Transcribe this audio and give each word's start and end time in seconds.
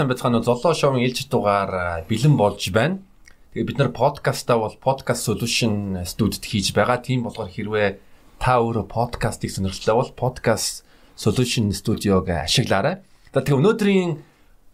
Сайн 0.00 0.08
байцгаана 0.08 0.40
уу. 0.40 0.48
Золоо 0.48 0.72
шоуын 0.72 1.04
ээлж 1.04 1.28
дугаар 1.28 2.08
бэлэн 2.08 2.32
болж 2.40 2.72
байна. 2.72 3.04
Тэгээ 3.52 3.68
бид 3.68 3.76
нар 3.76 3.92
подкастаа 3.92 4.56
бол 4.56 4.72
podcast 4.80 5.28
solution 5.28 5.92
студид 6.08 6.40
хийж 6.40 6.72
байгаа. 6.72 7.04
Тийм 7.04 7.28
болохоор 7.28 7.52
хэрвээ 7.52 8.00
та 8.40 8.64
өөрөө 8.64 8.88
подкастыг 8.88 9.52
сонирхолтой 9.52 10.00
бол 10.00 10.12
podcast 10.16 10.88
solution 11.20 11.68
студиог 11.76 12.32
ашиглаарай. 12.32 13.04
За 13.28 13.44
тэгээ 13.44 13.60
өнөөдрийн 13.60 14.24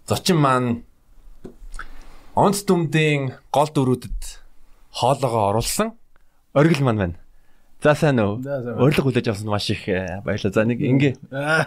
зочин 0.07 0.39
маань 0.39 0.87
онц 2.39 2.63
дүмдийн 2.63 3.35
гол 3.51 3.71
дөрүүдэд 3.75 4.47
хоолоогоо 4.95 5.51
оруулсан 5.51 5.99
оргил 6.55 6.87
маань 6.87 7.03
байна. 7.03 7.19
За 7.83 7.99
сайн 7.99 8.23
уу? 8.23 8.39
Урилга 8.79 9.03
хүлээж 9.03 9.27
авсан 9.35 9.51
маш 9.51 9.75
их 9.75 9.91
баярлалаа. 10.23 10.55
За 10.55 10.63
нэг 10.63 10.79
ингээ 10.79 11.19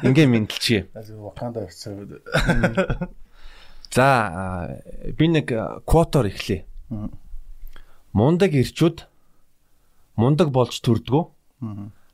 ингээ 0.07 0.27
мэдлчихье. 0.31 0.87
Wakanda 0.95 1.67
явцсан. 1.67 2.07
За 3.91 4.77
би 5.17 5.27
нэг 5.27 5.49
квотор 5.85 6.29
эхлэе. 6.29 6.65
Мундаг 8.13 8.53
ирчүүд 8.53 9.05
мундаг 10.19 10.53
болж 10.53 10.77
төрдгөө. 10.85 11.23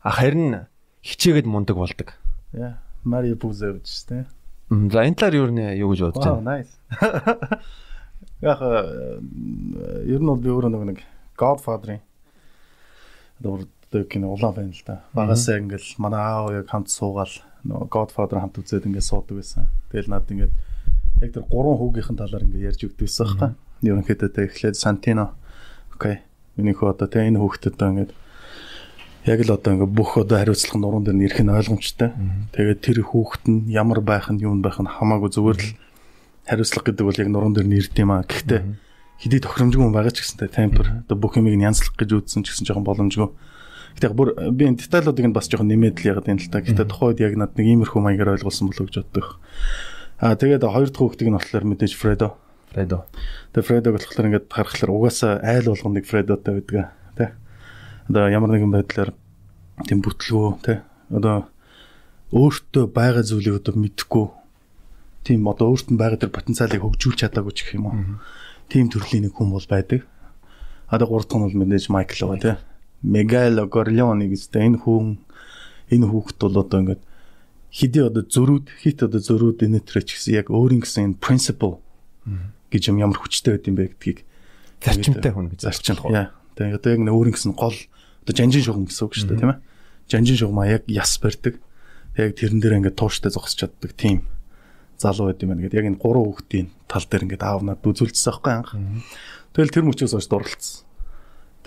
А 0.05 0.09
харин 0.11 0.67
хичээгээд 1.03 1.47
мундаг 1.49 1.75
болдог. 1.75 2.15
Яа, 2.53 2.79
Буза 3.35 3.75
гэж 3.75 3.87
тэ. 4.07 4.25
За 4.69 5.03
энэ 5.05 5.19
талаар 5.19 5.35
юу 5.35 5.51
нэ 5.51 5.77
юу 5.77 5.91
гэж 5.93 6.01
бодож 6.09 6.23
байна? 6.23 6.57
Nice. 6.57 6.73
Яг 8.41 8.59
ер 8.61 10.21
нь 10.21 10.29
бол 10.29 10.39
би 10.41 10.49
өөрөө 10.49 10.85
нэг 10.89 11.03
Godfather-ын 11.35 12.01
дурддаг 13.39 14.07
кино 14.09 14.31
улаан 14.33 14.55
байна 14.55 14.71
л 14.71 14.83
да. 14.87 15.03
Багасаа 15.13 15.59
ингээл 15.59 15.99
манай 15.99 16.21
аав 16.23 16.51
яг 16.55 16.67
хамт 16.71 16.89
суугаал 16.89 17.35
нөгөө 17.67 17.87
Godfather 17.91 18.39
хамт 18.39 18.57
үзээд 18.57 18.87
ингээд 18.87 19.05
суудаг 19.05 19.37
байсан. 19.37 19.67
Тэгэл 19.91 20.09
над 20.09 20.31
ингээд 20.31 20.53
яг 21.21 21.31
тэр 21.31 21.45
гурван 21.47 21.77
хүүгийнхэн 21.79 22.17
талаар 22.19 22.43
ингээ 22.43 22.67
ярьж 22.71 22.81
өгдөөсөн 22.87 23.27
байхгүй. 23.39 23.51
Ерөнхийдөө 23.85 24.29
тэ 24.35 24.45
эхлээд 24.49 24.75
Сантино. 24.75 25.35
Окей. 25.95 26.23
Миний 26.57 26.75
хөө 26.75 26.95
одоо 26.95 27.07
тэ 27.07 27.27
энэ 27.27 27.39
хүүхдэд 27.39 27.75
одоо 27.79 27.87
ингээ 27.91 28.09
яг 29.25 29.39
л 29.41 29.51
одоо 29.57 29.71
ингээ 29.73 29.89
бүх 29.89 30.21
одоо 30.21 30.37
хариуцлага 30.37 30.79
нуруунд 30.79 31.05
дээр 31.09 31.17
нэрх 31.17 31.39
нь 31.41 31.49
ойлгомжтой. 31.49 32.09
Тэгээд 32.53 32.79
тэр 32.83 32.97
хүүхэд 33.01 33.43
нь 33.49 33.59
ямар 33.73 33.99
байх 34.05 34.29
нь 34.29 34.43
юу 34.43 34.53
байх 34.61 34.77
нь 34.77 34.91
хамаагүй 34.91 35.29
зүгээр 35.33 35.59
л 35.59 35.69
хариуцлага 36.45 36.85
гэдэг 36.93 37.05
бол 37.09 37.21
яг 37.25 37.29
нуруунд 37.33 37.55
дээр 37.57 37.69
нэрд 37.69 37.95
юм 37.97 38.11
аа. 38.13 38.27
Гэхдээ 38.27 38.61
хэдий 39.17 39.41
тохиромжгүй 39.41 39.81
хүн 39.81 39.95
байгаа 39.95 40.13
ч 40.13 40.21
гэсэнтэй 40.21 40.49
темпер 40.51 40.85
одоо 41.07 41.17
бүх 41.17 41.39
юмыг 41.39 41.57
янзлах 41.57 41.97
гэж 41.97 42.21
үзсэн 42.21 42.45
ч 42.45 42.53
гэсэн 42.53 42.69
жоохон 42.69 42.85
боломжгүй. 42.85 43.29
Гэтэ 43.97 44.11
бүр 44.11 44.35
би 44.51 44.67
энэ 44.67 44.83
деталуудыг 44.83 45.25
нь 45.25 45.35
бас 45.35 45.47
жоохон 45.47 45.71
нэмээд 45.71 46.03
л 46.03 46.09
ягаад 46.11 46.29
юм 46.29 46.37
л 46.37 46.51
та. 46.51 46.59
Гэтэ 46.59 46.85
тухайд 46.85 47.23
яг 47.23 47.33
над 47.39 47.55
нэг 47.55 47.65
иймэрхүү 47.65 48.01
маягаар 48.03 48.35
ойлгуулсан 48.35 48.67
болов 48.67 48.91
гэж 48.91 49.07
боддог. 49.07 49.39
Аа 50.15 50.39
тэгээд 50.39 50.63
хоёр 50.63 50.87
дахь 50.87 51.01
хүүхдийг 51.03 51.27
нь 51.27 51.35
болохоор 51.35 51.65
мэдээж 51.67 51.93
Фредо. 51.99 52.39
Фредо. 52.71 53.03
Тэгээд 53.51 53.67
Фредог 53.67 53.93
болохоор 53.99 54.27
ингээд 54.31 54.47
харахаар 54.47 54.91
угаасаа 54.95 55.33
айл 55.43 55.67
болгоныг 55.75 56.07
Фредотой 56.07 56.53
байдаг 56.63 56.95
тий. 57.19 57.29
Одоо 58.07 58.31
ямар 58.31 58.51
нэгэн 58.55 58.71
байдлаар 58.71 59.11
тийм 59.83 59.99
бүтлгөө 59.99 60.47
тий. 60.63 60.79
Одоо 61.11 61.51
өөртөө 62.31 62.85
байгаа 62.95 63.23
зүйлийг 63.27 63.59
одоо 63.59 63.75
мэдхгүй 63.75 64.25
тийм 65.27 65.47
одоо 65.51 65.75
өөртөө 65.75 65.99
байгаа 65.99 66.19
тэр 66.23 66.31
потенциалыг 66.31 66.79
хөгжүүлж 66.79 67.19
чадаагүй 67.19 67.51
ч 67.51 67.59
гэх 67.67 67.75
юм 67.75 67.85
уу. 67.91 67.95
Тийм 68.71 68.87
төрлийн 68.87 69.27
нэг 69.27 69.35
хүн 69.35 69.51
бол 69.51 69.67
байдаг. 69.67 70.07
Одоо 70.87 71.11
гурав 71.11 71.27
дахь 71.27 71.39
нь 71.39 71.45
бол 71.47 71.59
мэдээж 71.59 71.91
Майкл 71.91 72.23
байгаа 72.23 72.39
тий. 72.39 72.55
Мегало 73.03 73.67
Горлеоне 73.67 74.31
гэдэг 74.31 74.63
энэ 74.63 74.79
хүн 74.79 75.19
энэ 75.91 76.07
хүүхэд 76.07 76.39
бол 76.39 76.63
одоо 76.63 76.79
ингээд 76.81 77.01
хэдий 77.75 78.07
одоо 78.07 78.23
зөрүүд 78.23 78.71
хит 78.79 79.03
одоо 79.03 79.19
зөрүүд 79.19 79.67
энэ 79.67 79.83
төрөч 79.83 80.15
гэсэн 80.15 80.39
яг 80.39 80.47
өөрийн 80.47 80.79
гэсэн 80.79 81.11
энэ 81.11 81.19
principle 81.19 81.83
гэж 82.71 82.83
юм 82.87 83.03
ямар 83.03 83.19
хүчтэй 83.19 83.59
байд 83.59 83.67
юм 83.67 83.75
бэ 83.75 83.91
гэдгийг 83.91 84.19
зарчимтай 84.79 85.31
хүн 85.35 85.51
гэж 85.51 85.59
зарчим. 85.67 85.99
Тэгээ 86.55 86.79
одоо 86.79 86.89
яг 86.95 87.01
өөрийн 87.03 87.35
гэсэн 87.35 87.51
гол 87.51 87.75
одоо 88.23 88.33
жанжин 88.33 88.63
шугам 88.63 88.87
гэсэн 88.87 89.03
үг 89.03 89.13
шүү 89.19 89.27
дээ 89.27 89.41
тийм 89.43 89.51
ээ. 89.51 89.59
Жанжин 90.07 90.39
шугамаа 90.39 90.67
яг 90.71 90.83
яс 90.87 91.19
барьдаг. 91.19 91.59
Яг 92.15 92.31
тэрэн 92.39 92.63
дээр 92.63 92.79
ингээд 92.79 92.95
тууштай 92.95 93.27
зогсож 93.27 93.59
чаддаг 93.67 93.91
тийм 93.91 94.23
залуу 94.95 95.35
байд 95.35 95.43
юм 95.43 95.51
байна 95.51 95.67
гэдэг. 95.67 95.79
Яг 95.83 95.87
энэ 95.91 95.99
гурван 95.99 96.31
хүүхдийн 96.31 96.67
тал 96.87 97.03
дээр 97.03 97.27
ингээд 97.27 97.43
аав 97.43 97.61
надад 97.67 97.83
үзүүлчихсэн 97.83 98.31
байхгүй 98.31 98.53
анх. 98.55 98.71
Тэгэл 99.51 99.73
тэр 99.75 99.83
мөчөөс 99.83 100.15
хойш 100.15 100.27
дурлцсан. 100.31 100.87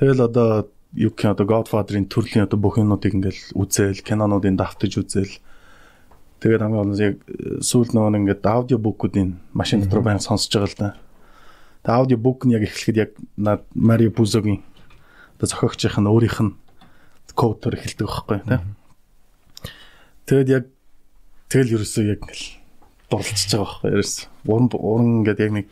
Тэгэл 0.00 0.24
одоо 0.24 0.72
юу 0.96 1.12
гэх 1.12 1.36
одоо 1.36 1.44
Godfather-ын 1.44 2.08
төрлийн 2.08 2.48
одоо 2.48 2.56
бүх 2.56 2.80
юмнуудыг 2.80 3.12
ингээд 3.12 3.52
үзээл, 3.52 4.00
кинонуудыг 4.00 4.56
давтаж 4.56 4.92
үзээл 5.04 5.34
Тэгээд 6.38 6.62
хамгийн 6.62 6.78
гол 6.78 6.92
нь 6.94 7.02
яг 7.02 7.16
э, 7.26 7.58
сүүл 7.58 7.90
нөгөө 7.90 8.18
ингээд 8.22 8.46
аудио 8.46 8.78
бүкүүдийн 8.78 9.42
машин 9.50 9.82
дотор 9.82 10.06
баян 10.06 10.22
сонсож 10.22 10.54
байгаа 10.54 10.70
л 10.70 10.78
да. 10.78 10.90
Тэгээд 11.82 11.98
аудио 11.98 12.18
бүк 12.22 12.46
нь 12.46 12.54
яг 12.54 12.62
эхлэхэд 12.62 12.96
яг 13.02 13.10
Марио 13.74 14.14
Пузогийн 14.14 14.62
одоо 15.34 15.46
зохиогчийнх 15.50 15.98
нь 15.98 16.06
өөрийнх 16.06 16.38
нь 16.46 16.54
кодтор 17.34 17.74
эхэлдэг 17.74 18.06
байхгүй 18.06 18.38
тий. 18.46 18.60
Тэгээд 20.26 20.48
яг 20.50 20.64
тэгэл 21.50 21.74
ерөөсөө 21.78 22.04
яг 22.06 22.22
ингээл 22.22 22.46
дурлцж 23.10 23.50
байгаа 23.54 23.66
байхгүй 23.66 23.90
ерөөс. 23.94 24.14
Уран 24.46 24.66
уран 24.74 25.10
гэдэг 25.26 25.42
яг 25.46 25.52
нэг 25.58 25.66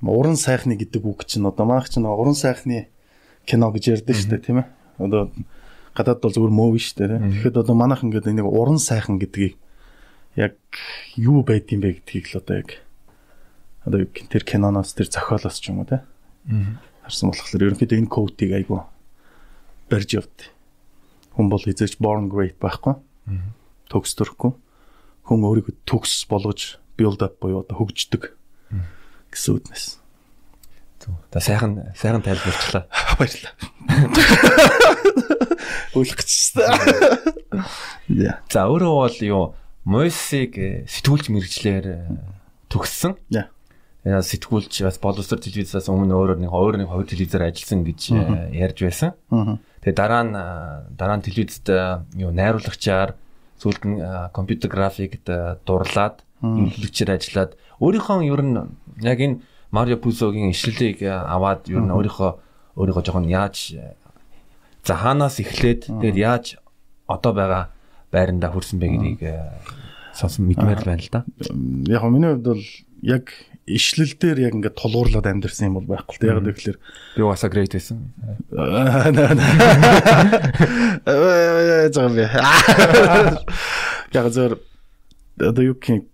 тийм 0.00 0.08
уран 0.12 0.36
сайхны 0.36 0.76
гэдэг 0.76 1.02
үг 1.04 1.24
чинь 1.24 1.48
одоо 1.48 1.64
маах 1.64 1.88
чинь 1.88 2.04
уран 2.04 2.36
сайхны 2.36 2.88
кино 3.48 3.72
гэж 3.72 4.04
ярьдэн 4.04 4.16
шүү 4.16 4.30
дээ 4.32 4.44
тийм 4.44 4.58
ээ. 4.60 4.68
Одоо 5.00 5.32
гадаад 5.96 6.20
бол 6.20 6.32
зүгээр 6.36 6.52
мөв 6.52 6.76
шүү 6.76 6.96
дээ. 7.00 7.20
Тэгэхэд 7.42 7.60
одоо 7.64 7.74
манайх 7.76 8.04
ингээд 8.04 8.28
нэг 8.28 8.44
уран 8.44 8.76
сайхан 8.76 9.16
гэдгийг 9.16 9.56
яг 10.36 10.58
юу 11.16 11.44
байд 11.46 11.70
юм 11.70 11.84
бэ 11.84 12.02
гэдгийг 12.02 12.34
л 12.34 12.40
одоо 12.42 12.56
яг 12.62 12.70
одоо 13.84 14.04
тэр 14.08 14.42
киноноос 14.42 14.94
тэр 14.94 15.10
зохиолоос 15.10 15.60
ч 15.60 15.70
юм 15.70 15.82
уу 15.82 15.88
те 15.88 16.02
харсан 17.04 17.30
болохоор 17.30 17.66
ерөнхийдөө 17.68 17.98
энэ 18.00 18.12
кодыг 18.12 18.50
айгу 18.56 18.80
барьж 19.92 20.10
явд. 20.16 20.48
Хүн 21.36 21.52
бол 21.52 21.60
хизээч 21.60 22.00
born 22.00 22.32
great 22.32 22.56
байхгүй. 22.62 22.96
Төгс 23.92 24.16
төрөхгүй. 24.16 24.56
Хүн 25.28 25.44
өөрийгөө 25.44 25.74
төгс 25.84 26.24
болгож 26.30 26.80
build 26.96 27.20
up 27.20 27.36
буюу 27.40 27.60
одоо 27.60 27.76
хөгждөг 27.76 28.32
гэсэн 29.28 29.60
үгнээс. 29.60 30.00
За 31.32 31.40
сайхан 31.40 31.92
сайхан 31.92 32.24
тайлбарчлаа. 32.24 32.88
Баярлалаа. 33.20 33.52
Үлэх 35.98 36.16
гэжсэн. 36.16 36.64
За 38.48 38.64
өөрөө 38.64 38.94
бол 39.04 39.18
юу 39.20 39.44
Мойсыг 39.84 40.56
э, 40.56 40.84
сэтгүүлч 40.88 41.28
мэрэгчлэр 41.28 41.84
э, 41.84 41.96
төгссөн. 42.72 43.20
Яа. 43.28 43.52
Сэтгүүлч 44.04 44.80
бас 44.84 44.96
боловсрол 45.00 45.44
телевизээс 45.44 45.92
өмнө 45.92 46.16
өөрөө 46.16 46.40
нэг 46.40 46.52
өөр 46.52 46.76
нэг 46.80 46.88
хоёр 46.88 47.04
телевизээр 47.04 47.52
ажилласан 47.52 47.84
гэж 47.84 48.00
э, 48.16 48.20
ярьж 48.64 48.80
байсан. 48.80 49.12
Тэгээ 49.84 49.96
дараа 49.96 50.24
нь 50.24 50.32
дараа 50.96 51.16
нь 51.20 51.24
телевизэд 51.24 51.68
юу 52.16 52.32
найруулагчаар 52.32 53.12
сүүлд 53.60 53.82
нь 53.84 54.00
компьютер 54.32 54.72
графикт 54.72 55.28
дурлаад 55.68 56.24
эмнэлэгчээр 56.40 57.16
ажиллаад. 57.20 57.56
Өөрийнхөө 57.80 58.24
ер 58.24 58.40
нь 58.40 58.56
яг 59.04 59.20
энэ 59.20 59.44
Марио 59.68 60.00
Пузогийн 60.00 60.48
ишлэлийг 60.48 61.04
аваад 61.04 61.68
ер 61.68 61.84
нь 61.84 61.92
өөрийнхөө 61.92 62.76
өөрийгөө 62.80 63.04
жоохон 63.04 63.28
яаж 63.28 63.76
за 64.84 64.94
хаанаас 64.96 65.40
эхлээд 65.40 65.88
тэгээд 65.88 66.16
яаж 66.16 66.44
одоо 67.08 67.32
байгаа 67.32 67.73
байранда 68.14 68.54
хүрсэн 68.54 68.78
бэ 68.78 68.86
гэдгийг 68.94 69.22
э, 69.26 69.42
сонсон 70.14 70.46
мэдмээр 70.46 70.86
байна 70.86 71.02
л 71.02 71.10
да. 71.10 71.26
Яг 71.90 72.02
нь 72.06 72.12
миний 72.14 72.30
хувьд 72.30 72.46
бол 72.46 72.64
яг 73.02 73.34
ишлэл 73.66 74.14
дээр 74.14 74.38
яг 74.48 74.54
ингээд 74.54 74.78
тулгуурлаад 74.78 75.26
амьдэрсэн 75.26 75.68
юм 75.68 75.80
бол 75.80 75.88
байхгүй 75.88 76.20
л 76.20 76.28
яг 76.30 76.44
тэгэхээр 76.46 76.78
би 77.16 77.20
угаасаа 77.24 77.50
great 77.50 77.72
байсан. 77.74 78.12
Яг 84.14 84.26
зөв 84.30 84.60
одоо 85.40 85.64
юу 85.64 85.74
гэх 85.74 86.06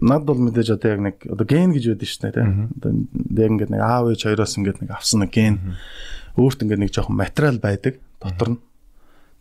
над 0.00 0.24
бол 0.24 0.38
мэдээж 0.38 0.76
одоо 0.76 0.90
яг 0.92 1.00
нэг 1.00 1.16
одоо 1.24 1.46
ген 1.48 1.72
гэж 1.72 1.84
байдаг 1.92 2.08
шүү 2.08 2.22
дээ 2.22 2.36
тийм. 2.36 2.68
Одоо 2.78 2.90
яг 3.42 3.50
ингээд 3.50 3.72
нэг 3.72 3.82
аав 3.82 4.04
ээж 4.12 4.22
хоёроос 4.28 4.56
ингээд 4.60 4.80
нэг 4.84 4.90
авсан 4.92 5.24
нэг 5.24 5.32
ген. 5.32 5.76
Өөрт 6.36 6.62
ингээд 6.62 6.82
нэг 6.84 6.92
жоохон 6.92 7.16
материал 7.16 7.58
байдаг. 7.58 8.00
Дотор 8.20 8.48
нь 8.54 8.60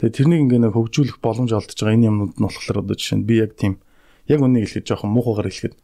Тэгээ 0.03 0.19
тэрнийг 0.19 0.41
ингээ 0.51 0.61
нэг 0.67 0.75
хөгжүүлэх 0.75 1.23
боломж 1.23 1.55
олдож 1.55 1.79
байгаа 1.79 1.95
энэ 1.95 2.11
юмнууд 2.11 2.35
нь 2.35 2.43
болохоор 2.43 2.83
одоо 2.83 2.95
жишээ 2.99 3.23
нь 3.23 3.27
би 3.27 3.39
яг 3.39 3.55
тийм 3.55 3.79
яг 4.27 4.43
үнийг 4.43 4.67
хэлэхэд 4.67 4.87
жоохон 4.91 5.15
муухайгаар 5.15 5.47
хэлэхэд 5.47 5.75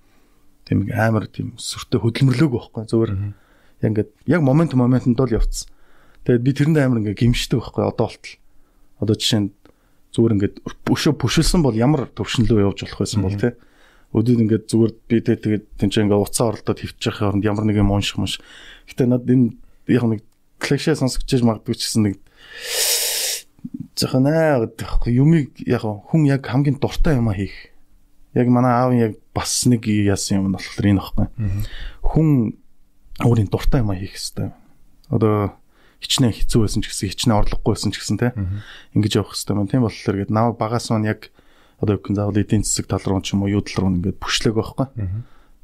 тийм 0.67 0.79
амар 0.91 1.31
тийм 1.31 1.55
сүртэй 1.55 2.03
хөдөлмөрлөөг 2.03 2.51
байхгүй 2.51 2.83
зөвөр 2.83 3.11
яг 3.15 3.87
ингээ 3.95 4.07
яг 4.27 4.41
момент 4.43 4.75
моментод 4.75 5.23
л 5.23 5.39
явцсан. 5.39 5.71
Тэгээд 6.27 6.43
би 6.43 6.51
тэрэнд 6.51 6.77
амар 6.83 6.99
ингээ 6.99 7.15
гимшдэг 7.15 7.63
байхгүй 7.63 7.83
одоо 7.87 8.11
болтол. 8.11 8.35
Одоо 8.99 9.15
жишээ 9.15 9.39
нь 9.39 9.49
зүгээр 10.11 10.35
ингээ 10.35 10.51
өшөө 10.67 11.13
пүшилсэн 11.15 11.63
бол 11.63 11.79
ямар 11.79 12.11
төвшнлөө 12.11 12.59
явж 12.59 12.83
болох 12.83 12.99
байсан 12.99 13.23
бол 13.23 13.39
тий. 13.39 13.55
Өдөрт 14.11 14.43
ингээ 14.43 14.59
зүгээр 14.67 14.93
би 15.07 15.17
тэ 15.23 15.39
тэгээд 15.39 15.63
тэнцээ 15.79 16.03
ингээ 16.11 16.19
уцаа 16.19 16.51
оролдоод 16.51 16.75
хөвчих 16.75 17.23
хооронд 17.23 17.47
ямар 17.47 17.63
нэг 17.63 17.79
юм 17.79 17.95
унших 17.95 18.19
маш. 18.19 18.43
Гэтэ 18.83 19.07
над 19.07 19.23
энэ 19.31 19.55
яг 19.87 20.03
нэг 20.03 20.27
клишэ 20.59 20.99
сонсогч 20.99 21.39
магадгүй 21.39 21.79
ч 21.79 21.87
гэсэн 21.87 22.03
нэг 22.03 22.15
жоохон 23.99 24.31
аа 24.31 24.63
гэдэг 24.63 25.11
юмыг 25.11 25.59
яг 25.67 25.83
хүн 25.83 26.23
яг 26.25 26.47
хамгийн 26.47 26.79
дуртай 26.79 27.19
юм 27.19 27.27
а 27.27 27.35
хийх 27.35 27.69
Яг 28.33 28.47
манай 28.47 28.71
аавын 28.77 28.99
яг 29.01 29.13
бас 29.33 29.65
нэг 29.65 29.89
яасан 29.89 30.45
юм 30.45 30.53
болохоор 30.53 30.85
энэ 30.85 31.01
баггүй. 31.01 31.27
Хүн 32.05 32.27
өөрийн 33.25 33.49
дуртай 33.49 33.81
юм 33.81 33.89
хийх 33.97 34.13
хэрэгтэй. 34.13 34.53
Одоо 35.09 35.57
хичнээн 35.97 36.37
хэцүү 36.37 36.61
байсан 36.61 36.85
ч 36.85 36.93
гэсэн 36.93 37.09
хичнээн 37.09 37.39
орлогогүй 37.41 37.73
байсан 37.73 37.89
ч 37.89 37.97
гэсэн 37.97 38.17
те 38.21 38.37
ингэж 38.93 39.17
явах 39.17 39.33
хэрэгтэй 39.33 39.55
байна. 39.57 39.71
Тийм 39.73 39.81
болохоор 39.81 40.17
гээд 40.21 40.29
намайг 40.29 40.61
багаас 40.61 40.93
маань 40.93 41.09
яг 41.09 41.33
одоо 41.81 41.97
юу 41.97 42.01
гэх 42.05 42.13
заавал 42.13 42.37
эдийн 42.37 42.61
засаг 42.61 42.85
тал 42.85 43.01
руу 43.01 43.21
ч 43.25 43.33
юм 43.33 43.41
уу 43.41 43.49
юу 43.49 43.65
тал 43.65 43.89
руу 43.89 43.97
ингээд 43.97 44.21
бүшлэг 44.21 44.53
байхгүй. 44.53 44.87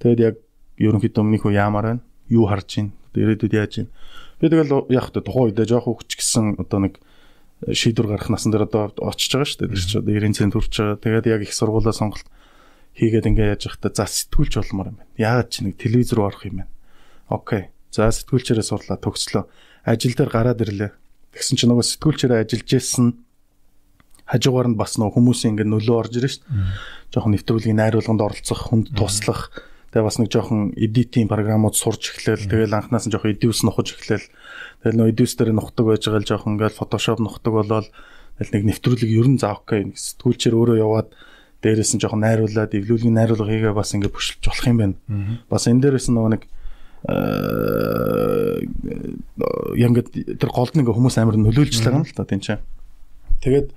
Тэгээд 0.01 0.19
яг 0.25 0.35
ерөнхийдөө 0.81 1.21
өмнөх 1.21 1.45
үе 1.45 1.61
яамаар 1.61 1.85
байна. 1.85 2.03
Юу 2.33 2.49
харж 2.49 2.81
байна. 2.81 2.97
Ирээдүйд 3.13 3.53
яаж 3.53 3.73
байна. 3.77 3.93
Би 4.41 4.49
тэгэл 4.49 4.89
яг 4.89 5.13
та 5.13 5.21
тухайн 5.21 5.53
үедээ 5.53 5.69
жоох 5.69 5.85
хөвч 5.85 6.17
гэсэн 6.17 6.57
одоо 6.65 6.81
нэг 6.81 6.97
шийдвэр 7.71 8.13
гарах 8.13 8.29
насан 8.29 8.53
дээр 8.53 8.69
одоо 8.69 8.93
очиж 9.01 9.33
байгаа 9.33 9.49
шүү 9.49 9.59
дээ. 9.65 9.71
Тэр 9.73 9.81
чинь 9.81 10.01
одоо 10.01 10.13
90 10.13 10.37
цент 10.37 10.53
хүрч 10.53 10.73
байгаа. 10.77 11.01
Тэгээд 11.01 11.25
яг 11.31 11.41
их 11.41 11.53
сургуулаа 11.53 11.95
сонголт 11.95 12.27
хийгээд 12.93 13.29
ингээ 13.33 13.51
яаж 13.57 13.61
явахдаа 13.65 13.91
за 13.91 14.05
сэтгүүлч 14.05 14.53
болмоор 14.61 14.89
юм 14.93 14.97
байна. 15.01 15.11
Яагаад 15.17 15.49
чи 15.49 15.59
нэг 15.65 15.75
телевиз 15.81 16.13
рүү 16.13 16.25
орох 16.25 16.43
юм 16.45 16.55
бэ? 16.61 16.65
Окей. 17.33 17.63
За 17.89 18.07
сэтгүүлчээрээ 18.13 18.65
сурлаа 18.65 18.97
төгслөө. 19.01 19.43
Ажил 19.83 20.15
дээр 20.15 20.31
гараад 20.31 20.61
ирлээ. 20.61 20.91
Тэгсэн 21.33 21.55
чинь 21.57 21.69
нөгөө 21.73 21.85
сэтгүүлчээрээ 21.89 22.43
ажиллаж 22.45 22.71
исэн 22.71 23.07
хажуугаар 24.25 24.67
нь 24.73 24.79
бас 24.79 24.97
нөгөө 24.97 25.15
хүмүүсийн 25.17 25.53
ингээ 25.53 25.69
нөлөө 25.69 25.95
орж 25.95 26.13
ирж 26.17 26.39
шүү 26.39 26.43
дээ. 26.49 26.69
Жохон 27.13 27.31
нэвтрүүлгийн 27.35 27.77
найруулганд 27.77 28.21
оролцох, 28.25 28.61
хүнд 28.71 28.95
туслах. 28.97 29.53
Тэгээ 29.95 30.03
бас 30.11 30.19
нэг 30.19 30.27
жоохон 30.27 30.75
эдитийн 30.75 31.31
програмууд 31.31 31.71
сурч 31.71 32.11
эхлээл. 32.11 32.51
Тэгэл 32.51 32.75
анханаас 32.75 33.07
нь 33.07 33.15
жоохон 33.15 33.31
эдивс 33.31 33.63
нухаж 33.63 33.95
эхлээл. 33.95 34.27
Тэгэл 34.83 34.97
нөгөө 34.99 35.11
эдивс 35.15 35.39
дээр 35.39 35.55
нухдаг 35.55 35.87
байж 35.87 36.03
байгаа 36.03 36.19
л 36.19 36.27
жоохон 36.35 36.59
ингээл 36.59 36.75
фотошоп 36.83 37.23
нухдаг 37.23 37.53
болоод 37.55 37.87
тэгэл 38.35 38.53
нэг 38.59 38.63
нэвтрүүлэг 38.75 39.07
ер 39.07 39.27
нь 39.31 39.39
заа 39.39 39.55
окей. 39.55 39.95
Сэтгүүлчээр 39.95 40.51
өөрөө 40.51 40.83
яваад 40.83 41.15
дээрээс 41.63 41.95
нь 41.95 42.03
жоохон 42.03 42.27
найруулад 42.27 42.75
эвлүүлгийн 42.75 43.15
найруулга 43.15 43.47
хийгээ 43.47 43.71
бас 43.71 43.95
ингээд 43.95 44.11
бүшилж 44.11 44.43
болох 44.43 44.67
юм 44.67 44.77
байна. 44.83 44.99
Бас 45.47 45.63
энэ 45.63 45.79
дээрээс 45.87 46.11
нөгөө 46.11 46.31
нэг 46.35 46.43
яг 49.79 49.89
ингээд 49.95 50.09
тэр 50.43 50.51
голд 50.51 50.75
нэг 50.75 50.91
хүмүүс 50.91 51.15
амар 51.23 51.39
нөлөөлж 51.39 51.79
байгаа 51.79 52.03
юм 52.03 52.07
л 52.11 52.11
та 52.11 52.27
тийм 52.27 52.43
ч. 52.43 52.59
Тэгээд 53.39 53.71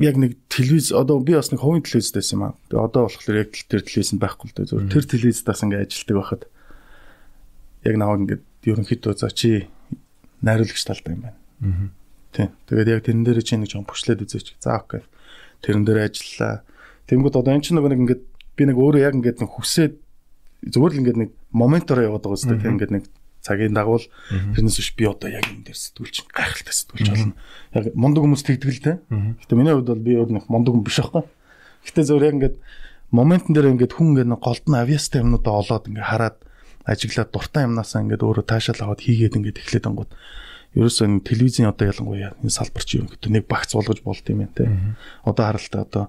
яг 0.00 0.16
нэг 0.16 0.38
телевиз 0.48 0.92
одоо 0.92 1.20
би 1.20 1.36
бас 1.36 1.52
нэг 1.52 1.60
хувийн 1.60 1.84
телевизтэйсэн 1.84 2.36
юм 2.38 2.42
аа. 2.48 2.56
Тэгээ 2.70 2.86
одоо 2.86 3.02
болохоор 3.08 3.40
яг 3.42 3.50
тэр 3.52 3.82
телевизэнд 3.84 4.20
байхгүй 4.22 4.46
л 4.48 4.56
дээ 4.56 4.68
зөв. 4.70 4.88
Тэр 4.88 5.04
телевизтаас 5.04 5.60
ингээд 5.66 5.84
ажилтдаг 5.88 6.16
байхад 6.16 6.42
яг 7.84 7.94
наваг 8.00 8.18
ингээд 8.24 8.42
ерөнхийдөө 8.64 9.12
за 9.20 9.28
чи 9.34 9.68
найруулагч 10.40 10.82
талтай 10.86 11.12
юм 11.12 11.22
байна. 11.28 11.38
Аа 11.60 12.02
Тийм. 12.32 12.48
Тэгээд 12.66 12.88
яг 12.88 13.00
тэрэн 13.04 13.24
дээр 13.28 13.44
чинь 13.44 13.60
нэг 13.60 13.70
жоон 13.76 13.84
бүшлээд 13.84 14.24
үзээч. 14.24 14.56
За 14.56 14.80
окей. 14.80 15.04
Тэрэн 15.60 15.84
дээр 15.84 16.08
ажиллаа. 16.08 16.64
Тэнгүүд 17.04 17.36
одоо 17.36 17.52
эн 17.52 17.60
чинь 17.60 17.76
нөгөө 17.76 17.92
нэг 17.92 18.00
ингээд 18.08 18.22
би 18.56 18.62
нэг 18.64 18.76
өөрөө 18.80 19.00
яг 19.04 19.14
ингээд 19.20 19.38
нэг 19.44 19.50
хүсээд 19.52 19.94
зүгээр 20.64 20.92
л 20.96 21.00
ингээд 21.04 21.20
нэг 21.20 21.30
моментоор 21.52 22.08
яваад 22.08 22.24
байгаа 22.24 22.40
үстэй. 22.40 22.56
Тийм 22.56 22.80
ингээд 22.80 22.92
нэг 22.96 23.04
цагийн 23.42 23.74
дагуул 23.74 24.06
тэрнээс 24.30 24.78
биш 24.78 24.90
би 24.94 25.04
одоо 25.10 25.28
яг 25.28 25.44
энэ 25.50 25.66
дээр 25.66 25.78
сэтгүүлч 25.78 26.16
гайхалтай 26.30 26.74
сэтгүүлч 26.74 27.08
болно. 27.10 27.34
Яг 27.74 27.84
мундаг 27.98 28.22
хүмүүс 28.22 28.46
тэгдэг 28.46 28.70
л 28.70 28.82
дээ. 28.86 28.96
Гэтэ 29.42 29.58
миний 29.58 29.74
хувьд 29.74 29.90
бол 29.90 30.06
би 30.06 30.12
өөр 30.14 30.30
нэг 30.30 30.46
мундаг 30.46 30.72
хүн 30.78 30.86
биш 30.86 31.02
аахгүй. 31.02 31.26
Гэтэ 31.82 32.06
зөв 32.06 32.22
яг 32.22 32.38
ингээд 32.38 32.56
моментн 33.10 33.52
дээр 33.52 33.74
ингээд 33.74 33.98
хүн 33.98 34.14
ингээд 34.14 34.38
голд 34.38 34.64
нь 34.70 34.78
авиастай 34.78 35.20
юмнуудаа 35.26 35.54
олоод 35.58 35.90
ингээд 35.90 36.06
хараад 36.06 36.36
ажиглаад 36.86 37.30
дуртай 37.34 37.66
юмнасаа 37.66 38.02
ингээд 38.06 38.22
өөрөө 38.22 38.46
таашаал 38.46 38.82
аваад 38.86 39.02
хийгээд 39.02 39.36
ингээд 39.36 39.60
эхлэдэг 39.60 39.90
ангууд 39.90 40.10
ерөөсөө 40.72 41.04
энэ 41.04 41.26
телевизийн 41.28 41.68
одоо 41.68 41.86
ялангуяа 41.92 42.32
энэ 42.40 42.56
салбар 42.56 42.84
чи 42.86 43.02
юм 43.02 43.06
гэдэг 43.12 43.30
нэг 43.30 43.44
багц 43.50 43.76
болгож 43.76 44.00
болд 44.00 44.24
юм 44.32 44.46
байна 44.46 44.56
те. 44.56 44.64
Одоо 45.26 45.44
харалтай 45.44 45.82
одоо 45.84 46.04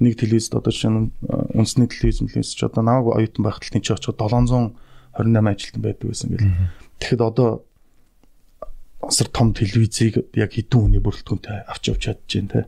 нэг 0.00 0.16
телевизд 0.16 0.56
одоо 0.56 0.72
чинь 0.72 1.12
үндэсний 1.20 1.90
телевиз 1.92 2.24
мэлээс 2.24 2.56
ч 2.56 2.64
одоо 2.64 2.82
намайг 2.82 3.12
оюутан 3.12 3.44
байхдаа 3.44 3.68
тийч 3.68 3.92
очоод 3.92 4.16
700 4.16 4.72
28 5.18 5.50
ажилтан 5.50 5.82
байдаг 5.82 6.06
байсан 6.08 6.28
гэл. 6.30 6.46
Тэгэхэд 7.02 7.22
одоо 7.22 7.50
асар 9.02 9.28
том 9.28 9.54
телевизийг 9.54 10.30
яг 10.34 10.50
хэдэн 10.54 10.78
хүний 10.78 11.02
бүрэлдэхүүнтэй 11.02 11.66
авч 11.66 11.82
явж 11.90 12.02
чадж 12.06 12.22
जैन 12.26 12.48
те. 12.48 12.66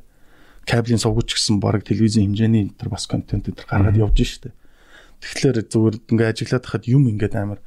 Кабелийн 0.66 1.02
сувгч 1.02 1.34
гэсэн 1.34 1.58
баг 1.62 1.82
телевизийн 1.86 2.30
хэмжээний 2.30 2.70
энэ 2.70 2.90
бас 2.90 3.06
контент 3.10 3.50
энэ 3.50 3.58
гаргаад 3.58 3.98
явж 3.98 4.18
штэ. 4.22 4.54
Тэгэхээр 5.20 5.68
зүгээр 5.68 5.96
ингээ 6.10 6.30
ажиглаад 6.30 6.64
хахад 6.64 6.84
юм 6.86 7.10
ингээд 7.10 7.34
амар 7.34 7.60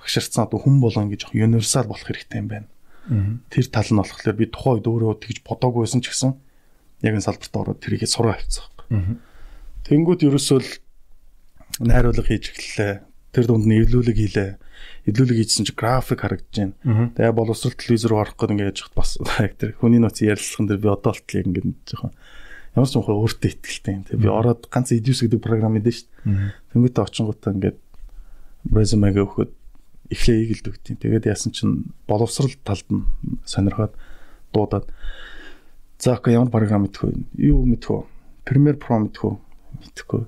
багшарцсан 0.00 0.48
одоо 0.48 0.58
хүн 0.58 0.80
болон 0.80 1.12
гэж 1.12 1.28
яг 1.28 1.34
универсал 1.34 1.86
болох 1.86 2.06
хэрэгтэй 2.06 2.40
юм 2.40 2.48
байна. 2.48 2.68
Тэр 3.52 3.66
тал 3.70 3.86
нь 3.86 4.00
болохоор 4.00 4.34
би 4.34 4.46
тухайн 4.50 4.82
үед 4.82 4.86
өөрөө 4.90 5.14
тэгж 5.22 5.38
бодоагүй 5.46 5.86
байсан 5.86 6.00
ч 6.02 6.10
гэсэн 6.10 6.32
яг 7.06 7.14
энэ 7.14 7.26
салбарт 7.26 7.54
ороод 7.54 7.78
тэрийгээ 7.84 8.10
сураа 8.10 8.34
авчихсан. 8.34 8.66
Тэнгүүд 9.86 10.26
ерөөсөө 10.26 10.58
л 10.58 10.70
найруулга 11.86 12.26
хийж 12.26 12.44
эхэллээ. 12.50 12.94
Тэр 13.32 13.44
дунд 13.46 13.66
нь 13.66 13.78
эвлүүлэг 13.82 14.16
хийлээ. 14.16 14.50
Эвлүүлэг 15.06 15.38
хийсэн 15.40 15.66
чинь 15.66 15.78
график 15.78 16.22
харагдаж 16.22 16.74
байна. 16.82 17.10
Тэгээ 17.14 17.32
боловсрол 17.32 17.74
телевизээр 17.74 18.14
орох 18.14 18.34
гэдэг 18.36 18.54
ингээд 18.54 18.70
яж 18.74 18.80
бас 18.94 19.18
яг 19.42 19.54
тэр 19.58 19.74
хүний 19.78 20.00
нууц 20.02 20.22
ярилцлаган 20.22 20.66
дээр 20.70 20.82
би 20.82 20.88
одоо 20.90 21.12
л 21.14 21.20
яг 21.20 21.46
ингээд 21.46 21.66
жоохон 21.86 22.12
ямар 22.76 22.88
ч 22.88 22.94
юм 22.96 23.04
хөө 23.04 23.16
өөртөө 23.24 23.50
ихтэй 23.56 23.92
юм. 23.96 24.04
Тэгээ 24.04 24.24
би 24.24 24.28
ороод 24.28 24.62
ганц 24.68 24.92
Edus 24.92 25.24
гэдэг 25.24 25.40
програм 25.40 25.72
мэдэн 25.72 25.94
шүү 25.96 26.06
дээ. 26.06 26.52
Тэнгүүтээ 26.76 27.04
очингуудаа 27.08 27.52
ингээд 27.56 27.78
резюмегээ 28.68 29.24
өгөхөд 29.24 29.52
эхлээ 30.12 30.36
ийгэлд 30.44 30.66
өгтیں۔ 30.70 31.00
Тэгээд 31.00 31.30
яасан 31.30 31.52
чинь 31.56 31.90
боловсрал 32.06 32.52
талд 32.62 32.86
нь 32.92 33.08
сонирхоод 33.48 33.94
дуудаад 34.52 34.86
за 35.98 36.14
окей 36.14 36.34
ямар 36.34 36.50
програм 36.50 36.84
мэдэх 36.84 37.02
вэ? 37.02 37.16
Юу 37.40 37.64
мэдэх 37.64 37.90
вэ? 37.90 38.04
Premiere 38.44 38.78
Pro 38.78 39.00
мэдэх 39.00 39.24
үү? 39.24 39.34
Мэдхгүй. 39.82 40.22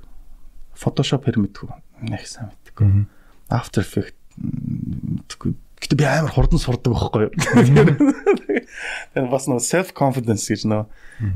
Photoshop 0.74 1.28
хэр 1.28 1.38
мэдэх 1.38 1.68
үү? 1.68 1.72
Нэг 2.08 2.26
сайн 2.26 2.50
мэдхгүй. 2.78 3.06
After 3.50 3.82
Effects 3.82 4.14
мэдхгүй. 4.38 5.50
Гэтэ 5.78 5.94
би 5.98 6.04
амар 6.06 6.32
хурдан 6.34 6.58
сурдаг 6.62 6.94
байхгүй 6.94 7.22
юу? 7.26 7.32
Тэгээд 9.14 9.30
бас 9.30 9.46
нөө 9.50 9.62
self 9.62 9.94
confidence 9.94 10.46
гэж 10.50 10.66
нөө 10.66 10.86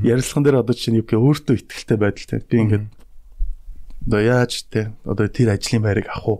ярилцлаган 0.03 0.43
дээр 0.43 0.61
одоо 0.63 0.75
чинь 0.75 0.99
юу 0.99 1.07
гэх 1.07 1.19
өөртөө 1.19 1.55
ихтэй 1.59 1.97
байдалтай. 1.99 2.43
Би 2.43 2.57
ингээд 2.63 2.85
одоо 4.07 4.19
яаж 4.19 4.67
те 4.67 4.91
одоо 5.07 5.31
тэр 5.31 5.55
ажлын 5.55 5.83
байрыг 5.83 6.11
авах 6.11 6.27
уу? 6.27 6.39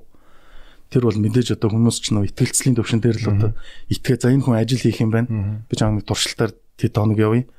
тэр 0.93 1.09
бол 1.09 1.17
мэдээж 1.17 1.57
одоо 1.57 1.73
хүмүүс 1.73 1.97
ч 2.05 2.13
нөө 2.13 2.29
ихтгэлцлийн 2.29 2.77
төвшин 2.77 3.01
дээр 3.01 3.17
л 3.25 3.33
одоо 3.33 3.51
итгээ 3.89 4.21
за 4.21 4.29
энэ 4.29 4.45
хүн 4.45 4.61
ажил 4.61 4.77
хийх 4.77 5.01
юм 5.01 5.09
байна. 5.09 5.65
Би 5.65 5.73
жаа 5.73 5.89
нэг 5.89 6.05
туршилтаар 6.05 6.53
тэт 6.77 6.93
хоног 6.93 7.17
явъя. 7.17 7.49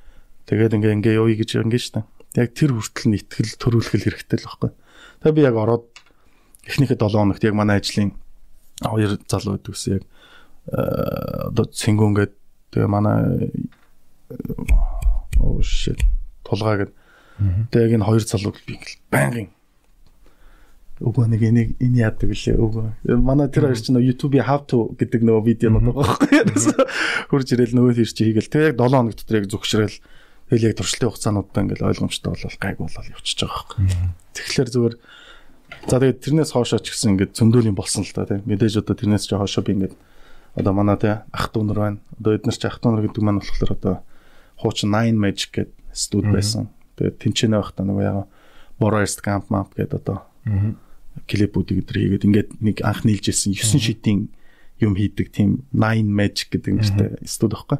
Тэгээд 0.46 0.78
ингээ 0.78 0.94
ингээ 1.02 1.18
явъя 1.18 1.34
гэж 1.42 1.50
ингээ 1.66 1.82
штэ. 1.82 2.06
Яг 2.38 2.54
тэр 2.54 2.78
хүртэл 2.78 3.10
нь 3.10 3.18
итгэл 3.18 3.58
төрүүлэх 3.58 3.90
хэрэгтэй 3.98 4.38
л 4.38 4.46
байхгүй. 4.46 4.70
Тэгээд 5.26 5.34
би 5.34 5.42
яг 5.42 5.56
ороод 5.58 5.84
эхнийхээ 6.68 6.98
7 6.98 7.12
хоногт 7.12 7.44
яг 7.44 7.54
манай 7.54 7.78
ажлын 7.80 8.14
хоёр 8.82 9.18
залуу 9.28 9.56
байдаг 9.56 9.72
гэсэн 9.74 9.92
яг 9.98 10.04
э, 10.72 11.50
одоо 11.50 11.64
цэнгүүнгээд 11.68 12.32
тэгээ 12.72 12.88
манай 12.90 13.50
оо 15.40 15.60
shit 15.62 16.00
тулгаа 16.44 16.84
гэд. 16.84 16.92
Тэгээ 17.70 17.86
яг 17.86 17.94
энэ 17.98 18.08
хоёр 18.08 18.22
залууд 18.24 18.56
би 18.66 18.78
ингээл 18.78 19.00
байнгын 19.10 19.48
Үгүй 21.02 21.26
нэг 21.26 21.42
энийг 21.42 21.70
энэ 21.82 22.06
яадаг 22.06 22.30
лээ. 22.30 22.54
Үгүй. 22.54 23.18
Манай 23.18 23.50
тэр 23.50 23.66
хоёр 23.66 23.82
чинь 23.82 23.98
YouTube-ийн 23.98 24.46
how 24.46 24.62
to 24.62 24.94
гэдэг 24.94 25.26
нөгөө 25.26 25.42
видеонууд 25.42 25.90
байгаа 25.90 26.06
байхгүй. 26.22 26.86
Хурж 27.34 27.48
ирэл 27.50 27.74
нөгөө 27.74 27.98
тийш 27.98 28.14
чи 28.14 28.30
хийгээл. 28.30 28.46
Тэгээ 28.46 28.70
яг 28.72 28.78
7 28.78 28.94
хоног 28.94 29.14
дотор 29.18 29.42
яг 29.42 29.50
зүгшрэл 29.50 29.98
тэгэл 30.54 30.66
яг 30.70 30.74
туршлын 30.78 31.10
хугацаануудаа 31.10 31.62
ингээл 31.66 31.88
ойлгомжтой 31.90 32.30
болол 32.30 32.58
гайг 32.62 32.78
болол 32.78 33.10
явчихж 33.10 33.40
байгаа 33.42 33.58
байхгүй. 33.58 33.84
Тэгэхээр 34.38 34.70
зүгээр 34.70 34.94
за 35.88 35.96
тэгээд 36.00 36.20
тэрнээс 36.24 36.50
хоошоо 36.52 36.80
ч 36.80 36.92
гэсэн 36.92 37.14
ингээд 37.14 37.36
зөндөөлийн 37.36 37.76
болсон 37.76 38.04
л 38.04 38.12
та 38.12 38.24
тийм. 38.24 38.42
Мэдээж 38.48 38.80
одоо 38.80 38.96
тэрнээс 38.96 39.24
ч 39.28 39.36
хоошоо 39.36 39.62
би 39.64 39.72
ингээд 39.76 39.94
одоо 40.56 40.72
манай 40.72 40.96
тэ 40.96 41.22
ах 41.28 41.46
дүүнэр 41.52 41.78
байна. 41.78 41.98
Одоо 42.20 42.32
эднэр 42.38 42.56
ч 42.56 42.64
ах 42.64 42.80
дүүнэр 42.80 43.10
гэдэг 43.10 43.22
маань 43.22 43.40
болохоор 43.42 43.72
одоо 43.76 43.94
хуучин 44.58 44.90
9 44.94 45.18
Magic 45.18 45.50
гэдэг 45.52 45.76
студ 45.92 46.26
байсан. 46.30 46.72
Тэгээд 46.96 47.16
тэнцэнэ 47.20 47.58
байхдаа 47.58 47.84
нөгөө 47.84 48.04
яг 48.06 48.26
Borest 48.80 49.20
Camp 49.22 49.50
Map 49.52 49.74
гэдэг 49.76 49.98
одоо 50.00 50.24
клипүүдийг 51.28 51.86
өдр 51.86 51.96
хийгээд 51.98 52.26
ингээд 52.26 52.50
нэг 52.58 52.76
анх 52.82 53.06
нийлж 53.06 53.30
ирсэн 53.30 53.54
9 53.54 53.78
шидийн 53.78 54.34
юм 54.82 54.94
хийдэг 54.98 55.30
тийм 55.30 55.62
9 55.70 56.10
magic 56.10 56.50
гэдэг 56.50 56.72
нэртэй 56.74 57.08
студ 57.24 57.54
байхгүй. 57.54 57.78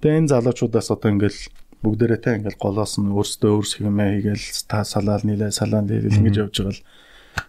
Тэгээ 0.00 0.18
энэ 0.22 0.30
залуучуудаас 0.30 0.88
одоо 0.94 1.10
ингээд 1.10 1.38
бүгдээрээ 1.82 2.20
те 2.22 2.30
ингээд 2.38 2.62
голоос 2.62 2.94
нь 3.02 3.10
өөрсдөө 3.10 3.50
өөрс 3.50 3.72
хэмээ 3.82 4.10
хийгээл 4.22 4.46
та 4.70 4.86
салаал 4.86 5.26
нийлээ 5.26 5.50
салаан 5.50 5.90
нийлэл 5.90 6.18
ингэж 6.22 6.36
явж 6.38 6.54
байгаа 6.62 6.74
л 6.78 6.82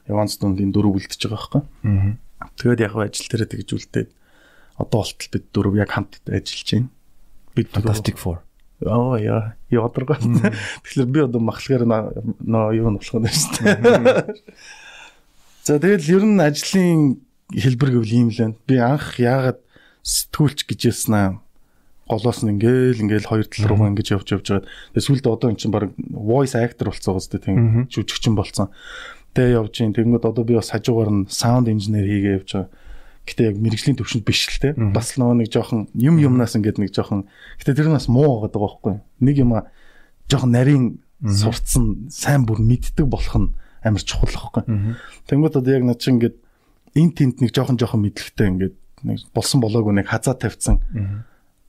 яванс 0.08 0.38
дундын 0.38 0.72
дөрөв 0.74 0.98
үлдчихэж 0.98 1.30
байгаа 1.30 1.38
байхгүй. 1.38 1.64
Тэгээд 2.60 2.84
яг 2.84 2.94
ажил 2.98 3.28
дээр 3.30 3.46
тэгж 3.48 3.70
үлдээд 3.74 4.10
одоо 4.78 4.98
болтол 5.00 5.30
бид 5.32 5.46
дөрөв 5.54 5.76
яг 5.80 5.90
хамт 5.94 6.20
ажиллаж 6.28 6.70
байна. 6.72 6.90
Бид 7.56 7.70
Fantastic 7.70 8.18
Four. 8.18 8.42
Оо 8.84 9.16
яа, 9.16 9.56
яадргаа. 9.70 10.20
Тэгэхээр 10.20 11.08
би 11.08 11.20
одоо 11.24 11.40
махлагаар 11.40 11.86
нөө 12.42 12.74
юу 12.78 12.90
нь 12.92 12.98
болох 13.00 13.20
нь 13.22 13.30
шүү 13.30 13.64
дээ. 13.64 14.34
За 15.64 15.80
тэгэл 15.80 16.20
ер 16.20 16.24
нь 16.28 16.42
ажлын 16.42 17.24
хэлбэр 17.54 17.90
гэвэл 17.96 18.18
ийм 18.18 18.30
л 18.34 18.40
байна. 18.42 18.60
Би 18.68 18.76
анх 18.82 19.16
яагаад 19.22 19.62
сэтгүүлч 20.04 20.68
гэж 20.68 20.80
яснаа 20.92 21.40
голоос 22.10 22.44
нь 22.44 22.52
ингээл 22.52 23.08
ингээл 23.08 23.30
хоёр 23.32 23.48
тал 23.48 23.72
руугаа 23.72 23.90
ингэж 23.96 24.08
явж 24.12 24.28
явж 24.36 24.48
байгаа. 24.52 24.68
Тэгээ 24.92 25.08
сүүлдээ 25.08 25.32
одоо 25.32 25.48
эн 25.48 25.56
чинь 25.56 25.72
баг 25.72 25.96
voice 26.12 26.58
actor 26.60 26.92
болцоо 26.92 27.16
гоос 27.16 27.32
тийм 27.32 27.88
жүжигчин 27.88 28.36
болцсон. 28.36 28.68
Тэгээ 29.34 29.58
явж 29.58 29.74
гин 29.74 29.94
тэгэнгүүт 29.94 30.26
одоо 30.30 30.44
би 30.46 30.56
бас 30.58 30.70
хажуугаар 30.70 31.12
нь 31.12 31.30
sound 31.30 31.68
engineer 31.70 32.06
хийгээ 32.06 32.38
явж 32.42 32.50
байгаа. 32.54 32.70
Гэтэ 33.24 33.42
яг 33.50 33.58
мэрэгжлийн 33.58 33.98
төвшөнд 33.98 34.26
биш 34.28 34.46
л 34.52 34.60
те. 34.62 34.76
Бас 34.78 35.16
нөгөө 35.18 35.38
нэг 35.42 35.50
жоохон 35.50 35.90
юм 35.96 36.20
юмнаас 36.22 36.54
ингээд 36.60 36.78
нэг 36.78 36.92
жоохон 36.94 37.26
гэтэ 37.58 37.74
тэр 37.74 37.90
нь 37.90 37.98
бас 37.98 38.12
муу 38.12 38.46
байгаа 38.46 38.62
байхгүй. 38.62 38.94
Нэг 39.24 39.36
юм 39.42 39.58
а 39.58 39.72
жоохон 40.28 40.52
нарийн 40.54 40.86
сурцсан 41.24 42.12
сайн 42.12 42.44
бүр 42.46 42.60
мэддэг 42.60 43.08
болох 43.08 43.36
нь 43.40 43.50
амар 43.82 44.04
чухал 44.04 44.28
байхгүй. 44.30 44.64
Тэнгүүд 45.32 45.58
одоо 45.60 45.72
яг 45.72 45.84
над 45.88 46.00
чинь 46.04 46.20
ингээд 46.20 46.36
эн 47.00 47.10
тент 47.16 47.40
нэг 47.40 47.56
жоохон 47.56 47.80
жоохон 47.80 48.04
мэдлэгтэй 48.04 48.48
ингээд 48.54 48.76
нэг 49.08 49.20
болсон 49.34 49.64
болоогүй 49.64 49.96
нэг 49.96 50.08
хазаа 50.12 50.36
тавьсан 50.36 50.84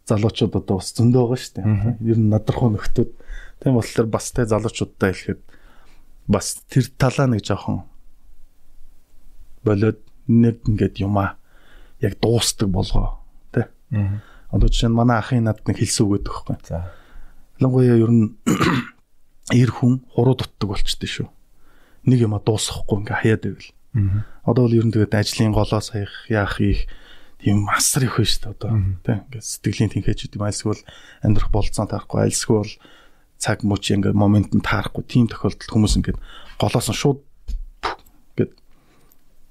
залуучууд 0.05 0.55
одоо 0.59 0.79
бас 0.83 0.93
зөндөө 0.95 1.23
байгаа 1.23 1.39
шүү 1.39 1.55
дээ. 1.55 1.67
Ер 2.03 2.19
нь 2.19 2.29
надрахуу 2.29 2.71
нөхдүүд 2.77 3.11
тийм 3.63 3.75
болохоор 3.79 4.09
бас 4.11 4.31
те 4.31 4.45
залуучуудтай 4.45 5.15
хэлэхэд 5.15 5.41
бас 6.27 6.65
тэр 6.69 6.89
талаа 6.97 7.29
нэг 7.29 7.45
жоохон 7.45 7.85
болоод 9.65 10.01
нэг 10.29 10.65
ингээд 10.69 11.05
юмаа 11.05 11.37
яг 12.01 12.17
дуустдаг 12.21 12.69
болгоо 12.69 13.21
тий. 13.53 13.69
Одоо 14.51 14.69
жишээ 14.69 14.89
нь 14.89 14.97
манай 14.97 15.19
ахын 15.19 15.45
над 15.45 15.61
нэг 15.65 15.81
хэлсэн 15.81 16.05
үг 16.07 16.25
өгөх 16.25 16.45
байхгүй. 16.49 16.57
За. 16.69 16.93
Ялангуяа 17.61 17.97
ер 18.01 18.13
нь 18.13 18.37
эр 19.61 19.71
хүн 19.73 20.05
хуруу 20.13 20.37
дутдаг 20.37 20.69
болчтой 20.69 21.09
шүү. 21.09 21.29
Нэг 22.09 22.25
юма 22.25 22.41
дуусахгүй 22.41 23.05
ингээ 23.05 23.21
хаяад 23.21 23.43
байвал. 23.45 23.71
Одоо 24.45 24.63
бол 24.69 24.79
ер 24.79 24.85
нь 24.85 24.93
тэгээд 24.93 25.15
ажлын 25.17 25.53
голоо 25.53 25.81
саях 25.81 26.13
яах 26.29 26.61
их 26.61 26.89
юм 27.45 27.69
асар 27.69 28.09
их 28.09 28.17
байна 28.17 28.29
шүү 28.29 28.41
дээ 28.41 28.53
одоо 28.57 28.71
тий. 29.05 29.17
Ингээ 29.29 29.43
сэтгэлийн 29.45 29.93
тэнхээч 29.93 30.21
гэдэг 30.29 30.39
юм 30.41 30.49
альсгүй 30.49 30.71
бол 30.73 30.85
амьдрах 31.21 31.51
болцсон 31.53 31.89
таарахгүй 31.89 32.21
альсгүй 32.25 32.57
бол 32.57 32.73
цаг 33.39 33.63
мөч 33.67 33.93
ингээ 33.95 34.15
момент 34.17 34.55
нь 34.55 34.65
таарахгүй 34.65 35.05
тийм 35.05 35.27
тохиолдолд 35.29 35.71
хүмүүс 35.71 35.95
ингээ 36.01 36.17
голоос 36.59 36.89
нь 36.89 36.97
шууд 36.97 37.21
гэд 38.39 38.53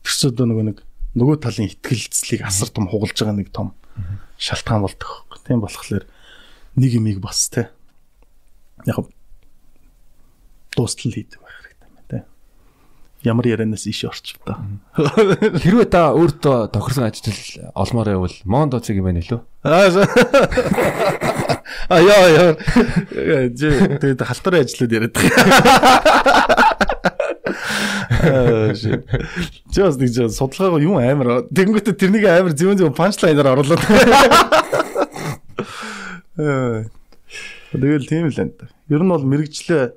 тэрсэд 0.03 0.39
нөгөө 0.39 0.65
нэг 0.71 0.77
нөгөө 1.13 1.37
талын 1.45 1.69
ихтгэлцлийг 1.69 2.41
асар 2.41 2.69
том 2.73 2.89
хугалж 2.89 3.13
байгаа 3.13 3.37
нэг 3.37 3.53
том 3.53 3.77
шалтгаан 4.41 4.81
болдог. 4.81 5.29
Тийм 5.45 5.61
болохоор 5.61 6.05
нэг 6.75 6.91
имийг 6.97 7.19
бас 7.21 7.49
те 7.53 7.69
яг 8.85 9.05
дуустал 10.75 11.13
хийдэг 11.13 11.37
байх 11.37 11.57
хэрэгтэй 11.61 11.87
юм 11.87 11.97
те. 12.09 12.25
Ямар 13.21 13.45
ярианаас 13.45 13.85
иш 13.85 14.03
орчих 14.09 14.41
та. 14.41 14.57
Хэрвээ 14.97 15.85
та 15.85 16.17
өөртөө 16.17 16.73
тохирсон 16.73 17.05
ажил 17.07 17.69
олмоор 17.77 18.09
байвал 18.09 18.37
Мондо 18.43 18.81
цэг 18.81 18.97
юм 18.97 19.05
байна 19.05 19.21
лөө. 19.21 19.45
Аа 19.61 21.52
яа 21.89 22.27
яа. 22.31 22.53
Тэгээд 23.99 24.21
халтар 24.23 24.61
ажлууд 24.61 24.91
яриад 24.93 25.13
байгаа. 25.13 26.73
Жос 29.73 29.97
нэг 29.99 30.09
жоо 30.15 30.29
судалгаагаа 30.31 30.81
юм 30.83 30.97
амар. 30.97 31.43
Тэнгүүтээ 31.51 31.95
тэрнийг 31.97 32.25
амар 32.29 32.53
зөвөн 32.55 32.79
зөвөн 32.79 32.95
панчлайнаар 32.95 33.51
оруулаад. 33.57 33.83
Тэгэл 37.73 38.07
тийм 38.07 38.29
л 38.29 38.37
энэ. 38.37 38.69
Ер 38.89 39.01
нь 39.01 39.11
бол 39.11 39.25
мэрэгчлээ 39.25 39.91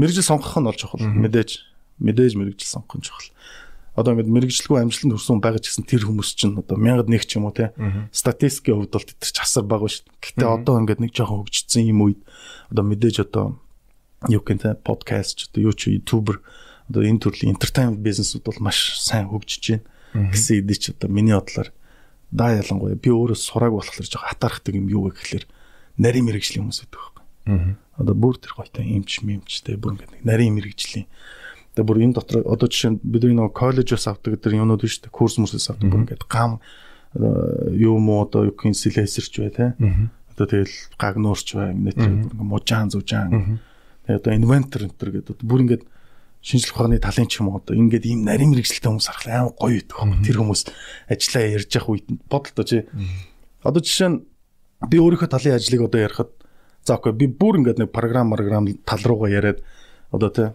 мэрэгжил 0.00 0.26
сонгох 0.26 0.56
нь 0.58 0.66
бол 0.66 0.76
чухал. 0.76 1.04
Мэдээж 1.04 1.50
мэдээж 2.00 2.32
мэрэгжил 2.40 2.68
сонгох 2.80 2.96
нь 2.98 3.04
чухал. 3.04 3.28
Одоо 3.96 4.12
ингээд 4.12 4.28
мэрэгжлгүй 4.28 4.76
амжилтанд 4.84 5.16
хүрсэн 5.16 5.40
байгаа 5.40 5.60
ч 5.64 5.72
гэсэн 5.72 5.88
тэр 5.88 6.04
хүмүүс 6.04 6.30
чинь 6.36 6.54
одоо 6.60 6.76
1000-д 6.76 7.08
нэг 7.08 7.24
ч 7.24 7.40
юм 7.40 7.48
уу 7.48 7.56
те. 7.56 7.72
Статистикийн 8.12 8.84
хувьд 8.84 8.92
бол 8.92 9.08
тэр 9.08 9.32
ч 9.32 9.38
асар 9.40 9.64
бага 9.64 9.88
шүү. 9.88 10.04
Гэтэ 10.20 10.44
одоо 10.44 10.84
ингээд 10.84 11.00
нэг 11.00 11.16
жоохон 11.16 11.48
хөгжсөн 11.48 11.88
юм 11.88 12.04
үед 12.04 12.20
одоо 12.68 12.84
мэдээж 12.84 13.16
одоо 13.24 13.56
юу 14.28 14.44
гэнэ 14.44 14.84
подкаст 14.84 15.32
ч 15.40 15.40
одоо 15.48 15.72
юу 15.72 15.74
ч 15.74 15.96
ютубер 15.96 16.44
одоо 16.92 17.02
энэ 17.02 17.24
төрлийн 17.24 17.56
entertainment 17.56 18.04
бизнесүүд 18.04 18.44
бол 18.44 18.60
маш 18.60 19.00
сайн 19.00 19.32
хөгжиж 19.32 19.80
байна. 19.80 20.30
Гэсэн 20.32 20.60
эдий 20.60 20.76
ч 20.76 20.84
одоо 20.92 21.08
миний 21.08 21.32
бодлоор 21.32 21.72
да 22.30 22.52
ялангуяа 22.52 23.00
би 23.00 23.10
өөрөө 23.10 23.38
сурааг 23.38 23.72
болохоор 23.74 24.06
жоо 24.06 24.22
хатаархдаг 24.22 24.74
юм 24.76 24.92
юу 24.92 25.08
вэ 25.08 25.16
гэхэлэр 25.16 25.44
нарийн 25.98 26.26
мэрэгжлийн 26.28 26.68
хүмүүс 26.68 26.80
байдаг 26.84 27.00
байхгүй. 27.00 27.24
Одоо 27.96 28.14
бүр 28.14 28.36
тэр 28.36 28.52
гойтой 28.56 28.84
эмч 28.92 29.22
мэмчтэй 29.22 29.76
бүр 29.80 29.96
ингээд 29.96 30.26
нарийн 30.26 30.54
мэрэгжлийн 30.58 31.06
Тэгээ 31.76 31.84
бүр 31.84 32.00
энэ 32.00 32.16
дотор 32.16 32.40
одоо 32.48 32.72
жишээ 32.72 32.96
нь 32.96 33.00
бидний 33.04 33.36
нөгөө 33.36 33.52
коллежоос 33.52 34.08
авдаг 34.08 34.40
гэдэг 34.40 34.56
юмнууд 34.56 34.80
биш 34.80 34.96
үү? 35.04 35.12
Курс 35.12 35.36
мөрсөөс 35.36 35.76
авдаг 35.76 35.92
бүр 35.92 36.02
ингээд 36.08 36.24
гам 36.24 36.64
юу 37.76 38.00
муу 38.00 38.24
одоо 38.24 38.48
юу 38.48 38.56
гин 38.56 38.72
сэлэсэрч 38.72 39.34
бай 39.44 39.52
тэ. 39.52 39.76
Одоо 40.32 40.46
тэгэл 40.48 40.72
гаг 40.96 41.20
нуурч 41.20 41.52
бай 41.52 41.76
ингээд 41.76 42.32
бүр 42.32 42.48
мужаан 42.48 42.88
зүжаан. 42.88 43.60
Тэгээ 44.08 44.20
одоо 44.24 44.32
инвентор 44.32 44.88
энэ 44.88 44.96
төр 44.96 45.10
гэдэг 45.20 45.44
бүр 45.44 45.60
ингээд 45.68 45.84
шинжлэх 46.40 46.80
ухааны 46.80 46.96
талын 46.96 47.28
ч 47.28 47.44
юм 47.44 47.52
уу 47.52 47.60
одоо 47.60 47.76
ингээд 47.76 48.08
ийм 48.08 48.24
нарийн 48.24 48.56
мэрэгчлэлтэй 48.56 48.88
хүмүүс 48.88 49.08
харах 49.12 49.28
амар 49.28 49.52
гоё 49.60 49.76
байдаг 49.76 50.00
юм. 50.00 50.10
Тэр 50.24 50.36
хүмүүс 50.40 50.62
ажиллаа 51.12 51.44
ярьж 51.60 51.70
явах 51.76 51.92
үед 51.92 52.06
бодолтой 52.24 52.64
чи. 52.64 52.78
Одоо 53.60 53.80
жишээ 53.84 54.10
нь 54.16 54.18
би 54.88 54.96
өөрийнхөө 54.96 55.28
талын 55.28 55.60
ажлыг 55.60 55.82
одоо 55.92 56.00
ярихад 56.00 56.30
за 56.86 56.96
окей 56.96 57.12
би 57.12 57.26
бүр 57.26 57.60
ингээд 57.60 57.82
нэг 57.82 57.90
програм 57.90 58.30
програм 58.30 58.64
тал 58.86 59.02
руугаа 59.02 59.28
яриад 59.28 59.60
одоо 60.16 60.30
тий 60.32 60.48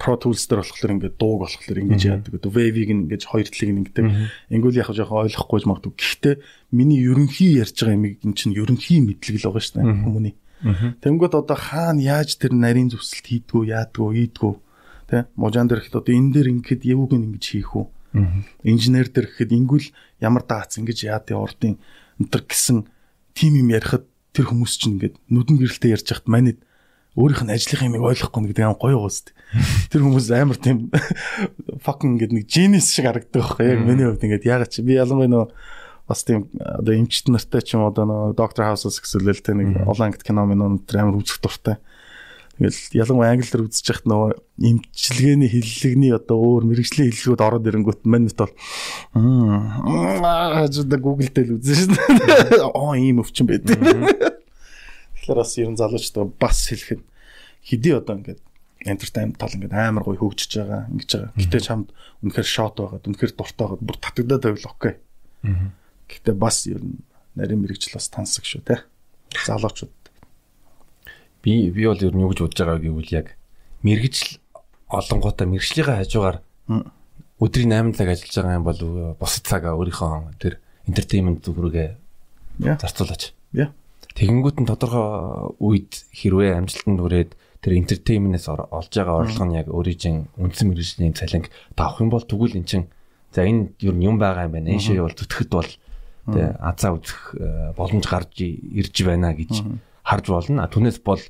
Pro 0.00 0.16
Tools 0.16 0.48
дээр 0.48 0.64
болохоор 0.64 0.94
ингээд 0.96 1.16
дууг 1.20 1.44
болохоор 1.44 1.78
ингэж 1.84 2.02
яадаг. 2.08 2.32
Одоо 2.40 2.50
Wave-ийг 2.50 2.90
ингэж 2.90 3.22
хоёр 3.28 3.46
талыг 3.52 3.92
ингэдэг. 3.92 4.04
Ингүүл 4.48 4.80
яг 4.80 4.90
жоохон 4.90 5.28
ойлгохгүй 5.28 5.60
магадгүй. 5.68 5.92
Гэхдээ 5.92 6.34
миний 6.72 7.04
ерөнхий 7.04 7.60
ярьж 7.60 7.76
байгаа 7.76 7.96
юм 8.00 8.06
ин 8.16 8.32
чинь 8.32 8.56
ерөнхий 8.56 9.04
мэдлэг 9.04 9.36
л 9.38 9.46
байгаа 9.52 9.62
шүү 9.62 9.76
дээ 9.78 10.00
хүмүүний. 10.08 10.34
Тэнгүүд 11.04 11.34
одоо 11.36 11.58
хаана 11.58 12.00
яаж 12.00 12.40
тэр 12.40 12.56
нарийн 12.56 12.88
зөвсөлт 12.88 13.26
хийдгүү, 13.28 13.70
яадгүү, 13.70 14.10
ийдгүү 14.30 14.52
Тэ 15.12 15.28
мужаан 15.36 15.68
дээр 15.68 15.84
ихэд 15.84 16.00
одоо 16.00 16.08
энэ 16.16 16.32
дээр 16.32 16.48
ингэхэд 16.56 16.88
явууг 16.88 17.12
ингэж 17.12 17.44
хийх 17.44 17.76
үү? 17.76 17.84
Инженер 18.64 19.12
дээр 19.12 19.28
ихэд 19.28 19.52
ингүүл 19.52 19.92
ямар 20.24 20.40
даац 20.48 20.80
ингэж 20.80 21.04
яад 21.04 21.28
яа 21.28 21.44
урдын 21.44 21.76
өнтер 22.16 22.48
гэсэн 22.48 22.88
тим 23.36 23.52
юм 23.60 23.68
ярихад 23.76 24.08
тэр 24.32 24.48
хүмүүс 24.48 24.72
чинь 24.80 24.96
ингээд 24.96 25.20
нүдэн 25.28 25.60
гэрэлтэй 25.60 25.92
ярьж 25.92 26.08
хахад 26.08 26.32
манайд 26.32 26.64
өөрийнх 27.16 27.44
нь 27.44 27.52
ажлынхаа 27.52 27.88
юмыг 27.92 28.08
ойлгохгүй 28.08 28.40
гэдэг 28.48 28.64
юм 28.64 28.76
гоё 28.80 28.96
гоос. 29.04 29.28
Тэр 29.92 30.00
хүмүүс 30.00 30.32
амар 30.32 30.56
тийм 30.56 30.88
fucking 31.84 32.16
ингээд 32.16 32.32
нэг 32.32 32.46
genius 32.48 32.88
шиг 32.88 33.04
харагддаг 33.04 33.36
байхгүй 33.44 33.68
яг 33.68 33.80
миний 33.84 34.08
хувьд 34.08 34.24
ингээд 34.24 34.48
ягаад 34.48 34.72
чи 34.72 34.80
би 34.80 34.96
ялангуяа 34.96 35.28
нөө 35.28 35.44
бас 36.08 36.24
тийм 36.24 36.48
одоо 36.56 36.94
эмчт 36.96 37.28
нартай 37.28 37.60
ч 37.60 37.76
юм 37.76 37.84
одоо 37.84 38.08
нөө 38.08 38.32
доктор 38.32 38.72
хаусас 38.72 38.96
гэсэн 38.96 39.28
л 39.28 39.44
тэ 39.44 39.52
нэг 39.52 39.84
олон 39.84 40.08
ангит 40.08 40.24
кино 40.24 40.48
минь 40.48 40.64
өнтер 40.64 41.04
амар 41.04 41.20
үзэх 41.20 41.44
дуртай. 41.44 41.76
Тэгэл 42.56 43.04
ялангуяа 43.04 43.32
англиар 43.32 43.64
үзэж 43.64 43.86
яхад 43.90 44.06
нөгөө 44.06 44.30
имчилгээний 44.60 45.48
хиллэгний 45.50 46.12
одоо 46.12 46.36
өөр 46.36 46.68
мэрэгжлийн 46.68 47.10
хиллгүүд 47.10 47.42
ороод 47.42 47.68
ирэнгүүт 47.68 48.04
манайд 48.04 48.36
бол 48.36 48.52
аа 49.16 50.68
Google 51.00 51.32
дээр 51.32 51.56
үзэн 51.56 51.96
шин. 51.96 51.96
Оо 52.76 52.92
ийм 52.94 53.24
өвчин 53.24 53.48
байд. 53.48 53.66
Тэгэхээр 55.22 55.38
бас 55.38 55.52
ерэн 55.54 55.78
залуучтай 55.78 56.24
бас 56.26 56.58
хэлэхэд 56.66 57.02
хэдий 57.62 57.94
одоо 57.94 58.18
ингээд 58.18 58.40
entertainment 58.82 59.38
тал 59.38 59.54
ингээд 59.54 59.70
амар 59.70 60.02
гоё 60.02 60.18
хөгжиж 60.18 60.58
байгаа 60.58 60.90
ингэж 60.90 61.10
байгаа. 61.14 61.32
Гэтэ 61.38 61.58
чамд 61.62 61.88
үнэхээр 62.26 62.48
шот 62.50 62.74
байгаад 62.82 63.06
үнэхээр 63.06 63.32
дуртай 63.38 63.64
байгаад 63.70 63.86
бүр 63.86 63.98
татагдаад 64.02 64.42
байвал 64.42 64.70
окей. 64.74 64.94
Гэтэ 66.10 66.30
бас 66.34 66.66
ер 66.66 66.82
нь 66.82 67.06
нарийн 67.38 67.62
мэрэгжил 67.62 67.94
бас 67.94 68.10
тансаг 68.10 68.42
шүү 68.42 68.66
те. 68.66 68.82
Залуучууд 69.46 69.94
би 71.42 71.70
би 71.70 71.86
бол 71.86 72.02
ер 72.02 72.14
нь 72.14 72.22
юу 72.22 72.30
гэж 72.34 72.40
бодож 72.42 72.58
байгаа 72.58 72.82
гэвэл 72.82 73.14
яг 73.14 73.26
мэрэгжил 73.82 74.38
олонгуудаа 74.90 75.46
мэрэгжлийнхээ 75.46 75.98
хажуугаар 76.02 76.38
өдрийн 77.42 77.72
8 77.74 77.98
цаг 77.98 78.08
ажиллаж 78.10 78.34
байгаа 78.38 78.58
юм 78.58 78.66
бол 78.66 78.80
босод 79.18 79.44
цагаа 79.46 79.74
өөрийнхөө 79.74 80.38
тэр 80.38 80.62
entertainment 80.86 81.42
зүгрүүгээ 81.42 81.88
зарцуулаач. 82.78 83.34
Тэгэнгүүт 84.12 84.58
нь 84.60 84.68
тодорхой 84.68 85.56
үед 85.62 86.04
хэрвээ 86.12 86.60
амжилтанд 86.60 87.00
хүрээд 87.00 87.30
тэр 87.62 87.72
entertainment-ээс 87.78 88.48
олж 88.50 88.92
байгаа 88.92 89.16
орлого 89.22 89.46
нь 89.46 89.56
яг 89.56 89.68
өөрийн 89.70 90.28
үндсэн 90.36 90.66
мэрэгжлийн 90.68 91.14
цалинг 91.16 91.48
тавах 91.78 92.02
юм 92.02 92.10
бол 92.10 92.26
тэгвэл 92.26 92.58
эн 92.58 92.66
чин 92.66 92.82
за 93.32 93.46
энэ 93.46 93.72
нь 93.78 94.02
юм 94.04 94.18
байгаа 94.18 94.50
юм 94.50 94.52
байна. 94.58 94.74
Энэ 94.74 94.82
шээ 94.82 95.00
бол 95.00 95.16
зүтгэхэд 95.16 95.50
бол 95.54 95.70
тэ 96.28 96.42
азаа 96.60 96.92
үзэх 96.98 97.20
э, 97.38 97.72
боломж 97.78 98.04
гарч 98.04 98.36
ирж 98.42 98.94
байна 99.06 99.32
гэж 99.32 99.64
харж 100.04 100.24
болно. 100.28 100.68
Түүнээс 100.68 101.00
бол 101.00 101.22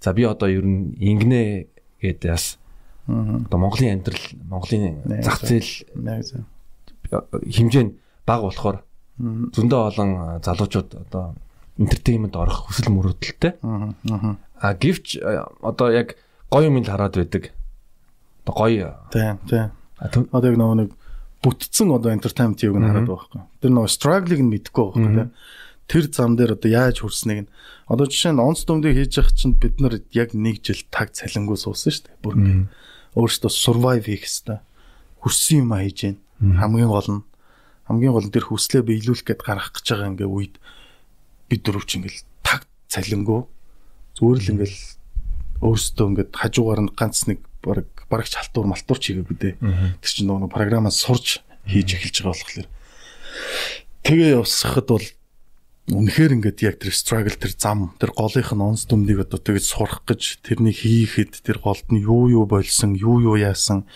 за 0.00 0.10
би 0.12 0.24
одоо 0.24 0.48
ер 0.48 0.66
нь 0.66 0.96
ингэнэ 0.98 1.68
гэдэг 2.02 2.30
бас 2.32 2.58
одоо 3.08 3.58
Монголын 3.58 4.00
амьдрал, 4.00 4.24
Монголын 4.48 5.00
зах 5.24 5.40
зээл 5.44 5.84
хэмжээ 7.08 7.84
нь 7.88 7.96
бага 8.26 8.42
болохоор 8.48 8.78
зөндөө 9.18 9.80
олон 9.88 10.10
залуучууд 10.44 10.90
одоо 11.08 11.34
entertainment 11.78 12.34
орох 12.34 12.66
хүсэл 12.68 12.92
мөрөөдөлтэй. 12.92 13.52
Аа 13.62 14.74
гэвч 14.74 15.22
одоо 15.62 15.88
яг 15.94 16.18
гоё 16.50 16.68
юм 16.68 16.82
л 16.82 16.90
хараад 16.90 17.14
байдаг. 17.14 17.54
Одоо 18.44 18.54
гоё. 18.54 18.98
Тийм, 19.14 19.38
тийм. 19.46 19.70
Одоо 20.02 20.50
яг 20.50 20.58
нэг 20.58 20.90
бүтцэн 21.42 21.94
одоо 21.94 22.10
entertainment 22.10 22.60
юуг 22.66 22.82
нь 22.82 22.86
хараад 22.86 23.06
байгаа 23.06 23.30
байхгүй. 23.30 23.42
Тэр 23.62 23.70
нөгөө 23.72 23.94
struggle-ыг 23.94 24.40
нь 24.42 24.50
байгаа 24.50 24.74
байхгүй 24.74 25.30
тэр 25.88 26.04
зам 26.12 26.36
дээр 26.36 26.60
одоо 26.60 26.68
яаж 26.68 27.00
хүрснийг 27.00 27.48
нь 27.48 27.50
одоо 27.88 28.04
жишээ 28.04 28.36
нь 28.36 28.44
онц 28.44 28.68
дүмдийг 28.68 29.08
хийж 29.08 29.24
явах 29.24 29.32
чинь 29.32 29.56
бид 29.56 29.80
нар 29.80 29.96
яг 30.12 30.36
нэг 30.36 30.60
жил 30.60 30.84
таг 30.92 31.16
цалингүй 31.16 31.56
суусан 31.56 31.88
шүү 31.88 32.04
дээ. 32.04 32.20
Бүр 32.20 32.34
ингэ 32.36 32.68
өөрөөсөө 33.16 33.48
survive 33.48 34.04
хийх 34.04 34.28
хэрэгтэй. 34.28 34.60
Хүрсэн 35.24 35.64
юм 35.64 35.72
хийж 35.72 35.98
гин. 36.04 36.16
Хамгийн 36.60 36.92
гол 36.92 37.08
нь 37.08 37.22
хамгийн 37.88 38.12
гол 38.12 38.26
нь 38.28 38.34
тэр 38.36 38.44
хүслээ 38.52 38.84
биелүүлэх 38.84 39.24
гээд 39.24 39.40
гарах 39.40 39.72
гэж 39.72 39.86
байгаа 39.88 40.12
ингээ 40.12 40.28
үед 40.28 40.54
бид 41.48 41.60
дөрөв 41.64 41.84
чинь 41.88 42.04
ингээл 42.04 42.22
таг 42.44 42.68
цалингүй 42.92 43.42
зүгээр 44.16 44.38
л 44.38 44.52
ингээл 44.54 44.78
өөрөөсөө 45.64 46.06
ингээд 46.12 46.30
хажуугаар 46.36 46.80
нь 46.86 46.94
ганц 46.94 47.26
нэг 47.26 47.42
баг 47.64 47.88
барагч 48.06 48.38
халтур 48.38 48.66
малтур 48.70 48.98
чигээгүй 48.98 49.36
дээ. 49.36 49.54
Тэр 49.98 50.10
чинь 50.12 50.30
нөгөө 50.30 50.50
програмаас 50.54 51.02
сурж 51.02 51.42
хийж 51.66 51.98
эхэлж 51.98 52.16
байгаа 52.22 52.38
болохоор. 52.38 52.68
Тэгээ 54.06 54.30
явсахад 54.38 54.86
бол 54.88 55.06
үнэхээр 55.88 56.36
ингээд 56.38 56.58
яг 56.62 56.76
тэр 56.78 56.94
struggle 56.94 57.34
тэр 57.34 57.52
зам 57.56 57.96
тэр 57.98 58.14
голынх 58.14 58.52
нь 58.54 58.62
онц 58.62 58.86
дүмдийг 58.86 59.26
одоо 59.26 59.40
тэгж 59.40 59.64
сурах 59.66 60.04
гэж 60.06 60.44
тэрний 60.44 60.72
хийхэд 60.72 61.42
тэр 61.42 61.58
голд 61.58 61.84
нь 61.90 62.04
юу 62.04 62.30
юу 62.30 62.44
болсон 62.46 62.94
юу 62.94 63.18
юу 63.24 63.36
яасан 63.40 63.88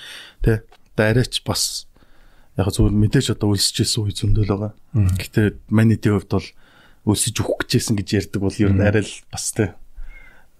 тэ? 0.42 0.64
Дараач 0.96 1.44
бас 1.46 1.86
яг 2.56 2.68
зөв 2.72 2.92
мэдээж 2.92 3.36
одоо 3.36 3.54
үлсэжсэн 3.54 4.08
үе 4.08 4.12
зөндөл 4.12 4.50
байгаа. 4.50 4.72
Гэтэ 4.92 5.60
манийдийн 5.72 6.20
хувьд 6.20 6.32
бол 6.32 6.48
үлсэж 7.06 7.34
өгөх 7.42 7.66
гэжсэн 7.66 7.98
гэж 7.98 8.08
ярьдаг 8.30 8.40
бол 8.42 8.54
ер 8.54 8.72
нь 8.72 8.82
арай 8.82 9.02
л 9.02 9.14
бас 9.32 9.50
тэ 9.50 9.74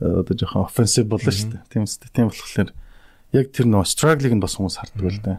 одоо 0.03 0.35
жоохон 0.35 0.67
offensive 0.67 1.07
боллоо 1.07 1.31
шүү 1.31 1.55
дээ. 1.55 1.63
Тийм 1.71 1.87
үстэй. 1.87 2.11
Тийм 2.11 2.27
болохоор 2.29 2.71
яг 3.33 3.47
тэр 3.55 3.67
нөө 3.71 3.87
struggle-ыг 3.87 4.35
нь 4.35 4.43
бас 4.43 4.59
хүмүүс 4.59 4.77
хардаг 4.83 5.07
л 5.07 5.23
дээ. 5.23 5.39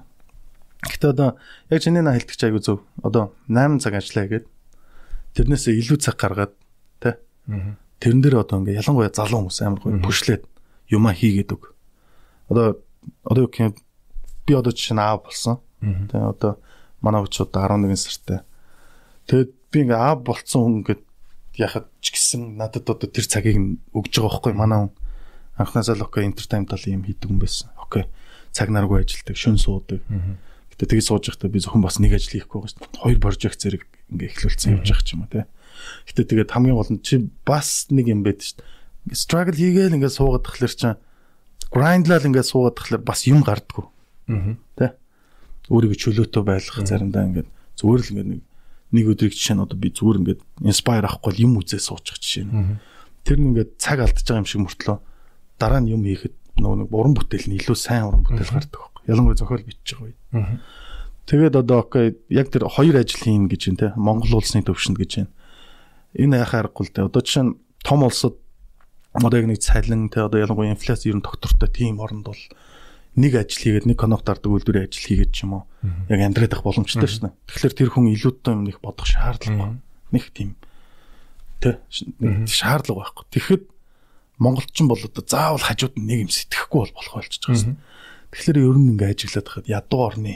Гэтэ 0.87 1.05
одоо 1.11 1.29
яг 1.67 1.79
чиний 1.83 1.99
наа 1.99 2.15
хэлдэг 2.15 2.35
чи 2.39 2.45
айгу 2.47 2.63
зөв. 2.63 2.79
Одоо 3.03 3.35
8 3.51 3.83
цаг 3.83 3.99
ажиллая 3.99 4.27
гэдэг 4.31 4.51
тэрнээсээ 5.35 5.73
илүү 5.83 5.97
цаг 5.99 6.15
гаргаад 6.15 6.53
тэ. 7.03 7.19
Тэрэн 7.99 8.21
дээр 8.23 8.43
одоо 8.43 8.63
ингээ 8.63 8.79
ялангуяа 8.79 9.11
залуу 9.11 9.47
хүмүүс 9.47 9.59
амар 9.63 9.79
гоё 9.83 9.99
бүшлээд 9.99 10.43
юмаа 10.87 11.11
хийгээд 11.11 11.51
өг. 11.51 11.75
Одоо 12.47 12.79
одоо 13.27 13.47
юу 13.47 13.51
би 14.47 14.53
одоо 14.55 14.71
жишээ 14.71 14.95
нь 14.95 15.03
аав 15.03 15.27
болсон. 15.27 15.59
Тэ 15.83 16.15
одоо 16.19 16.59
манай 17.03 17.23
хүч 17.23 17.43
одоо 17.43 17.67
11 17.67 17.95
сартай. 17.99 18.39
Тэгэд 19.27 19.51
би 19.73 19.81
ингээ 19.81 19.97
аав 19.97 20.21
болцсон 20.21 20.61
хүн 20.61 20.75
ингээд 20.85 21.01
яхад 21.57 21.89
ч 22.05 22.13
гэсэн 22.13 22.61
надад 22.61 22.85
одоо 22.85 23.09
тэр 23.09 23.25
цагийг 23.25 23.81
өгж 23.97 24.13
байгаа 24.21 24.29
байхгүй 24.29 24.53
манай 24.53 24.79
хүн 24.85 24.93
анхнаасаа 25.57 25.97
л 25.97 26.05
окей 26.05 26.25
entertainment 26.25 26.69
тал 26.73 26.85
юм 26.85 27.05
хийдэг 27.05 27.29
юм 27.29 27.41
байсан. 27.41 27.69
Окей. 27.77 28.09
Цаг 28.53 28.69
наргүй 28.73 29.05
ажилдаг, 29.05 29.37
шөн 29.37 29.57
суудаг. 29.57 30.01
Гэтэ 30.73 30.89
тэгж 30.89 31.05
сууж 31.05 31.29
байхдаа 31.29 31.49
би 31.53 31.61
зөвхөн 31.61 31.85
бас 31.85 32.01
нэг 32.01 32.17
ажил 32.17 32.41
хийхгүй 32.41 32.57
байгаа 32.57 32.73
шүү 32.73 32.81
дээ. 32.81 33.01
Хоёр 33.05 33.19
прожект 33.21 33.61
зэрэг 33.61 33.83
ингээ 34.09 34.29
эхлүүлсэн 34.33 34.73
явж 34.77 34.87
байгаа 34.89 35.05
ч 35.05 35.13
юм 35.13 35.21
уу 35.21 35.29
те. 35.29 35.45
Гэтэ 36.09 36.21
тэгээд 36.25 36.53
хамгийн 36.53 36.77
гол 36.77 36.89
нь 36.89 37.01
чи 37.05 37.15
бас 37.45 37.85
нэг 37.93 38.09
юм 38.09 38.25
байд 38.25 38.41
шүү 38.41 38.57
дээ. 38.61 39.13
Struggle 39.13 39.57
хийгээл 39.57 39.97
ингээ 40.01 40.09
суугаад 40.09 40.45
тахлаар 40.49 40.73
чинь 40.73 40.97
grinдлал 41.69 42.25
ингээ 42.25 42.45
суугаад 42.49 42.75
тахлаар 42.81 43.03
бас 43.05 43.19
юм 43.29 43.45
гардггүй. 43.45 43.85
Аа. 44.33 44.57
Тэ. 44.73 44.97
Өөрийгөө 45.69 45.97
чөлөөтэй 46.01 46.41
байлгах 46.41 46.81
заримдаа 46.81 47.29
ингээ 47.29 47.45
зүгээр 47.77 48.01
л 48.01 48.11
ингээ 48.17 48.27
нэг 48.33 48.41
нэг 48.93 49.05
өдрийг 49.09 49.33
жишээ 49.33 49.57
нь 49.57 49.63
одоо 49.65 49.77
би 49.77 49.89
зүгээр 49.89 50.19
ингээ 50.21 50.37
inspire 50.69 51.09
авахгүй 51.09 51.41
юм 51.41 51.57
үзээ 51.57 51.81
суучих 51.81 52.21
жишээ 52.21 52.45
нь. 52.45 52.77
Тэр 53.25 53.37
нь 53.41 53.49
ингээ 53.51 53.75
цаг 53.81 54.05
алдчихж 54.05 54.29
байгаа 54.29 54.41
юм 54.45 54.49
шиг 54.49 54.61
мөртлөө 54.63 54.97
дараа 55.57 55.81
нь 55.81 55.91
юм 55.91 56.05
хийхэд 56.05 56.35
нөгөө 56.61 56.77
нэг 56.85 56.89
уран 56.93 57.13
бүтээл 57.17 57.47
нь 57.49 57.57
илүү 57.57 57.77
сайн 57.77 58.05
уран 58.07 58.21
бүтээл 58.21 58.53
гардаг 58.53 58.77
байхгүй. 58.77 59.01
Ялангуяа 59.09 59.39
зохиол 59.41 59.65
бичиж 59.65 59.89
байгаа 59.97 60.05
үед. 60.05 60.19
Тэгээд 61.23 61.55
одоо 61.55 61.77
окей 61.81 62.07
яг 62.29 62.47
тэр 62.51 62.67
хоёр 62.67 62.95
ажил 62.99 63.21
хийн 63.23 63.47
гэж 63.47 63.61
байна 63.71 63.79
те 63.79 63.87
Монгол 63.95 64.37
улсны 64.37 64.61
төвшөнд 64.61 64.99
гэж 64.99 65.11
байна. 65.23 65.31
Энэ 66.13 66.43
яхаа 66.43 66.67
аргагүй 66.67 66.83
л 66.85 66.93
те 66.93 67.01
одоо 67.07 67.21
жишээ 67.23 67.43
нь 67.47 67.57
том 67.81 68.03
улсад 68.03 68.35
одоо 69.15 69.37
яг 69.39 69.47
нэг 69.47 69.59
цалин 69.63 70.11
те 70.11 70.27
одоо 70.27 70.43
ялангуяа 70.43 70.75
инфляц 70.75 71.07
ер 71.07 71.15
нь 71.15 71.25
доктортой 71.25 71.69
тийм 71.71 72.03
оронд 72.03 72.27
бол 72.27 72.41
нэг 73.15 73.33
ажил 73.37 73.61
хийгээд 73.61 73.85
нэг 73.89 73.97
конок 73.99 74.25
дардаг 74.25 74.49
үйлдвэрийн 74.49 74.89
ажил 74.89 75.05
хийгээд 75.05 75.31
ч 75.33 75.45
юм 75.45 75.61
уу 75.61 75.63
яг 76.09 76.19
амьдраад 76.21 76.53
ах 76.57 76.65
боломжтой 76.65 77.09
шнэ. 77.09 77.29
Тэгэхээр 77.49 77.73
тэр 77.77 77.89
хүн 77.93 78.09
илүүтэй 78.13 78.53
юм 78.53 78.65
их 78.69 78.81
бодох 78.81 79.05
шаардлагагүй. 79.05 79.77
Нэг 80.13 80.23
тийм 80.33 80.57
тэ 81.61 81.77
шаардлага 82.49 83.13
байхгүй. 83.13 83.25
Тэгэхэд 83.33 83.63
монголчин 84.41 84.87
бол 84.89 84.97
одоо 84.97 85.23
заавал 85.23 85.61
хажууд 85.61 85.95
нь 85.99 86.07
нэг 86.09 86.19
юм 86.25 86.31
сэтгэхгүй 86.33 86.79
бол 86.89 86.95
болох 86.97 87.13
болчихж 87.21 87.43
байгаа 87.45 87.61
шнэ. 87.61 87.75
Тэгэхээр 88.33 88.57
ер 88.65 88.77
нь 88.81 88.89
ингээ 88.97 89.13
ажиглаад 89.13 89.47
хахад 89.47 89.67
ядуу 89.69 90.01
орны 90.09 90.35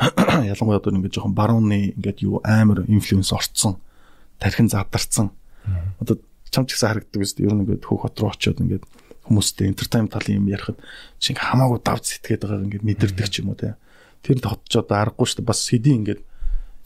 ялангуяа 0.54 0.80
одоо 0.80 0.94
ингээд 0.94 1.14
жоохон 1.18 1.34
барууны 1.34 1.98
ингээд 1.98 2.24
юу 2.24 2.40
амар 2.46 2.86
инфлюенс 2.88 3.34
орцсон 3.34 3.82
тархин 4.38 4.70
задарсан 4.70 5.34
одоо 6.00 6.16
чам 6.48 6.64
ч 6.64 6.74
гэсэн 6.74 6.88
харагддаг 6.88 7.20
үст 7.20 7.36
ер 7.42 7.52
нь 7.52 7.62
ингээд 7.68 7.84
хөөх 7.84 8.08
хот 8.08 8.16
руу 8.16 8.32
очиод 8.32 8.62
ингээд 8.64 8.84
хүмүүстэй 9.30 9.70
entertainment 9.70 10.10
талын 10.10 10.42
юм 10.42 10.50
ярихад 10.50 10.82
чинь 11.22 11.38
хамаагүй 11.38 11.78
давж 11.86 12.04
сэтгээд 12.18 12.42
байгааг 12.42 12.66
ингээд 12.66 12.88
мэдэрдэг 12.90 13.28
ч 13.30 13.46
юм 13.46 13.54
уу 13.54 13.58
те. 13.62 13.78
Тэр 14.26 14.42
хотч 14.42 14.74
одоо 14.74 14.96
аргагүй 14.98 15.26
шүү 15.30 15.38
дээ. 15.40 15.50
Бас 15.54 15.62
хэдийн 15.70 15.98
ингээд 16.02 16.20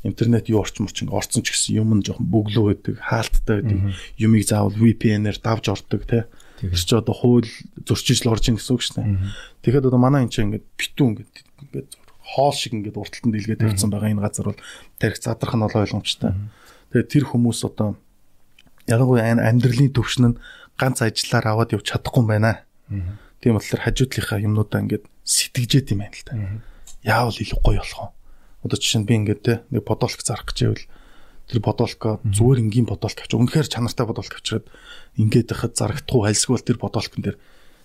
интернет 0.04 0.52
юу 0.52 0.60
орчмор 0.60 0.92
чинь 0.92 1.08
орцсон 1.08 1.40
ч 1.40 1.56
гэсэн 1.56 1.80
юм 1.80 1.96
нь 1.96 2.04
жоохон 2.04 2.28
бөглөө 2.28 2.64
байдаг 2.76 2.94
хаалттай 3.00 3.64
байдаг. 3.64 3.80
Юмыг 4.20 4.44
заавал 4.44 4.76
VPN-ээр 4.76 5.40
давж 5.40 5.64
ордог 5.72 6.04
те. 6.04 6.28
Тэр 6.60 6.76
чи 6.76 6.92
одоо 6.92 7.16
хууль 7.16 7.48
зөрчиж 7.88 8.28
л 8.28 8.36
орж 8.36 8.52
ийн 8.52 8.60
гэсэн 8.60 8.76
үг 8.76 8.84
шнэ 8.84 9.02
тэгэхэд 9.64 9.88
одоо 9.88 9.98
манай 9.98 10.28
энэ 10.28 10.32
чинь 10.32 10.52
ингээд 10.52 10.66
битүү 10.76 11.06
ингээд 11.08 11.32
ингээд 11.72 11.90
хоол 12.20 12.52
шиг 12.52 12.76
ингээд 12.76 13.00
урталтанд 13.00 13.36
илгээд 13.40 13.64
тавьсан 13.64 13.88
байгаа 13.88 14.12
энэ 14.12 14.24
газар 14.24 14.46
бол 14.52 14.60
тарих 15.00 15.18
задрах 15.18 15.56
нь 15.56 15.64
бол 15.64 15.80
ойлгомжтой. 15.80 16.32
Тэгээд 16.92 17.08
тэр 17.08 17.24
хүмүүс 17.32 17.60
одоо 17.64 17.96
ялангуяа 18.84 19.40
амьдралын 19.40 19.92
төвшин 19.92 20.36
нь 20.36 20.38
ганц 20.78 21.02
ажиллаар 21.02 21.46
аваад 21.54 21.74
явж 21.74 21.86
чадахгүй 21.90 22.22
юм 22.22 22.28
байна. 22.28 22.64
Тийм 23.40 23.54
болохоор 23.56 23.82
хажуудлынхаа 23.84 24.38
юмнуудаа 24.42 24.80
ингээд 24.82 25.04
сэтгэжээд 25.24 25.92
юм 25.94 26.00
байна 26.02 26.16
л 26.16 26.26
та. 26.26 26.32
Яавал 27.04 27.36
илүү 27.36 27.60
гоё 27.62 27.80
болох 27.82 28.00
вэ? 28.00 28.08
Одоо 28.64 28.78
жишээ 28.80 29.00
нь 29.02 29.08
би 29.08 29.14
ингээд 29.14 29.42
те 29.44 29.52
нэг 29.70 29.84
подолк 29.84 30.20
зарах 30.24 30.48
гэж 30.48 30.58
байвал 30.64 30.86
тэр 31.44 31.60
подолко 31.60 32.08
зүгээр 32.24 32.62
энгийн 32.64 32.88
подолк 32.88 33.20
авч 33.20 33.32
үнэхээр 33.36 33.68
чанартай 33.68 34.06
подолк 34.08 34.32
авчираад 34.32 34.66
ингээд 35.20 35.52
байхад 35.52 35.76
зарагдахгүй 35.76 36.24
альсгүй 36.32 36.56
бол 36.56 36.64
тэр 36.64 36.78
подолкн 36.80 37.20
дээр 37.20 37.36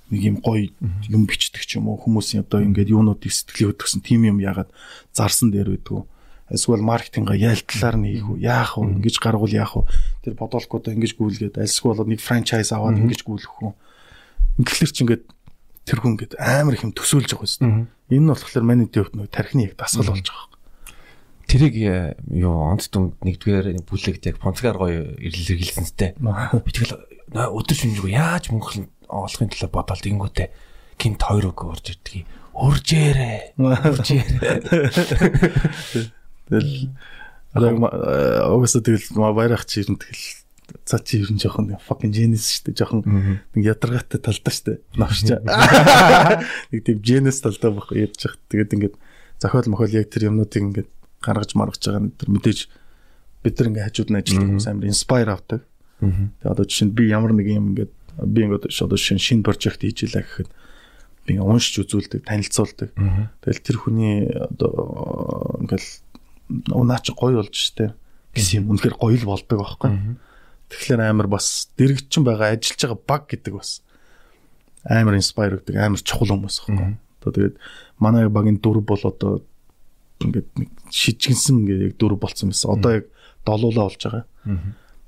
нэг 0.10 0.22
юм 0.24 0.38
гоё 0.40 0.72
юм 1.12 1.24
бичдэг 1.28 1.68
ч 1.68 1.76
юм 1.76 1.92
уу 1.92 2.00
хүмүүсийн 2.00 2.48
одоо 2.48 2.64
ингээд 2.64 2.96
юунуудыг 2.96 3.28
сэтгэлээ 3.28 3.76
өдгсөн 3.76 4.02
тим 4.02 4.24
юм 4.24 4.40
яагаад 4.40 4.72
зарсан 5.12 5.52
дээр 5.52 5.76
байдгүй 5.76 6.08
эсвэл 6.52 6.84
маркетинга 6.84 7.34
яалталаар 7.38 7.98
нь 7.98 8.08
хийх 8.10 8.28
үү 8.30 8.40
яах 8.44 8.78
вэ? 8.78 9.00
Ингэж 9.00 9.16
гаргуул 9.22 9.54
яах 9.54 9.78
вэ? 9.78 9.90
Тэр 10.26 10.34
бодолкуудаа 10.36 10.94
ингэж 10.94 11.14
гүйлгээд 11.16 11.62
альсгүй 11.62 11.90
болоод 11.94 12.10
нэг 12.10 12.22
франчайз 12.22 12.74
аваад 12.74 13.00
ингэж 13.00 13.22
гүйлэх 13.24 13.54
үү? 13.62 13.74
Ингэлэр 14.62 14.92
чи 14.94 15.02
ингээд 15.06 15.24
тэр 15.90 16.00
хүн 16.02 16.14
ингээд 16.18 16.34
амар 16.38 16.76
их 16.78 16.86
юм 16.86 16.94
төсөөлж 16.94 17.34
байгаа 17.34 17.50
юм 17.66 17.90
энэ 18.10 18.24
нь 18.26 18.30
болохоор 18.30 18.66
манай 18.66 18.90
төвд 18.90 19.14
нэг 19.18 19.30
тархины 19.34 19.70
яг 19.70 19.78
дасгал 19.78 20.14
болж 20.14 20.30
байгаа 20.30 20.50
тэрийг 21.50 21.76
э, 21.82 22.14
юу 22.30 22.54
онц 22.70 22.94
дүн 22.94 23.18
нэгдүгээр 23.26 23.82
бүлэгт 23.90 24.30
яг 24.30 24.38
понцгаар 24.38 24.78
гоё 24.78 25.18
ирлэргэлсэнтэй 25.18 26.22
би 26.22 26.70
тэгэл 26.70 26.94
өдөр 27.34 27.74
шүнжгүй 27.74 28.14
яаж 28.14 28.54
мөнгө 28.54 28.86
оолохын 29.10 29.50
төлөө 29.50 29.74
бодоод 29.74 30.06
ингүүтээ 30.06 30.48
гинт 31.02 31.26
хоёр 31.26 31.50
үг 31.50 31.64
урж 31.66 31.96
ирдэг. 31.96 32.28
Уржээрээ. 32.54 33.56
Уржээрээ. 33.58 34.60
Тэгэл 36.50 36.90
одоо 37.54 38.58
угсаа 38.58 38.82
тэгэл 38.82 39.06
баярах 39.34 39.66
чи 39.66 39.86
нь 39.86 39.98
тэгэл 39.98 40.40
за 40.86 41.00
чи 41.00 41.22
ер 41.22 41.32
нь 41.32 41.42
жоохон 41.42 41.78
fucking 41.82 42.14
genius 42.14 42.50
шүү 42.54 42.70
дээ. 42.70 42.78
Жоохон 42.78 43.02
нэг 43.58 43.64
ядаргаатай 43.66 44.22
талдаа 44.22 44.54
шүү 44.54 44.66
дээ. 44.70 44.78
Навч. 44.98 45.20
Нэг 46.74 46.82
тийм 46.86 47.00
genius 47.02 47.42
талдаа 47.42 47.74
баг 47.74 47.90
ярьж 47.94 48.22
хат. 48.22 48.42
Тэгээд 48.54 48.74
ингээд 48.78 48.96
зохиол 49.42 49.70
мохол 49.74 49.90
яг 49.90 50.10
тэр 50.14 50.30
юмнуудыг 50.30 50.62
ингээд 50.62 50.90
гаргаж 51.22 51.52
маргаж 51.58 51.82
байгаа 51.82 52.04
нь 52.06 52.14
тэр 52.14 52.30
мэдээж 52.30 52.60
бид 53.42 53.56
нар 53.58 53.70
ингээд 53.74 53.88
хажууд 53.90 54.10
нь 54.14 54.20
ажилладаг 54.20 54.68
амар 54.70 54.90
inspire 54.90 55.32
авдаг. 55.34 55.62
Тэгээд 56.00 56.54
одоо 56.54 56.66
жишээ 56.70 56.88
нь 56.90 56.96
би 56.96 57.04
ямар 57.10 57.34
нэг 57.34 57.48
юм 57.50 57.74
ингээд 57.74 57.94
би 58.30 58.40
ингээд 58.46 58.70
одоо 58.70 59.00
шинэ 59.00 59.20
шинэ 59.20 59.46
прожект 59.46 59.82
хийж 59.82 60.06
илаа 60.06 60.22
гэхэд 60.22 60.50
би 61.26 61.38
уншиж 61.38 61.86
үзүүлдэг, 61.86 62.26
танилцуулдаг. 62.26 62.90
Тэгэл 63.42 63.66
тэр 63.66 63.78
хүний 63.78 64.26
одоо 64.30 65.58
ингээл 65.62 65.90
унаа 66.50 67.00
чи 67.00 67.14
гоё 67.14 67.40
болж 67.40 67.56
штэ 67.56 67.94
гэсэн 68.34 68.66
юм 68.66 68.76
үнэхээр 68.76 68.96
гоё 68.98 69.18
л 69.18 69.30
болдог 69.30 69.58
байхгүй. 69.60 69.92
Тэгэхээр 70.70 71.02
амар 71.06 71.28
бас 71.30 71.70
дэрэгчин 71.78 72.24
байгаа 72.26 72.58
ажиллаж 72.58 72.80
байгаа 72.82 73.00
баг 73.06 73.24
гэдэг 73.30 73.54
бас 73.58 73.82
амар 74.86 75.18
инспайр 75.18 75.58
өгдөг, 75.62 75.76
амар 75.78 76.02
чухал 76.02 76.34
хүмүүс 76.34 76.58
байхгүй. 76.66 76.98
Одоо 77.22 77.32
тэгээд 77.34 77.56
манай 77.98 78.30
багийн 78.30 78.62
дөрв 78.62 78.86
бол 78.86 79.04
одоо 79.04 79.42
ингээд 80.22 80.50
нэг 80.58 80.70
шижгэнсэн 80.94 81.56
ингээд 81.66 81.86
яг 81.90 81.94
дөрв 81.98 82.18
болцсон 82.22 82.54
байсан. 82.54 82.70
Одоо 82.74 82.92
яг 83.02 83.06
долуулаа 83.46 83.90
болж 83.90 84.02
байгаа. 84.04 84.26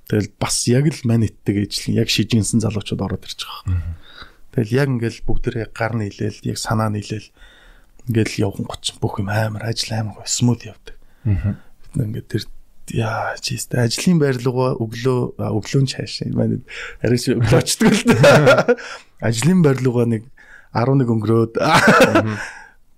Тэгэл 0.10 0.30
бас 0.40 0.56
яг 0.68 0.86
л 0.92 1.02
маниттэй 1.08 1.66
ижлэн 1.66 2.02
яг 2.02 2.10
шижинсэн 2.12 2.60
залуучууд 2.60 3.02
ороод 3.02 3.26
ирж 3.26 3.48
байгаа. 3.48 3.96
Тэгэл 4.52 4.76
яг 4.76 4.88
ингээл 4.92 5.24
бүгдээ 5.24 5.72
гар 5.72 5.96
нийлээл, 5.96 6.44
яг 6.52 6.58
санаа 6.60 6.92
нийлээл 6.92 7.32
ингээл 8.12 8.44
явган 8.44 8.68
гоч 8.68 8.92
бүх 9.00 9.24
юм 9.24 9.32
амар 9.32 9.72
ажил 9.72 9.96
амар 9.96 10.20
гоо 10.20 10.28
смут 10.28 10.68
явдаг. 10.68 11.00
Бид 11.26 12.02
ингээд 12.02 12.28
тэр 12.28 12.44
яа 12.92 13.36
чист 13.40 13.76
ажлын 13.78 14.20
байр 14.20 14.38
руугаа 14.42 14.76
өглөө 14.82 15.38
өглөө 15.38 15.84
цааш 15.88 16.28
юм 16.28 16.38
байна. 16.40 16.60
Арайч 17.04 17.32
өглөөчдөг 17.32 17.92
л 17.94 18.04
дээ. 18.10 18.76
Ажлын 19.22 19.62
байр 19.64 19.80
руугаа 19.80 20.08
нэг 20.10 20.28
11 20.74 21.08
өнгөрөөд 21.08 21.54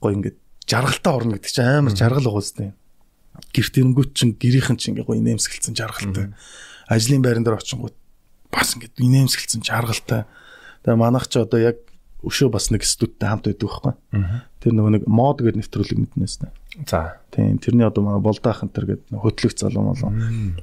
гоо 0.01 0.11
ингээд 0.13 0.37
жаргалтай 0.69 1.13
орно 1.13 1.35
гэдэг 1.37 1.51
чинь 1.51 1.67
амар 1.67 1.93
жаргал 1.97 2.25
байгаа 2.25 2.41
үстэй. 2.41 2.69
Гэрт 3.53 3.75
ирэнгүүт 3.81 4.11
чинь 4.13 4.33
гэрийнхэн 4.37 4.77
чинь 4.77 4.93
ингээ 4.95 5.07
гоо 5.07 5.17
инээмсгэлцэн 5.19 5.75
жаргалтай. 5.75 6.33
Ажлын 6.87 7.21
байран 7.21 7.43
дээр 7.43 7.59
очингууд 7.59 7.97
бас 8.53 8.77
ингээ 8.77 8.97
инээмсгэлцэн 8.97 9.61
жаргалтай. 9.65 10.25
Тэгээ 10.85 11.01
манайх 11.01 11.27
ч 11.27 11.41
одоо 11.41 11.59
яг 11.59 11.77
өшөө 12.23 12.49
бас 12.53 12.71
нэг 12.71 12.85
студенттэй 12.87 13.27
хамт 13.27 13.45
байдаг 13.49 13.67
байхгүй. 13.67 13.93
Тэр 14.63 14.71
нөгөө 14.77 14.91
нэг 14.95 15.03
мод 15.09 15.43
гэдэг 15.43 15.59
нэвтрүүлэг 15.59 15.99
мэднээс 15.99 16.35
нэ. 16.39 16.49
За. 16.87 17.21
Тийм 17.29 17.59
тэрний 17.61 17.85
одоо 17.85 18.01
манай 18.03 18.21
болдаах 18.21 18.65
энэ 18.65 18.73
төр 18.73 18.85
гэдэг 18.89 19.21
хөтлөх 19.21 19.53
залуу 19.53 19.93
молоо. 19.93 20.09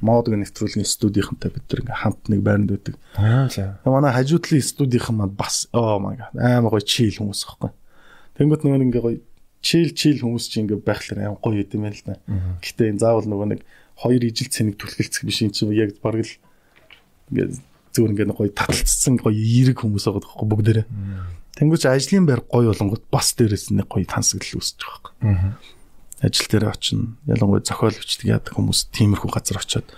Мод 0.03 0.27
гэдэг 0.27 0.43
нэвтрүүлгийн 0.43 0.89
студийнхантай 0.89 1.55
бид 1.55 1.67
тэр 1.71 1.87
ингээ 1.87 2.03
хамт 2.03 2.27
нэг 2.27 2.41
байранд 2.43 2.71
байдаг. 2.75 2.95
Аа 3.15 3.47
за. 3.47 3.79
Манай 3.87 4.11
хажуудлын 4.11 4.59
студийнхан 4.59 5.17
маань 5.17 5.39
бас 5.39 5.71
оо 5.71 6.03
my 6.03 6.19
god 6.19 6.35
амар 6.35 6.75
гоё 6.75 6.83
чийл 6.83 7.15
хүмүүс 7.23 7.47
байхгүй. 7.47 7.71
Тэнгөт 8.43 8.63
нөгөө 8.67 8.83
ингээ 8.91 9.05
гоё 9.07 9.19
чийл 9.63 9.91
чийл 9.95 10.19
хүмүүс 10.27 10.45
чинь 10.51 10.67
ингээ 10.67 10.83
байхлаар 10.83 11.31
амар 11.31 11.39
гоё 11.39 11.63
юм 11.63 11.83
байна 11.87 11.95
л 11.95 12.03
да. 12.03 12.19
Гэтэ 12.59 12.91
энэ 12.91 13.03
заавал 13.07 13.31
нөгөө 13.31 13.49
нэг 13.55 13.61
хоёр 13.95 14.23
ижил 14.27 14.51
цэнийг 14.51 14.77
түлхэлцэх 14.83 15.23
биш 15.23 15.47
юм 15.47 15.55
чинь 15.55 15.71
яг 15.79 15.95
бараг 16.03 16.27
л 16.27 16.35
ингээ 17.31 17.55
зүгээр 17.95 18.13
ингээ 18.19 18.35
гоё 18.35 18.51
таталцсан 18.51 19.15
гоё 19.21 19.37
эерэг 19.37 19.79
хүмүүс 19.79 20.11
байгаа 20.11 20.23
байхгүй 20.27 20.49
бүгдээрээ. 20.51 20.87
Тэнгүүч 21.55 21.85
ажлын 21.87 22.27
байр 22.27 22.43
гоё 22.47 22.73
болонгот 22.73 23.05
бас 23.13 23.35
дээрээс 23.37 23.75
нэг 23.77 23.87
гоё 23.91 24.07
тансаглал 24.09 24.59
үүсэж 24.59 24.79
байгаа 24.81 24.99
байхгүй. 24.99 25.80
Ажил 26.21 26.47
дээр 26.49 26.69
очино. 26.69 27.17
Ялангуяа 27.27 27.65
зохиол 27.65 27.97
бичдэг 27.97 28.29
яадаг 28.29 28.55
хүмүүс 28.55 28.93
тиймэрхүү 28.93 29.31
газар 29.33 29.61
очиод 29.61 29.89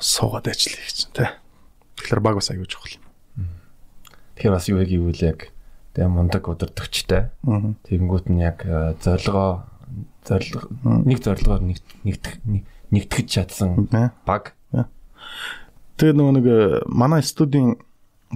суугаад 0.00 0.48
ажиллая 0.48 0.84
гэж 0.86 0.98
тэ. 1.12 1.34
Тэгэхээр 1.98 2.20
баг 2.22 2.38
бас 2.38 2.50
аягүй 2.50 2.68
чухал 2.68 2.98
юм. 2.98 3.04
Тэгэхээр 4.38 4.54
бас 4.54 4.66
юу 4.70 4.82
гэвэл 4.82 5.22
яг 5.24 5.38
тэгээ 5.94 6.10
мундаг 6.10 6.48
удирдахчтай. 6.48 7.30
Тэгэнгүүт 7.42 8.26
нь 8.30 8.42
яг 8.42 8.62
зорилгоо 9.02 9.66
зорилго 10.26 10.68
нэг 10.82 11.18
зорилгоор 11.22 11.62
нэгтгэх 11.62 12.36
нэгтгэж 12.90 13.26
чадсан 13.26 13.88
баг. 14.26 14.54
Тэгээ 15.98 16.14
нөгөө 16.14 16.34
нэг 16.38 16.46
манай 16.90 17.22
студийн 17.22 17.78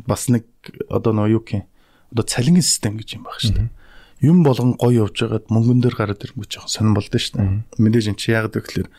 бас 0.07 0.31
нэг 0.31 0.47
одоо 0.89 1.13
нөгөө 1.13 1.35
юу 1.35 1.43
гэх 1.43 1.67
одоо 2.15 2.25
цалингийн 2.25 2.63
систем 2.63 2.95
гэж 2.97 3.19
юм 3.19 3.27
баг 3.27 3.43
шүү 3.43 3.55
дээ. 3.59 3.71
Юм 4.19 4.43
болгон 4.43 4.75
гоё 4.75 5.07
явж 5.07 5.23
байгаад 5.23 5.47
мөнгөн 5.47 5.79
дээр 5.79 5.95
гараад 5.95 6.25
ирэнгүүт 6.27 6.51
жоохон 6.51 6.75
сонирн 6.75 6.97
болдоо 6.99 7.21
шүү 7.23 7.39
дээ. 7.39 7.51
Мэдээж 7.79 8.07
эн 8.11 8.19
чи 8.19 8.35
яг 8.35 8.51
гэхэлэр 8.51 8.91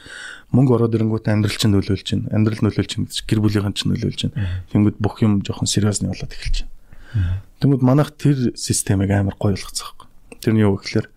мөнгө 0.56 0.80
ороод 0.80 0.96
ирэнгүүт 0.96 1.28
амьдрал 1.28 1.60
чинь 1.60 1.76
нөлөөлж 1.76 2.04
чинь, 2.08 2.24
амьдрал 2.32 2.64
нөлөөлж 2.64 2.88
чинь 2.88 3.08
гэр 3.28 3.44
бүлийнхэн 3.44 3.76
чинь 3.76 3.92
нөлөөлж 3.92 4.16
чинь. 4.16 4.36
Тэнгүүд 4.72 4.98
бүх 5.04 5.20
юм 5.20 5.44
жоохон 5.44 5.68
сериусны 5.68 6.08
болоод 6.08 6.32
эхэлж 6.32 6.64
байна. 6.64 7.44
Тэнгүүд 7.60 7.84
манайх 7.84 8.16
тэр 8.16 8.56
системийг 8.56 9.12
амар 9.12 9.36
гоё 9.36 9.60
болгоцсон 9.60 9.92
байхгүй. 9.92 10.08
Тэрний 10.40 10.64
юу 10.64 10.80
гэхэлэр 10.80 11.08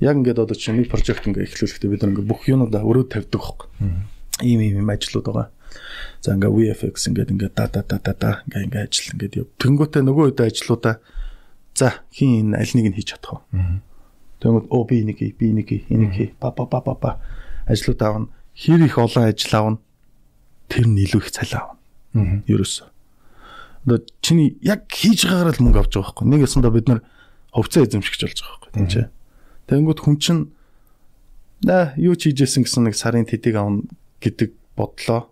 яг 0.00 0.16
ингээд 0.16 0.40
одоо 0.40 0.56
чинь 0.56 0.80
нэг 0.80 0.88
прожект 0.88 1.28
ингээ 1.28 1.44
эхлүүлэхдээ 1.44 1.92
бид 1.92 2.08
ингээ 2.08 2.24
бүх 2.24 2.48
юмудаа 2.48 2.88
өрөө 2.88 3.12
тавьдаг 3.12 3.36
байхгүй. 3.36 3.68
Ийм 4.48 4.60
ийм 4.64 4.80
ийм 4.80 4.88
ажлууд 4.88 5.28
байгаа. 5.28 5.52
За 6.24 6.34
ингээ 6.34 6.50
VFX 6.80 7.12
ингээд 7.12 7.30
ингээ 7.36 7.52
да 7.52 7.68
да 7.68 7.84
да 7.84 8.00
да 8.00 8.12
да 8.16 8.30
ингээ 8.48 8.64
ингээ 8.64 8.84
ажил 8.88 9.12
ингээд 9.12 9.36
яв. 9.44 9.46
Тэнгүүтээ 9.60 10.02
нөгөө 10.08 10.24
үед 10.32 10.40
ажлуудаа 10.40 11.04
за 11.74 12.00
хин 12.12 12.54
энэ 12.54 12.58
аль 12.58 12.72
нэг 12.74 12.86
нь 12.90 12.96
хийж 12.96 13.14
чадах 13.14 13.42
вэ? 13.50 13.82
Тэнгүүд 14.40 14.66
оо 14.70 14.82
би 14.84 15.02
энийг 15.02 15.18
би 15.18 15.50
энийг 15.50 15.70
энийг 15.90 16.12
хий 16.14 16.30
ба 16.40 16.50
ба 16.50 16.66
ба 16.66 16.80
ба 16.80 16.94
ба 16.94 17.10
ажлууд 17.66 18.02
аавна. 18.02 18.28
Хэр 18.54 18.86
их 18.86 18.98
олон 18.98 19.24
ажил 19.28 19.54
аавна. 19.54 19.78
Тэр 20.68 20.86
нь 20.86 21.02
илүү 21.02 21.20
их 21.22 21.30
цалин 21.34 21.58
аавна. 21.58 22.44
Ерөөсөө. 22.46 22.88
Одоо 23.84 23.98
чиний 24.22 24.56
яг 24.62 24.86
хийж 24.88 25.26
байгаагаар 25.26 25.58
л 25.58 25.64
мөнгө 25.64 25.80
авч 25.82 25.92
байгаа 25.98 26.14
байхгүй. 26.14 26.26
Нэг 26.30 26.40
ясандаа 26.46 26.72
бид 26.72 26.88
нар 26.88 27.00
хөвцөө 27.52 27.84
эзэмшигч 27.84 28.20
болж 28.22 28.38
байгаа 28.40 28.58
байхгүй. 28.62 28.72
Тийм 28.72 28.86
ч. 28.88 28.94
Тэнгүүд 29.68 30.00
хүн 30.00 30.16
чинь 30.22 30.42
наа 31.64 31.92
юу 31.96 32.14
ч 32.14 32.30
хийжсэн 32.30 32.64
гэсэн 32.64 32.84
нэг 32.88 32.94
сарын 32.94 33.26
тэдэг 33.28 33.54
авна 33.56 33.88
гэдэг 34.20 34.52
бодлоо 34.76 35.28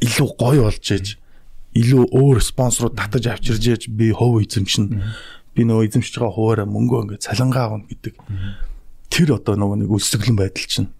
илүү 0.00 0.28
гоё 0.38 0.62
болж 0.66 0.86
ээж 0.86 1.06
илүү 1.74 2.10
өөр 2.10 2.42
спонсорууд 2.42 2.98
татаж 2.98 3.26
авчирж 3.30 3.62
ээж 3.62 3.82
би 3.94 4.10
хов 4.10 4.42
эзэмшнэ. 4.42 4.98
Би 5.54 5.62
нөгөө 5.62 5.86
эзэмшиж 5.86 6.18
байгаа 6.18 6.34
хуваараа 6.34 6.66
мөнгөө 6.66 7.02
ингээд 7.06 7.26
цалингаа 7.30 7.64
авна 7.70 7.86
гэдэг. 7.86 8.14
Тэр 9.10 9.38
одоо 9.38 9.54
нөгөө 9.54 9.86
нэг 9.86 9.90
үлсгэлэн 9.94 10.36
байдал 10.38 10.66
чинь. 10.66 10.90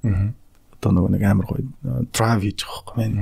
Одоо 0.79 0.91
нөгөө 0.95 1.11
нэг 1.19 1.23
амар 1.27 1.47
гоё 1.51 1.67
драйв 2.15 2.43
хийж 2.47 2.63
байгаа 2.63 2.83
байхгүй 2.87 2.97
мэн. 3.03 3.15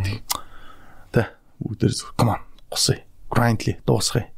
Тэ 1.13 1.25
бүгдээр 1.65 1.93
come 2.21 2.37
on 2.37 2.41
гусъя. 2.69 3.01
Grindly 3.33 3.81
дуусгая. 3.89 4.29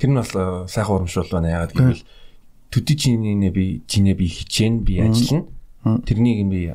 Тэр 0.00 0.08
нь 0.08 0.16
бас 0.16 0.32
сайхан 0.72 1.04
урамшуул 1.04 1.28
байна. 1.32 1.52
Ягаад 1.52 1.72
гэвэл 1.76 2.04
төдий 2.72 2.96
чиний 2.96 3.50
би 3.52 3.84
чиний 3.86 4.16
би 4.16 4.28
хичээн 4.28 4.84
би 4.84 5.00
ажиллана. 5.04 5.48
Тэрнийг 5.84 6.48
би 6.48 6.72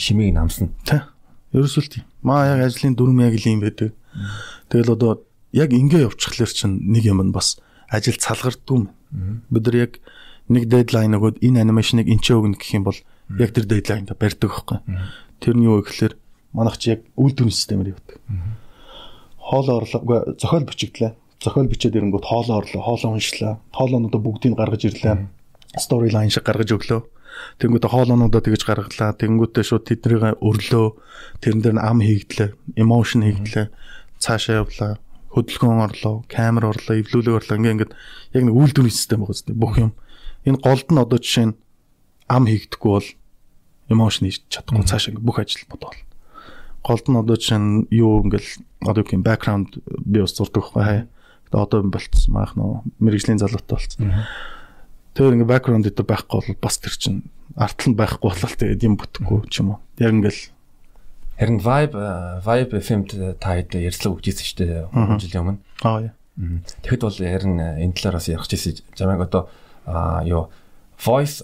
шимийг 0.00 0.32
намсна. 0.32 0.72
Тэ. 0.84 1.04
Ерөөсөө 1.52 1.88
тийм. 1.88 2.04
Маа 2.24 2.56
яг 2.56 2.64
ажлын 2.64 2.96
дүрм 2.96 3.20
яг 3.20 3.36
л 3.36 3.44
юм 3.44 3.60
байдаг. 3.60 3.92
Тэгэл 4.68 4.94
одоо 4.94 5.24
яг 5.52 5.72
ингээ 5.72 6.08
явчихлаар 6.08 6.52
чинь 6.52 6.80
нэг 6.88 7.04
юм 7.04 7.20
нь 7.22 7.32
бас 7.34 7.60
ажил 7.88 8.16
цалгардгүй 8.16 8.76
юм. 8.76 8.90
Бид 9.50 9.64
нар 9.66 9.76
яг 9.76 9.92
нэг 10.48 10.68
дедлайн 10.68 11.16
өгөөд 11.16 11.44
энэ 11.44 11.60
анимашныг 11.64 12.08
энчээ 12.08 12.36
өгнө 12.36 12.56
гэх 12.56 12.72
юм 12.76 12.84
бол 12.88 12.98
яг 13.38 13.50
тэр 13.52 13.66
дедлайнда 13.68 14.16
барьдаг 14.16 14.50
байхгүй. 14.50 14.78
Тэр 15.40 15.54
нь 15.56 15.66
юу 15.66 15.84
гэхээр 15.84 16.16
манайх 16.52 16.76
чи 16.80 16.96
яг 16.96 17.00
үйлдвэрийн 17.16 17.52
системээр 17.52 17.92
явдаг. 17.96 18.16
Хоолоо 19.38 19.84
орлоо 19.84 20.00
зохиол 20.38 20.68
бичигдлээ. 20.68 21.12
Зохиол 21.42 21.68
бичээд 21.68 21.98
ирэнгүүт 21.98 22.24
хоолоо 22.24 22.62
орлоо, 22.62 22.80
хоолоо 22.80 23.18
уншлаа. 23.18 23.58
Хоолоонуудаа 23.74 24.20
бүгдийг 24.22 24.54
гаргаж 24.54 24.86
ирлээ. 24.86 25.26
Storyline 25.74 26.30
шиг 26.30 26.46
гаргаж 26.46 26.70
өглөө 26.70 27.02
Тэнгүүтээ 27.58 27.90
хоолоонуудаа 27.90 28.42
тэгж 28.44 28.62
гаргалаа. 28.66 29.16
Тэнгүүтээ 29.16 29.64
шууд 29.64 29.84
тэднийг 29.88 30.38
өрлөө. 30.40 30.86
Тэрэн 31.40 31.60
дээр 31.62 31.76
ам 31.80 31.98
хийгдлээ, 32.04 32.50
emotion 32.76 33.24
хийгдлээ. 33.24 33.66
Цаашаа 34.22 34.62
явлаа. 34.62 35.02
Хөдөлгөөн 35.34 35.82
орлоо, 35.82 36.22
камер 36.30 36.70
орлоо, 36.70 36.94
эвлүүлэг 36.94 37.42
орлоо. 37.42 37.56
Ингээ 37.58 37.74
ингээд 37.74 37.92
яг 38.38 38.42
нэг 38.46 38.54
үйлдвэрийн 38.54 38.94
систем 38.94 39.26
байгаа 39.26 39.34
зү 39.34 39.56
бүх 39.58 39.74
юм. 39.82 39.92
Энэ 40.46 40.62
голд 40.62 40.86
нь 40.94 41.02
одоо 41.02 41.18
жишээ 41.18 41.46
нь 41.50 41.58
ам 42.30 42.46
хийгдэхгүй 42.46 42.92
бол 42.94 43.08
emotion 43.90 44.30
хийж 44.30 44.46
чадахгүй 44.46 44.86
цаашаа 44.86 45.18
бүх 45.18 45.42
ажил 45.42 45.66
бодвол. 45.66 45.98
Голд 46.86 47.06
нь 47.08 47.18
одоо 47.18 47.34
жишээ 47.34 47.58
нь 47.58 47.90
юу 47.90 48.22
ингээл 48.22 48.50
одоо 48.86 49.02
юм 49.10 49.26
background 49.26 49.82
би 49.88 50.22
ус 50.22 50.36
зурдаг 50.36 50.62
байхгүй 50.70 50.82
хаа. 50.86 51.06
Одоо 51.52 51.82
болцсон 51.82 52.32
маах 52.32 52.56
нөө 52.56 52.86
мэрэгжлийн 53.02 53.42
залуутай 53.42 53.76
болцсон. 53.76 54.24
Тэр 55.12 55.36
ингээ 55.36 55.52
бэкграунд 55.52 55.84
дээр 55.84 56.08
байхгүй 56.08 56.40
бол 56.40 56.64
бас 56.64 56.80
тэр 56.80 56.96
чин 56.96 57.28
артал 57.56 57.92
нь 57.92 57.98
байхгүй 58.00 58.32
болол 58.32 58.56
тэгээд 58.56 58.86
юм 58.88 58.96
бүтэхгүй 58.96 59.44
ч 59.52 59.60
юм 59.60 59.76
уу. 59.76 59.78
Яг 60.00 60.16
ингээл 60.16 60.40
харин 61.42 61.58
vibe 61.58 61.98
vibe 62.46 62.78
FM-д 62.78 63.34
та 63.42 63.58
хэд 63.58 63.74
ярьцлага 63.82 64.14
өгчээсэн 64.22 64.46
шүү 64.46 64.58
дээ. 64.62 64.86
Жилийн 65.18 65.42
өмнө. 65.42 65.58
Аа 65.82 65.98
яа. 66.06 66.14
Тэгэхэд 66.86 67.02
бол 67.02 67.18
харин 67.18 67.58
энэ 67.58 67.96
талаар 67.98 68.16
бас 68.22 68.30
ярих 68.30 68.46
гэсэн 68.46 68.78
жамайг 68.94 69.26
одоо 69.26 69.50
юу 70.22 70.54
voice 71.02 71.42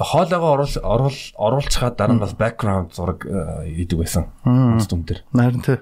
хоолойгоо 0.00 0.56
оруул 0.56 0.76
оруул 0.80 1.20
оруулчихад 1.36 2.00
дараа 2.00 2.16
нь 2.16 2.24
бас 2.24 2.32
background 2.32 2.96
зураг 2.96 3.28
идэг 3.68 4.00
байсан. 4.00 4.32
Онц 4.48 4.88
дүн 4.88 5.04
дээр. 5.04 5.20
Харин 5.36 5.60
тий. 5.60 5.78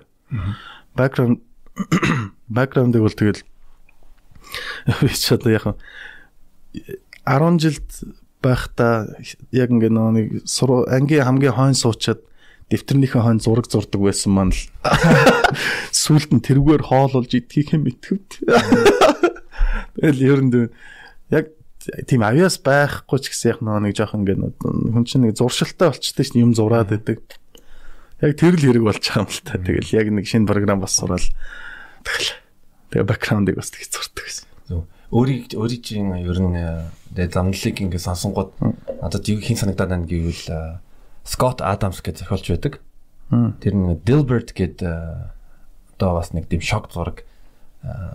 Background 0.99 1.39
background-ыг 2.51 3.03
бол 3.03 3.15
тэгэл 3.15 3.43
би 5.03 5.09
ч 5.15 5.33
одоо 5.35 5.51
яг 5.51 5.65
10 7.27 7.59
жилд 7.59 7.91
байхдаа 8.43 9.09
яг 9.51 9.71
ингээ 9.71 9.91
нэг 9.91 10.45
ангийн 10.45 11.25
хамгийн 11.25 11.55
хойно 11.55 11.75
суучаад 11.75 12.21
дэвтэрнийхээ 12.71 13.23
хойно 13.23 13.43
зураг 13.43 13.67
зурдаг 13.69 14.01
байсан 14.01 14.33
маань 14.33 14.55
л 14.55 14.63
сүулт 15.93 16.31
нь 16.33 16.45
тэрүүгээр 16.45 16.85
хоололж 16.85 17.31
идхийг 17.35 17.77
юм 17.77 17.89
итгэвд. 17.91 18.45
Тэгэл 20.01 20.21
ер 20.25 20.41
нь 20.41 20.53
яг 21.29 21.53
тийм 22.09 22.25
авьяас 22.25 22.57
байхгүй 22.61 23.19
ч 23.21 23.33
гэсэн 23.33 23.49
яг 23.53 23.59
нэг 23.61 23.93
жоох 23.93 24.17
ингээ 24.17 24.37
хүн 24.65 25.05
чинь 25.05 25.29
нэг 25.29 25.37
зуршилтай 25.37 25.93
болчтой 25.93 26.25
ш 26.25 26.33
нь 26.33 26.43
юм 26.43 26.57
зураад 26.57 26.89
байдаг. 26.89 27.21
Яг 28.25 28.33
тэр 28.41 28.57
л 28.57 28.65
хэрэг 28.65 28.85
болж 28.85 29.05
байгаа 29.05 29.25
юм 29.25 29.29
л 29.29 29.43
та. 29.45 29.61
Тэгэл 29.61 29.97
яг 30.01 30.07
нэг 30.09 30.25
шинэ 30.25 30.49
програм 30.49 30.81
бас 30.81 30.97
сураал. 30.97 31.29
Тэгэл 32.05 32.33
тэгээ 32.91 33.09
бэкграундыг 33.13 33.61
бас 33.61 33.69
тэг 33.69 33.85
зурдаг 33.93 34.25
гэсэн 34.25 34.49
өөрийг 35.15 35.55
өөрийн 35.55 35.83
чинь 35.85 36.11
ер 36.27 36.39
нь 36.43 36.59
тэгээ 37.15 37.31
замналыг 37.31 37.77
ингээ 37.79 38.03
сонсонгууд 38.03 38.51
надад 38.99 39.25
юу 39.31 39.39
хин 39.39 39.55
санагдаад 39.55 39.91
байна 39.95 40.11
гэвэл 40.11 40.83
Scott 41.25 41.65
Adams 41.65 42.05
гэж 42.05 42.23
зохиолч 42.23 42.47
байдаг. 42.53 42.81
Тэр 43.61 43.75
нэг 43.75 44.05
Dilbert 44.05 44.53
гэд 44.53 44.85
одоо 44.85 46.11
бас 46.21 46.33
нэг 46.37 46.47
тийм 46.47 46.61
шок 46.61 46.93
зураг 46.93 47.25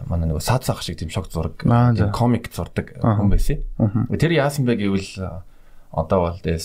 манай 0.06 0.30
нэг 0.30 0.41
сад 0.41 0.63
сах 0.65 0.82
шиг 0.82 0.98
тийм 0.98 1.10
шок 1.10 1.30
зураг 1.30 1.60
тийм 1.62 2.13
комик 2.13 2.50
зурдаг 2.54 2.93
хүн 3.02 3.30
байсан. 3.30 3.65
Тэр 4.13 4.32
яасан 4.34 4.65
бэ 4.65 4.78
гэвэл 4.78 5.41
одоо 5.91 6.19
бол 6.30 6.38
тэгээ 6.39 6.62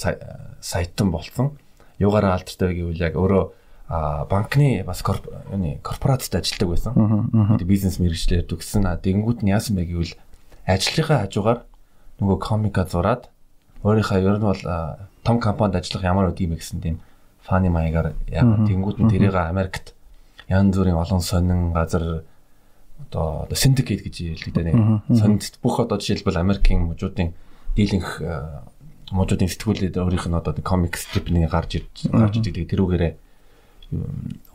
сайтан 0.61 1.11
болсон. 1.11 1.57
юугаараа 1.99 2.35
алдартай 2.37 2.75
гэвэл 2.75 3.01
яг 3.01 3.15
өөрөө 3.15 3.45
а 3.89 4.25
банкны 4.25 4.83
бас 4.85 5.05
юуны 5.05 5.79
корпорацид 5.83 6.35
ажилладаг 6.35 6.69
байсан. 6.69 6.93
Бизнес 7.63 8.01
мэрэгчлэр 8.01 8.49
төгссөн. 8.49 8.89
Тэгэнгүүт 8.89 9.45
нь 9.45 9.53
яасан 9.53 9.77
бэ 9.77 9.85
гэвэл 9.87 10.17
ажлынхаа 10.67 11.29
хажуугаар 11.29 11.61
нөгөө 12.19 12.39
комика 12.41 12.85
зураад 12.89 13.29
өөрийнхөө 13.85 14.25
ер 14.25 14.39
нь 14.41 14.49
бол 14.49 14.63
том 15.25 15.41
компанид 15.41 15.81
ажиллах 15.81 16.05
ямар 16.05 16.31
үгүй 16.31 16.47
юм 16.47 16.55
гэсэн 16.61 16.81
тийм 16.81 16.97
фаны 17.43 17.69
маягаар 17.73 18.15
яг 18.29 18.45
тэнгууд 18.69 19.01
нь 19.01 19.11
тэрийг 19.11 19.35
Америкт 19.35 19.95
янз 20.49 20.77
бүрийн 20.77 21.01
олон 21.01 21.21
сонин 21.21 21.73
газар 21.73 22.25
одоо 23.11 23.49
syndicate 23.53 24.05
гэж 24.05 24.45
хэлдэг 24.45 24.53
дээ. 24.55 24.77
Сонд 25.17 25.43
бүх 25.63 25.81
одоо 25.81 25.99
жишээлбэл 25.99 26.41
Америкийн 26.41 26.89
мужуудын 26.89 27.33
дийлэнх 27.77 28.23
мужуудын 29.13 29.49
сэтгүүлээд 29.49 29.97
өөрийнх 30.01 30.27
нь 30.29 30.39
одоо 30.39 30.55
комик 30.63 30.97
стрипний 30.97 31.47
гарч 31.49 31.85
ирж 31.85 32.09
гарч 32.09 32.41
ирдэг 32.41 32.69
тэрүүгээрээ 32.71 33.13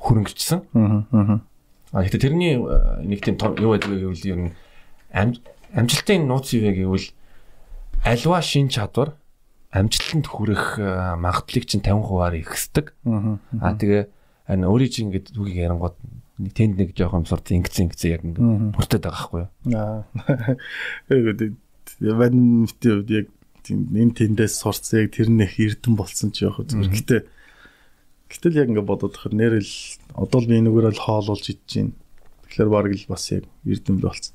хөрөнгөжсөн. 0.01 0.59
Аа 0.75 2.01
гэхдээ 2.05 2.21
тэрний 2.21 2.57
нэг 2.57 3.19
тийм 3.21 3.37
юу 3.57 3.73
байдаг 3.77 3.89
гэвэл 3.93 4.29
ер 4.29 4.39
нь 4.49 4.51
амжилтын 5.73 6.25
нууц 6.25 6.53
юу 6.53 6.65
вэ 6.65 6.71
гэвэл 6.81 7.07
альва 8.05 8.41
шин 8.41 8.69
чадвар 8.69 9.13
амжилтанд 9.69 10.25
хүрэх 10.25 10.81
магадлалыг 11.21 11.65
чинь 11.69 11.85
50%-аар 11.85 12.35
ихсдэг. 12.41 12.93
Аа 13.05 13.73
тэгээ 13.77 14.09
энэ 14.49 14.65
өөрийн 14.65 14.89
чинь 14.89 15.07
ингээд 15.13 15.37
үгийг 15.37 15.69
ярангууд 15.69 15.97
тэнд 16.57 16.73
нэг 16.79 16.97
жоох 16.97 17.13
юм 17.13 17.29
сурц 17.29 17.53
ингэсэн 17.53 17.85
ингэсэн 17.91 18.09
яг 18.09 18.23
ингээд 18.25 18.73
бүртээд 18.73 19.03
байгаа 19.05 19.13
байхгүй 19.13 19.41
юу? 19.45 19.49
Аа. 19.77 20.09
Тэгээд 21.05 21.41
яг 23.13 23.27
энэ 23.69 24.17
тэндээс 24.17 24.53
сурц 24.57 24.89
яг 24.97 25.13
тэр 25.13 25.29
нэх 25.29 25.59
эрдэн 25.59 25.93
болсон 25.93 26.33
ч 26.33 26.49
яах 26.49 26.57
вэ? 26.57 26.73
Гэхдээ 26.73 27.21
гэтэл 28.29 28.57
яг 28.57 28.67
ингээд 28.73 28.89
бодоод 28.89 29.13
тахад 29.13 29.37
нэрэл 29.37 29.73
одоо 30.15 30.39
л 30.41 30.49
би 30.49 30.61
нүгээр 30.63 30.95
л 30.95 31.03
хоолуулж 31.05 31.45
идэж 31.49 31.69
байна. 31.69 31.93
Тэгэхээр 32.49 32.69
баг 32.73 32.85
л 32.89 33.05
бас 33.09 33.23
яг 33.29 33.45
эрдэм 33.65 34.01
л 34.01 34.07
болсон. 34.09 34.33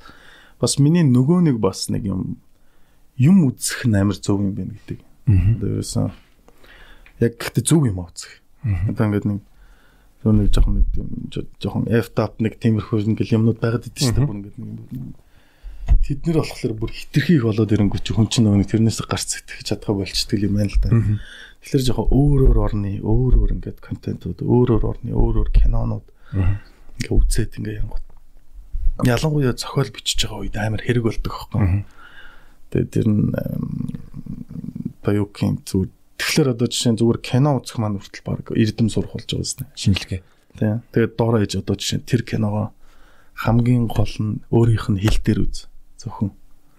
Бас 0.60 0.78
миний 0.78 1.02
нөгөө 1.02 1.50
нэг 1.50 1.56
бас 1.58 1.90
нэг 1.90 2.06
юм 2.06 2.38
юм 3.18 3.46
үзэх 3.46 3.86
нь 3.86 3.96
амар 3.98 4.18
зөв 4.18 4.42
юм 4.42 4.54
байна 4.54 4.74
гэдэг. 4.74 5.00
Одоо 5.24 5.68
ерөөсөн 5.78 6.12
яг 7.20 7.32
гэхдээ 7.40 7.64
зөв 7.64 7.82
юм 7.88 8.04
үзэх. 8.04 8.32
Одоо 8.88 9.04
ингээд 9.08 9.26
нэг 9.28 9.40
зөв 10.24 10.32
нэг 10.32 10.48
жоохон 10.52 10.74
нэг 10.80 10.88
жоохон 11.60 11.84
F-tap 11.88 12.40
нэг 12.40 12.60
тиймэрхүү 12.60 13.12
ингээл 13.12 13.36
юмнууд 13.40 13.58
байгаад 13.60 13.88
идэв 13.88 14.02
шүү 14.04 14.16
дээ. 14.16 14.28
Бүр 14.28 14.38
ингээд 14.40 14.58
нэг 14.58 15.16
тэд 16.04 16.20
нэр 16.24 16.38
болохоор 16.40 16.74
бүр 16.76 16.92
хитрхийг 16.92 17.44
болоод 17.44 17.72
ирэнгүү 17.72 18.00
чи 18.00 18.12
хүн 18.16 18.28
чинь 18.28 18.44
нөгөө 18.48 18.68
тэрнээс 18.68 19.00
гарц 19.04 19.40
сэтгэж 19.40 19.68
чадхаа 19.68 19.96
болчдөг 20.00 20.40
юм 20.44 20.56
байна 20.60 20.72
л 20.72 20.80
да. 20.80 20.92
Тэгэхээр 21.64 21.84
жоохон 21.88 22.08
өөр 22.12 22.40
өөр 22.48 22.58
орны 22.60 22.92
өөр 23.00 23.34
өөр 23.40 23.50
ингээд 23.56 23.80
контентууд 23.80 24.40
өөр 24.44 24.68
өөр 24.80 24.84
орны 24.84 25.10
өөр 25.12 25.34
өөр 25.44 25.50
кинонууд 25.52 26.06
ингээд 27.00 27.12
үзээд 27.12 27.56
ингээд 27.60 27.80
янгот. 27.84 28.04
Ялангуяа 29.04 29.56
зохиол 29.56 29.92
бичиж 29.92 30.28
байгаа 30.28 30.40
үед 30.44 30.56
амар 30.60 30.82
хэрэг 30.84 31.04
болдог 31.04 31.32
аахгүй. 31.32 31.84
Тэгээд 32.72 32.90
тэр 32.92 33.06
нь 33.08 33.32
Баяукийн 35.04 35.60
зүг 35.68 35.92
тэгэхээр 36.18 36.56
одоо 36.56 36.66
жишээ 36.66 36.92
нь 36.96 37.00
зүгээр 37.00 37.20
кино 37.20 37.60
үзэх 37.60 37.78
маань 37.78 38.00
хүртэл 38.00 38.24
баг 38.24 38.48
эрдэм 38.50 38.88
сурах 38.88 39.12
болж 39.12 39.28
байгаа 39.28 39.44
юм 39.44 39.76
шинжилгээ. 39.76 40.20
Тийм. 40.56 40.80
Тэгээд 40.94 41.12
доороо 41.18 41.40
ээж 41.44 41.52
одоо 41.60 41.76
жишээ 41.76 41.98
нь 42.00 42.08
тэр 42.08 42.22
киногоо 42.24 42.72
хамгийн 43.34 43.86
гол 43.90 44.14
нь 44.22 44.40
өөрийнх 44.48 44.88
нь 44.94 45.02
хэл 45.02 45.20
дээр 45.20 45.40
үз 45.44 45.66
зөвхөн. 45.98 46.30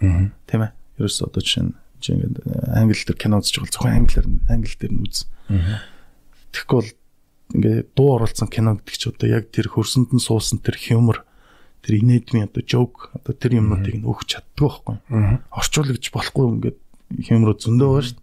Аа. 0.02 0.32
Тийм 0.48 0.62
ээ. 0.66 0.72
Ерөөс 0.98 1.20
одоо 1.28 1.42
жишээ 1.44 1.64
нь 1.68 1.74
чи 2.00 2.16
ингээд 2.16 2.38
англи 2.72 3.04
дээр 3.04 3.20
кино 3.20 3.40
үзэж 3.44 3.56
байгаа 3.60 3.74
зөвхөн 3.76 3.98
англиар 4.00 4.28
англи 4.48 4.76
дээр 4.80 4.94
нь 4.96 5.04
үз. 5.04 5.28
Аа. 5.52 5.84
Тэгэхгүй 6.56 6.78
бол 6.80 6.92
ингээд 7.54 7.88
дуу 7.94 8.10
оруулсан 8.16 8.48
кино 8.48 8.80
гэдэг 8.80 8.96
чи 8.96 9.08
одоо 9.12 9.28
яг 9.28 9.52
тэр 9.52 9.68
хөрсөнд 9.70 10.16
нь 10.16 10.24
суусан 10.24 10.64
тэр 10.64 10.80
хьюмор 10.80 11.28
тэр 11.84 12.02
инедмийн 12.02 12.50
одоо 12.50 12.64
joke 12.66 13.14
одоо 13.14 13.34
тэр 13.36 13.62
юмнуудыг 13.62 14.00
нь 14.00 14.08
өгч 14.08 14.40
чаддаг 14.40 14.58
байхгүй. 14.58 14.96
Орчуулагч 15.54 16.10
болохгүй 16.10 16.46
ингээд 16.58 16.80
хэмрүү 17.12 17.56
зөндөө 17.62 17.90
байгаа 17.90 18.06
шүү. 18.10 18.20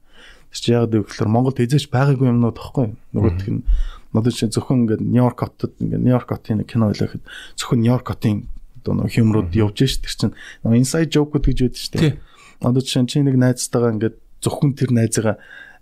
Тэр 0.52 0.60
чи 0.60 0.72
яг 0.72 0.90
гэвэл 0.92 1.32
Монголд 1.32 1.58
эзэж 1.62 1.88
байгаагүй 1.88 2.28
юмнууд 2.28 2.56
байхгүй. 2.56 2.92
Нөгөөх 3.16 3.48
нь 3.48 3.64
надад 4.12 4.36
чи 4.36 4.46
зөвхөн 4.46 4.84
ингээд 4.84 5.02
Нью-Йорк 5.02 5.38
хотод 5.40 5.72
ингээд 5.80 6.04
Нью-Йорк 6.04 6.28
хотын 6.28 6.64
кино 6.68 6.92
байлахад 6.92 7.24
зөвхөн 7.56 7.80
Нью-Йорк 7.80 8.06
хотын 8.12 8.48
одоо 8.82 8.92
нэг 9.00 9.14
хэмрүүд 9.16 9.56
явж 9.56 9.78
шүү. 9.88 10.04
Тэр 10.04 10.12
чин 10.12 10.32
inside 10.76 11.08
joke 11.08 11.40
гэж 11.40 11.56
байдаг 11.64 11.80
шүү 11.80 11.92
дээ. 11.96 12.20
Одоо 12.60 12.82
чи 12.82 13.18
нэг 13.24 13.36
найзтайгаа 13.40 13.94
ингээд 13.96 14.16
зөвхөн 14.44 14.70
тэр 14.76 14.90
найзгаа 14.92 15.36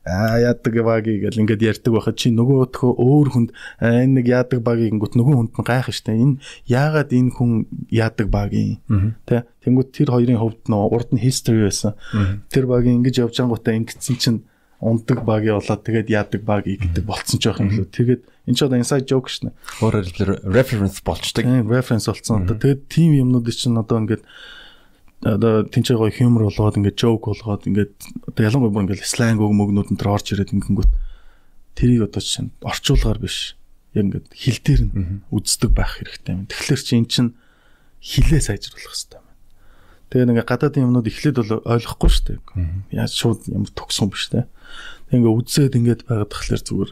аа 0.05 0.41
яадаг 0.41 0.75
багийг 0.81 1.29
гэл 1.29 1.43
ингээд 1.45 1.61
ярьдаг 1.61 1.93
байхад 1.93 2.17
чи 2.17 2.33
нөгөөдхөө 2.33 2.93
өөр 2.97 3.29
хүнд 3.37 3.51
энэ 3.85 4.25
нэг 4.25 4.27
яадаг 4.33 4.61
багийг 4.65 4.97
гүт 4.97 5.13
нөгөө 5.13 5.37
хүнд 5.37 5.53
нь 5.61 5.67
гайх 5.69 5.93
штэ. 5.93 6.17
Энэ 6.17 6.41
яагаад 6.65 7.13
энэ 7.13 7.35
хүн 7.37 7.69
яадаг 7.93 8.33
багийн 8.33 8.81
тэ 9.29 9.45
тэнгуут 9.61 9.93
тэр 9.93 10.17
хоёрын 10.17 10.41
хувьд 10.41 10.65
нөө 10.73 10.85
урд 10.89 11.11
нь 11.13 11.21
history 11.21 11.69
байсан. 11.69 12.01
Тэр 12.49 12.65
багийн 12.65 13.05
ингэж 13.05 13.29
явж 13.29 13.37
ангуудаа 13.45 13.77
ингэсэн 13.77 14.17
чинь 14.17 14.41
ундаг 14.81 15.21
багийн 15.29 15.61
болоод 15.61 15.85
тэгээд 15.85 16.09
яадаг 16.09 16.43
багийг 16.49 16.81
гэдэг 16.81 17.05
болцсон 17.05 17.37
ч 17.37 17.53
байх 17.53 17.61
юм 17.61 17.69
лөө 17.69 17.89
тэгээд 17.93 18.23
энэ 18.49 18.57
ч 18.57 18.61
одоо 18.65 18.81
inside 18.81 19.05
joke 19.05 19.29
шнэ 19.29 19.53
өөрөөр 19.85 20.05
хэлбэл 20.17 20.49
reference 20.49 21.05
болчдаг. 21.05 21.45
Reference 21.69 22.09
болсон 22.09 22.49
тэгээд 22.49 22.89
team 22.89 23.13
юмнууд 23.21 23.45
чинь 23.53 23.77
одоо 23.77 24.01
ингээд 24.01 24.25
одоо 25.21 25.69
тэнцээ 25.69 25.97
гоё 26.01 26.09
хьюмор 26.09 26.49
болгоод 26.49 26.81
ингээд 26.81 26.97
жоок 26.97 27.29
болгоод 27.29 27.69
ингээд 27.69 27.95
одоо 28.25 28.43
ялангуяа 28.43 28.73
бүр 28.73 28.85
ингээд 28.89 29.05
сленг 29.05 29.41
үг 29.45 29.53
мөгнүүд 29.53 29.93
энэ 29.93 30.01
төр 30.01 30.17
орж 30.17 30.27
ирээд 30.33 30.57
ингэнгүүт 30.57 30.93
тэрийг 31.77 32.09
одоо 32.09 32.23
чинь 32.25 32.51
орчуулгаар 32.65 33.21
биш 33.21 33.61
яг 33.93 34.09
ингээд 34.09 34.27
хил 34.33 34.59
дээр 34.65 34.81
нь 34.89 34.93
үздэг 35.29 35.71
байх 35.77 36.01
хэрэгтэй 36.01 36.33
юм. 36.33 36.49
Тэгэхээр 36.49 36.81
чи 36.81 36.95
эн 36.97 37.05
чинь 37.05 37.31
хилээ 38.01 38.41
сайжруулах 38.41 38.81
хэрэгтэй 38.81 39.21
юм. 39.21 39.29
Тэгээ 40.09 40.27
нэг 40.31 40.49
гадаадын 40.49 40.85
юмнууд 40.89 41.07
эхлээд 41.07 41.37
бол 41.37 41.53
ойлгохгүй 41.69 42.11
шүү 42.11 42.25
дээ. 42.41 42.41
Яаж 42.97 43.13
шууд 43.13 43.41
ямар 43.53 43.71
төгсөн 43.77 44.09
биш 44.09 44.33
те. 44.33 44.49
Тэгээ 45.13 45.21
ингээд 45.21 45.37
үзээд 45.37 45.75
ингээд 45.77 46.01
байгаад 46.09 46.33
тахлаар 46.33 46.63
зүгээр 46.65 46.91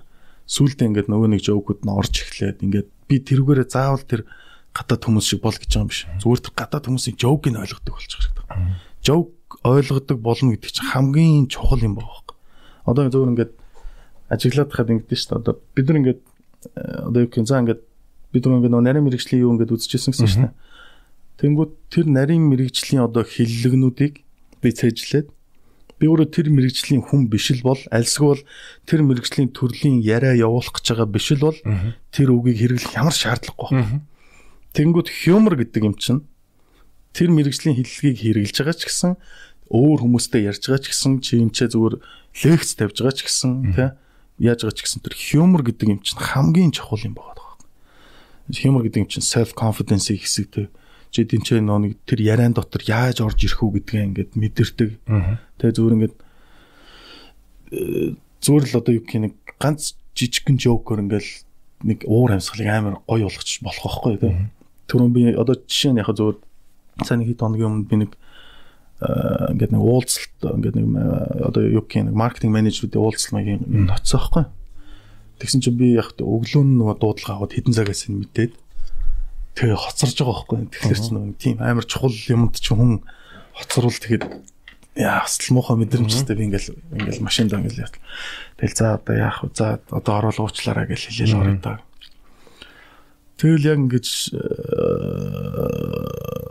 сүултээ 0.48 0.86
ингээд 0.92 1.08
нөгөө 1.08 1.28
нэг 1.32 1.42
жоокууд 1.44 1.80
нь 1.84 1.92
орж 1.92 2.14
эхлээд 2.24 2.58
ингээд 2.64 2.88
би 3.08 3.16
тэрүүгээрээ 3.24 3.68
заавал 3.68 4.04
тэр 4.04 4.22
гадаад 4.78 5.02
хүмүүс 5.02 5.26
шиг 5.26 5.42
бол 5.42 5.58
гэж 5.58 5.70
байгаа 5.74 5.82
юм 5.82 5.90
биш. 5.90 6.06
Зүгээр 6.22 6.54
гадаад 6.54 6.84
хүмүүсийн 6.86 7.16
жоуг 7.18 7.44
нь 7.50 7.58
ойлгодог 7.58 7.94
болчих 7.98 8.22
хэрэгтэй. 8.22 8.46
Жоуг 9.02 9.34
ойлгодог 9.66 10.18
болно 10.22 10.54
гэдэг 10.54 10.70
чинь 10.70 10.90
хамгийн 10.94 11.50
чухал 11.50 11.82
юм 11.82 11.98
байна. 11.98 12.22
Одоо 12.86 13.10
зөвөр 13.10 13.32
ингээд 13.34 13.52
ажиглаад 14.30 14.70
хаад 14.72 14.92
ингэдэж 14.94 15.18
шүү 15.18 15.30
дээ. 15.34 15.40
Одоо 15.42 15.54
бид 15.74 15.86
нар 15.88 15.98
ингээд 15.98 16.20
э, 16.22 17.08
одоо 17.08 17.20
юу 17.24 17.28
гэх 17.28 17.40
юм 17.42 17.48
за 17.48 17.60
ингээд 17.60 17.82
бид 18.32 18.42
нар 18.46 18.56
ингээд 18.60 18.76
нарийн 18.76 19.04
мэрэгжлийн 19.08 19.42
юу 19.42 19.52
ингээд 19.56 19.74
үзчихсэн 19.74 20.12
гэсэн 20.12 20.28
шүү 20.28 20.42
дээ. 20.46 20.54
Тэнгүүд 21.38 21.72
тэр 21.90 22.06
нарийн 22.08 22.44
мэрэгжлийн 22.48 23.02
одоо 23.02 23.24
хиллэгнүүдийг 23.24 24.14
би 24.62 24.68
цээжлээд 24.68 25.28
би 25.98 26.04
өөрөө 26.06 26.28
тэр 26.30 26.46
мэрэгжлийн 26.54 27.02
хүн 27.02 27.26
биш 27.26 27.50
л 27.54 27.62
бол 27.66 27.80
альсгүй 27.90 28.26
бол 28.26 28.42
тэр 28.86 29.00
мэрэгжлийн 29.02 29.50
төрлийн 29.50 29.98
яриа 30.02 30.34
явуулах 30.38 30.78
гэж 30.78 30.94
байгаа 30.94 31.08
биш 31.10 31.26
л 31.34 31.42
бол 31.42 31.58
тэр 32.14 32.28
үгийг 32.34 32.58
хэрэглэх 32.58 32.94
ямар 32.94 33.14
шаардлагагүй 33.14 33.70
байна. 33.74 34.02
Тэнгүүд 34.78 35.10
хьюмор 35.10 35.58
гэдэг 35.58 35.82
юм 35.82 35.98
чинь 35.98 36.22
тэр 37.10 37.34
мэрэгжлийн 37.34 37.82
хиллэгийг 37.82 38.46
хэрэгжилж 38.46 38.62
байгаа 38.62 38.78
ч 38.78 38.82
гэсэн 38.86 39.12
өөр 39.74 39.98
хүмүүстэй 40.06 40.46
ярьж 40.46 40.70
байгаа 40.70 40.82
ч 40.86 40.94
гэсэн 40.94 41.12
чи 41.18 41.42
ч 41.50 41.66
зүгээр 41.66 41.98
лекц 42.46 42.78
тавьж 42.78 43.02
байгаа 43.02 43.16
ч 43.18 43.20
гэсэн 43.26 43.50
тий 43.74 43.90
яаж 44.38 44.60
байгаа 44.62 44.78
ч 44.78 44.80
гэсэн 44.86 45.02
тэр 45.02 45.14
хьюмор 45.18 45.66
гэдэг 45.66 45.86
юм 45.90 45.98
чинь 45.98 46.22
хамгийн 46.22 46.70
чухал 46.70 47.02
юм 47.02 47.18
байгаа. 47.18 47.58
Хьюмор 48.54 48.86
гэдэг 48.86 49.02
юм 49.02 49.10
чинь 49.10 49.26
self 49.26 49.50
confidence 49.58 50.14
хэсэг 50.14 50.46
тий 50.54 50.66
чи 51.10 51.26
тэнцээ 51.26 51.58
нөө 51.58 51.78
нэг 51.82 51.92
тэр 52.06 52.22
яриан 52.22 52.54
дотор 52.54 52.86
яаж 52.86 53.18
орж 53.18 53.42
ирэх 53.42 53.58
үү 53.58 53.82
гэдгээ 53.82 54.06
ингээд 54.14 54.30
мэдэрдэг. 54.38 54.90
Тэгээ 55.58 55.74
зүгээр 55.74 55.96
ингээд 55.98 56.16
э, 57.74 58.14
зүгээр 58.14 58.64
л 58.70 58.78
одоо 58.78 58.92
юу 58.94 59.02
гэх 59.02 59.26
нэг 59.26 59.34
ганц 59.58 59.98
жижигхэн 60.14 60.54
жоокер 60.54 61.02
ингээл 61.02 61.32
нэг 61.82 61.98
уур 62.06 62.30
амьсгалыг 62.36 62.68
амар 62.70 62.94
гоё 63.08 63.26
болгоч 63.26 63.58
болох 63.64 63.82
байхгүй 63.82 64.16
тий 64.22 64.34
түрүүн 64.88 65.12
би 65.12 65.22
одоо 65.36 65.54
жишээ 65.54 65.92
нь 65.94 66.00
яг 66.02 66.10
зөв 66.16 66.40
сайн 67.04 67.22
хэд 67.22 67.38
хоногийн 67.38 67.68
өмнө 67.68 67.88
би 67.88 67.96
нэг 68.02 68.12
ингээд 68.98 69.70
нэг 69.70 69.82
уулзалт 69.82 70.42
ингээд 70.42 70.74
нэг 70.74 70.88
одоо 71.46 71.62
юу 71.62 71.86
гэх 71.86 72.02
нэг 72.10 72.16
маркетинг 72.18 72.50
менежерүүдийн 72.58 72.98
уулзалт 72.98 73.34
маягийн 73.36 73.62
ноцсон 73.86 74.18
байхгүй. 74.18 74.44
Тэгсэн 75.38 75.62
чинь 75.62 75.78
би 75.78 75.94
яг 75.94 76.18
өглөө 76.18 76.66
нөгөө 76.66 76.98
дуудлага 76.98 77.46
аваад 77.46 77.54
хэдэн 77.54 77.76
цагаас 77.78 78.10
нь 78.10 78.18
мэдээд 78.26 78.52
тэгээ 79.54 79.78
хоцорж 79.78 80.18
байгаа 80.18 80.34
байхгүй. 80.34 80.58
Тэгэхээр 80.66 80.98
чинь 80.98 81.14
нөгөө 81.14 81.38
тийм 81.38 81.56
амар 81.62 81.86
чухал 81.86 82.10
юмд 82.10 82.58
чи 82.58 82.74
хүн 82.74 83.06
хоцорвол 83.54 84.02
тэгээд 84.02 84.24
яа 84.98 85.22
бас 85.22 85.38
л 85.38 85.54
муухай 85.54 85.78
мэдрэмжтэй 85.78 86.34
би 86.34 86.50
ингээл 86.50 86.74
ингээл 86.98 87.22
машинд 87.22 87.54
ингээл 87.54 87.86
яа. 87.86 87.94
Тэгэл 88.58 88.74
за 88.74 88.98
одоо 88.98 89.14
яах 89.14 89.46
вэ? 89.46 89.54
За 89.54 89.78
одоо 89.94 90.14
орол 90.18 90.42
уучлаарай 90.42 90.90
гэж 90.90 91.06
хэлээл 91.06 91.38
орё 91.38 91.54
даа. 91.62 91.78
Тэгэл 93.38 93.70
яг 93.70 93.78
ингэж 93.78 94.34
э, 94.34 94.42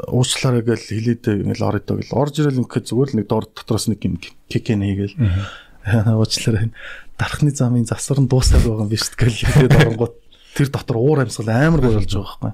уучлаарай 0.07 0.63
гэж 0.63 0.81
хэлээд 0.87 1.23
ингээл 1.43 1.67
орё 1.67 1.81
доо 1.83 1.99
гэл 1.99 2.15
орж 2.15 2.39
ирэл 2.39 2.63
ингээд 2.63 2.87
зүгээр 2.87 3.09
л 3.11 3.17
нэг 3.19 3.27
дор 3.27 3.45
дотроос 3.51 3.91
нэг 3.91 3.99
юм 4.07 4.15
кикэн 4.47 4.87
хийгээл 4.87 5.15
Уучлаарай. 5.87 6.71
Дарахны 7.19 7.51
замын 7.51 7.87
засвар 7.87 8.19
нь 8.23 8.31
дуусаад 8.31 8.63
байгаа 8.63 8.87
юм 8.87 8.91
биш 8.91 9.07
тэгэл 9.11 9.67
хэлээд 9.67 9.75
оронгууд 9.83 10.15
тэр 10.55 10.67
дотор 10.71 10.97
уур 10.99 11.23
амьсгал 11.23 11.51
амар 11.51 11.81
гоё 11.83 11.99
болж 11.99 12.11
байгаа 12.11 12.39
байхгүй. 12.39 12.53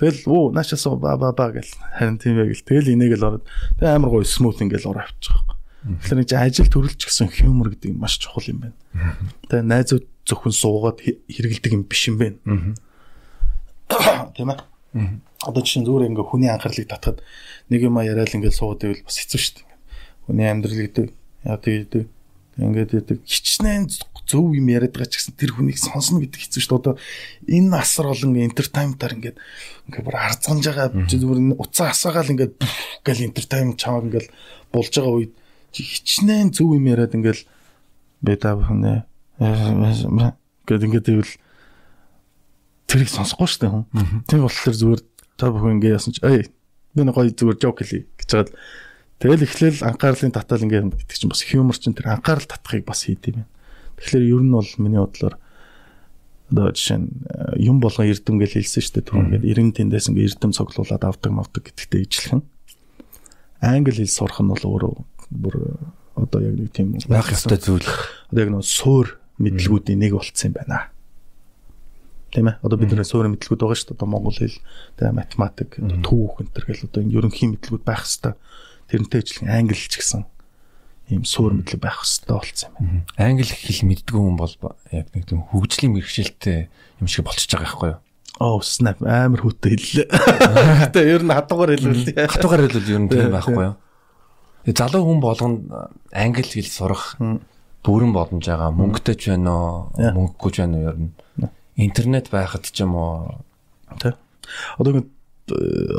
Тэгэл 0.00 0.20
оо 0.30 0.50
наашаас 0.54 0.86
ба 0.98 1.14
ба 1.18 1.30
ба 1.34 1.46
гэл 1.50 1.70
харин 1.98 2.18
тийм 2.18 2.38
байг 2.38 2.54
л 2.54 2.66
тэгэл 2.66 2.94
энийг 2.94 3.18
л 3.18 3.26
ороод 3.26 3.44
тэг 3.78 3.86
амар 3.90 4.10
гоё 4.10 4.24
смут 4.24 4.62
ингээл 4.62 4.90
ороо 4.90 5.02
авчих 5.02 5.34
байхгүй. 5.34 5.56
Тэгэхээр 5.80 6.18
нэг 6.20 6.30
ажил 6.30 6.70
төрөлч 6.70 7.00
гэсэн 7.06 7.28
хьюмор 7.30 7.74
гэдэг 7.74 7.92
маш 7.98 8.18
чухал 8.22 8.46
юм 8.46 8.70
байна. 8.70 8.76
Тэгээ 9.50 9.66
найзууд 9.66 10.06
зөвхөн 10.24 10.54
суугаад 10.54 10.98
хэрэгэлдэг 11.02 11.72
юм 11.74 11.84
биш 11.84 12.02
юм 12.08 12.16
байна. 12.18 12.38
Тийм 14.36 14.50
ээ. 14.54 14.60
Одоо 15.46 15.62
чинь 15.62 15.86
зүгээр 15.86 16.10
ингээ 16.10 16.26
хүний 16.26 16.50
анхаарлыг 16.50 16.88
татахад 16.90 17.22
нэг 17.70 17.80
юм 17.82 17.98
яриад 18.02 18.34
ингээ 18.34 18.54
суугаад 18.54 18.82
байвал 18.82 19.06
бас 19.06 19.18
хэцүү 19.18 19.40
шүү 19.40 19.54
дээ. 19.58 19.66
Хүний 20.26 20.46
амьдрал 20.50 20.78
гэдэг 20.78 21.06
яа 21.46 21.58
тэгээд 21.58 21.92
ингээд 22.60 22.90
яадаг 22.98 23.18
хичнээн 23.24 23.84
зөв 24.28 24.52
юм 24.54 24.68
яриад 24.68 24.92
байгаа 24.94 25.10
ч 25.10 25.18
гэсэн 25.18 25.34
тэр 25.38 25.56
хүнийг 25.56 25.78
сонсно 25.80 26.20
гэдэг 26.20 26.40
хэцүү 26.44 26.60
шүү 26.60 26.70
дээ. 26.70 26.80
Одоо 26.82 26.94
энэ 27.48 27.74
асар 27.78 28.06
олон 28.12 28.36
entertainment-аар 28.36 29.14
ингээд 29.16 29.38
ингээд 29.88 30.06
бүр 30.06 30.16
арзганж 30.18 30.64
байгаа 30.68 30.88
зүгээр 31.08 31.40
уцаа 31.56 31.88
асаагаал 31.90 32.32
ингээд 32.34 32.54
гэл 33.06 33.26
entertainment 33.26 33.78
чамаг 33.80 34.06
ингээд 34.10 34.28
болж 34.70 34.92
байгаа 34.92 35.14
үед 35.18 35.32
хичнээн 35.72 36.50
зөв 36.52 36.74
юм 36.76 36.86
яриад 36.90 37.16
ингээд 37.16 37.42
бэ 38.22 38.36
та 38.36 38.54
бүхэн 38.54 38.84
гэдэг 39.40 40.86
ингээд 40.90 41.10
ивэл 41.10 41.32
тэрийг 42.90 43.10
сонсохгүй 43.14 43.46
шүү 43.46 43.60
дээ 43.62 43.70
хүн. 43.70 43.84
Тийм 44.26 44.42
болохоор 44.42 44.76
зүгээр 44.82 45.02
та 45.38 45.54
бүхэн 45.54 45.74
ингээд 45.78 45.94
яасан 45.94 46.14
чи 46.18 46.22
эй 46.26 46.42
би 46.94 47.00
нэг 47.06 47.14
гоё 47.14 47.30
зүгээр 47.30 47.58
жок 47.62 47.78
хэлье 47.78 48.10
гэж 48.18 48.30
хаад 48.34 48.50
тэгэл 49.22 49.46
эхлээл 49.46 49.86
анхаарлын 49.86 50.34
татал 50.34 50.64
ингээд 50.66 50.90
гэдэг 50.98 51.16
чинь 51.16 51.30
бас 51.30 51.42
хьюмор 51.46 51.78
чинь 51.78 51.94
тэр 51.94 52.10
анхаарал 52.10 52.50
татахыг 52.50 52.82
бас 52.82 53.06
хийд 53.06 53.22
юм. 53.30 53.46
Тэгэхээр 54.02 54.26
ер 54.26 54.42
нь 54.42 54.50
бол 54.50 54.70
миний 54.82 54.98
бодлоор 54.98 55.38
одоо 56.50 56.74
жишээ 56.74 56.98
нь 56.98 57.08
э, 57.30 57.62
юм 57.62 57.78
болгон 57.78 58.10
эрдэм 58.10 58.36
гэж 58.42 58.58
хэлсэн 58.58 58.82
шүү 58.82 58.94
дээ. 58.98 59.06
Түрүү 59.06 59.22
ингээд 59.30 59.44
90 59.46 59.78
тэндээс 59.78 60.06
ингээд 60.10 60.28
эрдэм 60.34 60.50
цоглуулад 60.50 61.04
авдаг 61.06 61.30
мавдаг 61.30 61.62
гэдэгтэй 61.62 62.02
ижилхэн. 62.10 62.42
Англи 63.62 64.02
хэл 64.02 64.10
сурах 64.10 64.42
нь 64.42 64.50
бол 64.50 64.66
өөрөө 64.66 64.94
бүр 65.30 65.54
одоо 66.18 66.40
яг 66.42 66.54
нэг 66.58 66.74
тийм 66.74 66.98
байх 67.06 67.30
ёстой 67.30 67.54
зүйл. 67.54 67.86
Одоо 68.34 68.40
яг 68.42 68.50
нэг 68.50 68.66
суур 68.66 69.22
мэдлгүүдийн 69.38 70.02
нэг 70.02 70.18
болцсон 70.18 70.50
юм 70.50 70.58
байна. 70.58 70.90
Тийм 72.30 72.46
ээ. 72.46 72.62
Одоо 72.62 72.78
бидний 72.78 73.02
суур 73.02 73.26
мэдлгүүд 73.26 73.60
байгаа 73.60 73.78
шүү 73.78 73.88
дээ. 73.90 73.98
Одоо 73.98 74.08
монгол 74.08 74.38
хэл, 74.38 74.58
тэгээ 74.98 75.18
математик, 75.18 75.70
түүх 76.06 76.38
энэ 76.40 76.52
төр 76.54 76.64
гэл 76.70 76.86
одоо 76.86 77.00
энэ 77.02 77.14
ерөнхий 77.18 77.48
мэдлгүүд 77.50 77.84
байх 77.84 78.06
хэвээр. 78.06 78.38
Тэрнтэй 78.86 79.20
ижилхэн 79.22 79.50
англи 79.50 79.74
ч 79.74 79.98
гэсэн 79.98 80.22
ийм 81.10 81.26
суур 81.26 81.58
мэдлэг 81.58 81.82
байх 81.82 81.98
хэвээр 82.06 82.38
болцсон 82.38 82.70
юм 82.78 83.02
байна. 83.02 83.18
Англи 83.18 83.50
хэл 83.50 83.82
мэддэг 83.82 84.14
хүн 84.14 84.38
бол 84.38 84.54
яг 84.94 85.06
нэг 85.10 85.24
тийм 85.26 85.42
хөгжлийн 85.50 85.92
мэрэгчлэлтэй 85.98 86.70
юм 87.02 87.06
шиг 87.10 87.26
болчихж 87.26 87.50
байгаа 87.50 87.66
байхгүй 87.66 87.90
юу? 87.90 88.00
Оо 88.38 88.62
snap 88.62 89.02
амар 89.02 89.42
хүүтэй 89.42 89.74
хэллээ. 89.74 90.06
Гэтэ 90.86 91.00
ер 91.18 91.22
нь 91.26 91.34
хатуугаар 91.34 91.74
хэлвэл 91.74 92.14
хатуугаар 92.30 92.62
хэлвэл 92.70 92.94
ер 92.94 93.00
нь 93.02 93.10
тийм 93.10 93.34
байхгүй 93.34 93.64
юу? 93.74 93.76
Залуу 94.70 95.02
хүн 95.02 95.18
болгонд 95.18 95.58
англи 96.14 96.46
хэл 96.46 96.70
сурах 96.70 97.18
бүрэн 97.82 98.12
боломж 98.14 98.46
байгаа. 98.46 98.70
Мөнгөтэй 98.70 99.16
ч 99.18 99.34
байна 99.34 99.50
уу, 99.50 99.74
мөнгөгүй 99.98 100.50
ч 100.54 100.56
байна 100.62 100.76
уу 100.78 100.88
ер 100.94 100.98
нь. 101.00 101.10
Интернет 101.80 102.28
байхад 102.28 102.68
ч 102.68 102.84
юм 102.84 102.94
уу. 102.94 103.40
Тэ. 103.96 104.14
Одоо 104.76 105.08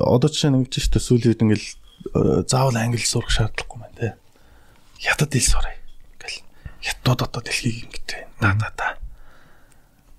одоо 0.05 0.29
чинь 0.29 0.61
ингэж 0.61 0.77
шүү 0.77 0.93
дээ 0.93 1.01
сүүлийн 1.01 1.31
үед 1.33 1.43
ингээл 1.43 1.69
э, 2.13 2.43
заавал 2.45 2.77
англи 2.77 3.01
сурах 3.01 3.33
шаардлагагүй 3.33 3.79
байна 3.81 3.97
те. 3.97 4.09
Хятад 5.01 5.33
хэл 5.33 5.49
сурах. 5.49 5.75
Ингээл 6.21 6.39
хятад 6.85 7.19
одоо 7.25 7.41
дэлхийг 7.41 7.89
ингэдэг. 7.89 8.21
Да 8.39 8.53
да 8.53 8.69
да. 8.77 8.87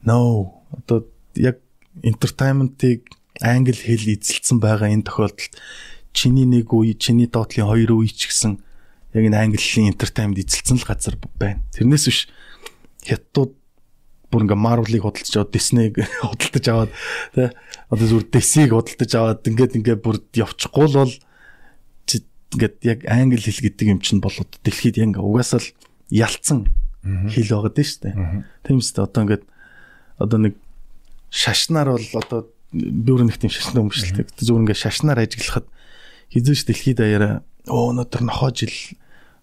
No. 0.02 0.58
Одоо 0.74 1.06
яг 1.38 1.62
entertainment-ыг 2.02 3.06
англи 3.40 3.72
хэл 3.72 4.18
эзэлсэн 4.18 4.58
байгаа 4.58 4.90
энэ 4.90 5.06
тохиолдолд 5.06 5.54
чиний 6.12 6.44
нэг 6.44 6.72
үе, 6.72 6.94
чиний 6.94 7.26
доотлын 7.30 7.70
хоёр 7.70 8.02
үе 8.02 8.10
ч 8.10 8.28
гэсэн 8.28 8.60
яг 9.14 9.22
энэ 9.22 9.38
английн 9.38 9.92
entertainment 9.94 10.42
эзэлсэн 10.42 10.80
л 10.80 10.88
газар 10.88 11.16
байна. 11.38 11.62
Тэрнээс 11.72 12.04
биш 12.08 12.20
хятадууд 13.06 13.61
бүр 14.32 14.48
ингээ 14.48 14.56
Marvel-ыг 14.56 15.04
худалдаж 15.04 15.34
аваад 15.36 15.52
Disney-г 15.52 15.94
худалдаж 16.24 16.66
аваад 16.72 16.92
тий 17.36 17.48
одоо 17.92 18.06
зүгээр 18.08 18.26
DC-г 18.32 18.70
худалдаж 18.72 19.12
аваад 19.12 19.40
ингээд 19.44 19.76
ингээ 19.76 19.96
бүр 20.00 20.16
явчихгүй 20.32 20.88
л 20.88 20.98
бол 21.04 21.14
ингээд 22.52 22.76
яг 22.84 23.00
англи 23.08 23.40
хэл 23.40 23.64
гэдэг 23.64 23.86
юм 23.88 24.00
чинь 24.00 24.20
бол 24.20 24.32
дэлхийд 24.64 25.00
яг 25.00 25.16
угаасаа 25.20 25.60
л 25.60 25.68
ялцсан 26.12 26.68
хэл 27.02 27.48
байгаад 27.48 27.76
дээ. 27.76 28.44
Тийм 28.64 28.78
үстэй 28.78 29.04
одоо 29.04 29.20
ингээд 29.24 29.44
одоо 30.20 30.38
нэг 30.38 30.54
шашнаар 31.32 31.96
бол 31.96 32.08
одоо 32.20 32.40
өөр 32.72 33.28
нэг 33.28 33.40
тийм 33.40 33.52
шашны 33.52 33.80
өмчлөлтэй 33.80 34.28
зүгээр 34.36 34.64
ингээ 34.68 34.84
шашнаар 34.84 35.24
ажиглахад 35.24 35.66
хизээш 36.28 36.68
дэлхийд 36.68 37.00
даяараа 37.00 37.34
өө 37.68 37.96
өнөөдөр 37.96 38.22
нохоо 38.28 38.52
жил 38.52 38.72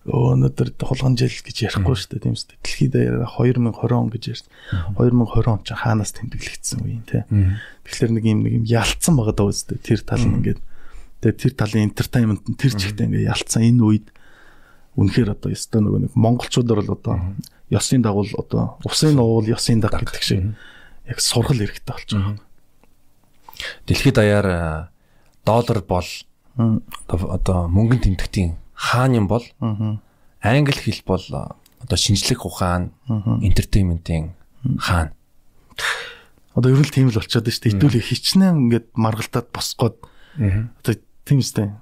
өнөөдөр 0.08 0.80
хулган 0.80 1.20
жил 1.20 1.34
гэж 1.44 1.58
ярихгүй 1.68 1.96
шүү 2.00 2.10
дээ 2.16 2.24
тийм 2.24 2.36
үстэй. 2.40 2.58
Дэлхийд 2.64 2.94
даяараа 2.96 3.28
2020 3.36 4.00
он 4.00 4.10
гэж 4.10 4.24
ярьсан. 4.32 4.50
2020 4.96 5.52
он 5.52 5.60
ч 5.68 5.70
хаанаас 5.76 6.12
тэмдэглэгдсэн 6.16 6.80
үе 6.88 6.94
юм 6.96 7.04
те. 7.04 7.28
Тэгэхээр 7.84 8.12
нэг 8.16 8.24
юм 8.24 8.40
нэг 8.48 8.54
юм 8.64 8.66
ялцсан 8.66 9.14
байгаа 9.20 9.36
даа 9.36 9.52
үстэй. 9.52 9.78
Тэр 9.84 10.00
тал 10.08 10.24
нь 10.24 10.40
ингээд 10.40 10.60
тэгээ 11.20 11.36
тэр 11.36 11.54
талын 11.60 11.86
entertainment 11.92 12.44
нь 12.48 12.56
тэр 12.56 12.74
чигтээ 12.80 13.06
ингээд 13.12 13.28
ялцсан 13.28 13.62
энэ 13.68 13.84
үед 13.84 14.08
үнэхээр 14.96 15.36
одоо 15.36 15.52
ёстой 15.52 15.84
нөгөө 15.84 16.02
нэг 16.08 16.14
монголчуудаар 16.16 16.80
бол 16.80 16.96
одоо 16.96 17.16
ёсын 17.70 18.02
дагуул 18.02 18.32
одоо 18.40 18.80
усын 18.88 19.20
уул 19.20 19.46
ёсын 19.46 19.84
даг 19.84 20.00
гэдэг 20.00 20.24
шиг 20.24 20.56
яг 21.06 21.20
сургал 21.20 21.60
хэрэгтэй 21.60 21.92
болж 21.92 22.10
байгаа. 22.16 22.36
Дэлхийд 23.84 24.16
даяар 24.16 24.48
доллар 25.46 25.80
бол 25.84 26.08
одоо 27.08 27.68
мөнгөнд 27.68 28.04
тэмдэгтийн 28.08 28.56
хаан 28.80 29.12
юм 29.20 29.28
бол 29.28 29.44
англи 30.40 30.80
хэл 30.80 31.04
бол 31.04 31.24
одоо 31.84 31.98
шинжлэх 32.00 32.48
ухаан 32.48 32.96
entertainment-ийн 33.44 34.40
хаан. 34.80 35.12
Одоо 36.56 36.72
ер 36.72 36.80
нь 36.80 36.88
тийм 36.88 37.12
л 37.12 37.20
болчиход 37.20 37.44
байна 37.44 37.56
шүү 37.56 37.64
дээ. 37.68 37.74
Хэдүүлээ 37.76 38.04
хичнээн 38.08 38.56
ингээд 38.64 38.88
маргалтаад 38.96 39.48
босгоод 39.52 39.96
одоо 40.40 40.94
тийм 41.28 41.44
үстэй. 41.44 41.76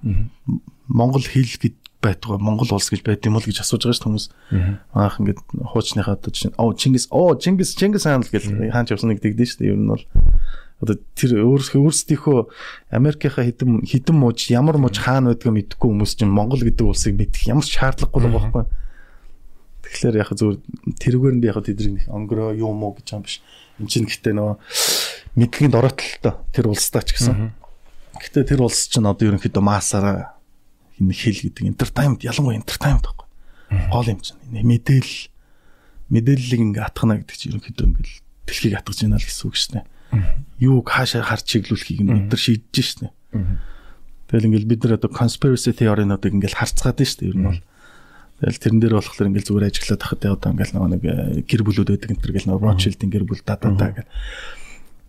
Монгол 0.89 1.21
хэл 1.21 1.53
гэд 1.61 1.77
байтугай 2.01 2.37
Монгол 2.41 2.73
улс 2.73 2.89
гэж 2.89 3.01
байд 3.05 3.25
юм 3.25 3.37
уу 3.37 3.45
гэж 3.45 3.61
асууж 3.61 3.85
байгаа 3.85 3.97
шүү 3.97 4.05
хүмүүс. 4.09 4.27
Аах 4.93 5.17
ингээд 5.21 5.41
хуучныхаа 5.53 6.17
одоо 6.17 6.31
чинь 6.33 6.53
оо 6.57 6.73
Чингис 6.73 7.09
оо 7.09 7.33
Чингис 7.37 7.73
Чингис 7.73 8.05
хаан 8.05 8.21
л 8.21 8.29
гэж 8.29 8.73
хаанч 8.73 8.93
явсан 8.93 9.13
нэг 9.13 9.21
дэгдэн 9.21 9.45
шүү 9.49 9.59
дээ. 9.65 9.71
Ер 9.73 9.81
нь 9.81 9.89
бол 9.89 10.03
одоо 10.77 11.01
тэр 11.17 11.41
өөрсдийнхөө 11.41 12.53
Америкийнхаа 12.93 13.49
хідэн 13.49 13.81
хідэн 13.81 14.13
мууж 14.13 14.45
ямар 14.53 14.77
мууж 14.77 15.01
хаана 15.01 15.33
байдгаа 15.33 15.57
мэдэхгүй 15.57 15.89
хүмүүс 15.89 16.13
чинь 16.21 16.29
Монгол 16.29 16.61
гэдэг 16.61 16.85
улсыг 16.85 17.17
мэдэх 17.17 17.49
ямар 17.49 17.65
ч 17.65 17.81
шаардлагагүй 17.81 18.21
л 18.21 18.29
байгаа 18.29 18.53
байхгүй. 18.53 18.65
Тэгэхээр 19.89 20.15
яг 20.21 20.29
зөв 20.37 20.61
тэрүүгээр 21.01 21.35
нь 21.41 21.45
яг 21.49 21.57
тэдний 21.65 22.05
онгороо 22.05 22.53
юм 22.53 22.85
уу 22.85 22.93
гэж 22.93 23.09
юм 23.09 23.25
биш. 23.25 23.41
Энд 23.81 23.89
чинь 23.89 24.05
гэхдээ 24.05 24.37
нөгөө 24.37 24.55
мэдлэгэнд 25.33 25.77
оройтолтой 25.81 26.33
тэр 26.53 26.65
улстай 26.69 27.01
ч 27.01 27.09
гэсэн. 27.17 27.57
Гэхдээ 28.21 28.45
тэр 28.45 28.61
улс 28.61 28.85
чинь 28.85 29.09
одоо 29.09 29.33
ерөнхийдөө 29.33 29.63
масаараа 29.65 30.37
энэ 31.01 31.13
хэл 31.17 31.41
гэдэг 31.41 31.73
entertainment 31.73 32.21
ялангуяа 32.21 32.61
entertainment 32.61 33.01
байхгүй. 33.01 33.25
Гол 33.89 34.13
юм 34.13 34.21
чинь 34.21 34.37
мэдээлэл 34.45 35.33
мэдээллийг 36.13 36.61
ингээ 36.69 36.85
атгана 36.85 37.17
гэдэг 37.17 37.33
чинь 37.33 37.51
ерөнхийдөө 37.57 37.85
ингээл 37.89 38.17
дэлхийг 38.45 38.75
атгаж 38.77 38.97
байна 39.01 39.17
л 39.17 39.25
гэсэн 39.25 39.45
үг 39.49 39.57
шнэ 39.57 39.81
юуг 40.59 40.87
хаашаа 40.89 41.23
харж 41.23 41.45
чиглүүлэхийг 41.45 42.01
нь 42.01 42.11
бид 42.13 42.27
нар 42.31 42.41
шийдэж 42.41 42.75
шнэ. 42.75 43.09
Тэгэл 44.27 44.47
ингээл 44.51 44.71
бид 44.71 44.81
нар 44.83 44.99
одоо 44.99 45.11
conspiracy 45.11 45.71
theory-нуудыг 45.71 46.33
ингээл 46.35 46.59
харцгаад 46.59 46.99
штэ 46.99 47.31
ер 47.31 47.37
нь 47.37 47.47
бол. 47.47 47.61
Тэгэл 48.43 48.61
тэрэн 48.61 48.79
дээр 48.83 48.95
болохоор 48.99 49.29
ингээл 49.31 49.49
зүгээр 49.49 49.67
ажиглаад 49.71 50.01
тахад 50.03 50.21
одоо 50.27 50.49
ингээл 50.51 50.73
нэг 50.77 51.03
э, 51.07 51.41
гэр 51.47 51.61
бүлүүд 51.63 51.89
байдаг 51.95 52.11
энэ 52.11 52.21
төр 52.21 52.33
гэл 52.35 52.49
нэг 52.51 52.61
Rothschild-ийн 52.61 53.11
гэр 53.13 53.25
бүл 53.25 53.41
даа 53.41 53.57
даа 53.57 53.91
гэл. 53.97 54.11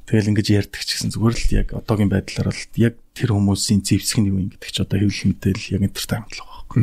Тэгэл 0.09 0.31
ингэж 0.33 0.47
ярьдаг 0.49 0.81
ч 0.81 0.97
гэсэн 0.97 1.13
зүгээр 1.13 1.37
л 1.37 1.53
яг 1.53 1.69
одоогийн 1.77 2.09
байдлаар 2.09 2.49
бол 2.49 2.65
яг 2.81 2.95
тэр 3.13 3.37
хүмүүсийн 3.37 3.85
зэвсэг 3.85 4.25
нь 4.25 4.33
юу 4.33 4.41
юм 4.41 4.49
гэдэг 4.57 4.71
чи 4.73 4.81
одоо 4.81 4.97
хэвлэл 5.05 5.29
мэдээлэл 5.37 5.73
яг 5.77 5.83
entertainment 5.85 6.33
л 6.33 6.41
байгаа 6.41 6.57
байхгүй. 6.65 6.83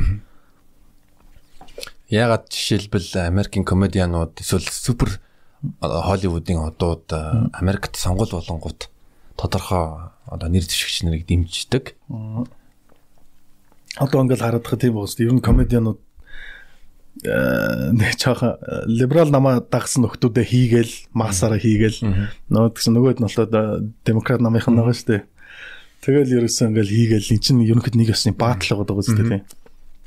Ягаад 2.14 2.46
жишээлбэл 2.54 3.10
Америкийн 3.26 3.66
комедианууд 3.66 4.38
эсвэл 4.38 4.70
супер 4.70 5.18
Холливуудын 5.82 6.66
одууд 6.70 7.12
Америкт 7.54 7.96
сонгол 7.96 8.30
болонгууд 8.32 8.90
тодорхой 9.38 10.12
одоо 10.28 10.50
нэр 10.50 10.66
дэвшигч 10.66 11.04
нарыг 11.04 11.26
дэмждэг. 11.28 11.96
Одоо 13.96 14.18
ингээл 14.24 14.44
байгаа 14.44 14.80
тийм 14.80 14.98
уус. 14.98 15.16
Ер 15.20 15.34
нь 15.34 15.44
комедианууд 15.44 16.00
нэг 17.24 18.20
жоохон 18.20 18.60
либерал 18.92 19.32
намаа 19.32 19.64
дагсан 19.64 20.04
нөхдүүдээ 20.04 20.46
хийгээл 20.46 20.94
масаараа 21.16 21.60
хийгээл 21.64 22.04
нөгөө 22.52 22.72
гэсэн 22.76 22.92
нөгөөд 22.92 23.20
нь 23.24 23.28
болоод 23.32 23.54
демократ 24.04 24.44
намынхан 24.44 24.76
байгаа 24.76 24.92
шүү 24.92 25.08
дээ. 25.16 25.24
Тэгэл 26.04 26.36
ерөөсөө 26.44 26.68
ингээл 26.76 26.92
хийгээл 26.92 27.32
эн 27.32 27.40
чинь 27.40 27.64
ерөнхийд 27.64 27.96
нэг 27.96 28.12
ясны 28.12 28.36
баатал 28.36 28.84
байгаа 28.84 28.88
даа 28.92 29.00
үстэй 29.00 29.26
тийм. 29.26 29.44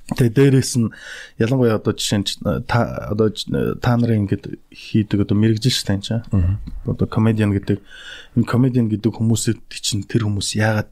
Тэгээ 0.09 0.32
дээрээс 0.32 0.72
нь 0.80 0.88
ялангуяа 1.36 1.76
одоо 1.76 1.92
жишээ 1.92 2.18
нь 2.24 2.28
та 2.64 3.12
одоо 3.12 3.28
та 3.76 3.92
нарын 4.00 4.24
ингээд 4.24 4.56
хийдэг 4.72 5.28
одоо 5.28 5.36
мэрэгжил 5.36 5.76
ш 5.76 5.84
тань 5.84 6.00
чаа. 6.00 6.24
Одоо 6.88 7.04
комедиан 7.04 7.52
гэдэг 7.52 7.84
энэ 8.40 8.48
комедиан 8.48 8.88
гэдэг 8.88 9.12
хүмүүсэд 9.12 9.61
чинь 9.68 10.09
тэр 10.09 10.24
хүмүүс 10.24 10.56
яагаад 10.56 10.88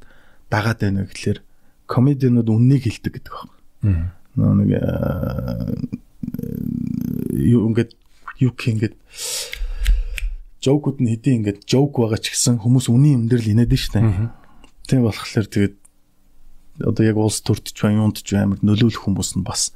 дагаад 0.53 0.79
байна 0.85 1.09
гэхэлэр 1.09 1.41
комедианууд 1.89 2.49
үннийг 2.53 2.85
хэлдэг 2.85 3.13
гэдэг 3.17 3.33
байна. 3.81 4.13
Нэг 4.37 4.71
юу 7.33 7.73
ингээд 7.73 7.97
юу 8.37 8.53
гэх 8.53 8.69
ингээд 8.69 8.95
жокууд 10.61 11.01
нь 11.01 11.09
хэдий 11.15 11.41
ингээд 11.41 11.65
жок 11.65 11.97
байгаа 11.97 12.21
ч 12.21 12.37
гэсэн 12.37 12.61
хүмүүс 12.61 12.93
үнийн 12.93 13.25
юм 13.25 13.25
дээр 13.31 13.43
л 13.49 13.53
инээд 13.55 13.73
штэ. 13.81 14.05
Тийм 14.85 15.09
болохоор 15.09 15.47
тэгээд 15.49 15.75
одоо 16.81 17.05
яг 17.05 17.17
улс 17.17 17.41
төрдөж 17.41 17.77
байна, 17.77 18.05
юунд 18.05 18.21
ч 18.21 18.37
амар 18.37 18.61
нөлөөлөх 18.61 19.07
хүмүүс 19.07 19.37
нь 19.39 19.47
бас 19.47 19.73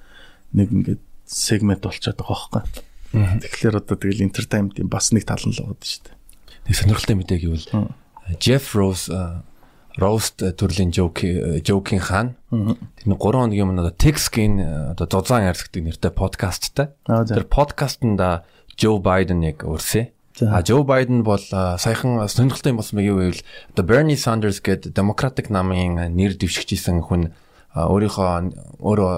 нэг 0.53 0.69
ингээд 0.71 1.03
сегмент 1.25 1.83
болчиход 1.85 2.19
байгаа 2.21 2.61
байхгүй. 2.61 2.63
Тэгэхээр 3.11 3.81
одоо 3.81 3.97
тэгэл 3.97 4.27
entertainment-ийн 4.27 4.91
бас 4.91 5.11
нэг 5.15 5.25
тал 5.27 5.43
нь 5.43 5.55
л 5.55 5.63
байгаа 5.63 5.83
шүү 5.83 6.03
дээ. 6.07 6.17
Нэг 6.69 6.75
сонирхолтой 6.77 7.17
мэдээ 7.19 7.39
гэвэл 7.43 7.67
Jeff 8.39 8.75
Rose 8.79 9.11
roast 9.99 10.39
төрлийн 10.39 10.95
joke 10.95 11.27
joke-ийн 11.67 12.03
хаан. 12.03 12.39
Тэр 12.51 13.11
3 13.11 13.19
хоногийн 13.19 13.67
өмнө 13.67 13.83
одоо 13.83 13.95
Texkin 13.95 14.63
одоо 14.95 15.07
зузаан 15.11 15.51
ярьц 15.51 15.67
гэдэг 15.67 15.83
нэртэй 15.83 16.13
подкасттай. 16.15 16.95
Тэр 17.07 17.47
подкастт 17.51 18.07
Joe 18.81 19.03
Biden 19.03 19.43
яг 19.43 19.67
урьсан. 19.67 20.15
А 20.43 20.63
Joe 20.63 20.85
Biden 20.85 21.23
бол 21.23 21.39
саяхан 21.39 22.29
сонирхолтой 22.29 22.73
юм 22.73 22.81
болсон 22.81 22.97
мэй 22.97 23.13
гэвэл 23.13 23.45
одоо 23.77 23.85
Bernie 23.85 24.17
Sanders 24.17 24.65
гэдэг 24.65 24.97
Democratic 24.97 25.53
намын 25.53 26.01
нэр 26.17 26.41
дэвшигчсэн 26.41 27.05
хүн 27.05 27.37
өөрийнхөө 27.77 28.81
өөрөө 28.81 29.13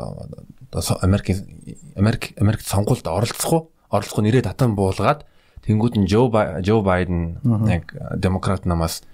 Америкийн 1.07 1.47
Америк 1.95 2.35
Америкт 2.41 2.67
сонгуульд 2.67 3.07
оролцох 3.07 3.53
уу? 3.53 3.63
Оролцох 3.91 4.19
нэрээ 4.19 4.51
татан 4.51 4.75
буулгаад 4.75 5.23
тэнгууд 5.63 5.95
нь 5.95 6.11
Joe 6.11 6.27
Joe 6.59 6.83
Biden 6.83 7.39
яг 7.71 7.95
Democrat 8.19 8.67
намаас 8.67 9.07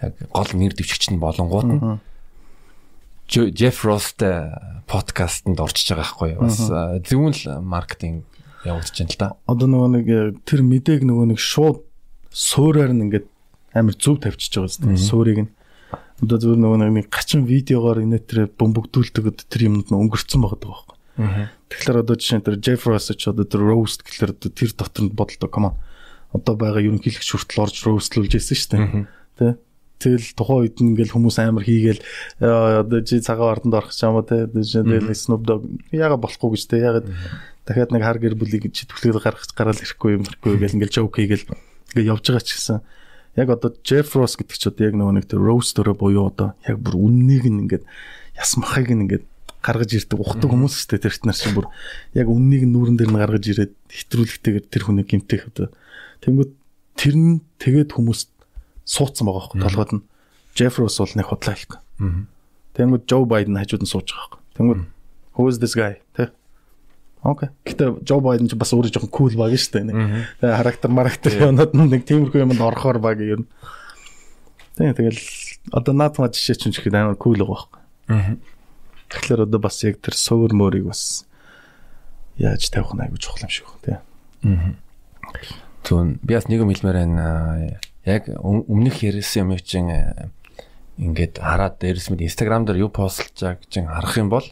яг 0.00 0.16
гол 0.32 0.48
нэр 0.56 0.72
дэвшигч 0.72 1.12
нь 1.12 1.20
болонгууд 1.20 1.68
нь 1.68 1.80
Jeff 3.32 3.84
Ross-тэй 3.84 4.84
подкастэнд 4.88 5.60
орчиж 5.60 5.96
байгаа 5.96 6.04
байхгүй? 6.04 6.32
Бас 6.36 6.58
зөвүүн 7.08 7.32
л 7.32 7.44
маркетинг 7.64 8.28
явагдаж 8.64 8.96
байна 8.98 9.12
л 9.12 9.18
да. 9.18 9.28
Одоо 9.46 9.66
нөгөө 9.68 9.90
нэг 9.96 10.06
э, 10.08 10.20
тэр 10.46 10.60
мэдээг 10.62 11.02
нөгөө 11.02 11.26
нэг 11.34 11.40
шууд 11.42 11.82
суураар 12.30 12.92
нь 12.94 13.04
ингээд 13.10 13.26
амар 13.74 13.96
зөв 13.96 14.20
тавьчихж 14.22 14.54
байгаа 14.56 14.72
зү. 14.72 14.96
Суурийг 14.96 15.38
нь 15.46 15.50
одоо 16.22 16.38
зөв 16.38 16.54
нөгөө 16.54 16.78
нэг 16.86 17.10
гачин 17.10 17.44
видеогоор 17.48 18.04
инээ 18.06 18.22
тэр 18.22 18.40
бөмбөгдүүлдэг 18.54 19.50
тэр 19.50 19.66
юмнууд 19.66 19.90
нь 19.90 19.98
өнгөрцөн 19.98 20.40
байгаа 20.40 20.60
байхгүй. 20.62 20.96
Тэгэхээр 21.68 22.00
одоо 22.06 22.16
жишээ 22.16 22.38
нь 22.38 22.46
тэр 22.46 22.56
Jeff 22.62 22.86
Ross 22.86 23.10
ч 23.10 23.28
одоо 23.28 23.44
тэр 23.44 23.62
roast 23.66 24.06
гэхэлэр 24.06 24.32
тэр 24.38 24.70
дотор 24.72 25.02
нь 25.02 25.12
бодолтой 25.12 25.50
come 25.50 25.72
on. 25.72 25.76
Одоо 26.32 26.54
байгаа 26.56 26.80
ерөнхийлөгч 26.80 27.28
хүртэл 27.28 27.64
орж 27.66 27.76
roastlуулж 27.84 28.32
ирсэн 28.38 28.56
шүү 28.56 28.70
дээ. 28.72 29.06
Тэ? 29.36 29.58
Тэгэл 30.02 30.34
тухайн 30.34 30.60
үед 30.66 30.76
ингээл 30.82 31.14
хүмүүс 31.14 31.36
амар 31.42 31.62
хийгээл 31.62 32.02
одоо 32.42 33.00
чи 33.06 33.22
цагаан 33.22 33.54
ордонд 33.54 33.76
орох 33.76 33.92
ч 33.94 34.02
юм 34.02 34.18
уу 34.18 34.26
те 34.26 34.50
тэгэл 34.50 35.14
Snoop 35.14 35.46
Dogg 35.46 35.68
яга 35.94 36.18
болохгүй 36.18 36.58
гэж 36.58 36.62
те 36.66 36.82
ягаад 36.82 37.06
дахиад 37.66 37.90
нэг 37.94 38.02
хар 38.02 38.18
гэр 38.18 38.34
бүлийг 38.34 38.72
читвэлгээд 38.74 39.22
гаргаж 39.22 39.50
гараал 39.54 39.78
ирэхгүй 39.78 40.10
юм 40.18 40.24
ирэхгүй 40.26 40.58
гэл 40.58 40.76
ингээл 40.76 40.96
жоок 40.98 41.14
хийгээл 41.14 41.46
ингээ 41.94 42.10
явж 42.10 42.24
байгаа 42.26 42.42
ч 42.42 42.50
гэсэн 42.58 42.78
яг 43.38 43.48
одоо 43.48 43.70
Jeff 43.86 44.12
Ross 44.18 44.34
гэдэг 44.34 44.56
ч 44.58 44.64
одоо 44.68 44.82
яг 44.90 44.94
нөгөө 44.98 45.14
нэг 45.22 45.26
тэр 45.30 45.40
roaster 45.40 45.86
буюу 45.94 46.28
одоо 46.28 46.58
яг 46.66 46.76
бүр 46.82 46.98
үннийг 46.98 47.46
нь 47.46 47.68
ингээд 47.68 47.84
яс 48.36 48.52
махыг 48.58 48.90
нь 48.90 49.06
ингээд 49.06 49.24
гаргаж 49.62 49.90
ирдэг 49.94 50.18
ухдаг 50.18 50.50
хүмүүс 50.50 50.74
шүү 50.74 50.98
дээ 50.98 51.04
тэр 51.06 51.14
нар 51.22 51.38
чинь 51.38 51.54
бүр 51.54 51.66
яг 52.18 52.26
үннийг 52.26 52.66
нүүрэн 52.66 52.98
дээр 52.98 53.10
нь 53.14 53.20
гаргаж 53.22 53.44
ирээд 53.46 53.72
хэтрүүлэгтэйгээр 53.88 54.66
тэр 54.66 54.82
хүнийг 54.82 55.06
гимтэх 55.06 55.48
одоо. 55.54 55.70
Тэнгүүд 56.26 56.50
тэр 56.98 57.14
нь 57.14 57.40
тэгээд 57.62 57.94
хүмүүс 57.94 58.20
суудсан 58.82 59.24
байгаа 59.30 59.54
байхгүй 59.54 59.62
толгойд 59.62 59.92
нь. 59.94 60.06
Jeff 60.58 60.82
Ross 60.82 60.98
бол 60.98 61.14
нэг 61.14 61.26
худлаа 61.30 61.54
хэлэх. 61.54 61.78
Тэнгүүд 62.74 63.06
Joe 63.06 63.22
Biden 63.22 63.54
хажууд 63.54 63.86
нь 63.86 63.92
сууж 63.92 64.10
байгаа 64.10 64.34
байхгүй. 64.34 64.40
Тэнгүүд 64.58 64.80
who 65.38 65.48
is 65.48 65.62
this 65.62 65.78
guy 65.78 66.02
тэ 66.18 66.34
Окей. 67.22 67.50
Гэтэ 67.62 68.02
Жо 68.02 68.18
Байден 68.18 68.50
ч 68.50 68.58
бас 68.58 68.74
өөрөө 68.74 68.98
жоохон 68.98 69.14
кул 69.14 69.34
баг 69.38 69.54
шүү 69.54 69.86
дээ. 69.86 69.94
Тэгээ 70.42 70.58
характер 70.58 70.90
марактер 70.90 71.32
юмнууд 71.38 71.70
нэг 71.78 72.02
тиймэрхүү 72.02 72.42
юмд 72.42 72.58
орохоор 72.58 72.98
баг 72.98 73.22
ер 73.22 73.46
нь. 73.46 73.48
Тэгээ 74.74 74.98
тэгэл 74.98 75.22
одоо 75.70 75.94
наадмаа 75.94 76.34
жишээ 76.34 76.58
чинь 76.58 76.74
ч 76.74 76.82
ихэд 76.82 76.98
амар 76.98 77.14
кул 77.14 77.38
байгаа 77.38 77.78
байхгүй. 78.10 78.42
Тэгэхээр 79.06 79.46
одоо 79.46 79.60
бас 79.62 79.78
яг 79.86 80.02
тэр 80.02 80.18
суур 80.18 80.50
мөрийг 80.50 80.90
бас 80.90 81.30
яаж 82.42 82.66
тавих 82.74 82.90
нь 82.90 83.02
айгүй 83.06 83.22
чухал 83.22 83.46
юм 83.46 83.54
шиг 83.54 83.70
байна 83.70 84.02
тий. 84.42 84.74
Түн 85.86 86.18
би 86.26 86.34
бас 86.34 86.50
нэг 86.50 86.66
юм 86.66 86.74
хэлмээр 86.74 86.98
байна. 87.06 87.78
Яг 88.02 88.26
өмнөх 88.34 88.98
ярьсан 89.06 89.46
юм 89.46 89.62
чинь 89.62 89.94
ингээд 90.98 91.38
хараад 91.38 91.78
дээрс 91.78 92.10
мэд 92.10 92.26
Instagram 92.26 92.66
дээр 92.66 92.90
юу 92.90 92.90
постлж 92.90 93.30
байгаа 93.38 93.62
гэж 93.62 93.72
харах 93.86 94.14
юм 94.18 94.26
бол 94.26 94.46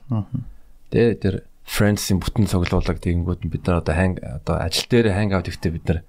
тэгээ 0.95 1.15
тэр 1.19 1.35
Friends-ийн 1.71 2.19
бүтэн 2.19 2.51
цуглуулга 2.51 2.99
тэгэнгүүт 2.99 3.47
бид 3.47 3.63
нар 3.71 3.79
одоо 3.79 3.95
ханг 3.95 4.19
одоо 4.19 4.59
ажил 4.59 4.91
дээр 4.91 5.15
ханг 5.15 5.33
аут 5.39 5.49
ихтэй 5.55 5.71
бид 5.71 5.87
нар 5.87 6.01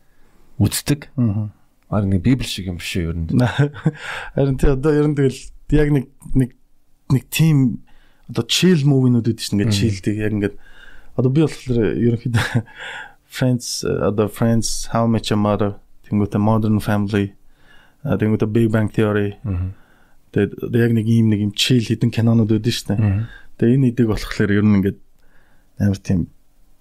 үздэг. 0.58 1.14
Аа. 1.22 1.54
Баг 1.86 2.06
нэг 2.10 2.26
библ 2.26 2.50
шиг 2.50 2.66
юм 2.66 2.82
биш 2.82 2.98
үү 2.98 3.14
ер 3.14 3.18
нь. 3.22 3.30
Харин 4.36 4.58
тий 4.58 4.74
одоо 4.74 4.90
ер 4.90 5.06
нь 5.06 5.14
тэгэл 5.14 5.38
яг 5.78 5.90
нэг 5.94 6.06
нэг 6.34 6.50
нэг 7.14 7.24
тим 7.30 7.86
одоо 8.26 8.42
chill 8.50 8.82
movie-нууд 8.90 9.30
үүдэж 9.30 9.38
шин 9.38 9.62
ингээд 9.62 9.78
chillдэг 9.78 10.16
яг 10.18 10.34
ингээд 10.34 10.56
одоо 11.14 11.30
би 11.30 11.46
болохоор 11.46 11.78
ерөнхийдөө 11.94 12.66
Friends 13.30 13.86
одоо 13.86 14.28
Friends 14.28 14.90
How 14.90 15.06
Much 15.06 15.30
a 15.30 15.38
Mother 15.38 15.78
тэнгуүтэ 16.10 16.42
Modern 16.42 16.82
Family 16.82 17.38
тэнгуүтэ 18.02 18.50
Big 18.50 18.74
Bang 18.74 18.90
Theory 18.90 19.38
тэгээд 20.34 20.74
яг 20.74 20.92
нэг 20.98 21.06
ийм 21.06 21.30
нэг 21.30 21.40
юм 21.46 21.54
chill 21.54 21.86
хідэн 21.86 22.10
кинонууд 22.10 22.50
үүдэж 22.50 22.76
штэ. 22.76 22.98
Тэгээ 23.62 23.76
энэ 23.78 23.88
эдэг 23.94 24.08
болохоор 24.10 24.50
ер 24.50 24.66
нь 24.66 24.82
ингээд 24.82 25.00
амар 25.82 26.00
тийм 26.00 26.30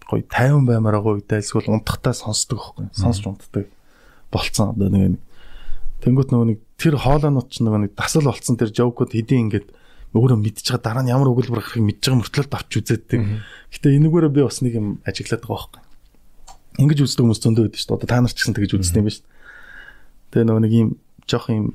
гоё 0.04 0.22
50 0.28 0.68
баймаар 0.68 1.00
гоё 1.00 1.24
дайлсгүй 1.24 1.66
унтахтаа 1.70 2.12
сонсдог 2.12 2.60
байхгүй 2.60 2.86
сонсч 2.92 3.24
унтдаг 3.24 3.66
болцсон 4.30 4.76
одоо 4.76 4.88
нэг 4.92 5.18
тэнгуут 6.04 6.32
нөгөө 6.32 6.46
нэг 6.52 6.58
тэр 6.80 6.96
хоолойнууд 6.96 7.48
ч 7.48 7.60
нөгөө 7.64 7.80
нэг 7.88 7.92
дасал 7.96 8.24
болцсон 8.28 8.56
тэр 8.56 8.72
жокууд 8.72 9.12
хэдийн 9.12 9.48
ингээд 9.48 9.68
өөрөө 10.16 10.38
байгаа 10.42 10.80
дараа 10.82 11.04
нь 11.06 11.12
ямар 11.12 11.30
өгүүлбэр 11.30 11.62
гарахыг 11.62 11.84
мэдж 11.86 12.02
байгаа 12.02 12.18
мөртлөө 12.18 12.46
давч 12.50 12.70
үзээддэг. 12.82 13.20
Гэтэ 13.70 13.94
энэгээрээ 13.94 14.32
би 14.34 14.42
бас 14.42 14.58
нэг 14.58 14.74
юм 14.74 14.98
ажиглаад 15.06 15.44
байгаа 15.46 15.70
байхгүй. 15.70 15.82
Ингиж 16.82 16.98
үздэг 17.06 17.22
хүмүүс 17.22 17.40
зөндөө 17.46 17.62
байдаг 17.70 17.78
шүү 17.78 17.88
дээ. 17.94 17.98
Одоо 18.00 18.08
та 18.10 18.18
нар 18.18 18.34
ч 18.34 18.38
гэсэн 18.42 18.54
тэгж 18.58 18.70
үздэг 18.74 18.98
юм 18.98 19.06
байна 19.06 19.14
шүү 19.14 19.22
дээ. 19.22 19.34
Тэгээ 20.34 20.46
нөгөө 20.50 20.62
нэг 20.66 20.72
юм 20.74 20.88
жоох 21.30 21.46
юм 21.54 21.66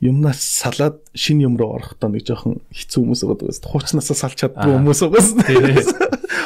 юмнаас 0.00 0.38
салаад 0.38 1.02
шин 1.14 1.42
юм 1.42 1.58
руу 1.58 1.74
орохдоо 1.74 2.10
нэг 2.10 2.22
жоохон 2.22 2.62
хэцүү 2.70 3.02
хүмүүс 3.02 3.22
байгаа 3.26 3.50
дээс 3.50 3.62
хуучнаасаа 3.66 4.16
салж 4.16 4.36
чаддгүй 4.38 4.72
хүмүүс 4.78 5.00
байгаа. 5.02 5.26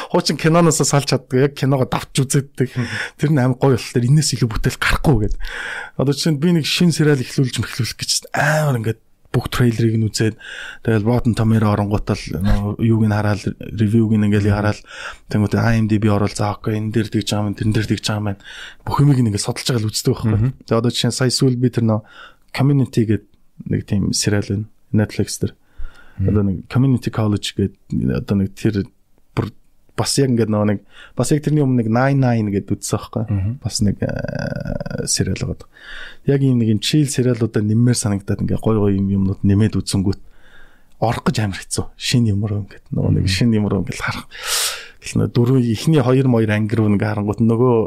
Хуучин 0.09 0.37
киноноос 0.41 0.81
салж 0.81 1.05
чаддаг 1.13 1.37
яг 1.37 1.53
киногоо 1.53 1.85
давч 1.85 2.17
үзээддэг. 2.17 2.69
Тэр 3.21 3.29
нь 3.29 3.37
амар 3.37 3.61
гоё 3.61 3.77
болохоор 3.77 4.09
энэс 4.09 4.33
илүү 4.33 4.49
бүтээл 4.49 4.81
гарахгүй 4.81 5.17
гэдэг. 5.29 5.41
Одоо 6.01 6.13
чинь 6.17 6.41
би 6.41 6.49
нэг 6.49 6.65
шин 6.65 6.89
сериал 6.89 7.21
эхлүүлж 7.21 7.61
мэхлүүлэх 7.61 7.97
гэж 7.97 8.11
амар 8.33 8.81
ингээд 8.81 9.01
бүх 9.33 9.49
трейлерыг 9.49 9.97
нь 9.97 10.05
үзээд 10.05 10.37
тэгэл 10.85 11.09
Rotten 11.09 11.33
Tomato 11.33 11.73
оронгуудаа 11.73 12.13
юуг 12.77 13.01
нь 13.09 13.13
хараад 13.17 13.41
ревюг 13.57 14.13
нь 14.13 14.29
ингээл 14.29 14.53
хараад 14.53 14.77
тэнгуүтэ 15.33 15.57
IMDb 15.57 16.05
орол 16.13 16.29
заа 16.29 16.61
окей 16.61 16.77
энэ 16.77 16.93
дээр 16.93 17.09
тэгж 17.09 17.33
байгаа 17.33 17.49
юм 17.49 17.57
тэрэн 17.57 17.73
дээр 17.73 17.89
тэгж 17.89 18.05
байгаа 18.13 18.37
юм. 18.37 18.41
Бүх 18.85 19.01
юмыг 19.01 19.17
ингээд 19.17 19.41
судалж 19.41 19.65
байгаа 19.65 19.81
л 19.81 19.89
үздэг 19.89 20.13
байхгүй. 20.13 20.53
За 20.69 20.77
одоо 20.77 20.93
жишээ 20.93 21.09
сая 21.09 21.33
сүүл 21.33 21.57
би 21.57 21.73
тэр 21.73 21.89
нөө 21.89 22.05
community 22.53 23.09
гэдэг 23.09 23.32
нэг 23.69 23.85
тийм 23.85 24.13
сериал 24.13 24.47
байна. 24.49 24.67
Netflix 24.93 25.39
дээр. 25.41 25.55
Одоо 26.21 26.43
нэг 26.45 26.67
Community 26.69 27.09
College 27.09 27.57
гэдэг 27.57 28.21
одоо 28.21 28.35
нэг 28.37 28.53
тэр 28.53 28.85
бас 29.93 30.17
яг 30.17 30.33
ингээд 30.33 30.49
нөгөө 30.49 30.67
нэг 30.73 30.79
бас 31.17 31.31
яг 31.33 31.43
тэрний 31.45 31.61
өмнө 31.61 31.85
нэг 31.85 31.89
99 31.89 32.49
гэдэг 32.49 32.73
үтсэн 32.73 32.97
байхгүй. 32.97 33.23
Бас 33.61 33.75
нэг 33.85 34.01
э, 34.01 35.05
сериал 35.05 35.53
байгаа. 35.53 35.69
Яг 36.25 36.41
ийм 36.41 36.57
нэг 36.57 36.73
юм 36.73 36.81
chill 36.81 37.05
сериалуудаа 37.05 37.61
нэмээр 37.61 37.97
санагдаад 37.97 38.41
ингээд 38.41 38.63
гой 38.63 38.77
гой 38.81 38.97
юм 38.97 39.13
юмнууд 39.13 39.45
нэмээд 39.45 39.77
үтсэнгүүт 39.77 40.21
орох 40.97 41.23
гэж 41.29 41.37
амар 41.45 41.61
хэцүү. 41.61 41.85
Шин 41.93 42.25
юм 42.25 42.41
руу 42.41 42.65
ингээд 42.65 42.89
нөгөө 42.89 43.11
нэг 43.21 43.29
шин 43.29 43.53
юм 43.53 43.69
руу 43.69 43.85
ингээд 43.85 44.01
харах. 44.01 44.25
Нөө 45.13 45.29
дөрөв 45.29 45.61
ихний 45.61 46.01
2 46.01 46.25
моёр 46.25 46.49
анги 46.49 46.73
руу 46.73 46.89
ингээд 46.89 47.09
харангуут 47.13 47.41
нөгөө 47.45 47.77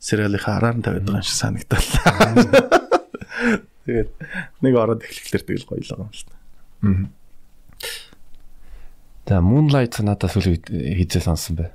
сериалынхаа 0.00 0.56
араар 0.56 0.80
нь 0.80 0.84
тавиад 0.84 1.04
байгаа 1.04 1.20
юм 1.20 1.28
шиг 1.28 1.36
санагдал. 1.36 1.84
Тэгээд 3.84 4.10
нэг 4.64 4.74
ороод 4.74 5.04
эхлэхлээр 5.04 5.44
тэгэл 5.44 5.68
гоё 5.68 5.80
л 5.80 5.90
байгаа 5.92 6.08
юм 6.08 6.12
л 6.12 6.24
та. 6.24 6.34
Аа. 6.84 7.06
За 9.24 9.40
Moonlight 9.40 9.96
надад 10.04 10.32
сүүл 10.32 10.60
хийзээ 10.68 11.24
сонсон 11.24 11.56
бай. 11.60 11.70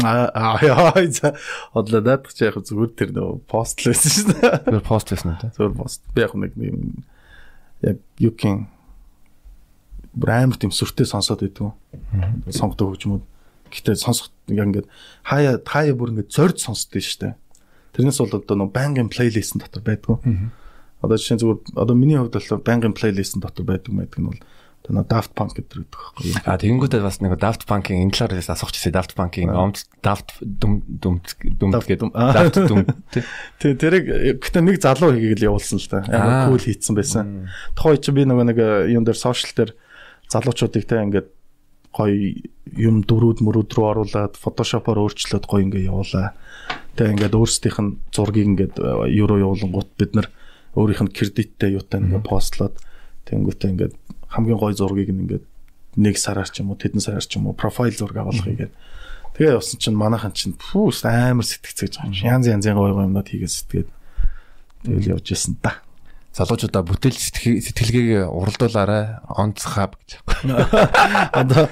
Аа 0.00 0.56
яа 0.62 0.94
за 1.10 1.36
одлоо 1.74 2.00
наадах 2.00 2.32
чи 2.32 2.46
яг 2.46 2.56
зүгээр 2.62 2.92
тэр 2.96 3.10
нөө 3.12 3.44
пост 3.44 3.82
л 3.82 3.92
байсан 3.92 4.10
шүү 4.10 4.26
дээ. 4.32 4.70
Зүгээр 4.70 4.86
пост 4.86 5.06
байсан 5.12 5.36
те? 5.36 5.50
Зүгээр 5.52 5.74
пост. 5.76 6.00
Би 6.14 6.20
яг 6.22 6.32
нэг 6.38 6.52
юм 6.56 7.04
яг 7.82 7.98
бүр 10.12 10.30
амар 10.30 10.56
тийм 10.60 10.72
сүртэй 10.72 11.08
сонсоод 11.08 11.42
байдгүй. 11.44 11.72
Сонгодог 12.52 12.96
хөгжмүүд. 12.96 13.24
Гэтэ 13.72 13.96
сонсох 13.96 14.32
яг 14.48 14.68
ингээд 14.68 14.88
хаяа 15.24 15.60
хаяа 15.60 15.96
бүр 15.96 16.12
ингээд 16.12 16.32
зорж 16.32 16.60
сонсдөө 16.64 17.02
штэ. 17.02 17.36
Тэрнээс 17.96 18.20
бол 18.20 18.36
одоо 18.36 18.56
нөө 18.60 18.70
бангийн 18.72 19.08
плейлист 19.08 19.56
дотор 19.56 19.84
байдгүй. 19.84 20.20
Одоо 21.02 21.18
жишээ 21.18 21.42
зүгээр 21.42 21.58
одоо 21.76 21.96
миний 21.98 22.16
хувьд 22.16 22.38
бол 22.38 22.62
бангийн 22.62 22.94
плейлист 22.94 23.36
дотор 23.42 23.66
байдаг 23.66 23.92
байдаг 23.92 24.18
нь 24.22 24.28
бол 24.30 24.40
одоо 24.88 25.06
Daft 25.06 25.34
Punk 25.38 25.54
гэдэг 25.54 25.86
байхгүй. 25.90 26.42
А 26.42 26.58
тэгэнгүүтээ 26.58 27.02
бас 27.06 27.22
нэг 27.22 27.38
Daft 27.38 27.66
Punk-ийн 27.70 28.10
энэ 28.10 28.14
талаар 28.18 28.42
асуух 28.42 28.74
гэсэн 28.74 28.90
Daft 28.90 29.14
Punk-ийн 29.14 29.54
омт 29.54 29.86
Daft 30.02 30.42
дүм 30.42 30.82
дүм 30.86 31.22
дүм 31.22 31.70
гэдэг 31.70 32.10
Daft 32.10 32.58
дүм. 32.58 32.82
Тэг 33.62 33.78
тэрийг 33.78 34.42
гэтээ 34.42 34.62
нэг 34.62 34.82
залуу 34.82 35.14
хийгээл 35.14 35.54
явуулсан 35.54 35.78
л 35.78 35.86
та. 35.86 36.02
Амар 36.10 36.50
кул 36.50 36.66
хийцэн 36.66 36.98
байсан. 36.98 37.46
Тухайн 37.78 38.02
чинь 38.02 38.16
би 38.18 38.26
нөгөө 38.26 38.46
нэг 38.50 38.58
юм 38.90 39.06
дээр 39.06 39.18
сошиал 39.18 39.54
дээр 39.54 39.70
залуучуудыг 40.26 40.82
те 40.82 40.98
ингээд 40.98 41.30
гоё 41.94 42.42
юм 42.74 43.06
дөрүүд 43.06 43.38
мөрүүд 43.44 43.70
рүү 43.70 43.86
оруулаад 43.86 44.34
фотошопоор 44.40 44.98
өөрчлөөд 44.98 45.46
гоё 45.46 45.62
ингээ 45.62 45.86
явуулаа. 45.92 46.34
Тэг 46.98 47.14
ингээд 47.14 47.36
өөрсдийнх 47.36 47.78
нь 47.78 47.96
зургийг 48.10 48.48
ингээд 48.50 48.74
евро 49.12 49.36
явуулангууд 49.38 49.90
бид 49.94 50.12
нар 50.16 50.26
өөрийнх 50.76 51.02
нь 51.04 51.12
кредиттэй 51.12 51.76
юутай 51.76 52.00
ингээ 52.00 52.22
постлоод 52.24 52.74
тэнгүүтээ 53.28 53.70
ингээд 53.72 53.94
хамгийн 54.32 54.58
гоё 54.58 54.72
зургийг 54.72 55.12
ингээд 55.12 55.44
нэг 55.96 56.16
сараар 56.16 56.48
ч 56.48 56.64
юм 56.64 56.72
уу 56.72 56.80
тэдэн 56.80 57.04
сараар 57.04 57.26
ч 57.26 57.36
юм 57.36 57.52
уу 57.52 57.56
профайл 57.56 57.92
зураг 57.92 58.24
авахыг 58.24 58.56
гээд 58.56 58.72
тэгээ 59.36 59.56
явсан 59.60 59.76
чинь 59.76 59.96
манайхан 59.96 60.32
чинь 60.32 60.56
пүүс 60.56 61.04
амар 61.04 61.44
сэтгцээж 61.44 62.00
байгаа 62.00 62.08
юм. 62.08 62.24
Янз 62.24 62.46
янзын 62.48 62.76
гоё 62.76 62.96
гоё 62.96 63.08
юмнууд 63.08 63.28
хийгээд 63.28 63.52
сэтгээд 63.52 63.88
тэгэл 64.88 65.12
явж 65.20 65.26
исэн 65.32 65.56
та 65.60 65.84
залуучуудаа 66.32 66.80
бүтээл 66.88 67.16
сэтгэлгээг 67.60 68.32
уралдуулаарай 68.32 69.20
онцхаб 69.28 70.00
гэж. 70.00 70.24
Одоо 71.40 71.68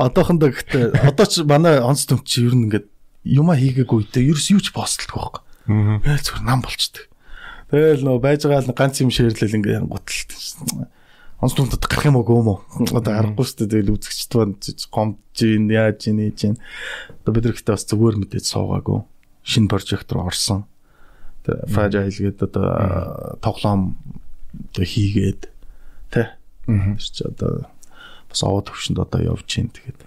одоохондоо 0.00 0.48
гэхдээ 0.48 1.04
одоо 1.04 1.26
ч 1.28 1.44
манай 1.44 1.84
онц 1.84 2.08
төмч 2.08 2.40
ер 2.40 2.56
нь 2.56 2.72
ингээд 2.72 2.88
юма 3.28 3.60
хийгээгүй 3.60 4.08
үедээ 4.08 4.32
ерөөс 4.32 4.48
юу 4.56 4.60
ч 4.64 4.72
постлдог 4.72 5.44
байхгүй. 5.68 6.00
Аа. 6.00 6.16
Зүгээр 6.16 6.44
нам 6.48 6.64
болчдөг. 6.64 7.12
Тэгэл 7.70 8.04
нөө 8.04 8.18
байж 8.20 8.44
байгаа 8.44 8.64
л 8.64 8.76
ганц 8.76 9.00
юм 9.00 9.10
ширлэл 9.14 9.56
ингээд 9.56 9.88
гуталт. 9.88 10.30
Онц 11.40 11.52
төмдөд 11.56 11.84
гарах 11.84 12.08
юм 12.08 12.18
уу 12.20 12.26
гүм 12.26 12.48
үү? 12.50 12.58
Одоо 12.96 13.12
аргагүй 13.14 13.44
шүү 13.44 13.58
дээ. 13.64 13.72
Тэгэл 13.84 13.94
үзэгчд 13.96 14.32
банд 14.36 14.60
гомдж 14.88 15.38
ийн 15.44 15.66
яаж 15.68 16.08
ийн 16.08 16.20
ээж 16.24 16.38
ийн. 16.44 16.56
Одоо 17.24 17.32
бид 17.34 17.48
гэхдээ 17.50 17.74
бас 17.74 17.84
зүгээр 17.88 18.16
мэдээж 18.20 18.46
суугаагүй. 18.48 19.00
Шинэ 19.44 19.68
прожект 19.68 20.08
руу 20.12 20.28
орсон 20.28 20.64
fragile 21.44 22.08
гэдэг 22.08 22.42
одоо 22.42 23.36
тоглоом 23.40 23.96
одоо 24.72 24.84
хийгээд 24.84 25.48
тэ 26.10 26.32
чи 26.96 27.24
одоо 27.24 27.68
бас 28.28 28.40
овоо 28.42 28.64
төвшөнд 28.64 28.98
одоо 28.98 29.20
явж 29.20 29.44
гин 29.44 29.68
тэгээд 29.68 30.00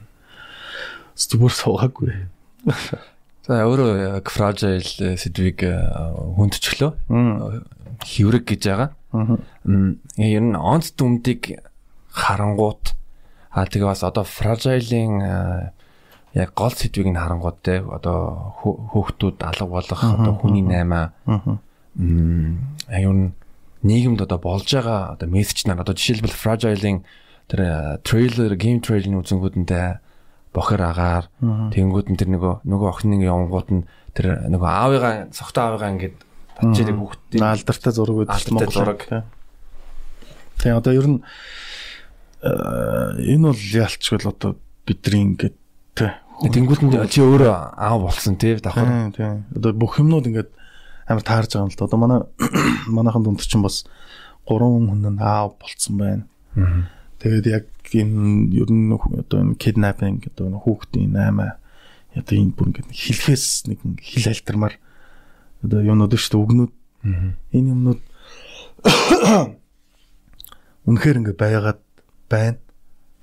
зүгээр 1.13 1.53
суугаагүй. 1.53 2.25
За 3.47 3.63
өөрөө 3.63 4.19
яг 4.19 4.27
fragile 4.27 5.15
сэдвийг 5.15 5.63
хүндчлөө. 5.63 6.91
Хэврэг 8.03 8.43
гэж 8.43 8.61
байгаа. 8.67 8.89
Ер 10.19 10.43
нь 10.43 10.51
онц 10.59 10.91
дүмдийг 10.99 11.63
харангуут. 12.11 12.91
Аа 13.55 13.63
тэгээ 13.63 13.87
бас 13.87 14.03
одоо 14.03 14.27
fragile-ийн 14.27 15.23
яг 16.35 16.51
гол 16.59 16.75
сэдвийг 16.75 17.07
нь 17.07 17.15
харангууд 17.15 17.57
те 17.63 17.79
одоо 17.87 18.51
хөөхтүүд 18.59 19.39
алга 19.39 19.67
болох 19.71 20.01
одоо 20.03 20.35
хүний 20.35 20.67
8 20.67 21.63
аюун 22.91 23.31
нийгэмд 23.87 24.27
одоо 24.27 24.43
болж 24.43 24.67
байгаа 24.67 25.15
одоо 25.15 25.27
мессеж 25.31 25.71
нар 25.71 25.87
одоо 25.87 25.95
жишээлбэл 25.95 26.35
fragile-ийн 26.35 27.07
тэр 27.47 28.03
трейлер 28.03 28.59
гейм 28.59 28.83
трейлерийн 28.83 29.23
үзэнгүүдэнтэй 29.23 30.03
бохор 30.57 30.81
агаар 30.81 31.25
тэнгүүд 31.37 32.07
нь 32.09 32.17
тэр 32.17 32.33
нөгөө 32.33 32.65
нөгөө 32.65 32.87
охины 32.89 33.21
явангууд 33.21 33.69
нь 33.69 33.83
тэр 34.17 34.49
нөгөө 34.49 34.65
аавыгаа 34.65 35.13
цогтой 35.29 35.63
аавыгаа 35.63 35.93
ингээд 35.93 36.17
татчихдаг 36.57 36.97
хүүхдийн 36.97 37.45
алдартай 37.45 37.93
зураг 37.93 38.17
үүдэж 38.25 38.43
Монгол 38.49 38.73
зураг. 38.73 39.01
Тэгээ 40.57 40.77
одоо 40.81 40.93
ер 40.97 41.07
нь 41.07 41.19
энэ 42.41 43.45
бол 43.53 43.61
ялчгүй 43.61 44.17
л 44.25 44.33
одоо 44.33 44.57
бидний 44.89 45.37
ингээд 45.37 45.57
Тэнгүүт 45.97 46.81
нь 46.85 46.93
чи 47.09 47.21
өөрөө 47.25 47.49
аав 47.73 48.05
болсон 48.05 48.37
тий 48.37 48.57
давхар. 48.61 49.09
Одоо 49.57 49.73
бүх 49.73 49.97
юмнууд 49.97 50.29
ингээд 50.29 50.49
амар 51.09 51.25
таарж 51.25 51.57
байгаа 51.57 51.65
юм 51.65 51.73
л 51.73 51.77
да. 51.77 51.85
Одоо 51.89 51.97
манай 51.97 52.19
манайхан 52.85 53.25
дунд 53.25 53.41
чинь 53.41 53.65
бас 53.65 53.89
гурван 54.45 54.85
хүн 54.85 55.17
аав 55.17 55.57
болцсон 55.57 55.97
байна. 55.97 56.23
Тэгээд 57.17 57.45
яг 57.49 57.65
энэ 57.93 58.53
ер 58.53 58.69
нь 58.69 58.93
одоо 58.93 59.41
энэ 59.41 59.57
kidnapping 59.57 60.21
одоо 60.29 60.61
хүүхдийн 60.61 61.13
8 61.13 61.57
одоо 62.17 62.35
энэ 62.37 62.53
бүр 62.53 62.69
ингээд 62.69 62.93
хэлхээс 62.93 63.45
нэг 63.69 63.79
хил 64.01 64.29
альтермаар 64.29 64.77
одоо 65.65 65.81
юунууд 65.81 66.13
шүү 66.13 66.31
дээ 66.33 66.43
үгнүүд. 66.45 66.73
Энэ 67.57 67.71
юмнууд 67.73 68.01
үнэхээр 70.87 71.19
ингээд 71.25 71.41
байгаад 71.41 71.81
байна. 72.29 72.61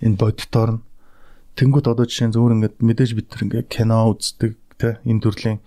Энэ 0.03 0.19
боддоор 0.19 0.71
нь 0.79 0.83
Тэнгүүд 1.55 1.87
одоо 1.87 2.03
жишээ 2.03 2.29
нь 2.29 2.35
зөвөр 2.35 2.59
ингээд 2.59 2.83
мэдээж 2.83 3.11
бид 3.15 3.31
ингээд 3.31 3.71
кино 3.71 4.11
үздэг 4.11 4.59
те 4.75 4.99
энэ 5.07 5.23
төрлийн 5.23 5.63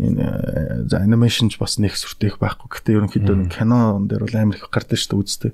энэ 0.00 0.88
за 0.88 1.04
анимашн 1.04 1.52
ч 1.52 1.60
бас 1.60 1.76
нэг 1.76 1.92
сүртэйх 1.92 2.40
байхгүй. 2.40 2.72
Гэхдээ 2.72 2.96
ерөнхийдөө 2.96 3.52
кинон 3.52 4.08
дээр 4.08 4.24
бол 4.24 4.36
амар 4.36 4.56
их 4.56 4.72
гардаг 4.72 4.96
шүү 4.96 5.12
дээ 5.12 5.20
үздэг. 5.20 5.52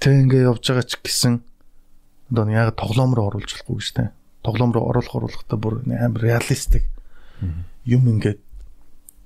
Тэг 0.00 0.12
ингээд 0.26 0.48
явж 0.48 0.62
байгаа 0.64 0.86
ч 0.86 0.92
гэсэн 1.02 1.34
одоо 2.30 2.48
яг 2.50 2.74
тоглоом 2.76 3.14
руу 3.14 3.30
оруулж 3.30 3.50
болохгүй 3.50 3.76
гэж 3.78 3.88
те. 3.94 4.04
Тоглоом 4.42 4.72
руу 4.72 4.88
оруулах 4.90 5.14
оруулахтаа 5.14 5.58
бүр 5.58 5.84
амар 5.86 6.22
реалистик. 6.22 6.86
Юм 7.84 8.08
ингээд 8.08 8.40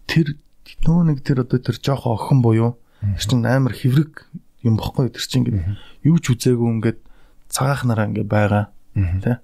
тэр 0.06 0.36
нөө 0.84 1.14
нэг 1.14 1.18
тэр 1.24 1.46
одоо 1.46 1.58
тэр 1.58 1.78
жоохон 1.78 2.16
охин 2.16 2.40
буюу 2.42 2.76
тэр 3.00 3.24
чинь 3.24 3.46
амар 3.46 3.72
хэврэг 3.72 4.28
юм 4.66 4.76
бохгүй 4.76 5.10
тэр 5.10 5.24
чинь 5.24 5.46
ингээд 5.46 5.62
юу 6.04 6.18
ч 6.18 6.34
үзээгүй 6.34 6.68
ингээд 6.78 6.98
цагаах 7.48 7.86
нараа 7.86 8.10
ингээд 8.10 8.28
байгаа 8.28 8.64
Тэ. 8.98 9.38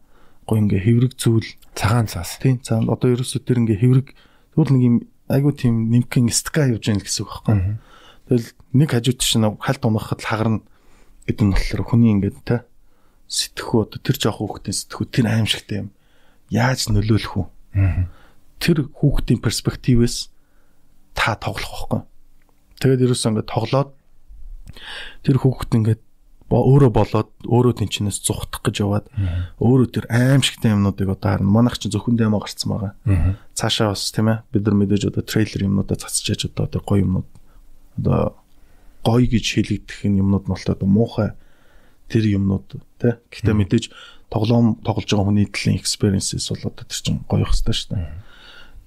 Гоо 0.46 0.58
ингээ 0.60 0.82
хэврэг 0.84 1.12
зүйл. 1.16 1.46
Цагаан 1.74 2.06
цаас. 2.10 2.36
Тийм 2.42 2.60
цаана 2.60 2.92
одоо 2.92 3.14
ерөөсөө 3.14 3.40
тэр 3.46 3.64
ингээ 3.64 3.80
хэврэг 3.80 4.08
тэгвэл 4.54 4.72
нэг 4.74 4.82
юм 4.82 4.96
айгуу 5.30 5.54
тийм 5.56 5.88
нэмхэн 5.88 6.28
ска 6.34 6.68
явж 6.68 6.84
байгаа 6.90 7.04
гэсэн 7.06 7.22
үг 7.24 7.30
байхгүй. 7.32 7.56
Тэгэл 8.28 8.48
нэг 8.76 8.88
хажууд 8.92 9.18
чинь 9.22 9.46
хальт 9.62 9.82
унахад 9.86 10.20
хагарна 10.20 10.60
гэдэг 11.24 11.44
нь 11.44 11.54
болохоор 11.54 11.82
хүний 11.88 12.12
ингээ 12.14 12.32
тэ 12.44 12.64
сэтгхүү 13.28 13.80
одоо 13.88 13.98
тэр 14.00 14.16
жоох 14.20 14.38
хүүхдийн 14.40 14.76
сэтгхүү 14.76 15.06
тэр 15.08 15.26
аимшигтай 15.32 15.76
юм. 15.84 15.88
Яаж 16.52 16.86
нөлөөлөх 16.92 17.34
үү? 17.40 17.46
Тэр 18.60 18.76
хүүхдийн 18.92 19.40
перспективээс 19.40 20.28
та 21.16 21.34
тоглох 21.40 21.88
байхгүй. 21.88 22.02
Тэгээд 22.84 23.04
ерөөсөө 23.08 23.30
ингээ 23.32 23.48
тоглоод 23.48 23.90
тэр 25.24 25.36
хүүхд 25.40 25.70
ингээ 25.72 25.98
өөрөө 26.54 26.90
болоод 26.92 27.30
өөрөө 27.48 27.74
тэнчнээс 27.82 28.20
зүхтах 28.22 28.62
гэж 28.62 28.84
яваад 28.84 29.06
өөрөө 29.58 29.88
тэр 29.90 30.06
аимшигтай 30.12 30.70
юмнуудыг 30.76 31.10
одоо 31.10 31.40
харна. 31.40 31.50
Манайх 31.50 31.80
ч 31.80 31.90
зөвхөн 31.90 32.14
демо 32.14 32.38
гарцсан 32.38 32.70
байгаа. 32.70 32.92
Цаашаа 33.56 33.90
бас 33.90 34.12
тийм 34.12 34.30
ээ 34.30 34.44
бид 34.52 34.62
нар 34.62 34.76
мэдээж 34.78 35.10
одоо 35.10 35.24
трейлер 35.24 35.66
юмнуудаа 35.66 35.98
цацчихж 35.98 36.52
одоо 36.52 36.70
тэр 36.70 36.84
гоё 36.86 37.02
юмнууд 37.02 37.28
одоо 37.98 38.38
гоё 39.04 39.26
гэж 39.28 39.44
хэлэгдэх 39.44 40.08
юмнууд 40.08 40.48
нь 40.48 40.52
болтой 40.52 40.74
муухай 40.88 41.30
тэр 42.08 42.24
юмнууд 42.24 42.80
тий. 42.98 43.14
Гэхдээ 43.30 43.54
мэдээж 43.54 43.84
тоглоом 44.32 44.80
тоглож 44.80 45.06
байгаа 45.06 45.28
хүний 45.28 45.46
төлөв 45.46 45.78
experiences 45.78 46.48
бол 46.50 46.72
одоо 46.72 46.84
тэр 46.88 47.00
чинь 47.04 47.20
гоё 47.28 47.44
хэвчтэй 47.44 47.76
шүү 47.76 47.88
дээ. 47.92 48.08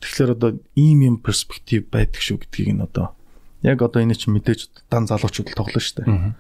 Тэгэхээр 0.02 0.34
одоо 0.34 0.50
ийм 0.76 1.00
юм 1.06 1.16
перспектив 1.22 1.86
байдаг 1.88 2.22
шүү 2.22 2.42
гэдгийг 2.42 2.74
нь 2.74 2.86
одоо 2.86 3.14
яг 3.62 3.82
одоо 3.82 4.02
энэ 4.02 4.18
чинь 4.18 4.34
мэдээж 4.34 4.90
дан 4.90 5.06
залуучууд 5.06 5.54
тоглоно 5.54 5.82
шүү 5.82 5.96
дээ 6.02 6.36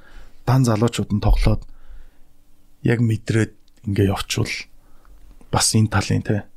дан 0.47 0.63
залуучууд 0.63 1.11
нь 1.11 1.19
тоглоод 1.19 1.67
яг 2.87 2.99
мэдрээд 3.03 3.53
ингээ 3.83 4.15
явчвал 4.15 4.53
бас 5.51 5.75
энэ 5.75 5.91
талын 5.91 6.23
те 6.23 6.47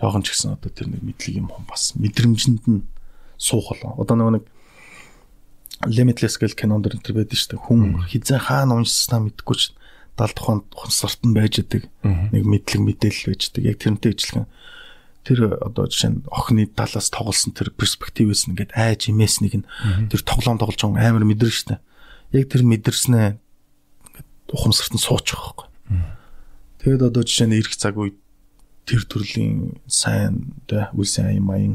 жоохон 0.00 0.24
ч 0.24 0.32
гэсэн 0.32 0.56
одоо 0.56 0.72
тэр 0.72 0.88
нэг 0.88 1.04
мэдлэг 1.04 1.44
юм 1.44 1.52
бас 1.68 1.92
мэдрэмжинд 2.00 2.64
нь 2.64 2.88
суух 3.36 3.76
болоо. 3.76 4.00
Одоо 4.00 4.16
нөгөө 4.16 4.34
нэг 4.40 4.44
Limitless 5.86 6.38
гэл 6.38 6.54
кинон 6.54 6.82
дэр 6.82 6.98
энэ 6.98 7.04
төр 7.04 7.16
байдаг 7.22 7.38
шүү 7.38 7.50
дээ. 7.58 7.66
Хүн 7.66 7.80
хизээ 8.06 8.38
хаана 8.38 8.78
уншсанаа 8.78 9.26
мэдэхгүй 9.26 9.56
ч 9.58 9.62
70 10.14 10.36
тухайн 10.70 10.92
сорт 10.92 11.20
нь 11.26 11.34
байж 11.34 11.58
идэг. 11.58 11.90
Нэг 12.06 12.44
мэдлэг 12.46 12.80
мэдээлэл 12.82 13.34
байж 13.34 13.42
идэг. 13.50 13.62
Яг 13.66 13.76
тэрнтэй 13.82 14.12
ижилхэн 14.14 14.46
тэр 15.26 15.58
одоо 15.58 15.86
жишээ 15.86 16.10
нь 16.10 16.22
охины 16.30 16.66
талаас 16.70 17.10
тоглосон 17.10 17.54
тэр 17.54 17.70
перспективээс 17.74 18.50
нэгэд 18.50 18.74
айж 18.74 19.10
имээс 19.10 19.42
нэг 19.42 19.62
нь 19.62 19.66
тэр 20.10 20.22
тоглоом 20.22 20.58
тоглож 20.58 20.82
байгаа 20.82 21.14
амар 21.14 21.26
мэдэрнэ 21.26 21.54
шүү 21.54 21.68
дээ. 21.74 21.80
Яг 22.42 22.46
тэр 22.50 22.62
мэдэрснээ 22.66 23.26
ингээд 23.38 24.28
ухамсарт 24.50 24.92
нь 24.94 25.02
суучих 25.02 25.38
байхгүй. 25.38 25.66
Тэгэд 26.82 27.02
одоо 27.06 27.22
жишээ 27.22 27.46
нь 27.46 27.58
ирэх 27.58 27.74
цаг 27.78 27.94
үед 27.98 28.18
тэр 28.82 29.06
төрлийн 29.06 29.78
сайн 29.86 30.58
тэ 30.66 30.90
үлсэн 30.94 31.30
аян 31.30 31.46
маян 31.46 31.74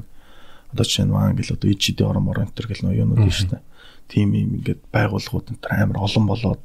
одоо 0.75 0.83
жишээ 0.83 1.07
нь 1.07 1.13
маань 1.15 1.39
гэл 1.39 1.55
одоо 1.55 1.71
ижидийн 1.71 2.09
орон 2.11 2.27
морон 2.27 2.51
тэр 2.51 2.67
гэл 2.67 2.83
нөө 2.83 2.99
юунууд 3.07 3.31
шүү 3.31 3.55
дээ. 3.55 3.63
Тим 4.07 4.33
юм 4.33 4.59
ингээд 4.59 4.81
байгууллагууд 4.91 5.47
энэ 5.51 5.67
амар 5.67 6.03
олон 6.03 6.25
болоод 6.27 6.61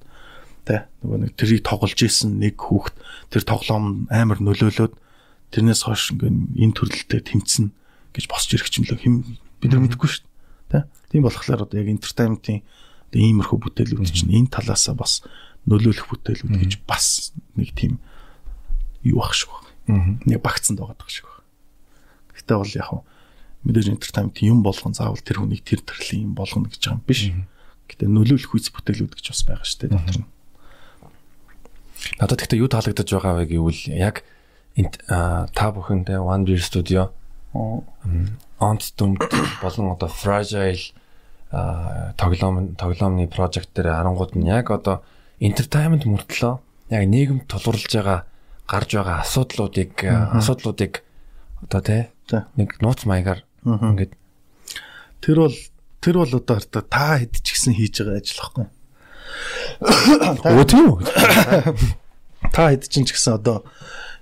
Тэ 0.62 0.86
нөгөө 1.02 1.18
нэг 1.26 1.32
тэрийг 1.34 1.66
тоглож 1.66 1.98
исэн 1.98 2.38
нэг 2.38 2.54
хүүхэд 2.54 2.94
тэр 3.34 3.42
тоглоом 3.42 4.06
амар 4.14 4.38
нөлөөлөөд 4.38 4.94
тэрнээс 5.50 5.82
хойш 5.90 6.14
ингээм 6.14 6.54
энэ 6.54 6.76
төрлөлтөд 6.78 7.26
тэмцэн 7.26 7.74
гэж 8.14 8.24
босч 8.30 8.54
ирэх 8.54 8.70
юм 8.78 8.86
лөө 8.86 8.98
хэм 9.02 9.14
бид 9.58 9.70
нар 9.74 9.82
мэдэхгүй 9.82 10.06
шүү 10.06 10.22
дээ. 10.70 10.86
Тэ 10.86 11.10
тийм 11.10 11.26
болохоор 11.26 11.66
одоо 11.66 11.76
яг 11.82 11.90
entertainment-ийн 11.90 12.62
иймэрхүү 13.10 13.58
бүтээлүүд 13.58 14.06
чинь 14.06 14.38
энэ 14.38 14.54
талаасаа 14.54 14.94
бас 14.94 15.26
нөлөөлөх 15.66 16.06
бүтээлүүд 16.06 16.54
гэж 16.54 16.72
бас 16.86 17.34
нэг 17.58 17.74
тийм 17.74 17.98
юу 19.02 19.18
ах 19.18 19.34
шиг 19.34 19.50
байна. 19.50 20.22
Нэг 20.22 20.38
багцсан 20.46 20.78
байгаа 20.78 21.10
шиг 21.10 21.26
байна. 21.26 21.42
Гэхдээ 22.38 22.56
бол 22.62 22.70
яг 22.78 22.88
мэдээж 23.62 23.88
entertainment 23.94 24.38
юм 24.42 24.62
болгон 24.62 24.94
заавал 24.94 25.22
тэр 25.22 25.42
хүнийг 25.42 25.62
тэр 25.62 25.80
төрлийн 25.82 26.30
юм 26.30 26.34
болгоно 26.34 26.68
гэж 26.70 26.82
байгаа 26.82 26.98
юм 26.98 27.06
биш. 27.06 27.30
Гэтэ 27.88 28.06
нөлөөлөх 28.10 28.52
үйс 28.54 28.70
бүтээлүүд 28.74 29.14
гэж 29.14 29.26
бас 29.30 29.42
байгаа 29.46 29.66
шүү 29.66 29.78
дээ 29.86 29.90
дотор 29.94 30.18
нь. 30.22 30.28
Надад 32.18 32.38
гэхдээ 32.42 32.62
юу 32.62 32.70
таалагдаж 32.70 33.08
байгаа 33.08 33.34
вэ 33.38 33.44
гэвэл 33.50 33.82
яг 33.94 34.26
та 34.74 35.66
бүхэндээ 35.70 36.18
One 36.18 36.44
Beer 36.48 36.62
Studio 36.62 37.12
онц 37.52 38.96
дүмд 38.96 39.20
болон 39.60 39.92
одоо 39.92 40.08
fragile 40.08 40.90
тоглоом 42.16 42.74
тоглоомны 42.80 43.28
project 43.28 43.76
дээр 43.76 43.92
харангууд 43.92 44.32
нь 44.40 44.48
яг 44.48 44.72
одоо 44.72 45.04
entertainment 45.36 46.08
мөртлөө 46.08 46.54
яг 46.96 47.04
нийгэм 47.04 47.44
тулгуурлаж 47.44 47.92
байгаа 47.92 48.18
гарч 48.64 48.90
байгаа 48.96 49.20
асуудлуудыг 49.20 49.92
асуудлуудыг 50.40 51.04
одоо 51.68 51.80
тий 51.84 52.02
нэг 52.56 52.80
нууц 52.80 53.04
маягаар 53.04 53.44
Ингээд 53.66 54.12
тэр 55.22 55.36
бол 55.46 55.56
тэр 56.02 56.16
бол 56.18 56.32
одоо 56.34 56.58
хараа 56.58 56.82
та 56.90 57.06
хэд 57.22 57.34
ч 57.46 57.46
гэсэн 57.54 57.74
хийж 57.78 58.02
байгаа 58.02 58.18
ажил 58.18 58.40
واخгүй. 58.42 58.66
Өө 60.58 60.66
тийм 60.66 60.86
үү? 60.90 60.98
Та 62.54 62.74
хэд 62.74 62.90
ч 62.90 63.06
гэсэн 63.06 63.38
одоо 63.38 63.62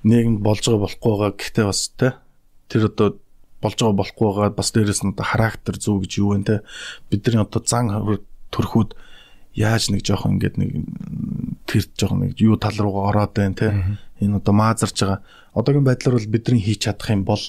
нийгэмд 0.05 0.45
болж 0.45 0.61
байгаа 0.65 0.85
болохгүй 0.85 1.13
байгаа 1.17 1.33
гэхдээ 1.41 1.67
бас 1.67 1.81
те 1.97 2.09
тэр 2.69 2.93
одоо 2.93 3.09
болж 3.65 3.77
байгаа 3.81 3.97
болохгүй 3.97 4.27
байгаа 4.29 4.53
бас 4.57 4.69
дээрэс 4.77 5.01
нь 5.05 5.13
одоо 5.17 5.25
характер 5.25 5.75
зүв 5.81 6.05
гэж 6.05 6.13
юу 6.21 6.37
вэ 6.37 6.45
те? 6.45 6.57
Бидний 7.09 7.41
одоо 7.41 7.61
зан 7.65 7.89
төрхүүд 8.53 8.93
яаж 9.57 9.89
нэг 9.89 10.05
жоох 10.05 10.29
ингээд 10.29 10.57
нэг 10.61 10.71
тэр 11.65 11.85
жоох 11.97 12.17
нэг 12.17 12.37
юу 12.41 12.57
тал 12.61 12.77
руугаа 12.77 13.09
ороод 13.13 13.33
байна 13.37 13.57
те? 13.57 13.69
Энэ 14.21 14.41
одоо 14.41 14.55
маазарж 14.55 14.97
байгаа. 15.01 15.21
Одоогийн 15.57 15.89
байдлаар 15.89 16.17
бол 16.17 16.33
бидний 16.33 16.61
хийж 16.61 16.89
чадах 16.89 17.11
юм 17.11 17.25
бол 17.25 17.41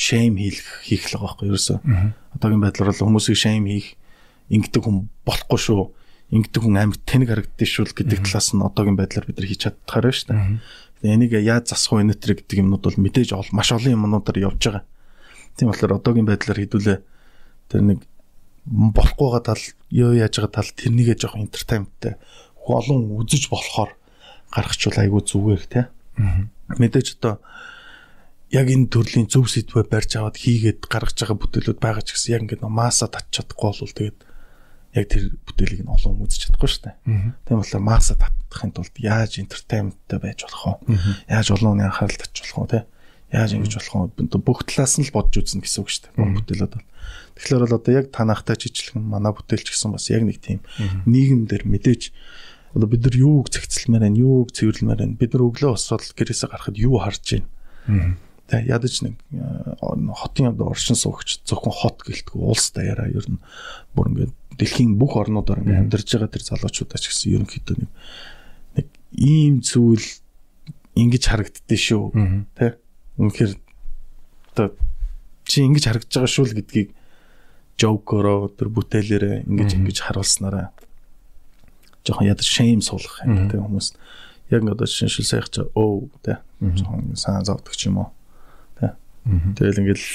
shame 0.00 0.40
хийх 0.40 0.64
хийх 0.88 1.04
л 1.12 1.20
байгаа 1.20 1.36
байхгүй 1.36 1.48
ерөөсөө 1.52 1.78
одоогийн 2.40 2.62
байдлаар 2.64 2.88
бол 2.88 3.04
хүмүүсийг 3.04 3.36
shame 3.36 3.68
хийх 3.68 3.88
ингэдэг 4.48 4.82
хүн 4.82 4.96
болохгүй 5.28 5.60
шүү. 5.60 5.82
Ингэдэг 6.30 6.62
хүн 6.62 6.78
амар 6.80 6.98
тэнэг 7.04 7.28
харагддээ 7.30 7.68
шүү 7.68 7.92
гэдэг 7.92 8.24
талаас 8.24 8.48
нь 8.54 8.64
одоогийн 8.64 8.96
байдлаар 8.96 9.26
бид 9.28 9.36
нар 9.38 9.48
хийж 9.50 9.60
чаддахаар 9.66 10.04
байна 10.08 10.16
шүү 10.16 10.28
дээ. 11.04 11.14
Энийг 11.14 11.32
яаж 11.36 11.64
засах 11.70 12.00
вэ 12.00 12.06
нэтэр 12.08 12.32
гэдэг 12.38 12.60
юмнууд 12.64 12.84
бол 12.86 12.98
мэдээж 13.02 13.30
маш 13.52 13.68
олон 13.74 13.94
юмнуудаар 13.98 14.38
явж 14.40 14.62
байгаа. 14.62 14.84
Тийм 15.58 15.68
болохоор 15.68 15.98
одоогийн 15.98 16.28
байдлаар 16.28 16.60
хэдүүлээ 16.60 16.98
тэр 17.70 17.82
нэг 17.82 18.00
болохгүйгээ 18.66 19.42
тал 19.42 19.64
юу 19.90 20.12
яаж 20.14 20.34
байгаа 20.38 20.54
тал 20.54 20.70
тэрнийгээ 20.70 21.16
жоох 21.18 21.34
entertainmentтэй 21.40 22.14
олон 22.62 23.10
үзэж 23.18 23.50
болохоор 23.50 23.90
гаргачвал 24.54 24.98
айгүй 25.02 25.22
зүгээр 25.26 25.64
те. 25.66 25.80
Мэдээж 26.78 27.18
одоо 27.18 27.42
яг 28.50 28.66
энэ 28.66 28.90
төрлийн 28.90 29.30
зөв 29.30 29.46
сэдвээ 29.46 29.86
барьж 29.86 30.18
аваад 30.18 30.34
хийгээд 30.34 30.90
гаргаж 30.90 31.16
байгаа 31.22 31.38
бүтээлүүд 31.38 31.78
байгаа 31.78 32.02
ч 32.02 32.18
гэсэн 32.18 32.30
яг 32.34 32.42
ингээд 32.50 32.66
масса 32.66 33.06
татчих 33.06 33.46
чадахгүй 33.46 33.70
бол 33.70 33.94
тэгээд 33.94 34.18
яг 34.90 35.06
тэр 35.06 35.24
бүтээлийг 35.46 35.86
нь 35.86 35.92
олон 35.94 36.18
үзэж 36.26 36.50
чадахгүй 36.50 36.66
шүү 36.66 36.82
дээ. 36.90 36.96
Тийм 37.46 37.56
болохоор 37.62 37.86
масса 37.86 38.18
татахын 38.18 38.74
тулд 38.74 38.94
яаж 38.98 39.38
entertainmentтэй 39.38 40.18
байж 40.18 40.38
болох 40.50 40.82
вэ? 40.82 40.98
Яаж 41.30 41.46
олон 41.54 41.78
хүний 41.78 41.86
анхаарал 41.86 42.18
татчих 42.18 42.50
болох 42.58 42.74
вэ? 42.74 42.90
Яаж 43.30 43.50
ингэж 43.54 43.72
болох 43.78 44.18
вэ? 44.18 44.42
Бүх 44.42 44.60
талаас 44.66 44.98
нь 44.98 45.06
л 45.06 45.14
бодж 45.14 45.32
үзнэ 45.38 45.62
гэсэн 45.62 45.80
үг 45.86 45.90
шүү 45.94 46.02
дээ. 46.10 46.34
Бүтээлүүд 46.42 46.74
бол. 46.74 46.88
Тэгэхээр 47.38 47.62
бол 47.62 47.76
одоо 47.78 47.92
яг 47.94 48.06
танахтай 48.10 48.56
чичлэн 48.58 48.98
манай 48.98 49.30
бүтээлч 49.30 49.66
гэсэн 49.70 49.94
бас 49.94 50.10
яг 50.10 50.26
нэг 50.26 50.42
тийм 50.42 50.58
нийгэмдэр 51.06 51.70
мэдээж 51.70 52.02
одоо 52.74 52.86
бид 52.90 53.02
нар 53.06 53.14
юуг 53.14 53.46
зэгцэлмээр 53.50 54.10
байна, 54.10 54.18
юуг 54.18 54.50
цэвэрлэмээр 54.50 54.98
байна. 55.06 55.18
Бид 55.18 55.30
нар 55.34 55.46
өглөө 55.46 55.74
босоод 55.74 56.02
гэрээсээ 56.18 56.50
гарахад 56.50 56.78
юу 56.78 56.98
харж 56.98 57.38
байна. 57.86 58.18
Тэ 58.50 58.66
ядаж 58.66 59.06
нэг 59.06 59.14
хотын 59.78 60.50
одоо 60.50 60.74
оршин 60.74 60.98
суугч 60.98 61.46
зөвхөн 61.46 61.70
хот 61.70 62.02
гэлтгүй 62.02 62.42
улс 62.42 62.74
даяараа 62.74 63.06
ер 63.06 63.22
нь 63.30 63.38
бүр 63.94 64.10
ингээд 64.10 64.34
дэлхийн 64.58 64.98
бүх 64.98 65.14
орнуудаар 65.14 65.62
ингээд 65.62 65.86
амьдарч 65.86 66.18
байгаа 66.18 66.34
тэр 66.34 66.44
залуучуудаа 66.50 66.98
ч 66.98 67.14
гэсэн 67.14 67.38
ерөнхийдөө 67.38 67.76
нэг 67.78 67.90
нэг 68.74 68.86
ийм 69.14 69.62
зүйл 69.62 70.02
ингэж 70.98 71.22
харагддээ 71.30 71.78
шүү. 71.78 72.04
Тэ 72.58 72.74
үнэхээр 73.22 73.52
одоо 74.50 74.74
чи 75.46 75.62
ингэж 75.62 75.84
харагдаж 75.86 76.10
байгаа 76.10 76.34
шүү 76.34 76.46
л 76.50 76.56
гэдгийг 76.58 76.88
жокороо 77.78 78.50
тэр 78.50 78.68
бүтээлээрээ 78.74 79.46
ингэж 79.46 79.70
ингэж 79.78 79.98
харуулснараа. 80.10 80.74
Жоохон 82.02 82.26
ядаж 82.26 82.50
shame 82.50 82.82
суулгах 82.82 83.22
юм 83.22 83.46
тийм 83.46 83.62
хүмүүс. 83.62 83.94
Яг 84.50 84.66
одоо 84.66 84.90
шинжил 84.90 85.22
сайх 85.22 85.46
чаа 85.54 85.70
оо 85.78 86.10
тийм 86.26 86.42
жоохон 86.74 87.14
сайн 87.14 87.46
зовдөг 87.46 87.78
ч 87.78 87.86
юм 87.86 88.02
уу 88.02 88.10
тэгэл 89.26 89.80
ингээл 89.84 90.06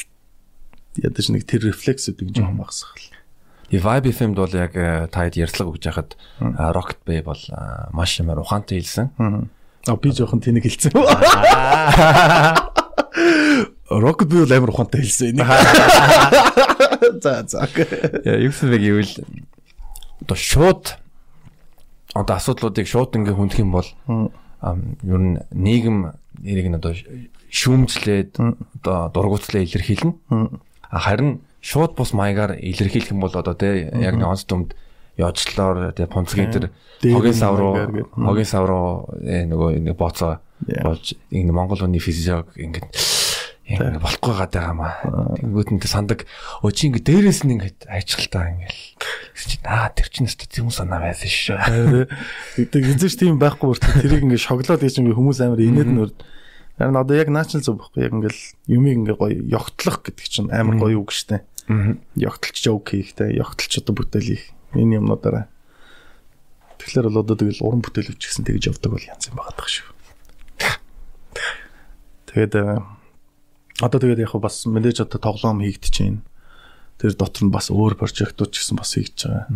ядаж 1.05 1.25
нэг 1.29 1.43
тэр 1.45 1.69
рефлексүүдийг 1.69 2.31
жоохон 2.35 2.57
багсах 2.59 2.95
л 2.95 3.15
И 3.73 3.81
Vibe 3.81 4.13
FM-д 4.13 4.37
бол 4.37 4.53
яг 4.53 4.77
э, 4.77 5.09
та 5.09 5.25
хэд 5.25 5.41
ярьцлага 5.41 5.73
өгж 5.73 5.89
хахад 5.89 6.13
Rocket 6.37 7.01
Bay 7.01 7.25
бол 7.25 7.41
маш 7.97 8.21
юмар 8.21 8.37
ухаантай 8.37 8.77
хэлсэн. 8.77 9.09
Аа 9.17 9.97
би 9.97 10.13
жоохон 10.13 10.37
тэнэг 10.37 10.69
хэлсэн. 10.69 10.93
Rocket 13.89 14.29
Bay 14.29 14.45
амар 14.53 14.69
ухаантай 14.69 15.01
хэлсэн. 15.01 15.41
За 17.25 17.41
за. 17.49 17.65
Яа, 18.21 18.37
юу 18.37 18.53
гэсэн 18.53 18.69
бэ 18.69 18.77
гэвэл 18.77 19.13
одоо 20.25 20.37
шууд 20.37 20.97
одоо 22.13 22.35
асуудлуудыг 22.37 22.85
шууд 22.85 23.17
ингээ 23.17 23.33
хүндэх 23.33 23.65
юм 23.65 23.73
бол 23.73 23.89
ер 24.61 25.21
нь 25.21 25.41
нийгэм 25.53 26.13
нэрийг 26.37 26.69
нь 26.69 26.77
одоо 26.77 26.93
шүүмжлээд 27.55 28.35
одоо 28.83 28.97
дургуутлаа 29.15 29.63
илэрхийлнэ. 29.63 30.11
Харин 30.91 31.39
шууд 31.63 31.95
бус 31.95 32.11
маягаар 32.11 32.59
илэрхийлэх 32.59 33.15
юм 33.15 33.23
бол 33.23 33.31
одоо 33.31 33.55
те 33.55 33.87
яг 33.95 34.19
нэг 34.19 34.27
онц 34.27 34.43
дүмд 34.43 34.75
явжлаар 35.15 35.95
те 35.95 36.05
пунцгийн 36.11 36.51
тэр 36.51 36.65
хогийн 36.99 37.33
сав 37.33 37.55
руу 37.55 37.79
хогийн 38.11 38.49
сав 38.49 38.67
руу 38.67 39.07
нөгөө 39.23 39.79
нэг 39.79 39.95
бооцоо 39.95 40.43
болж 40.83 41.15
энэ 41.31 41.55
Монгол 41.55 41.79
хүний 41.79 42.03
физиог 42.03 42.51
ингээд 42.59 42.91
ингэ 43.65 43.97
болохгүй 43.97 44.33
гадаг 44.37 44.69
юм 44.69 44.81
аа. 44.85 45.01
Тэнгүүд 45.41 45.69
нь 45.73 45.81
сандаг. 45.89 46.29
Өө 46.61 46.69
чи 46.69 46.91
ингэ 46.91 47.01
дээрээс 47.01 47.49
нь 47.49 47.57
ингэ 47.57 47.89
ажиглалтаа 47.89 48.53
ингээл. 48.53 49.65
Аа 49.65 49.89
тэр 49.89 50.07
чинь 50.13 50.29
өстө 50.29 50.45
тийм 50.45 50.69
санаа 50.69 51.01
байсан 51.01 51.25
шүү. 51.25 52.05
Тэгдэг 52.61 52.83
эзэж 52.93 53.17
тийм 53.17 53.41
байхгүй 53.41 53.73
бүрт 53.73 53.89
тэрийг 54.05 54.21
ингэ 54.21 54.37
шоглоод 54.37 54.85
гэж 54.85 55.01
ингэ 55.01 55.17
хүмүүс 55.17 55.41
амар 55.41 55.65
инээд 55.65 56.13
нөр 56.79 56.85
Харин 56.85 56.99
одоо 56.99 57.15
яг 57.15 57.31
наачл 57.31 57.63
зүг 57.63 57.79
байхгүй 57.79 58.03
яг 58.03 58.13
ингээл 58.19 58.41
юмыг 58.67 58.95
ингээ 59.07 59.15
гоё 59.15 59.39
ёгтлох 59.47 60.03
гэдэг 60.03 60.27
чинь 60.27 60.51
амар 60.51 60.75
гоё 60.75 60.99
үг 60.99 61.15
штэ. 61.15 61.47
Ёгтлч 62.19 62.67
жоок 62.67 62.91
хийхтэй, 62.91 63.39
ёгтлч 63.39 63.79
одоо 63.79 63.95
бүтээл 63.95 64.35
хийх. 64.35 64.51
Энэ 64.75 64.99
юмнуудаараа. 64.99 65.47
Тэгэхээр 66.83 67.07
бол 67.07 67.23
одоо 67.23 67.35
тэгэл 67.39 67.63
уран 67.63 67.79
бүтээл 67.79 68.11
өвч 68.11 68.27
гэсэн 68.27 68.43
тэгж 68.43 68.75
явдаг 68.75 68.91
бол 68.91 69.07
янз 69.07 69.23
юм 69.31 69.39
байгаа 69.39 69.55
даа 69.55 69.69
шүү. 69.71 69.87
Тэгээд 72.35 72.53
одоо 73.79 73.99
тэгээд 74.03 74.23
яг 74.27 74.35
бас 74.35 74.67
мэдээж 74.67 75.07
одоо 75.07 75.19
тоглоом 75.23 75.63
хийгдэж 75.63 75.95
байна. 76.03 76.27
Тэр 76.99 77.15
дотор 77.15 77.43
нь 77.47 77.55
бас 77.55 77.71
өөр 77.71 77.95
прожектууд 77.95 78.51
ч 78.51 78.59
гэсэн 78.59 78.75
бас 78.75 78.99
хийж 78.99 79.15
байгаа. 79.23 79.47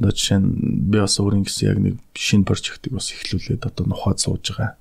Одоо 0.00 0.10
жишээ 0.16 0.40
нь 0.40 0.48
би 0.88 0.96
бас 0.96 1.20
өөрийн 1.20 1.44
гэсэн 1.44 1.64
яг 1.68 1.76
нэг 1.76 1.94
шинэ 2.16 2.48
прожектыг 2.48 2.96
бас 2.96 3.12
эхлүүлээд 3.12 3.68
одоо 3.68 3.84
нухаад 3.84 4.16
сууж 4.16 4.56
байгаа. 4.56 4.80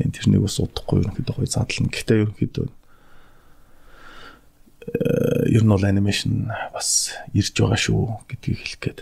Тийм 0.00 0.16
тэрнийг 0.16 0.48
бас 0.48 0.56
удахгүй 0.56 1.04
ерөнхийдөө 1.04 1.36
гоё 1.36 1.44
задлана. 1.44 1.92
Гэхдээ 1.92 2.24
ерөнхийдөө 2.24 2.66
э, 4.88 5.52
ер 5.52 5.60
нь 5.60 5.68
бол 5.68 5.84
анимашн 5.84 6.48
бас 6.72 7.12
ирж 7.36 7.52
байгаа 7.60 7.76
шүү 7.76 8.00
гэдгийг 8.32 8.64
хэлэх 8.64 8.80
гээд. 8.80 9.00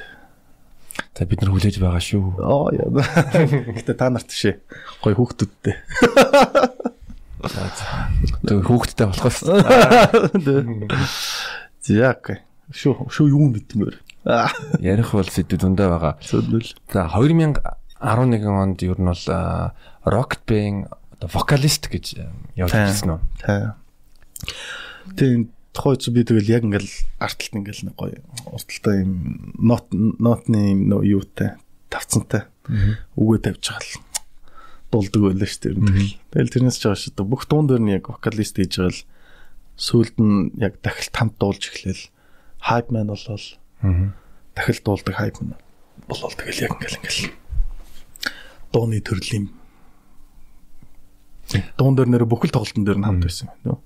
За 1.15 1.23
бид 1.23 1.39
нар 1.39 1.55
хүлээж 1.55 1.79
байгаа 1.79 2.03
шүү. 2.03 2.43
Аа 2.43 2.75
яа. 2.75 2.91
Гэтэ 3.79 3.95
та 3.95 4.11
нарт 4.11 4.35
шээ. 4.35 4.59
Гоё 5.07 5.15
хүүхдүүдтэй. 5.15 5.79
Тэгээ 8.43 8.67
хүүхдтэй 8.67 9.07
болохоос. 9.07 9.39
За 11.87 12.11
окей. 12.11 12.43
Шүү 12.75 13.07
шүү 13.07 13.31
юу 13.31 13.47
мэдмээр. 13.55 14.03
Ярих 14.83 15.15
бол 15.15 15.31
сэдв 15.31 15.63
зөндөө 15.63 15.87
байгаа. 15.95 16.19
Зөндөл. 16.27 16.75
За 16.91 17.07
2011 17.15 17.63
онд 18.03 18.83
ер 18.83 18.99
нь 18.99 19.11
бол 19.11 19.25
Rocket 20.09 20.43
Band 20.49 20.89
одоо 21.19 21.29
вокалист 21.35 21.91
гэж 21.93 22.05
явж 22.57 22.73
ирсэн 22.73 23.19
үү? 23.19 23.21
Тийм 25.19 25.51
тухайч 25.75 26.09
би 26.11 26.23
тэгэл 26.25 26.51
яг 26.51 26.63
ингээл 26.65 26.91
артталт 27.19 27.55
ингээл 27.59 27.87
нэг 27.91 27.97
гоё 27.99 28.19
урталтай 28.51 29.03
юм 29.05 29.55
нот 29.59 29.87
нотны 29.93 30.75
юм 30.75 30.91
юутай 31.03 31.59
тавцантай 31.91 32.47
үгээ 33.19 33.41
тавьж 33.47 33.65
байгаа 33.69 33.85
л 33.85 34.09
дулдаг 34.89 35.23
байлаа 35.23 35.49
шүү 35.49 35.63
дээ. 35.77 36.17
Тэгэл. 36.33 36.53
Тэрнээс 36.53 36.79
ч 36.81 36.89
байгаа 36.89 37.03
шүү 37.03 37.15
дээ. 37.15 37.29
Бүх 37.29 37.45
дуун 37.45 37.67
дээр 37.69 37.83
нь 37.85 37.93
яг 37.93 38.09
вокалист 38.09 38.57
хийж 38.57 38.81
байгаа 38.81 38.95
л 38.95 39.03
сүүлд 39.77 40.17
нь 40.17 40.37
яг 40.59 40.81
дахилт 40.81 41.15
хамт 41.15 41.35
дуулж 41.37 41.63
эхлээл 41.69 42.05
хайп 42.65 42.87
мэн 42.89 43.13
болол. 43.13 43.47
Дахил 44.57 44.81
дуулдаг 44.81 45.15
хайп 45.15 45.37
мэн 45.45 45.61
болол. 46.09 46.35
Тэгэл 46.35 46.65
яг 46.65 46.73
ингээл 46.81 46.99
ингээл 47.05 47.33
дууны 48.73 49.01
төрлийн 49.05 49.53
дуун 51.79 51.95
дээр 51.97 52.09
нэр 52.13 52.25
бүхэл 52.29 52.55
тоглолтын 52.55 52.85
дээр 52.85 52.99
нь 53.01 53.07
хамт 53.09 53.25
байсан 53.25 53.49
байна. 53.65 53.81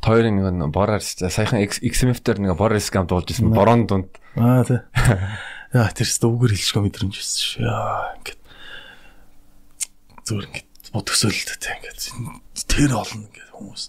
Хоёрын 0.00 0.36
нэг 0.40 0.72
бороор 0.72 1.02
саяхан 1.02 1.60
XMF 1.66 2.22
дээр 2.24 2.38
нэг 2.40 2.56
бороор 2.56 2.80
скам 2.80 3.06
дуулж 3.10 3.34
ирсэн. 3.34 3.52
Борон 3.52 3.84
дунд. 3.86 4.10
Аа 4.38 4.64
тий. 4.64 4.80
Яа 5.76 5.90
тэрс 5.92 6.18
дүүгэр 6.22 6.56
хэлшгүй 6.56 6.82
мэдрэмж 6.88 7.14
байсан 7.14 7.42
шүү. 7.46 7.62
Яа 7.66 8.16
ингээд 8.18 8.40
зүгээр 10.24 10.46
ингээд 10.50 10.68
бодгсөөлөлтэй 10.94 11.58
тий 11.60 11.74
ингээд 11.78 12.00
тэр 12.66 12.92
олон 12.96 13.26
ингээд 13.28 13.50
хүмүүс 13.54 13.84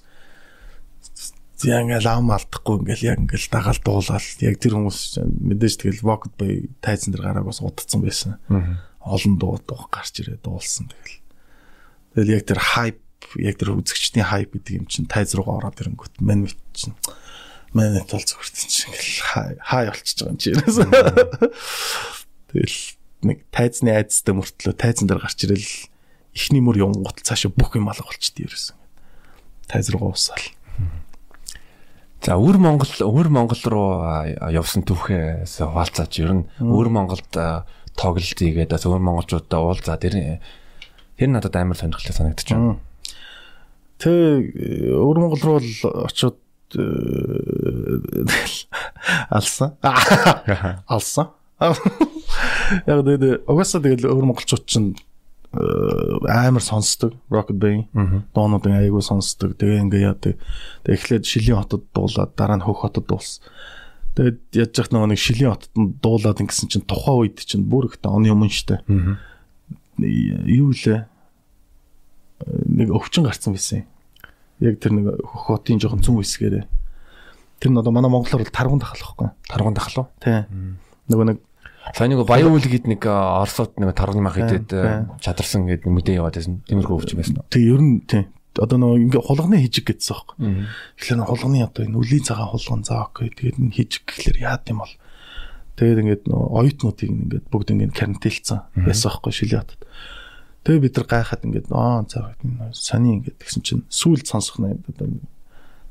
яг 1.68 1.86
ингээл 1.86 2.10
ам 2.10 2.32
алдахгүй 2.34 2.76
ингээл 2.82 3.08
яг 3.14 3.20
ингээл 3.22 3.50
дагаал 3.54 3.82
дуулаад 3.86 4.26
яг 4.42 4.56
тэр 4.58 4.74
хүмүүс 4.78 5.22
мэдээж 5.22 5.76
тэгэл 5.78 6.06
Vogue 6.06 6.34
Bay 6.38 6.70
тайзан 6.82 7.14
дээр 7.14 7.26
гарааг 7.30 7.46
бас 7.46 7.62
удацсан 7.62 8.02
байсан. 8.02 8.38
Олон 9.02 9.38
дуу 9.38 9.62
дуу 9.62 9.86
гарч 9.90 10.22
ирээ 10.22 10.42
дуулсан 10.42 10.90
тэгэл. 10.90 11.22
Тэгэл 12.18 12.34
яг 12.42 12.44
тэр 12.50 12.62
хайп 12.62 13.01
яг 13.40 13.56
тэр 13.60 13.78
үзэгчдийн 13.78 14.28
хайп 14.28 14.56
гэдэг 14.56 14.74
юм 14.82 14.86
чинь 14.88 15.10
тайз 15.10 15.36
руугаа 15.36 15.62
ороод 15.62 15.82
ирэнгүүт 15.82 16.22
мань 16.22 16.48
мэт 16.48 16.60
чинь 16.74 16.96
манайт 17.74 18.12
бол 18.12 18.24
зүгт 18.24 18.56
чинь 18.56 18.92
ингээл 18.92 19.58
хай 19.62 19.86
болчихж 19.88 20.18
байгаа 20.20 20.32
юм 20.32 20.40
чи. 20.40 20.50
Тэгэл 22.52 22.80
нэг 23.22 23.38
тайзны 23.54 23.90
айдастай 23.96 24.34
мөртлөө 24.36 24.74
тайзан 24.76 25.08
дээр 25.08 25.22
гарч 25.24 25.40
ирэл 25.46 25.70
ихний 26.36 26.64
мөр 26.64 26.82
явгот 26.82 27.24
цаашаа 27.24 27.52
бүх 27.54 27.78
юм 27.80 27.88
алга 27.88 28.08
болчихдээ 28.08 28.48
ерөөсөн. 28.50 28.78
Тайз 29.72 29.88
руугаа 29.94 30.16
усаал. 30.18 30.46
За 32.22 32.38
өвөр 32.38 32.58
Монгол 32.62 32.92
өвөр 33.02 33.30
Монгол 33.34 33.64
руу 33.66 33.90
явсан 34.52 34.86
түүхээс 34.86 35.64
хаалцаач 35.64 36.22
ер 36.22 36.32
нь 36.38 36.44
өвөр 36.62 36.92
Монголд 36.94 37.34
тоглолт 37.98 38.38
хийгээд 38.38 38.78
өвөр 38.78 39.02
монголчуудаа 39.02 39.60
уулзаа 39.62 39.98
тэр 39.98 40.40
тэр 41.18 41.30
надад 41.30 41.56
амар 41.58 41.78
сонирхолтой 41.78 42.16
санагдаж 42.16 42.48
байна. 42.50 42.78
Тэ 44.02 44.12
өвөр 44.98 45.18
Монгол 45.22 45.42
руу 45.46 45.60
очиод 45.62 46.42
алсан. 49.30 49.78
Алсан. 50.88 51.28
Яг 51.62 53.06
тэгээд 53.06 53.46
угаасаа 53.46 53.82
тэгэл 53.84 54.10
өвөр 54.10 54.26
монголчууд 54.32 54.66
чинь 54.66 54.96
амар 55.52 56.64
сонсдог 56.64 57.14
Rocket 57.30 57.60
Bay 57.60 57.84
доонуудын 58.34 58.80
аягүй 58.80 59.04
сонсдог. 59.04 59.54
Тэгээ 59.60 59.84
ингээ 59.84 60.08
яадаг. 60.08 60.40
Тэгээ 60.88 60.96
эхлээд 60.96 61.28
Шилийн 61.28 61.60
хотод 61.60 61.84
дуулаад 61.92 62.32
дараа 62.40 62.58
нь 62.58 62.64
Хөх 62.64 62.88
хотод 62.88 63.06
дуулсан. 63.12 63.44
Тэгээд 64.16 64.40
яаж 64.56 64.72
яах 64.80 64.90
нэг 64.96 65.20
Шилийн 65.20 65.52
хотод 65.52 65.76
дуулаад 66.00 66.40
ингэсэн 66.40 66.72
чинь 66.72 66.88
тухайн 66.88 67.28
үед 67.28 67.44
чинь 67.44 67.68
бүр 67.68 67.92
ихтэй 67.92 68.08
оны 68.08 68.32
өмнө 68.32 68.48
штэ. 68.48 68.80
Юу 70.00 70.72
лээ? 70.72 71.04
Нэг 72.72 72.90
өвчин 72.96 73.28
гарцсан 73.28 73.52
байсан 73.52 73.84
юм 73.84 73.91
яг 74.62 74.80
тэр 74.80 74.94
нэг 74.96 75.06
хотын 75.26 75.82
жоохон 75.82 76.06
цүн 76.06 76.22
хэсгээрээ. 76.22 76.66
Тэр 77.62 77.72
нь 77.74 77.80
одоо 77.82 77.92
манай 77.92 78.10
монголоор 78.10 78.46
бол 78.46 78.54
таргун 78.54 78.80
дахал 78.80 79.02
гэхгүй. 79.02 79.30
Таргун 79.50 79.76
дахал 79.76 80.06
уу? 80.06 80.08
Тий. 80.22 80.46
Нөгөө 81.10 81.26
нэг 81.34 81.40
Сайн 81.98 82.14
нэг 82.14 82.30
баян 82.30 82.54
үл 82.54 82.62
гээд 82.62 82.86
нэг 82.86 83.02
орсод 83.10 83.74
нэг 83.82 83.98
таргын 83.98 84.22
мах 84.22 84.38
идэд 84.38 84.70
чадарсан 85.18 85.66
гээд 85.66 85.90
мэдээ 85.90 86.22
яваад 86.22 86.38
байсан. 86.38 86.62
Тиймэрхүү 86.70 86.94
өвч 86.94 87.18
байсан. 87.18 87.42
Тэг 87.50 87.62
ер 87.66 87.82
нь 87.82 88.06
тий. 88.06 88.30
Одоо 88.54 88.78
нөгөө 88.78 89.02
ингээ 89.10 89.26
хулганы 89.26 89.58
хижиг 89.66 89.90
гэдсэн 89.90 90.14
аахгүй. 90.14 90.38
Тэгэхээр 91.02 91.26
хулганы 91.26 91.66
одоо 91.66 91.82
энэ 91.90 91.98
үлийн 91.98 92.22
цагаан 92.22 92.54
хулган 92.54 92.86
заа 92.86 93.10
окей. 93.10 93.34
Тэгээд 93.34 93.58
энэ 93.58 93.74
хижиг 93.74 94.06
гэхэлэр 94.06 94.46
яад 94.46 94.70
юм 94.70 94.86
бол 94.86 94.94
Тэгээд 95.82 96.02
ингээд 96.06 96.24
оюутнуудыг 96.30 97.10
ингээд 97.10 97.46
бүгд 97.50 97.74
ингээд 97.74 97.98
карантинлцсан 97.98 98.60
байсан 98.86 99.08
байхгүй 99.10 99.34
шилээ 99.34 99.60
хатад. 99.66 99.82
Тэгээ 100.62 100.82
бид 100.86 100.96
нар 100.98 101.08
гайхаад 101.10 101.42
ингээд 101.46 101.68
аа 101.74 102.06
заа 102.06 102.38
сони 102.76 103.18
ингээд 103.18 103.38
тэгсэн 103.42 103.62
чинь 103.66 103.84
сүүлд 103.90 104.30
сонсох 104.30 104.62
нь 104.62 104.78
одоо 104.78 105.10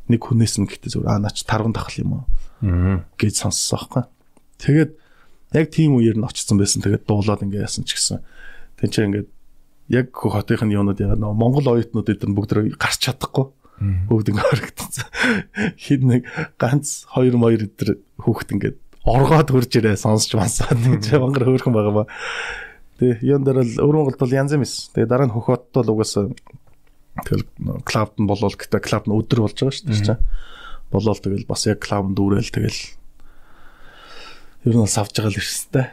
нэг 0.06 0.20
хүнээс 0.22 0.62
нь 0.62 0.70
гэхдээ 0.70 0.94
зүгээр 0.94 1.10
аа 1.10 1.18
наач 1.18 1.42
тарган 1.42 1.74
тахал 1.74 1.98
юм 1.98 2.10
уу 2.14 2.24
гэж 3.18 3.34
сонссон 3.34 3.78
аахгүй. 3.78 4.04
Тэгээд 4.62 4.90
яг 5.58 5.66
тийм 5.74 5.98
үеэр 5.98 6.18
нь 6.18 6.26
очсон 6.26 6.58
байсан. 6.58 6.82
Тэгээд 6.86 7.06
дуулаад 7.06 7.42
ингээ 7.42 7.66
яасан 7.66 7.82
ч 7.82 7.98
гэсэн. 7.98 8.22
Чи 8.78 9.00
ингээд 9.02 9.28
яг 9.90 10.14
хотынх 10.14 10.62
нь 10.62 10.74
юунууд 10.78 11.02
яа 11.02 11.18
нөө 11.18 11.34
Монгол 11.34 11.66
оюутнууд 11.66 12.06
эдгээр 12.06 12.36
бүгд 12.36 12.78
гарч 12.78 13.10
чадахгүй. 13.10 13.50
Бүгд 14.06 14.30
ингээ 14.30 14.46
харагдсан. 14.46 15.08
Хин 15.82 16.02
нэг 16.06 16.22
ганц 16.60 17.10
2 17.16 17.34
2 17.34 17.66
эдгээр 17.66 17.90
хүүхд 18.22 18.48
ингээд 18.54 18.76
оргоод 19.02 19.48
хурж 19.50 19.72
ирээ 19.80 19.96
сонсч 19.96 20.36
мансаад 20.36 20.78
нэг 20.78 21.02
мангар 21.16 21.48
хөөрхөн 21.48 21.74
байгаа 21.74 21.94
ба. 21.96 22.04
Тэгээ 23.00 23.24
юун 23.24 23.44
дээр 23.48 23.64
л 23.64 23.80
өвөр 23.80 23.96
Монголд 23.96 24.20
бол 24.20 24.36
янз 24.36 24.52
юм 24.52 24.62
эс. 24.68 24.92
Тэгээ 24.92 25.08
дараа 25.08 25.26
нь 25.26 25.32
хөхөт 25.32 25.72
бол 25.72 25.90
угаасаа 25.96 26.28
тэгэл 27.24 27.48
клабд 27.88 28.20
нь 28.20 28.28
болол 28.28 28.52
гэдэг 28.52 28.84
клаб 28.84 29.08
нь 29.08 29.16
өдөр 29.16 29.48
болж 29.48 29.56
байгаа 29.56 29.72
шүү 29.72 29.88
дээ. 29.88 30.20
Болол 30.92 31.16
тэгэл 31.16 31.48
бас 31.48 31.64
яг 31.64 31.80
клаб 31.80 32.12
дүүрэл 32.12 32.52
тэгэл 32.52 33.00
Ер 34.68 34.76
нь 34.76 34.84
савж 34.84 35.16
байгаа 35.16 35.32
л 35.32 35.40
ирсэнтэй. 35.40 35.86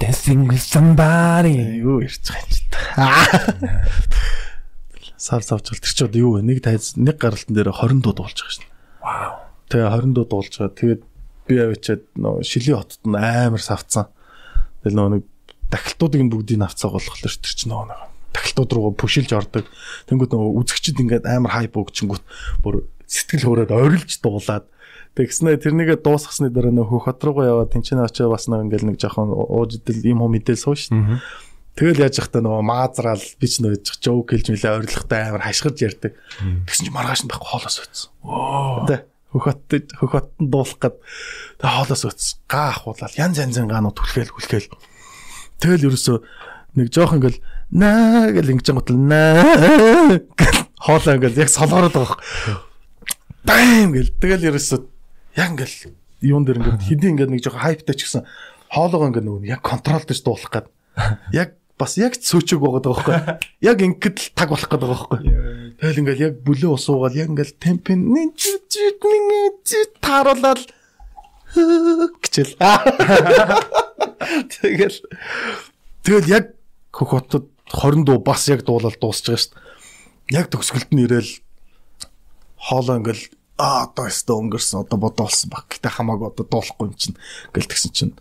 Dancing 0.00 0.48
with 0.48 0.64
somebody. 0.64 1.76
Юу 1.84 2.00
ирж 2.00 2.24
байгаа 2.24 2.48
чи 2.48 2.64
та. 2.72 3.84
Сав 5.20 5.44
савж 5.44 5.68
гал 5.68 5.82
тэр 5.84 5.92
чи 5.92 6.04
одоо 6.08 6.16
юу 6.16 6.32
вэ? 6.40 6.48
Нэг 6.48 6.64
тайз 6.64 6.96
нэг 6.96 7.20
гаралтан 7.20 7.52
дээр 7.52 7.68
20 7.68 8.00
дуу 8.00 8.16
дуулж 8.16 8.32
байгаа 8.40 8.56
шин. 8.56 8.64
Вау. 9.04 9.44
Тэгээ 9.68 9.92
20 9.92 10.16
дуу 10.16 10.24
дуулж 10.24 10.52
байгаа. 10.56 10.72
Тэгээд 10.72 11.02
би 11.44 11.54
авчиад 11.60 12.02
нөө 12.16 12.40
шилийн 12.48 12.80
хотод 12.80 13.04
нь 13.04 13.20
амар 13.20 13.60
савцсан. 13.60 14.08
Тэгэл 14.80 14.96
нөө 14.96 15.08
нэг 15.12 15.22
дахилтуудыг 15.72 16.22
нь 16.24 16.32
бүгдийг 16.32 16.64
авцаа 16.64 16.92
болохоор 16.92 17.20
тэр 17.22 17.34
чи 17.40 17.68
нөө 17.68 17.84
нэг 17.88 18.00
дахилтууд 18.32 18.70
руу 18.72 18.92
пүшилж 18.94 19.30
ордог. 19.32 19.64
Тэнгүүд 20.08 20.32
нөө 20.32 20.60
үзэгчд 20.62 21.00
ингээд 21.00 21.24
амар 21.28 21.52
хайп 21.56 21.76
өгчингүүт 21.80 22.24
бүр 22.62 22.84
сэтгэл 23.08 23.46
хөөрөөд 23.48 23.72
орилж 23.72 24.20
дуулаад 24.20 24.66
Тэгснэ 25.18 25.58
тэрнийгээ 25.58 25.98
дуусгасны 25.98 26.46
дараа 26.46 26.70
нөх 26.70 26.94
хот 26.94 27.18
руугаа 27.18 27.50
яваад 27.50 27.74
тэнцэн 27.74 28.06
очоо 28.06 28.30
бас 28.30 28.46
нэг 28.46 28.70
ингээл 28.70 28.94
нэг 28.94 29.02
жоохон 29.02 29.34
ууж 29.34 29.82
идэл 29.82 30.14
юм 30.14 30.22
хөө 30.22 30.30
мэдээл 30.30 30.62
суу 30.62 30.78
шин. 30.78 31.18
Тэгэл 31.74 32.06
яаж 32.06 32.22
явахдаа 32.22 32.38
нөгөө 32.38 32.62
маазраал 32.62 33.24
би 33.42 33.46
ч 33.50 33.58
нөөж 33.58 33.98
жоок 33.98 34.30
хэлж 34.30 34.46
мэлээ 34.54 34.78
орилготой 34.78 35.18
амар 35.18 35.42
хашгирж 35.42 35.78
ярьдаг. 35.82 36.14
Тэгсэн 36.70 36.86
чинь 36.86 36.94
маргааш 36.94 37.26
нь 37.26 37.30
байхгүй 37.34 37.50
хоолоос 37.50 37.78
өтсөн. 37.82 38.10
Тэ 38.86 38.96
хөхөт 39.34 39.62
хөхөт 39.98 40.28
нь 40.38 40.50
дуулах 40.54 40.78
гээд 40.78 40.96
хоолоос 41.66 42.02
өтсөн. 42.06 42.38
Гаа 42.46 42.68
ахуулаад 42.78 43.14
янз 43.18 43.42
янзын 43.42 43.66
гаанууд 43.66 43.98
түлхээл 43.98 44.34
хүлхээл. 44.38 44.70
Тэгэл 45.58 45.90
ерөөсөө 45.90 46.16
нэг 46.78 46.88
жоох 46.94 47.14
ингээл 47.18 47.38
наа 47.74 48.30
гэл 48.30 48.52
ингэж 48.54 48.68
гутал 48.72 48.98
наа 48.98 50.22
хоолоо 50.78 51.14
ингээл 51.18 51.42
яг 51.42 51.50
солоороод 51.50 51.94
байгаа. 51.94 52.18
Бам 53.44 53.92
гэл. 53.92 54.14
Тэгэл 54.22 54.48
ерөөсөө 54.54 54.78
яг 55.38 55.50
ингээл 55.54 55.94
юун 56.22 56.44
дээр 56.46 56.58
ингээд 56.62 56.86
хэдий 56.86 57.10
ингээд 57.14 57.30
нэг 57.30 57.42
жоохон 57.42 57.62
хайптай 57.62 57.94
ч 57.94 58.06
гэсэн 58.06 58.22
хоолоогоо 58.74 59.08
ингээд 59.10 59.26
нөгөө 59.26 59.46
яг 59.48 59.62
контролдож 59.62 60.18
дуулах 60.22 60.50
гээд 60.50 60.66
яг 61.32 61.48
бас 61.78 61.94
яг 61.94 62.18
цөөчөг 62.18 62.58
байгаа 62.58 62.82
даа 62.82 62.94
байхгүй 62.98 63.14
яг 63.70 63.78
ингээд 63.78 64.16
л 64.18 64.28
таг 64.34 64.50
болох 64.50 64.66
гээд 64.66 64.82
байгаа 64.82 64.98
байхгүй 64.98 65.20
тэгэл 65.78 66.00
ингээд 66.02 66.22
яг 66.26 66.32
бүлээ 66.42 66.70
усуугаал 66.74 67.14
яг 67.14 67.28
ингээд 67.30 67.62
темпин 67.62 68.00
тааруулаад 70.02 70.60
гिचэл 71.54 72.54
тэгэл 74.52 74.98
тэгэл 76.04 76.28
яг 76.28 76.44
хөх 76.92 77.10
хотод 77.14 77.48
20 77.72 78.04
дуу 78.04 78.18
бас 78.18 78.48
яг 78.48 78.64
дуулаад 78.64 79.00
дуусч 79.00 79.28
байгаа 79.28 79.40
шүү 79.40 79.52
дээ 79.56 79.66
яг 80.28 80.52
төгсгөлд 80.52 80.92
нь 80.92 81.04
ирээл 81.08 81.32
хоолоо 82.60 83.00
ингээл 83.00 83.24
аа 83.56 83.88
одоо 83.88 84.06
өстө 84.12 84.36
өнгөрсөн 84.36 84.84
одоо 84.84 84.98
бодоолсон 85.00 85.50
баг. 85.50 85.66
Гэтэ 85.72 85.88
хамаагүй 85.88 86.28
одоо 86.30 86.44
дуулахгүй 86.46 86.92
юм 86.92 86.94
чинь 86.94 87.16
гэл 87.56 87.66
тэгсэн 87.66 87.92
чинь 87.96 88.14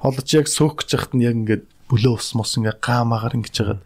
холч 0.00 0.28
яг 0.34 0.48
сөөх 0.48 0.82
гэж 0.82 0.88
яхад 0.96 1.12
нь 1.14 1.24
яг 1.28 1.36
ингээд 1.36 1.64
бүлөө 1.92 2.16
ус 2.16 2.32
мос 2.34 2.56
ингээ 2.56 2.80
гаамаагаар 2.80 3.36
ингэж 3.38 3.54
хагаад 3.60 3.82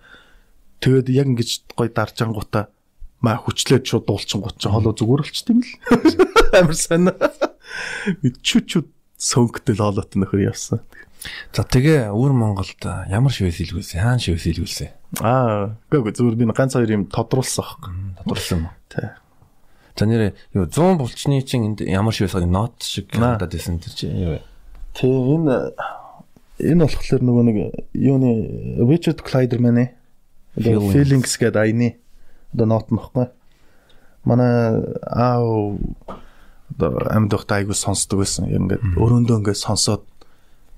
тэгээд 0.80 1.08
яг 1.12 1.26
ингэж 1.34 1.50
гой 1.74 1.88
даржангуудаа 1.90 2.70
маа 3.20 3.36
хүчлээд 3.42 3.84
шууд 3.84 4.06
дуулчихгууд 4.06 4.56
чинь 4.56 4.72
холоо 4.72 4.94
зүгээр 4.94 5.22
болчт 5.26 5.48
юм 5.50 5.60
л 5.66 5.70
амар 6.54 6.76
сайн 6.78 7.10
чү 8.42 8.64
чү 8.64 8.86
сөнгөтөл 9.18 9.82
хоолойт 9.82 10.14
нөхөр 10.14 10.46
явсан 10.48 10.80
За 11.52 11.66
тэгээ 11.66 12.14
өвөр 12.14 12.32
Монголд 12.32 12.78
ямар 13.10 13.32
шивэс 13.34 13.58
илгүүлсэн? 13.66 13.98
Хаан 13.98 14.22
шивэс 14.22 14.46
илгүүлсэн? 14.54 14.90
Аа, 15.18 15.74
үгүй 15.90 16.14
зүгээр 16.14 16.36
би 16.38 16.46
ганц 16.54 16.78
хоёр 16.78 16.94
юм 16.94 17.04
тодруулсан 17.10 17.64
аахгүй. 17.66 17.92
Тодруулсан 18.22 18.54
юм 18.62 18.64
уу? 18.70 18.76
Тий. 18.86 19.08
За 19.98 20.06
нэрээ 20.06 20.30
юу 20.54 20.70
100 20.70 20.94
булчны 21.02 21.42
чинь 21.42 21.74
энд 21.74 21.82
ямар 21.82 22.14
байсан 22.14 22.46
нот 22.46 22.78
шиг 22.86 23.10
надад 23.18 23.50
байсан 23.50 23.82
тэр 23.82 23.94
чи 23.98 24.06
юу 24.06 24.38
вэ? 24.38 24.42
Тэг 24.94 25.10
энэ 25.10 25.74
энэ 26.62 26.86
болохоор 26.86 27.22
нөгөө 27.26 27.44
нэг 27.50 27.58
юуны 27.98 28.30
Richard. 28.86 29.26
Одоо 30.54 30.90
feelings 30.94 31.34
гэдэг 31.34 31.58
айны 31.58 31.98
одоо 32.54 32.66
нот 32.66 32.94
нөхгүй. 32.94 33.26
Манай 34.22 34.78
аав 35.02 35.82
одоо 36.74 36.98
амьдахт 37.08 37.50
айгу 37.52 37.74
сонсдог 37.74 38.20
байсан. 38.24 38.48
Яг 38.50 38.60
ингээд 38.60 38.82
өрөөндөө 38.98 39.36
ингээд 39.40 39.62
сонсоод 39.62 40.04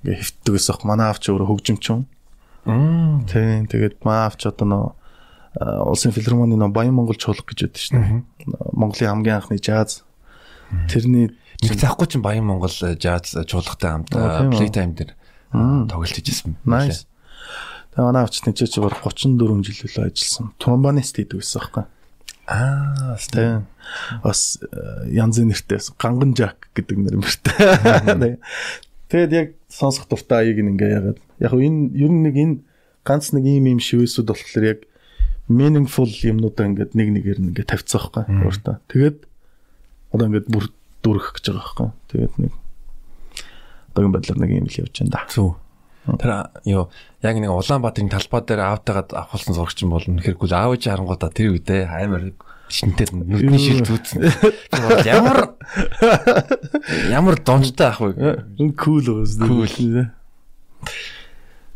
ингээд 0.05 0.20
хөвтдөг 0.20 0.53
байсан. 0.55 0.76
Манай 0.86 1.07
аав 1.11 1.18
ч 1.18 1.32
өөрөө 1.32 1.49
хөгжимчин. 1.51 2.07
Аа. 2.66 3.24
Тийм 3.26 3.66
тэгээд 3.66 4.05
манай 4.05 4.28
аав 4.28 4.36
ч 4.38 4.47
одоо 4.51 4.66
нөө 4.68 4.86
улсын 5.59 6.14
филармоны 6.14 6.55
нөө 6.55 6.70
Баян 6.70 6.95
Монгол 6.95 7.18
чуулга 7.18 7.43
гэж 7.51 7.59
байдаг 7.66 7.82
шнэ. 7.82 8.22
Монголын 8.70 9.11
хамгийн 9.11 9.43
анхны 9.43 9.59
жаз. 9.59 10.07
Тэрний 10.86 11.34
нэг 11.59 11.74
заахгүй 11.74 12.07
чинь 12.07 12.22
Баян 12.22 12.47
Монгол 12.47 12.70
жаз 12.70 13.34
чуулгатай 13.34 13.91
хамт 13.91 14.14
Playtime 14.55 14.95
дээр 14.95 15.18
тоглож 15.91 16.14
ижсэн. 16.14 16.55
Nice. 16.62 17.11
Тэгээ 17.91 18.07
манай 18.07 18.22
авч 18.22 18.38
тийч 18.38 18.70
чи 18.70 18.78
баг 18.78 18.95
34 19.03 19.66
жил 19.66 19.82
үлээ 19.91 20.14
ажилласан. 20.14 20.55
Тромбонист 20.62 21.18
хийдэг 21.18 21.43
байсан 21.43 21.59
байхгүй. 21.59 21.84
Аа, 22.51 23.15
тийм. 23.31 23.67
Бас 24.25 24.59
э, 24.59 25.07
янзын 25.15 25.55
нэртэй 25.55 25.79
ганган 26.03 26.35
жак 26.35 26.67
гэдэг 26.75 26.99
нэр 26.99 27.17
мөртэй. 27.23 28.43
Тэгээд 29.11 29.33
яг 29.35 29.49
сонсох 29.71 30.11
дуртай 30.11 30.51
аяыг 30.51 30.59
ингээ 30.59 30.91
ягаад. 30.99 31.19
Яг 31.39 31.55
энэ 31.55 31.95
ер 31.95 32.11
нь 32.11 32.23
нэг 32.27 32.35
энэ 32.35 32.57
ганц 33.07 33.31
нэг 33.31 33.47
ийм 33.47 33.71
юм 33.71 33.79
шивэсүүд 33.79 34.35
болохоор 34.35 34.67
яг 34.67 34.81
meaningful 35.47 36.11
юмнуудаа 36.11 36.67
ингээд 36.67 36.95
нэг 36.99 37.09
нэгээр 37.15 37.39
нь 37.39 37.49
ингээд 37.55 37.71
тавьцсан 37.71 38.11
байхгүй 38.11 38.35
өөртөө. 38.43 38.77
Тэгээд 38.91 39.19
одоо 40.11 40.27
ингээд 40.27 40.51
бүр 40.51 40.65
дүрх 41.07 41.39
гэж 41.39 41.45
байгаа 41.55 41.63
байхгүй. 41.63 41.89
Тэгээд 42.11 42.35
нэг 42.39 42.53
одоогийн 43.95 44.15
байдлаар 44.15 44.41
нэг 44.43 44.51
юм 44.59 44.67
л 44.67 44.79
явж 44.79 44.95
байна 44.95 45.15
да. 45.15 45.23
Зүг. 45.31 45.55
Тэр 46.07 46.49
ёо 46.65 46.89
яг 47.21 47.37
нэг 47.37 47.53
Улаанбаатарын 47.53 48.09
талбай 48.09 48.41
дээр 48.41 48.61
аавтайгаад 48.65 49.13
авахулсан 49.13 49.53
зурагч 49.53 49.85
юм 49.85 49.93
бол 49.93 50.07
үнэхэргүй 50.09 50.49
аавч 50.49 50.89
харангуудаа 50.89 51.29
тэр 51.29 51.53
үедээ 51.61 51.85
амар 51.93 52.33
шинтэй 52.73 53.13
нүдний 53.13 53.61
шил 53.61 53.85
зүүцсэн. 53.85 54.25
Ямар 55.05 55.61
ямар 57.13 57.37
донжтой 57.37 57.93
ах 57.93 58.01
вэ? 58.01 58.49
Кул 58.81 59.05
гоос. 59.05 59.37
Кул. 59.37 60.09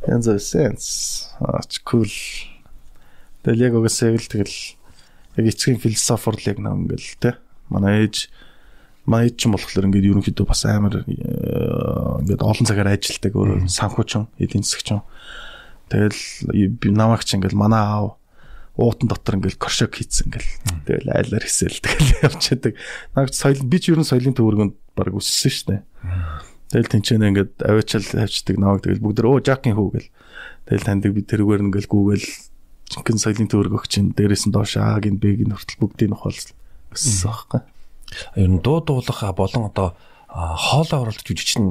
Янз 0.08 0.28
sense. 0.40 1.28
Ач 1.44 1.84
кул. 1.84 2.08
Тэгэл 3.44 3.68
яг 3.68 3.76
угсаа 3.76 4.16
л 4.16 4.24
тэгэл 4.24 4.56
яг 5.36 5.44
эцгийн 5.52 5.76
философор 5.76 6.40
л 6.40 6.48
яг 6.48 6.64
нэг 6.64 6.88
ингээл 6.88 7.20
те. 7.20 7.36
Манай 7.68 8.08
ээж 8.08 8.32
Маяд 9.04 9.36
ч 9.36 9.44
юм 9.44 9.52
болохоор 9.52 9.84
ингээд 9.92 10.16
ерөнхийдөө 10.16 10.46
бас 10.48 10.64
амар 10.64 11.04
ингээд 11.54 12.42
олон 12.42 12.66
цагаар 12.66 12.90
ажилладаг 12.94 13.32
өөр 13.34 13.50
санхүүчин 13.70 14.26
эдийн 14.42 14.66
засгч 14.66 14.98
юм. 14.98 15.02
Тэгэл 15.88 16.18
намаагч 16.90 17.28
ингээд 17.34 17.54
манай 17.54 17.82
аав 17.82 18.18
уутан 18.74 19.06
дотор 19.06 19.38
ингээл 19.38 19.60
коршок 19.60 19.94
хийцэн 19.94 20.34
ингээл 20.34 20.50
тэгэл 20.82 21.14
айлаар 21.14 21.44
хийсэл 21.46 21.78
тэгэл 21.78 22.10
явчихдаг. 22.26 22.74
Наагч 23.14 23.34
соёл 23.38 23.62
би 23.62 23.78
ч 23.78 23.94
ерөн 23.94 24.02
соёлын 24.02 24.34
төвөргөнд 24.34 24.74
баг 24.98 25.14
өссөн 25.14 25.78
дээ. 25.78 25.82
Тэгэл 26.74 26.90
тэнцэнэ 26.90 27.28
ингээд 27.30 27.52
авиачаал 27.62 28.02
тавьчихдаг 28.02 28.56
намайг 28.58 28.82
тэгэл 28.82 29.04
бүгд 29.04 29.22
өө 29.22 29.46
жакийн 29.46 29.78
хүү 29.78 29.88
гэл. 29.94 30.10
Тэгэл 30.66 30.86
таньдаг 30.90 31.12
би 31.14 31.22
тэрүүгээр 31.22 31.64
ингээл 31.70 31.92
гүүгээл 31.92 32.26
жинхэнэ 32.90 33.22
соёлын 33.22 33.50
төвөргөх 33.54 33.86
чинь 33.86 34.10
дээрээс 34.10 34.50
нь 34.50 34.54
доош 34.54 34.74
аагийн 34.82 35.22
бэгийн 35.22 35.54
хүртэл 35.54 35.78
бүгдийг 35.78 36.10
нь 36.10 36.18
хол 36.18 36.34
өссөн 36.34 37.30
байхгүй. 37.30 37.62
Ер 38.42 38.50
нь 38.50 38.58
дуу 38.58 38.82
дуулах 38.82 39.22
болон 39.38 39.70
одоо 39.70 39.94
хоолоо 40.34 41.06
оруулах 41.06 41.22
жүжигч 41.22 41.62
нь 41.62 41.70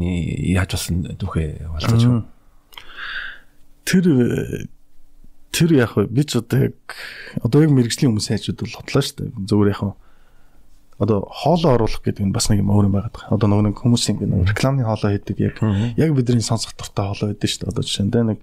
яаж 0.56 0.72
болсон 0.80 1.04
түүхээ 1.20 1.68
болтооч. 1.68 2.24
Тэр 3.84 4.06
тэр 5.52 5.70
яг 5.76 6.00
би 6.00 6.24
ч 6.24 6.40
одоо 6.40 6.72
яг 6.72 6.80
одоо 7.44 7.68
яг 7.68 7.72
мэрэгжлийн 7.76 8.16
хүмүүс 8.16 8.32
хайчуд 8.32 8.64
бол 8.64 8.78
хотлоо 8.80 9.04
шүү 9.04 9.16
дээ. 9.20 9.30
Зөвхөн 9.52 9.68
яг 9.68 9.82
одоо 10.96 11.28
хоолоо 11.28 11.76
оруулах 11.76 12.00
гэдэг 12.00 12.24
нь 12.24 12.32
бас 12.32 12.48
нэг 12.48 12.64
юм 12.64 12.72
өөр 12.72 12.88
юм 12.88 12.96
байгаад 12.96 13.12
байгаа. 13.12 13.36
Одоо 13.36 13.48
нэг 13.52 13.76
хүмүүс 13.76 14.08
ингэ 14.16 14.48
рекламны 14.48 14.88
хоолоо 14.88 15.12
хийдэг 15.12 15.38
яг 15.44 15.60
яг 16.00 16.10
бидний 16.16 16.40
сонсох 16.40 16.72
дуртай 16.80 17.04
хоолоо 17.12 17.36
байдаг 17.36 17.50
шүү 17.52 17.68
дээ. 17.68 17.72
Одоо 17.76 17.84
жишээ 17.84 18.06
нь 18.08 18.30
нэг 18.32 18.40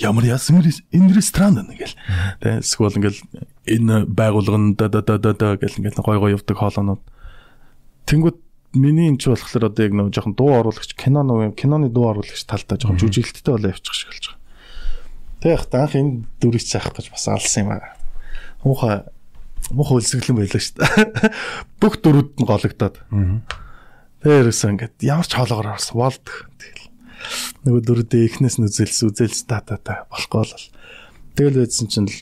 ямар 0.00 0.24
ясмэр 0.24 0.66
энэ 0.96 1.12
ресторан 1.12 1.60
нэгэл. 1.60 1.92
Тэгээ 2.40 2.64
эсвэл 2.64 2.96
ингээл 2.96 3.20
энэ 3.68 4.08
байгууллагын 4.08 4.80
да 4.80 4.88
да 4.88 5.04
да 5.04 5.20
да 5.20 5.60
гэл 5.60 5.76
ингээл 5.76 6.00
гой 6.00 6.18
гой 6.18 6.32
явдаг 6.32 6.56
хоолоонууд 6.56 7.02
Тэнгүүд 8.06 8.38
миний 8.74 9.08
энэ 9.12 9.20
ч 9.20 9.28
болохоор 9.28 9.68
одоо 9.68 9.84
яг 9.84 9.92
нэг 9.92 10.12
жоохон 10.12 10.34
дуу 10.34 10.52
оруулагч 10.64 10.96
кино 10.96 11.22
нэг 11.22 11.56
киноны 11.56 11.92
дуу 11.92 12.08
оруулагч 12.12 12.44
талдаа 12.48 12.80
жоохон 12.80 13.00
жүжиглэлттэй 13.00 13.52
болоо 13.52 13.70
явчих 13.72 13.94
шиг 13.94 14.08
болж 14.08 14.24
байгаа. 14.32 14.40
Тэг 15.42 15.50
яг 15.52 15.64
таах 15.68 15.92
энэ 15.92 16.24
дүрийг 16.40 16.64
цаах 16.64 16.92
гэж 16.96 17.12
бас 17.12 17.28
алсан 17.28 17.68
юм 17.68 17.70
аа. 17.76 17.92
Муухай 18.64 19.04
муухай 19.70 19.96
үлсгэлэн 20.00 20.36
байлаа 20.40 20.62
шүү 20.62 20.76
дээ. 20.80 21.32
Бүх 21.80 21.94
дөрүүд 22.00 22.30
нь 22.40 22.48
гологдоод. 22.48 22.96
Тэрээс 24.24 24.62
ингээд 24.66 24.96
ямар 25.04 25.26
ч 25.28 25.32
хоолоогоор 25.36 25.76
орсон 25.76 25.96
болдог. 26.00 26.48
Тэгэл 26.56 26.86
нөгөө 27.68 27.82
дөрүүдээ 27.86 28.22
эхнээс 28.26 28.56
нь 28.56 28.66
үзэлс 28.66 29.00
үзэлс 29.06 29.44
та 29.46 29.60
та 29.60 29.76
та 29.76 30.08
болохгүй 30.08 30.40
бол. 30.46 30.66
Тэгэл 31.36 31.60
байдсан 31.60 31.88
чинь 31.92 32.08
л 32.08 32.16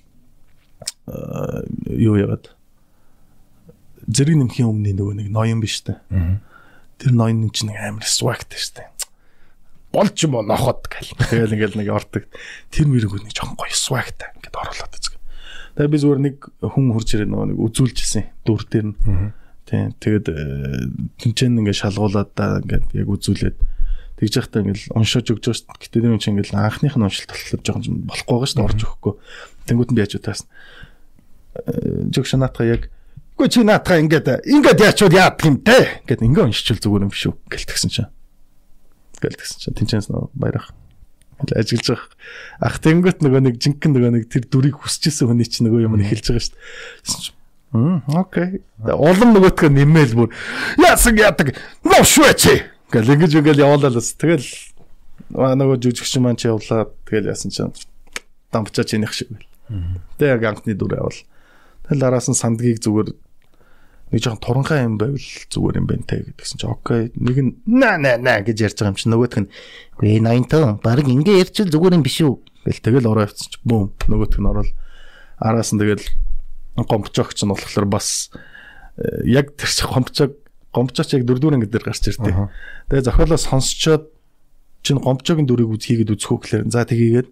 юу 1.87 2.17
яагаад 2.19 2.53
зэрэг 4.11 4.37
нэмхийн 4.37 4.69
өмнө 4.69 4.93
нөгөө 4.99 5.15
нэг 5.23 5.29
ноён 5.31 5.61
биш 5.63 5.87
үү? 5.87 5.99
Тэр 6.99 7.13
ноён 7.15 7.49
чинь 7.55 7.71
нэг 7.71 7.79
амар 7.79 8.07
swagтай 8.07 8.59
шүү 8.59 8.75
дээ. 8.83 8.89
Болж 9.91 10.17
юм 10.23 10.39
уу 10.39 10.47
нохот 10.47 10.87
гэл. 10.87 11.15
Тэгэл 11.19 11.55
ингээл 11.55 11.81
нэг 11.83 11.89
ордог. 11.91 12.27
Тэр 12.71 12.87
мэрэгүүд 12.91 13.27
нэг 13.27 13.35
жоохон 13.35 13.59
гоё 13.59 13.75
swagтай 13.75 14.31
ингээд 14.39 14.55
оруулаад 14.55 14.95
үзэг. 14.95 15.15
Тэгээ 15.75 15.91
би 15.91 15.99
зүгээр 15.99 16.21
нэг 16.27 16.37
хүн 16.63 16.87
хурж 16.95 17.09
ирээ 17.15 17.27
нөгөө 17.31 17.49
нэг 17.55 17.59
үзүүлжсэн 17.59 18.25
дүр 18.47 18.63
дээр 18.71 18.87
нь. 18.91 18.97
Тийм. 19.67 19.95
Тэгээд 19.99 20.27
э, 20.31 20.39
тэнцэн 21.19 21.59
ингээд 21.59 21.81
шалгуулад 21.83 22.31
да 22.35 22.63
ингээд 22.63 22.87
яг 22.95 23.09
үзүүлээд 23.11 23.59
тэгж 24.19 24.35
яхтаа 24.37 24.63
ингээл 24.63 24.95
уншиж 24.95 25.27
өгч 25.31 25.45
байгаа 25.47 25.59
шүү. 25.59 25.79
Гэтэ 25.81 25.99
тэр 26.05 26.19
чинь 26.19 26.35
ингээл 26.39 26.59
анхных 26.59 26.95
нь 26.95 27.05
уншилт 27.07 27.31
болохоор 27.33 27.63
жоохон 27.65 28.03
болохгүй 28.07 28.35
байгаа 28.35 28.51
шүү 28.51 28.67
орж 28.67 28.81
өгөхгүй. 28.85 29.15
Тэнгүүт 29.71 29.91
нь 29.91 29.97
би 29.97 30.03
яаж 30.05 30.15
утаас. 30.21 30.43
Жогш 32.15 32.35
наатга 32.37 32.69
яг 32.69 32.93
Үгүй 33.41 33.49
чи 33.57 33.63
наатаа 33.65 33.97
ингээд 34.05 34.45
ингээд 34.45 34.85
яачвал 34.85 35.17
яадаг 35.17 35.49
юм 35.49 35.65
те. 35.65 36.05
Ингээд 36.05 36.29
ингээ 36.29 36.45
уншичвал 36.45 36.77
зүгээр 36.77 37.05
юм 37.09 37.13
биш 37.13 37.25
үү 37.25 37.41
гэлтгсэн 37.49 37.89
чинь. 37.89 38.13
Гэлтгсэн 39.17 39.59
чинь 39.65 39.77
тэнцэнс 39.81 40.13
нөө 40.13 40.29
баярах. 40.37 40.77
Ажиллаж 41.49 41.89
байгаа. 41.89 42.13
Ах 42.61 42.77
тэнгөт 42.85 43.25
нөгөө 43.25 43.41
нэг 43.49 43.57
жинхэнэ 43.57 43.97
нөгөө 43.97 44.13
нэг 44.13 44.25
тэр 44.29 44.45
дүрийг 44.45 44.77
хүсчихсэн 44.85 45.33
хүний 45.33 45.49
чинь 45.49 45.73
нөгөө 45.73 45.89
юм 45.89 45.97
эхэлж 46.05 46.37
байгаа 46.37 46.45
шүү 46.45 46.53
дээ. 46.53 47.33
Хм 47.73 47.97
окей. 48.13 48.61
Улам 48.77 49.33
нөгөөтгөө 49.33 49.71
нэмэл 49.73 50.13
бүр 50.21 50.29
яасан 50.85 51.17
яадаг. 51.17 51.57
Нөө 51.81 52.05
швэчи. 52.05 52.69
Гэл 52.93 53.09
ингэж 53.17 53.41
үгээл 53.41 53.65
явуулаад 53.65 53.97
бас 53.97 54.21
тэгэл 54.21 54.45
нөгөө 55.33 55.81
жүжигч 55.81 56.21
маань 56.21 56.37
ч 56.37 56.53
явлаа. 56.53 56.93
Тэгэл 57.09 57.33
яасан 57.33 57.49
чинь 57.49 57.73
дампчаа 58.53 58.85
чинийх 58.85 59.17
шиг 59.17 59.33
байл. 59.33 59.49
Тэ 60.21 60.29
яг 60.29 60.45
анхны 60.45 60.77
дүр 60.77 61.01
явал. 61.01 61.25
Тэгэл 61.89 62.05
араас 62.05 62.29
нь 62.29 62.37
сандгийг 62.37 62.85
зүгээр 62.85 63.17
нэг 64.11 64.19
жоохон 64.23 64.43
туранхай 64.43 64.85
юм 64.85 64.99
байвал 64.99 65.23
зүгээр 65.23 65.79
юм 65.79 65.87
байна 65.87 66.05
те 66.07 66.23
гэдгсэн 66.27 66.59
чи 66.59 66.67
окей 66.67 67.11
нэг 67.15 67.37
нь 67.39 67.53
на 67.67 67.95
на 67.97 68.19
на 68.19 68.43
гэж 68.43 68.59
ярьж 68.67 68.77
байгаа 68.83 68.91
юм 68.91 68.99
чи. 68.99 69.07
Нөгөөх 69.07 69.37
нь 69.39 69.49
гээ 70.03 70.19
80 70.51 70.83
баг 70.83 71.07
ингээ 71.07 71.43
ярьчил 71.47 71.71
зүгээр 71.71 71.97
юм 71.97 72.05
биш 72.05 72.19
үү? 72.27 72.35
гэл 72.67 72.85
тэгэл 72.85 73.11
ороо 73.11 73.25
явцсан 73.25 73.49
чи. 73.55 73.59
Бүүм 73.65 73.87
нөгөөх 74.11 74.37
нь 74.37 74.51
орол 74.51 74.71
араас 75.39 75.73
нь 75.73 75.81
тэгэл 75.81 76.05
гомбчогч 76.77 77.39
нь 77.45 77.53
болохоор 77.55 77.87
бас 77.89 78.31
э, 78.99 79.25
яг 79.25 79.57
тэр 79.57 79.71
чи 79.71 79.85
гомбчог 79.87 80.31
гомбчогч 80.75 81.15
яг 81.17 81.25
дөрдүр 81.25 81.57
ангид 81.57 81.73
дээр 81.73 81.89
гарч 81.89 82.11
ирдээ 82.11 82.51
тэгээ 82.91 83.07
зохиолоо 83.09 83.41
сонсчоод 83.41 84.05
чин 84.85 85.01
гомбчогийн 85.01 85.49
дүрийг 85.49 85.73
үз 85.73 85.85
хийгээд 85.89 86.15
үзэхүү 86.15 86.39
гэхээр 86.41 86.65
за 86.69 86.85
тгийгээд 86.85 87.29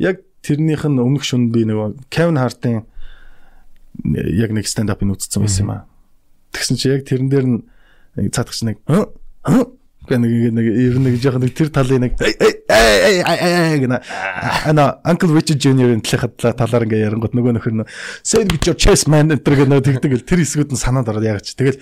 яг 0.00 0.24
тэрнийх 0.42 0.84
нь 0.84 1.00
өмнөх 1.00 1.24
шүн 1.24 1.52
би 1.54 1.64
нөгөө 1.64 2.10
Кевин 2.10 2.40
Хартын 2.40 2.84
яг 4.04 4.50
нэг 4.52 4.66
up-ыг 4.66 5.08
үзсэн 5.14 5.40
байсан 5.44 5.64
юм 5.64 5.70
аа. 5.70 5.84
Тэгсэн 6.54 6.78
чи 6.78 6.88
яг 6.94 7.02
тэрэн 7.02 7.28
дээр 7.28 7.46
нь 7.50 8.30
цаадагч 8.30 8.62
нэг 8.62 8.78
гэх 10.04 10.18
нэг 10.20 10.52
нэг 10.52 10.66
ер 10.68 10.96
нь 11.00 11.16
жоохон 11.16 11.42
нэг 11.48 11.56
тэр 11.56 11.68
талын 11.72 12.04
нэг 12.04 12.12
гэнэ. 12.20 13.98
Ана 14.68 15.00
Uncle 15.04 15.32
Richard 15.32 15.60
Jr-ийн 15.64 16.04
талынхаа 16.04 16.52
талаар 16.52 16.84
ингээ 16.84 17.08
ярангууд 17.08 17.32
нөгөө 17.32 17.52
нөхөр 17.56 17.74
нь 17.80 17.88
say 18.20 18.44
with 18.44 18.68
your 18.68 18.76
chest 18.76 19.08
man 19.08 19.32
гэдэг 19.32 19.64
нэг 19.64 19.80
тэгдэг 19.80 20.12
л 20.12 20.28
тэр 20.28 20.44
хэсгүүд 20.44 20.76
нь 20.76 20.80
санаад 20.80 21.08
ороод 21.08 21.24
яагач 21.24 21.56
тэгэл 21.56 21.80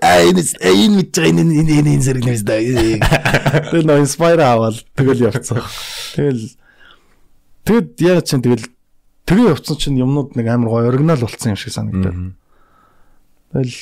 энэ 0.00 0.42
энэ 0.64 0.94
мэд 0.96 1.12
энэ 1.12 1.42
энэ 1.60 1.92
энэ 1.92 2.04
зэрэг 2.04 2.24
нэмс 2.24 2.44
да 2.44 2.56
тэгэл 3.68 3.84
нөө 3.84 4.00
inspire 4.00 4.40
аваад 4.40 4.80
тэгэл 4.96 5.28
явцсан. 5.28 5.60
Тэгэл 6.16 6.56
тэгэд 7.68 7.88
яа 8.00 8.24
чинь 8.24 8.40
тэгэл 8.40 8.64
тэгээ 9.28 9.52
явцсан 9.52 9.76
чинь 9.76 10.00
юмнууд 10.00 10.40
нэг 10.40 10.46
амар 10.48 10.72
гоё 10.72 10.88
оригинал 10.88 11.20
болцсон 11.20 11.52
юм 11.52 11.60
шиг 11.60 11.76
санагдаад 11.76 12.32
Тэгэл 13.52 13.76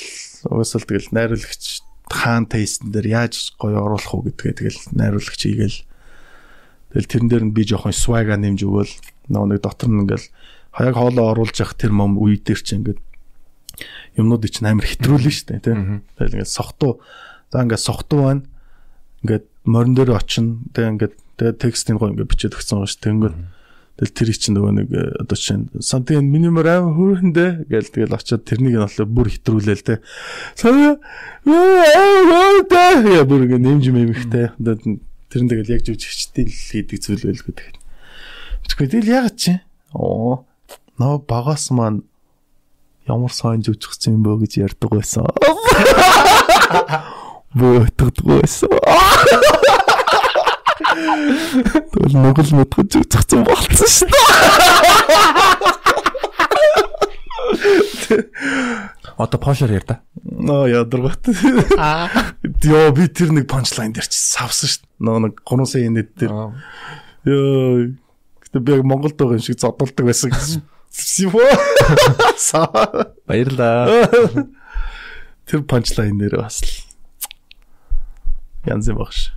угаасаа 0.50 0.80
л 0.82 0.88
тэгэл 0.88 1.14
найруулагч 1.14 1.64
хаан 2.10 2.44
тейстэн 2.50 2.92
дээр 2.92 3.06
яаж 3.24 3.56
гоё 3.56 3.80
оруулах 3.80 4.12
уу 4.12 4.28
гэдгээ 4.28 4.54
тэгэл 4.60 4.80
найруулагч 4.92 5.40
хийгээл 5.40 5.78
Тэгэл 6.94 7.10
тэрэн 7.10 7.26
дээр 7.26 7.44
нь 7.50 7.54
би 7.58 7.66
жоохон 7.66 7.90
swag-а 7.90 8.38
нэмж 8.38 8.62
өгөөл 8.62 8.92
нөгөө 9.26 9.48
нэг 9.50 9.60
дотор 9.66 9.90
нь 9.90 10.06
ингээл 10.06 10.30
хаяг 10.70 10.94
хоолоо 10.94 11.26
оруулж 11.34 11.58
явах 11.58 11.74
тэр 11.74 11.90
мом 11.90 12.14
үе 12.22 12.38
дээр 12.38 12.62
чи 12.62 12.78
ингээд 12.78 13.02
юмнууд 14.14 14.46
чинь 14.46 14.70
амар 14.70 14.86
хэтрүүлнэ 14.86 15.34
шүү 15.34 15.46
дээ 15.58 15.66
тийм. 15.66 16.06
Тэгэл 16.14 16.38
ингээд 16.38 16.54
сохтуу 16.54 17.02
за 17.50 17.66
ингээд 17.66 17.82
сохтуу 17.82 18.20
байна. 18.22 18.46
Ингээд 19.26 19.44
морин 19.66 19.98
дээр 19.98 20.14
очино. 20.14 20.62
Тэгээ 20.70 20.92
ингээд 20.94 21.14
тэгээ 21.34 21.54
текстийн 21.58 21.98
гоо 21.98 22.14
ингээд 22.14 22.30
бичээд 22.30 22.54
өгсөн 22.62 22.86
шүү. 22.86 23.02
Тэнгүүд 23.02 23.34
Тэгэл 23.95 24.11
тэр 24.11 24.34
чинь 24.34 24.59
нөгөө 24.59 24.72
нэг 24.74 24.90
э, 24.90 25.22
одоо 25.22 25.38
чинь 25.38 25.70
something 25.78 26.26
minimum 26.26 26.66
аим 26.66 26.99
хөрөндөө 26.99 27.70
гэл 27.70 27.95
тэгэл 27.95 28.18
очиод 28.18 28.42
тэрнийг 28.42 28.74
нь 28.74 28.82
болохоор 28.82 29.07
бүр 29.07 29.30
хэтрүүлээл 29.30 29.86
те. 29.86 30.03
Сая 30.59 30.99
яа 33.07 33.22
бүр 33.22 33.47
ингэ 33.47 33.62
нэмж 33.62 33.95
мэмхтэй. 33.95 34.51
Тэр 34.59 35.42
нь 35.47 35.47
тэгэл 35.47 35.78
яг 35.78 35.86
жүжигчдийн 35.86 36.51
л 36.51 36.59
хийдэг 36.74 36.99
зүйл 36.99 37.22
байл 37.22 37.38
гэдэг. 37.38 37.70
Тэгэхгүй 38.66 38.90
тэгэл 38.90 39.14
ягаад 39.14 39.38
чи? 39.38 39.62
Оо 39.95 40.42
нөө 40.99 41.22
багаас 41.30 41.70
маань 41.70 42.03
ямар 43.07 43.30
сайн 43.30 43.62
жүжигчсэн 43.62 44.18
юм 44.18 44.26
бөө 44.26 44.42
гэж 44.42 44.74
ярьдаг 44.74 44.90
байсан. 44.90 45.22
Бөөтгдөг 47.55 48.26
байсан. 48.26 48.74
Тэгвэл 50.75 52.18
Монгол 52.18 52.51
мэдгэж 52.59 52.99
зөгцсөн 52.99 53.47
болцсон 53.47 53.87
шүү 53.87 54.11
дээ. 54.11 54.27
Одоо 59.14 59.39
пошор 59.39 59.70
яар 59.70 59.87
да. 59.87 60.03
Ноо 60.25 60.66
ядаргат. 60.66 61.29
Йоо 61.31 62.91
би 62.97 63.07
тэр 63.07 63.31
нэг 63.37 63.47
панчлайн 63.47 63.95
дээр 63.95 64.09
чи 64.11 64.18
савсан 64.18 64.66
шүү 64.66 64.83
дээ. 64.83 64.91
Нөө 65.07 65.18
нэг 65.29 65.39
3 65.47 65.70
сая 65.70 65.95
нэт 65.95 66.11
дээр. 66.18 66.35
Йоо. 67.31 67.95
Гэтэ 68.43 68.59
би 68.59 68.83
Монголд 68.83 69.14
байгаа 69.14 69.39
юм 69.39 69.47
шиг 69.47 69.62
зодолдог 69.62 70.11
байсан 70.11 70.35
гэсэн. 70.35 70.66
Баярлаа. 73.31 74.11
Тэр 75.47 75.62
панчлайн 75.62 76.18
дээр 76.18 76.43
бас 76.43 76.59
янз 78.66 78.89
юм 78.89 78.99
багш. 78.99 79.31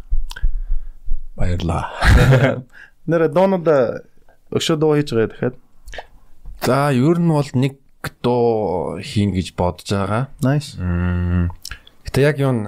Баярлаа. 1.38 1.94
Нэр 3.10 3.30
доонод 3.30 3.70
өшөө 4.50 4.78
дуу 4.82 4.98
хийж 4.98 5.14
байгаа 5.14 5.30
дахиад. 5.30 5.56
За, 6.66 6.90
ер 6.92 7.22
нь 7.22 7.30
бол 7.30 7.52
нэг 7.54 7.78
дуу 8.26 8.98
хийн 9.00 9.32
гэж 9.38 9.54
бодож 9.54 9.86
байгаа. 9.86 10.24
Nice. 10.42 10.76
Гэтэ 12.10 12.26
яг 12.26 12.42
юу 12.42 12.66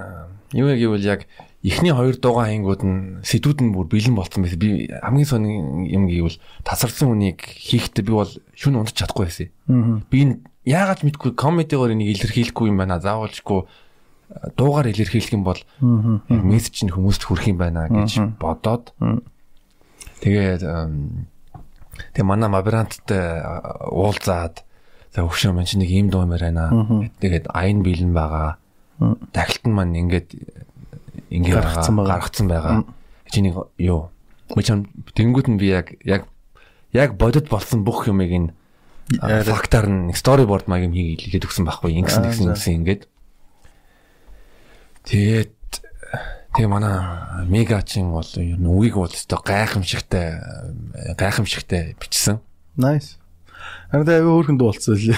юу 0.53 0.69
гэвэл 0.69 1.05
яг 1.05 1.25
эхний 1.63 1.91
хоёр 1.91 2.15
дуугаа 2.15 2.47
хийнгүүд 2.53 2.81
нь 2.85 2.99
сэдвүүд 3.25 3.59
нь 3.65 3.73
бүр 3.75 3.87
бэлэн 3.91 4.15
болсон 4.15 4.45
байсан. 4.45 4.59
Би 4.61 4.87
хамгийн 4.87 5.27
сонин 5.27 5.89
юм 5.89 6.07
гэвэл 6.07 6.39
тасарсан 6.63 7.11
үнийг 7.11 7.43
хийхдээ 7.43 8.05
би 8.07 8.13
бол 8.15 8.31
шүн 8.55 8.79
унтж 8.79 8.95
чадахгүй 8.95 9.27
байсан. 9.27 9.51
Би 10.07 10.17
энэ 10.23 10.39
яагаад 10.63 11.03
мэдгүй 11.03 11.35
комедигаар 11.35 11.91
энийг 11.91 12.15
илэрхийлэхгүй 12.15 12.71
юм 12.71 12.79
байна. 12.79 13.03
Заавалжгүй 13.03 13.67
дуугаар 14.29 14.87
илэрхийлэх 14.93 15.33
юм 15.33 15.43
бол 15.43 15.59
мессеж 16.29 16.85
нь 16.85 16.93
хүмүүст 16.93 17.25
хүрэх 17.25 17.49
юм 17.49 17.57
байна 17.57 17.89
гэж 17.89 18.37
бодоод. 18.37 18.93
Тэгээд 20.21 20.61
тэгээ 22.13 22.27
манай 22.27 22.49
мабранттай 22.49 23.41
уулзаад 23.89 24.61
за 25.09 25.25
өгшөө 25.25 25.51
мэн 25.57 25.65
чи 25.65 25.81
нэг 25.81 25.89
ийм 25.89 26.07
дуу 26.13 26.29
юмэр 26.29 26.45
байна. 26.53 27.09
Тэгээд 27.17 27.49
айн 27.49 27.81
бэлэн 27.81 28.13
байгаа. 28.13 28.61
Тахилтан 29.33 29.73
маань 29.73 29.97
ингээд 29.97 30.37
ингээд 31.33 31.57
гаргацсан 31.57 32.47
байгаа. 32.47 32.85
Чи 33.33 33.41
нэг 33.41 33.57
юу 33.81 34.13
мөчөн 34.53 34.85
тэнгууд 35.17 35.47
нь 35.49 35.57
би 35.57 35.73
яг 35.73 35.97
яг 36.05 36.29
яг 36.93 37.17
бодит 37.17 37.49
болсон 37.49 37.81
бүх 37.81 38.05
юмыг 38.05 38.29
ин 38.29 38.45
фактаар 39.17 39.89
нь 39.89 40.13
storyboard 40.13 40.69
маяг 40.69 40.89
юм 40.89 40.93
хийгээд 40.93 41.49
өгсөн 41.49 41.65
байхгүй. 41.65 41.97
Ингэсэн 41.97 42.29
тэгсэн 42.29 42.45
ингэсэн 42.53 42.77
ингээд 42.85 43.01
Тэгээд 45.09 45.57
тэгээ 46.53 46.69
манай 46.69 47.01
мегачин 47.49 48.13
бол 48.13 48.29
ер 48.37 48.61
нь 48.61 48.69
үгийг 48.69 48.93
бол 48.93 49.09
өстой 49.09 49.41
гайхамшигтай 49.41 50.37
гайхамшигтай 51.17 51.97
бичсэн. 51.97 52.37
Nice. 52.77 53.17
Харин 53.89 54.05
тэгээ 54.05 54.29
өөрхөн 54.29 54.61
дуулсан 54.61 55.01
лээ. 55.01 55.17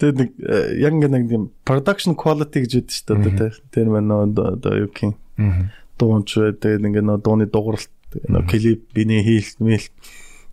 Тэгээд 0.00 0.16
нэг 0.16 0.30
э, 0.40 0.80
яг 0.80 0.96
ингэ 0.96 1.12
нэг 1.12 1.24
тийм 1.28 1.44
production 1.68 2.16
quality 2.16 2.64
гэж 2.64 2.72
үүдэж 2.80 2.92
шүү 3.04 3.20
дээ. 3.36 3.52
Тэр 3.68 3.92
манай 3.92 4.32
одоо 4.32 4.72
юу 4.72 4.88
гэх 4.88 5.12
юм. 5.12 5.68
Дуунч 6.00 6.40
тэгээд 6.40 6.80
ингэ 6.80 7.04
нөө 7.04 7.20
дууны 7.20 7.44
дууралт 7.44 7.92
нөө 8.16 8.48
клип 8.48 8.88
биний 8.96 9.20
хийлт 9.20 9.60
мэлт 9.60 9.92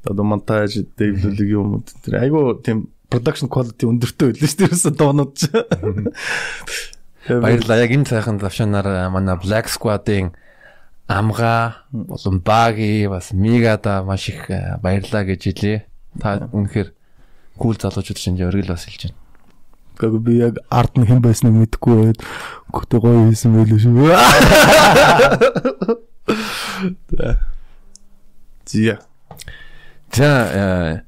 одоо 0.04 0.28
монтаж 0.28 0.84
дэвлэг 1.00 1.48
юм. 1.48 1.80
Тэр 2.04 2.20
айгу 2.20 2.60
тийм 2.60 2.92
production 3.08 3.48
quality 3.48 3.88
өндөртэй 3.88 4.36
байлээ 4.36 4.52
шүү 4.52 4.92
дээ. 4.92 5.00
Дуунууд 5.00 5.32
ч. 5.32 5.48
Баярлалаа. 7.28 7.84
Яг 7.84 7.92
энэ 7.92 8.08
цайхан 8.08 8.40
завшаанаар 8.40 9.12
манай 9.12 9.36
Black 9.36 9.68
Squad-ын 9.68 10.32
амга 11.08 11.76
болон 11.92 12.40
баги 12.40 13.08
бас 13.08 13.32
мигада 13.32 14.04
маш 14.04 14.30
их 14.30 14.50
баярлаа 14.82 15.24
гэж 15.28 15.44
хэлье. 15.44 15.86
Та 16.20 16.50
үнэхээр 16.52 16.94
кул 17.60 17.76
залуучууд 17.76 18.18
шинж 18.18 18.42
өргөл 18.42 18.68
бас 18.72 18.86
хэлж 18.88 19.12
байна. 19.12 19.18
Гэхдээ 19.98 20.20
би 20.24 20.38
яг 20.40 20.58
ард 20.70 20.96
нь 20.96 21.08
хэн 21.08 21.22
байсныг 21.22 21.54
мэдэхгүй 21.54 21.96
байд. 22.16 22.22
Гэхдээ 22.72 23.00
гоё 23.02 23.28
хийсэн 23.28 23.54
байлээ 23.56 23.80
шүү. 23.82 23.98
Зя. 28.68 29.00
За 30.14 31.04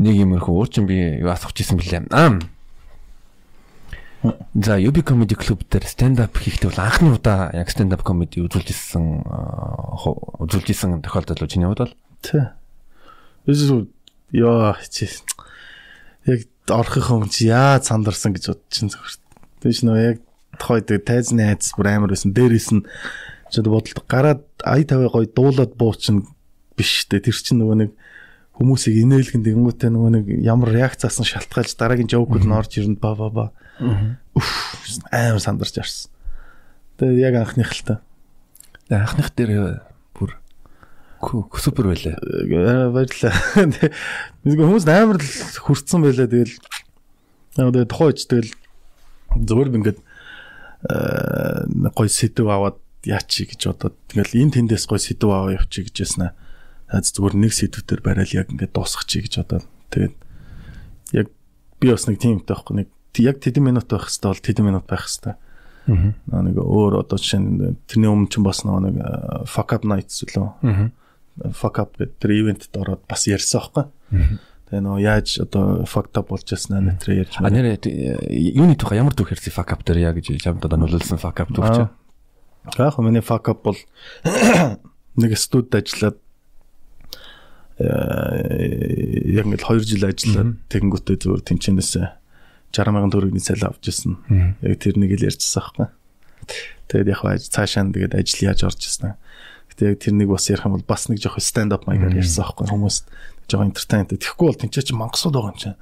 нэг 0.00 0.14
юмрхүү 0.18 0.54
уучин 0.56 0.86
би 0.88 1.20
юу 1.20 1.28
асуух 1.30 1.52
гэсэн 1.54 1.76
бэлээ. 1.78 2.08
Аа 2.10 2.40
За 4.20 4.76
UB 4.76 5.00
Comedy 5.00 5.32
Club 5.32 5.64
дээр 5.64 5.88
stand 5.88 6.20
up 6.20 6.36
хийхдээ 6.36 6.68
бол 6.68 6.84
анхны 6.84 7.08
удаа 7.16 7.48
яг 7.56 7.72
stand 7.72 7.96
up 7.96 8.04
comedy 8.04 8.44
үзүүлж 8.44 8.68
ирсэн 8.68 9.24
үзүүлж 9.24 10.68
ирсэн 10.68 11.00
тохиолдол 11.00 11.48
чиний 11.48 11.64
хувьд 11.64 11.88
бол 11.88 11.94
тий. 12.20 12.44
Эсвэл 13.48 13.88
яа 14.36 14.76
чи 14.92 15.08
яг 16.28 16.44
орхих 16.68 17.08
юм 17.08 17.32
чи 17.32 17.48
яа 17.48 17.80
цандарсан 17.80 18.36
гэж 18.36 18.52
бодчихсон 18.52 18.92
зөвхөн. 18.92 19.24
Тэгэж 19.64 19.78
нөө 19.88 19.98
яг 20.04 20.18
тохойд 20.60 20.92
тайзны 21.00 21.48
айц 21.48 21.72
бүр 21.72 21.88
амар 21.88 22.12
байсан. 22.12 22.36
Дээрээс 22.36 22.76
нь 22.76 22.84
чи 23.48 23.64
бодолт 23.64 24.04
гараад 24.04 24.44
ая 24.60 24.84
тавиа 24.84 25.08
гой 25.08 25.32
дуулаад 25.32 25.80
буучин 25.80 26.28
биш 26.76 27.08
дээ. 27.08 27.24
Тэр 27.24 27.40
чинь 27.40 27.64
нөгөө 27.64 27.76
нэг 27.88 27.90
хүмүүсийг 28.60 29.00
инээлгэн 29.00 29.48
дэнгүүтээ 29.48 29.88
нөгөө 29.88 30.10
нэг 30.12 30.26
ямар 30.44 30.76
реакцаасан 30.76 31.24
шалтгаалж 31.24 31.72
дараагийн 31.80 32.12
жоокуд 32.12 32.44
нь 32.44 32.52
орж 32.52 32.76
ирнэ 32.76 33.00
ба 33.00 33.16
ба 33.16 33.32
ба. 33.32 33.46
Үф 33.80 34.48
амар 35.10 35.40
сандарч 35.40 35.80
ярсан. 35.80 36.12
Тэгээ 37.00 37.24
яг 37.24 37.34
анхных 37.40 37.72
л 37.72 37.82
та. 37.84 37.94
Анхных 38.92 39.32
дээр 39.32 39.80
бүр 40.12 40.36
супер 41.56 41.88
байлаа. 41.88 42.16
Э, 42.20 42.90
баярлалаа. 42.92 43.32
Тэгээ 44.44 44.64
хүмүүс 44.68 44.84
амар 44.88 45.18
л 45.20 45.32
хүрцэн 45.64 46.04
байлаа 46.04 46.28
тэгэл. 46.28 46.56
Тэгээ 47.56 47.88
тухайч 47.88 48.28
тэгэл 48.28 48.52
зөвөр 49.48 49.68
би 49.72 49.76
ингээд 49.80 50.00
гой 51.96 52.08
сэдв 52.08 52.48
аваад 52.48 52.80
яачи 53.04 53.48
гэж 53.48 53.60
бодоод 53.68 53.96
тэгэл 54.12 54.44
энэ 54.44 54.54
тэндээс 54.60 54.84
гой 54.88 55.00
сэдв 55.00 55.28
аваа 55.28 55.56
явчих 55.56 55.88
гэж 55.92 55.96
яснаа. 56.04 56.32
Зүгээр 56.88 57.36
нэг 57.36 57.52
сэдвээр 57.52 58.00
барайл 58.00 58.36
яг 58.36 58.48
ингээд 58.52 58.72
дуусгах 58.72 59.04
чи 59.04 59.20
гэж 59.24 59.44
бодоод 59.44 59.66
тэгээд 59.92 60.14
яг 61.16 61.26
би 61.80 61.86
бас 61.92 62.08
нэг 62.08 62.20
тиймтэй 62.20 62.48
байхгүй 62.48 62.74
нэг 62.80 62.88
яг 63.18 63.42
тэдэн 63.42 63.64
минут 63.66 63.90
байх 63.90 64.06
хэвээр 64.06 64.30
бол 64.30 64.46
тэдэн 64.46 64.66
минут 64.66 64.86
байх 64.86 65.04
хэвээр. 65.10 65.36
Аа. 65.90 66.42
Нэг 66.46 66.56
өөр 66.60 67.02
одоо 67.02 67.18
жишээ 67.18 67.74
тэрний 67.90 68.10
өмнө 68.10 68.30
ч 68.30 68.38
бас 68.38 68.62
нэг 68.62 68.96
fuck 69.50 69.74
up 69.74 69.82
nights 69.82 70.22
үлээ. 70.22 70.46
Аа. 70.62 70.90
Fuck 71.50 71.82
up 71.82 71.98
гэдэг 71.98 72.20
тэр 72.22 72.30
ивентэд 72.38 72.74
ороод 72.78 73.02
бас 73.10 73.26
ярьсан 73.26 73.58
байхгүй. 73.58 73.84
Аа. 73.88 74.38
Тэгээ 74.70 74.86
нөө 74.86 74.98
яаж 75.02 75.28
одоо 75.42 75.82
fucked 75.82 76.14
up 76.14 76.30
болж 76.30 76.46
яснаа 76.46 76.78
нэтрээ 76.78 77.26
ярьж 77.26 77.42
байна. 77.42 77.50
А 77.50 77.54
нэрээ 77.58 77.82
юуны 78.54 78.78
тухай 78.78 79.02
ямар 79.02 79.18
түүх 79.18 79.34
ярьсан 79.34 79.50
fuck 79.50 79.74
up 79.74 79.82
дээр 79.82 80.06
яа 80.06 80.14
гэж 80.14 80.38
чамд 80.38 80.62
одоо 80.62 80.78
нөлөөлсөн 80.78 81.18
fuck 81.18 81.42
up 81.42 81.50
түүх 81.50 81.74
чи. 81.74 81.82
Яг 82.78 82.94
миний 83.02 83.24
fuck 83.24 83.50
up 83.50 83.66
бол 83.66 83.78
нэг 85.18 85.34
студид 85.34 85.74
ажиллаад 85.74 86.22
яг 87.80 89.44
ингээл 89.48 89.64
2 89.64 89.88
жил 89.88 90.04
ажиллаад 90.04 90.54
тэгэнгүүтээ 90.68 91.16
зүгээр 91.18 91.42
тэнчэнээсээ 91.48 92.19
60 92.70 92.94
мянган 92.94 93.12
төгрөгийн 93.12 93.42
цалин 93.44 93.70
авч 93.70 93.84
ирсэн. 93.90 94.14
Яг 94.62 94.78
тэр 94.78 94.94
нэг 94.98 95.14
л 95.18 95.26
ярьчихсан 95.26 95.62
байхгүй. 95.62 95.86
Тэгээд 96.90 97.10
яг 97.10 97.18
хаа 97.22 97.38
цаашаа 97.38 97.90
тэгээд 97.90 98.14
ажил 98.14 98.46
яаж 98.46 98.60
орж 98.66 98.80
ирсэн. 98.86 99.14
Гэтэ 99.70 99.82
яг 99.90 99.98
тэр 99.98 100.14
нэг 100.14 100.28
бас 100.30 100.46
ярих 100.50 100.66
юм 100.66 100.74
бол 100.78 100.86
бас 100.86 101.06
нэг 101.10 101.18
жоох 101.18 101.38
stand 101.42 101.74
up 101.74 101.86
маягаар 101.86 102.14
ярьсан 102.14 102.46
байхгүй. 102.46 102.66
Хүмүүс 102.70 102.96
жоох 103.50 103.66
entertainment. 103.66 104.14
Тэгэхгүй 104.14 104.46
бол 104.46 104.60
тэнцээ 104.62 104.86
чи 104.86 104.94
мангасууд 104.94 105.34
байгаа 105.34 105.52
юм 105.54 105.58
чинь. 105.58 105.78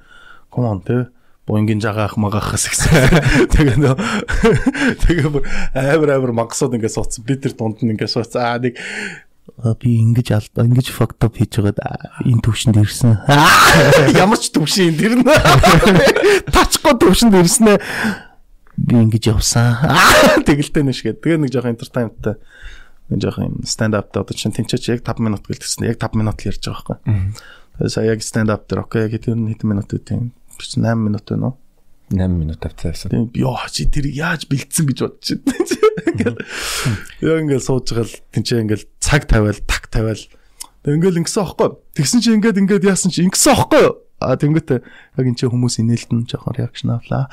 Come 0.49 0.69
on 0.69 0.81
тэ 0.81 1.09
бонгийн 1.49 1.81
жагаах 1.81 2.17
магаахаас 2.17 2.69
гэсэн. 2.69 2.93
Тэгээ 3.53 3.77
нөө 3.81 3.95
тэгээ 5.01 5.29
амар 5.73 6.09
амар 6.13 6.33
мангасууд 6.45 6.77
ингээд 6.77 6.93
суудсан. 6.93 7.25
Би 7.25 7.41
тэр 7.41 7.57
дунд 7.57 7.81
нь 7.81 7.97
ингээд 7.97 8.13
суудсан. 8.13 8.41
Аа 8.45 8.61
нэг 8.61 8.77
би 9.79 9.89
ингэж 9.99 10.27
алдаа 10.35 10.65
ингэж 10.65 10.87
fucked 10.93 11.21
up 11.25 11.37
хийж 11.37 11.59
байгаа 11.59 12.21
энэ 12.25 12.43
төвшөнд 12.43 12.77
ирсэн. 12.79 13.17
Ямар 14.23 14.39
ч 14.39 14.51
төвшин 14.53 14.95
тэр 14.97 15.19
нь. 15.19 15.25
Тачгүй 16.49 16.93
төвшөнд 16.99 17.35
ирсэн 17.39 17.75
ээ. 17.75 17.79
Би 18.79 18.95
ингэж 18.99 19.33
явсан. 19.33 19.77
Тэгэлтэй 20.47 20.83
нэш 20.83 21.03
гэдэг. 21.03 21.21
Тэгээ 21.23 21.39
нэг 21.43 21.51
жоохон 21.51 21.73
entertainmentтай 21.75 22.35
нэг 23.09 23.19
жоохон 23.25 23.65
stand 23.65 23.97
up 23.97 24.13
дээр 24.13 24.23
одоо 24.23 24.35
чинь 24.37 24.53
тэнцээч 24.53 24.93
яг 24.93 25.01
5 25.01 25.19
минут 25.19 25.43
гэлтсэн. 25.49 25.89
Яг 25.89 25.97
5 25.97 26.13
минут 26.13 26.37
л 26.37 26.47
ярьж 26.49 26.61
байгаа 26.61 27.01
байхгүй. 27.01 27.33
Тэгэхээр 27.81 28.09
яг 28.13 28.21
stand 28.21 28.49
up 28.53 28.69
дээр 28.69 28.85
окей 28.85 29.01
яг 29.09 29.13
тэр 29.17 29.33
хэдэн 29.33 29.65
минут 29.65 29.89
үү 29.89 30.01
тийм 30.05 30.31
8 30.61 30.93
минут 30.93 31.25
байна 31.25 31.45
уу? 31.49 31.55
8 32.09 32.27
минут 32.33 32.59
тавцаасан. 32.59 33.09
Тийм 33.13 33.29
ёо 33.37 33.57
чи 33.69 33.85
тэр 33.85 34.09
яаж 34.09 34.49
бэлдсэн 34.49 34.85
гэж 34.89 34.99
бодож 35.05 35.29
байна. 35.37 36.41
Яа 37.21 37.39
ингээл 37.41 37.63
сууж 37.63 37.93
байгаа 37.93 38.09
л 38.09 38.19
тэнцээ 38.33 38.63
ингээл 38.65 38.85
цаг 38.97 39.29
тавиал 39.29 39.61
так 39.69 39.87
тавиал 39.93 40.23
ингээл 40.85 41.21
ингэсэн 41.21 41.43
аахгүй. 41.45 41.69
Тэгсэн 41.93 42.19
чи 42.21 42.29
ингээд 42.33 42.59
ингээд 42.59 42.89
яасан 42.89 43.13
чи 43.13 43.21
ингэсэн 43.29 43.53
аахгүй. 43.53 43.85
А 44.19 44.35
тэнгүүтээ 44.35 44.79
яг 45.15 45.25
энэ 45.29 45.37
чи 45.37 45.45
хүмүүс 45.47 45.79
инээлтэн 45.79 46.27
жоохон 46.27 46.57
реакшн 46.57 46.97
авлаа. 46.97 47.29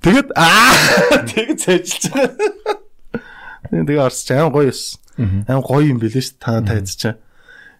Тэгээд 0.00 0.30
аа 0.38 1.24
тэг 1.30 1.58
цайжилж 1.58 2.14
байгаа. 2.14 2.80
Тэгээ 3.72 4.04
орсч 4.04 4.28
аим 4.30 4.54
гоё 4.54 4.70
юус. 4.70 4.96
Аим 5.18 5.60
гоё 5.60 5.90
юм 5.90 5.98
билээ 6.00 6.22
ш 6.22 6.38
та 6.40 6.64
тайз 6.64 6.96
чаа. 6.96 7.20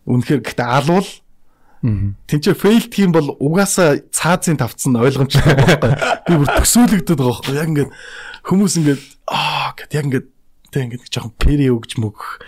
Үнэхээр 0.04 0.44
гэхдээ 0.44 0.68
алвал 0.68 1.08
Тинчээ 1.84 2.56
фейлт 2.56 2.96
юм 2.96 3.12
бол 3.12 3.36
угаасаа 3.36 4.00
цаазын 4.08 4.56
тавцсан 4.56 4.96
ойлгомжтой 4.96 5.52
байхгүй. 5.52 5.92
Би 6.24 6.32
бүр 6.40 6.48
төсөөлөгдөд 6.64 7.18
байгаа 7.20 7.36
байхгүй. 7.44 7.56
Яг 7.60 7.68
ингээд 7.68 7.90
хүмүүс 8.48 8.74
ингээд 8.80 9.02
аа 9.28 9.76
гэт 9.76 9.92
яг 9.92 10.04
ингээд 10.08 10.26
тэг 10.72 10.82
ингээд 10.88 11.12
жоохон 11.12 11.36
пери 11.36 11.68
өгж 11.68 12.00
мөгөх 12.00 12.40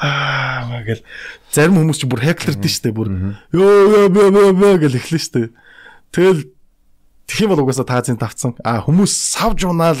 аа 0.00 0.64
магээл 0.72 1.04
зарим 1.52 1.76
хүмүүс 1.76 2.00
ч 2.00 2.08
бүр 2.08 2.24
хеклэрдэн 2.24 2.72
штэ 2.72 2.96
бүр 2.96 3.36
ёо 3.52 4.08
ёо 4.08 4.32
ёо 4.32 4.48
ёо 4.48 4.76
гэл 4.80 4.96
эхлэн 4.96 5.20
штэ. 5.28 5.52
Тэгэл 6.16 6.48
тэх 7.28 7.44
юм 7.44 7.52
бол 7.52 7.68
угаасаа 7.68 7.84
таазын 7.84 8.16
тавцсан. 8.16 8.56
Аа 8.64 8.80
хүмүүс 8.80 9.12
савж 9.12 9.68
унаал 9.68 10.00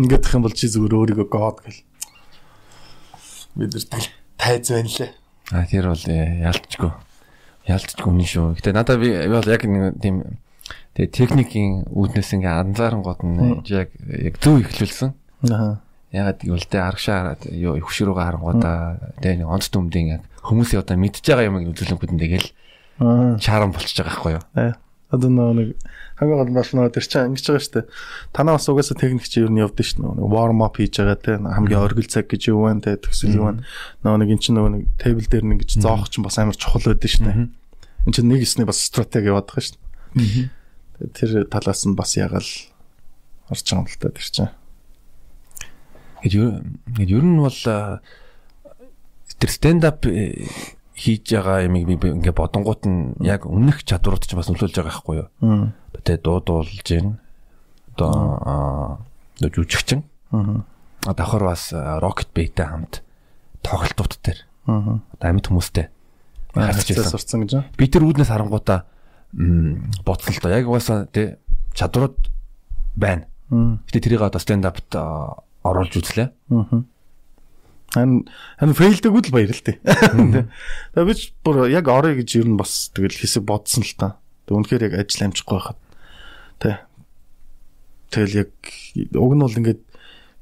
ингээд 0.00 0.24
их 0.24 0.32
юм 0.32 0.48
бол 0.48 0.56
чи 0.56 0.72
зүгээр 0.72 1.20
өөрийгөө 1.20 1.28
god 1.28 1.60
гэл. 1.68 1.84
Бид 3.60 3.76
нар 3.76 4.08
тайз 4.40 4.72
байна 4.72 4.88
лээ. 4.88 5.12
А 5.52 5.68
тэр 5.68 5.92
бол 5.92 6.04
э, 6.08 6.48
Ялцчгүй 7.66 8.10
үнэн 8.10 8.28
шүү. 8.30 8.46
Гэтэ 8.62 8.70
надад 8.72 9.02
би 9.02 9.10
бол 9.26 9.46
яг 9.50 9.62
нэг 9.66 9.98
тийм 9.98 10.38
тэгээ 10.94 11.10
техникийн 11.10 11.72
үүднээс 11.90 12.30
ингээ 12.38 12.54
анзаарангууд 12.62 13.20
нь 13.26 13.38
яг 13.68 13.90
яг 14.06 14.34
зөв 14.38 14.62
ихлүүлсэн. 14.62 15.10
Аа. 15.50 15.82
Ягаад 16.14 16.40
гэвэл 16.46 16.70
тэ 16.70 16.78
аргашаа 16.80 17.36
юу 17.50 17.76
их 17.76 17.84
хөшрөөгөө 17.90 18.24
харангуудаа 18.24 18.78
тэ 19.18 19.36
нэг 19.36 19.50
онц 19.50 19.68
дүмдийн 19.68 20.20
яг 20.20 20.22
хүмүүсийн 20.46 20.80
одоо 20.86 20.96
мэдж 20.96 21.26
байгаа 21.26 21.50
юм 21.50 21.60
үзүүлэнгүүд 21.74 22.12
нь 22.14 22.22
тэгэл 22.22 22.48
чарам 23.42 23.74
болчихж 23.74 24.00
байгаа 24.00 24.14
байхгүй 24.14 24.32
юу. 24.38 24.44
Аа. 24.54 24.72
Одоо 25.10 25.30
нэг 25.30 25.76
хамгийн 26.16 26.40
гол 26.40 26.52
бас 26.56 26.72
нөө 26.72 26.92
тэр 26.96 27.04
чинь 27.04 27.28
ингэж 27.36 27.44
байгаа 27.44 27.60
шүү 27.60 27.74
дээ. 27.76 27.86
Танаа 28.32 28.56
бас 28.56 28.68
угаасаа 28.72 28.96
техник 28.96 29.28
чи 29.28 29.44
юу 29.44 29.52
нь 29.52 29.60
явдсан 29.60 30.00
шүү 30.00 30.16
дээ. 30.16 30.32
Warm 30.32 30.64
up 30.64 30.80
хийж 30.80 30.96
байгаа 30.96 31.20
те 31.20 31.36
хамгийн 31.36 31.84
оргил 31.84 32.08
цаг 32.08 32.24
гэж 32.32 32.42
юу 32.48 32.64
вэ 32.64 32.80
те 32.80 32.96
төгсөл 32.96 33.36
юу 33.36 33.44
вэ. 33.52 33.60
Нөө 34.00 34.16
нэг 34.24 34.30
эн 34.32 34.40
чинь 34.40 34.56
нөгөө 34.56 34.72
нэг 34.72 34.82
тейбл 34.96 35.28
дээр 35.28 35.44
нэг 35.44 35.58
гэж 35.68 35.76
зоох 35.84 36.08
чинь 36.08 36.24
бас 36.24 36.40
амар 36.40 36.56
чухал 36.56 36.88
байдсан 36.88 37.12
шүү 37.12 37.24
дээ. 37.28 37.48
Эн 38.08 38.12
чинь 38.16 38.28
нэг 38.32 38.40
эсний 38.40 38.64
бас 38.64 38.80
стратеги 38.80 39.28
яваад 39.28 39.52
байгаа 39.52 39.60
шүү 39.60 39.76
дээ. 39.76 40.48
Тэр 41.12 41.44
талаас 41.52 41.84
нь 41.84 41.92
бас 41.92 42.16
ягаал 42.16 42.48
орж 43.52 43.62
байгаа 43.68 43.84
юм 43.84 43.88
л 43.92 44.00
та 44.00 44.08
тэр 44.08 44.24
чинь. 44.24 44.52
Гэт 46.24 47.12
ер 47.12 47.24
нь 47.28 47.36
бол 47.36 47.60
тэр 49.36 49.50
stand 49.52 49.84
up 49.84 50.08
э, 50.08 50.48
хийж 50.96 51.28
байгаа 51.36 51.68
юм 51.68 51.76
би 51.84 52.08
ингээ 52.08 52.32
бодонгууд 52.32 52.82
нь 52.88 53.00
яг 53.20 53.44
өмнөх 53.44 53.84
чадварууд 53.84 54.24
ч 54.24 54.32
бас 54.32 54.48
нөлөөлж 54.48 54.80
байгаа 54.80 54.88
байхгүй 54.88 55.16
юу. 55.20 55.28
Тэгээ 56.06 56.22
дуудуулж 56.22 56.80
гин. 56.86 57.18
Одоо 57.98 59.02
жүжигчин. 59.42 60.06
Аа. 60.30 60.62
Давхар 61.02 61.44
бас 61.50 61.74
Rocket 61.74 62.30
Bay-тэй 62.30 62.66
хамт 62.66 63.02
тоглолтууд 63.66 64.14
дээр. 64.22 64.40
Аа. 64.70 65.02
Амьд 65.20 65.50
хүмүүстэй 65.50 65.90
харьцаж 66.56 66.88
байсан 66.96 67.12
сурцсан 67.12 67.44
гэж. 67.44 67.52
Би 67.76 67.88
тэр 67.90 68.06
үүднээс 68.06 68.30
харангуудаа 68.32 68.86
боцсон 70.06 70.32
л 70.32 70.40
доо. 70.40 70.52
Яг 70.54 70.68
угаасаа 70.70 71.06
тий 71.12 71.36
чадварууд 71.76 72.16
байна. 72.96 73.28
Гэтэ 73.50 74.00
тэрийг 74.00 74.24
одоо 74.24 74.40
stand 74.40 74.64
up-т 74.64 74.96
оруулж 75.66 75.92
үзлээ. 76.00 76.30
Аа 76.50 76.86
Харин 77.94 78.26
харин 78.58 78.76
фейлдэггүй 78.76 79.22
л 79.30 79.34
баяр 79.34 79.52
л 79.54 79.62
тээ. 79.62 79.78
Тэгээ 79.80 81.06
би 81.06 81.14
ч 81.14 81.30
бүр 81.46 81.70
яг 81.70 81.86
орё 81.86 82.18
гэж 82.18 82.42
ер 82.42 82.48
нь 82.50 82.58
бас 82.58 82.90
тэгэл 82.92 83.14
хэсэг 83.14 83.46
бодсон 83.46 83.86
л 83.86 83.94
та. 83.94 84.18
Тэг 84.44 84.58
үнэхээр 84.58 84.90
яг 84.90 85.06
ажил 85.06 85.30
амжихгүй 85.30 85.54
байхад. 85.56 85.78
Тэ. 86.58 86.80
Тэгэл 88.10 88.46
яг 88.46 88.50
уг 89.16 89.32
нь 89.36 89.44
бол 89.44 89.58
ингээд 89.58 89.82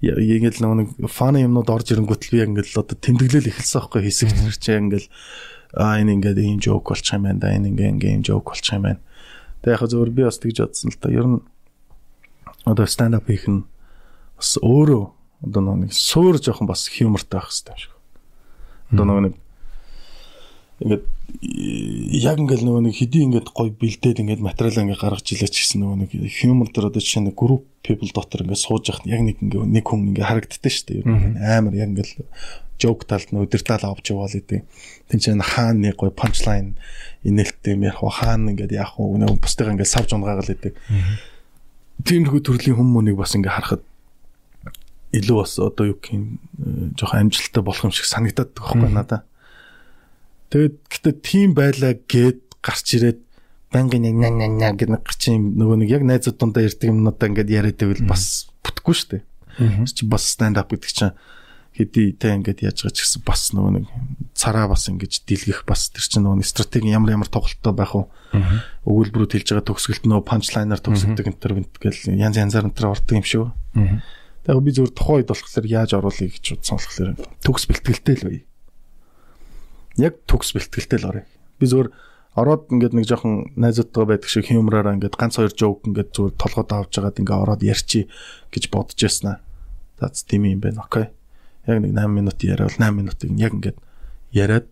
л 0.05 0.67
нэг 0.77 0.89
фаны 1.09 1.43
юмнууд 1.43 1.71
орж 1.71 1.91
ирэнгүүт 1.95 2.23
л 2.29 2.33
би 2.35 2.39
ингээд 2.45 2.69
л 2.75 2.81
одоо 2.85 2.97
тэмдэглэл 2.99 3.51
эхэлсэн 3.51 3.81
байхгүй 3.81 4.03
хэсэг 4.05 4.31
тэр 4.31 4.57
чи 4.59 4.73
ингээд 4.77 5.07
аа 5.75 5.99
энэ 5.99 6.15
ингээд 6.21 6.39
ийм 6.39 6.61
жоок 6.61 6.93
болчих 6.93 7.17
юм 7.17 7.25
байна 7.25 7.41
да 7.41 7.55
энэ 7.57 7.73
ингээд 7.73 7.93
ингээд 7.99 8.15
ийм 8.15 8.25
жоок 8.25 8.53
болчих 8.53 8.75
юм 8.77 8.85
байна. 8.85 9.01
Тэг 9.65 9.81
яг 9.81 9.83
зөвөр 9.89 10.11
би 10.13 10.23
бас 10.29 10.39
тэгж 10.39 10.59
бодсон 10.61 10.91
л 10.93 11.01
та. 11.01 11.09
Ер 11.09 11.27
нь 11.27 11.41
одоо 12.69 12.87
stand 12.87 13.17
up 13.17 13.27
хийх 13.27 13.49
нь 13.49 13.65
бас 14.37 14.61
өөрөө 14.61 15.05
одоо 15.49 15.63
нэг 15.77 15.93
суур 15.93 16.37
жоохон 16.39 16.69
бас 16.69 16.87
хьюмортай 16.89 17.41
байх 17.41 17.49
хэрэгтэй 17.49 17.73
юм 17.73 17.81
шиг. 17.81 17.93
Одоо 18.93 19.21
нэг 19.25 19.35
ингээд 20.83 21.05
яг 22.25 22.39
ингээл 22.43 22.67
нөгөө 22.67 22.83
нэг 22.91 22.95
хэдий 22.99 23.23
ингээд 23.31 23.49
гой 23.55 23.71
бэлдээд 23.71 24.23
ингээд 24.23 24.43
материал 24.43 24.83
ингээд 24.83 25.03
гаргаж 25.03 25.27
илээч 25.31 25.55
гэсэн 25.55 25.79
нөгөө 25.83 25.99
нэг 26.03 26.11
хьюмор 26.35 26.69
дээр 26.75 26.91
одоо 26.91 26.99
жишээ 26.99 27.23
нь 27.23 27.35
group 27.35 27.63
people 27.87 28.11
дотор 28.11 28.43
ингээд 28.43 28.59
сууж 28.59 28.91
яхад 28.91 29.07
яг 29.07 29.23
нэг 29.23 29.39
ингээд 29.39 29.71
нэг 29.71 29.85
хүн 29.87 30.11
ингээд 30.11 30.27
харагддаг 30.27 30.73
шүү 30.75 30.87
дээ. 30.91 31.07
Амар 31.39 31.75
яг 31.79 31.95
ингээл 31.95 32.27
joke 32.79 33.07
талд 33.07 33.31
нь 33.31 33.39
өдөртөл 33.39 33.87
авч 33.87 34.11
яваал 34.11 34.35
гэдэг. 34.35 34.61
Тин 35.11 35.21
чинь 35.23 35.39
хаана 35.39 35.79
нэг 35.79 35.95
гой 35.95 36.11
punchline 36.11 36.75
инээлттэй 37.23 37.79
ярих 37.79 38.03
хаана 38.03 38.51
ингээд 38.51 38.75
яах 38.75 38.99
вэ? 38.99 39.23
Нөгөө 39.23 39.39
бусдыг 39.39 39.71
ингээд 39.71 39.95
савж 39.95 40.11
унгаагаал 40.11 40.51
гэдэг. 40.51 40.75
Тиймэрхүү 42.03 42.41
төрлийн 42.43 42.75
хүмүүнийг 42.75 43.15
бас 43.15 43.39
ингээд 43.39 43.55
харахад 43.55 43.83
илүү 45.15 45.37
бас 45.39 45.55
одоо 45.63 45.95
юу 45.95 45.99
гэх 46.03 46.19
юм 46.19 46.43
жоохон 46.99 47.31
амжилттай 47.31 47.63
болох 47.63 47.87
юм 47.87 47.95
шиг 47.95 48.11
санагдаад 48.11 48.51
байгаа 48.59 48.75
байхгүй 48.75 48.91
надаа. 48.91 49.21
Тэгээд 50.55 50.77
гэтээ 50.87 51.15
тийм 51.19 51.51
байлаа 51.59 51.99
гэд 51.99 52.63
гарч 52.63 52.87
ирээд 52.95 53.19
бангийн 53.75 54.07
яг 54.07 54.15
наа 54.23 54.31
наа 54.47 54.71
гэдэг 54.79 54.87
нэг 54.95 55.03
гарч 55.03 55.23
юм 55.35 55.59
нөгөө 55.59 55.77
нэг 55.83 55.91
яг 55.91 56.03
найзууд 56.07 56.39
дундаа 56.39 56.63
ярьдаг 56.63 56.95
юмнуудаа 56.95 57.27
ингээд 57.27 57.51
яриад 57.51 57.79
байвал 57.83 58.07
бас 58.15 58.47
бүтэхгүй 58.63 58.95
шүү 58.95 59.11
дээ. 59.19 59.23
Чи 59.91 60.07
бас 60.07 60.31
stand 60.31 60.55
up 60.55 60.71
гэдэг 60.71 60.95
чинь 60.95 61.19
хэдий 61.75 62.15
тэ 62.15 62.39
ингээд 62.39 62.71
яаж 62.71 62.87
байгаа 62.87 62.95
ч 62.95 63.03
гэсэн 63.03 63.27
бас 63.27 63.51
нөгөө 63.51 63.73
нэг 63.83 63.87
цараа 64.39 64.71
бас 64.71 64.87
ингэж 64.87 65.27
дэлгэх 65.27 65.67
бас 65.67 65.91
тэр 65.91 66.07
чинь 66.07 66.23
нөгөө 66.23 66.47
стратеги 66.47 66.95
ямар 66.95 67.19
ямар 67.19 67.27
тоглолттой 67.27 67.75
байх 67.75 67.99
уу 67.99 68.07
өгүүлбэрүүд 68.87 69.35
хэлж 69.35 69.59
байгаа 69.59 69.67
төгсгөлт 69.75 70.07
нөгөө 70.07 70.23
панчлайнаар 70.23 70.79
төгсгдөг 70.79 71.35
энэ 71.35 71.43
төр 71.43 71.53
гэл 71.83 72.15
янз 72.15 72.39
янзаар 72.39 72.71
энэ 72.71 72.79
төр 72.79 72.95
ордог 72.95 73.19
юм 73.19 73.27
шүү. 73.27 73.51
Тэгээ 73.75 74.63
би 74.63 74.71
зөвхөн 74.71 74.95
тухайн 74.95 75.19
үед 75.19 75.31
болохоор 75.35 75.67
яаж 75.67 75.91
оруулъя 75.99 76.31
гэж 76.31 76.47
бодсон 76.55 76.79
болохоор 76.79 77.11
төгс 77.43 77.65
бэлтгэлтэй 77.67 78.17
л 78.23 78.27
бай. 78.31 78.39
Яг 80.01 80.23
төгс 80.27 80.55
бэлтгэлтэй 80.55 80.99
л 81.03 81.09
орё. 81.11 81.23
Би 81.59 81.67
зөвхөн 81.67 81.93
ороод 82.35 82.67
ингээд 82.75 82.95
нэг 82.99 83.07
жоохон 83.07 83.55
найзуудтайгаа 83.55 84.19
байдаг 84.19 84.31
шиг 84.31 84.51
хьюмраараа 84.51 84.99
ингээд 84.99 85.15
ганц 85.15 85.39
хоёр 85.39 85.55
жоок 85.55 85.87
ингээд 85.87 86.11
зүгээр 86.19 86.35
толгойд 86.35 86.71
авч 86.75 86.91
жагаад 86.99 87.21
ингээд 87.23 87.43
ороод 87.47 87.63
ярьчи 87.63 88.11
гэж 88.51 88.65
бодож 88.75 88.99
яснаа. 88.99 89.39
That's 90.03 90.27
тийм 90.27 90.51
юм 90.51 90.59
байна. 90.59 90.83
Окей. 90.83 91.15
Яг 91.71 91.79
нэг 91.79 91.95
8 91.95 92.11
минут 92.11 92.39
яриад 92.43 92.75
8 92.75 92.91
минутыг 92.91 93.31
яг 93.39 93.55
ингээд 93.55 93.79
яриад 94.35 94.67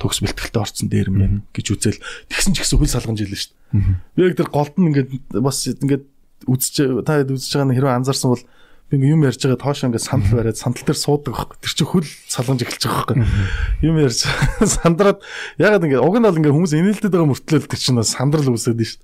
төгс 0.00 0.24
бэлтгэлтэй 0.24 0.62
орцсон 0.64 0.88
дээр 0.88 1.12
юм 1.12 1.18
байна 1.20 1.38
гэж 1.52 1.66
үзэл 1.76 2.00
тэгсэн 2.32 2.56
ч 2.56 2.64
гэсэн 2.64 2.80
хөл 2.80 2.88
салгамж 2.88 3.20
илэн 3.28 3.36
шүү 3.36 3.52
дээ. 3.52 4.00
Би 4.16 4.20
яг 4.24 4.36
тэр 4.40 4.48
голд 4.48 4.74
нь 4.80 4.88
ингээд 4.88 5.10
бас 5.36 5.68
ингээд 5.68 6.04
үзэж 6.48 7.04
та 7.04 7.20
үзэж 7.22 7.52
байгаа 7.52 7.68
нь 7.68 7.76
хэрвээ 7.76 7.96
анзаарсан 8.00 8.32
бол 8.32 8.44
би 8.92 9.08
юм 9.08 9.24
ярьж 9.24 9.40
байгаа 9.40 9.56
тоошоо 9.56 9.88
ингээд 9.88 10.04
сандал 10.04 10.36
бариад 10.36 10.60
сандал 10.60 10.84
дээр 10.84 11.00
суудаг 11.00 11.32
байхгүй. 11.32 11.56
Тэр 11.64 11.72
чинь 11.72 11.88
хөл 11.88 12.08
салгамж 12.28 12.60
эхэлж 12.60 12.82
байгаа 12.84 13.16
байхгүй. 13.16 13.88
Юм 13.88 13.96
ярьж 13.96 14.20
сандраад 14.76 15.18
ягаад 15.56 15.84
ингээд 15.88 16.04
уг 16.04 16.16
нь 16.20 16.26
бол 16.28 16.36
ингээд 16.36 16.52
хүмүүс 16.52 16.76
инээлдэд 16.76 17.12
байгаа 17.16 17.30
мөртлөө 17.32 17.60
тэр 17.72 17.80
чинь 17.80 18.04
сандрал 18.04 18.52
үүсээд 18.52 18.76
нь 18.76 18.88
шүү. 18.92 19.00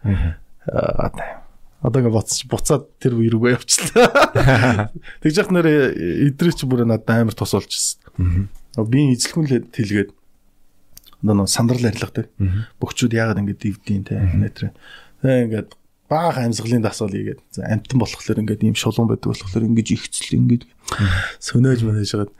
Одоо 1.80 1.98
ингээд 2.04 2.16
буцаж 2.20 2.40
буцаад 2.52 2.84
тэр 3.00 3.16
үе 3.16 3.32
рүүгээ 3.32 3.56
явчлаа. 3.56 4.92
Тэгж 5.24 5.36
яхад 5.40 5.54
нэр 5.56 5.68
эдрээ 6.36 6.52
чи 6.52 6.68
бүр 6.68 6.84
надад 6.84 7.08
амар 7.08 7.32
тус 7.32 7.56
болчихсон. 7.56 8.52
Би 8.76 9.14
эзлэхүн 9.16 9.72
тэлгээд 9.72 10.10
одоо 11.22 11.46
сандрал 11.46 11.86
арилгадаг. 11.86 12.28
Бөхчүүд 12.82 13.16
ягаад 13.16 13.40
ингээд 13.40 13.62
дивдийн 13.62 14.04
те 14.04 14.20
нэтэр. 14.20 14.74
Тэгээ 15.22 15.44
ингээд 15.48 15.70
баах 16.08 16.40
амьсгалын 16.40 16.82
дасгал 16.82 17.12
ийгээд 17.12 17.40
амтан 17.60 17.98
болохоор 18.00 18.40
ингээд 18.40 18.64
ийм 18.64 18.76
шулуун 18.76 19.12
байдаг 19.12 19.32
болохоор 19.32 19.68
ингэж 19.68 19.88
ихцэл 19.92 20.40
ингээд 20.40 20.64
сөнөөж 21.44 21.80
мөнөж 21.84 22.08
жагаад 22.08 22.32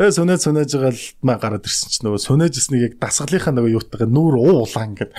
Э 0.00 0.08
сүнэж 0.08 0.40
сүнэж 0.48 0.80
байгаа 0.80 0.96
л 0.96 1.04
маа 1.20 1.36
гараад 1.36 1.68
ирсэн 1.68 1.92
чинь 1.92 2.08
нөгөө 2.08 2.24
сүнэж 2.24 2.56
ирснийг 2.56 2.82
яг 2.88 2.94
дасгалынхаа 3.04 3.52
нөгөө 3.52 3.74
юутайгаа 3.76 4.08
нүүр 4.08 4.34
уулаа 4.40 4.84
ингээд. 4.88 5.12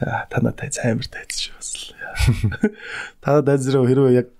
Аа 0.00 0.24
танаа 0.32 0.56
тай 0.56 0.72
амар 0.80 1.04
шүү 1.04 1.52
бас 1.60 1.70
л. 1.76 1.92
Танаа 3.20 3.44
дайзраа 3.44 3.84
хэрвээ 3.84 4.16
яг 4.16 4.32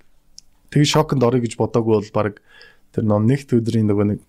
тэг 0.73 0.89
шоконд 0.89 1.21
орё 1.21 1.45
гэж 1.45 1.61
бодоогүй 1.61 2.01
бол 2.01 2.17
баг 2.17 2.41
тэр 2.97 3.05
ном 3.05 3.29
нэгт 3.29 3.53
өдрийн 3.53 3.85
нөгөө 3.93 4.07
нэг 4.17 4.21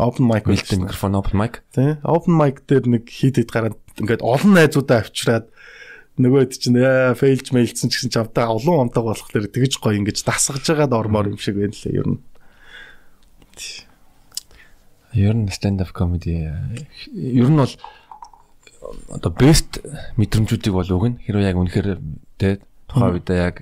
open 0.00 0.24
mic 0.32 0.48
үлдсэн 0.48 0.88
микрофон 0.88 1.18
open 1.18 1.36
mic. 1.36 1.60
Тий. 1.76 2.00
Open 2.08 2.40
mic 2.40 2.64
дээр 2.64 2.88
нэг 2.88 3.04
хийдэд 3.04 3.52
гараад 3.52 3.76
ингээд 4.00 4.22
олон 4.22 4.52
найзуудаа 4.56 5.02
авчираад 5.02 5.46
нөгөөд 6.20 6.52
чинь 6.56 6.76
яа 6.76 7.16
фейлж 7.16 7.52
мэйлцсэн 7.52 7.88
ч 7.88 7.96
гэсэн 7.96 8.12
ч 8.12 8.16
автаа 8.20 8.52
олон 8.52 8.88
амтаг 8.88 9.04
болохоор 9.04 9.48
тэгж 9.48 9.80
гоё 9.80 9.96
ингэж 9.96 10.24
дасгаж 10.24 10.64
байгаад 10.64 10.92
ормоор 10.92 11.32
юм 11.32 11.40
шиг 11.40 11.56
байна 11.56 11.72
лээ 11.72 11.98
ер 12.00 12.08
нь. 12.12 12.20
Ер 15.16 15.36
нь 15.36 15.48
stand 15.48 15.80
up 15.80 15.92
comedy 15.96 16.48
ер 17.16 17.48
нь 17.48 17.60
бол 17.60 17.74
одоо 19.08 19.32
best 19.32 19.80
мэдрэмжүүдийг 20.20 20.74
бол 20.76 20.88
өгнө. 20.88 21.24
Хэрвээ 21.24 21.48
яг 21.48 21.56
үнэхээр 21.56 21.88
тэ 22.36 22.60
тухайн 22.92 23.16
үедээ 23.16 23.40
яг 23.40 23.56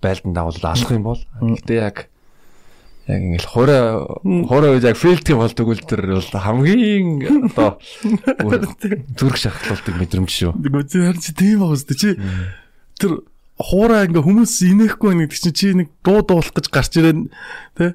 байлдан 0.00 0.32
дагуул 0.32 0.64
алах 0.64 0.90
юм 0.92 1.04
бол 1.04 1.20
гэтээ 1.40 1.80
яг 1.80 2.08
яг 3.06 3.22
ингээл 3.22 3.46
хураа 3.46 4.02
хураа 4.50 4.74
үед 4.74 4.82
яг 4.82 4.98
филдгийн 4.98 5.38
бол 5.38 5.54
тэгвэл 5.54 5.86
тэр 5.86 6.18
бол 6.18 6.26
хамгийн 6.26 7.22
одоо 7.54 7.78
зүрх 9.14 9.38
шахалтуулдаг 9.38 9.94
мэдрэмж 9.94 10.30
шүү. 10.30 10.52
Тэгвэл 10.58 11.14
харин 11.14 11.22
чи 11.22 11.30
тийм 11.30 11.62
байгаа 11.62 11.78
үстэй 11.78 11.94
чи. 11.94 12.10
Тэр 12.98 13.22
хуураа 13.62 14.10
ингээ 14.10 14.26
хүмүүс 14.26 14.58
инехгүй 14.66 15.22
нэг 15.22 15.30
чинь 15.30 15.54
чи 15.54 15.70
нэг 15.70 15.94
дуу 16.02 16.26
дуулах 16.26 16.50
гэж 16.50 16.66
гарч 16.66 16.98
ирэн 16.98 17.30
тэ? 17.78 17.94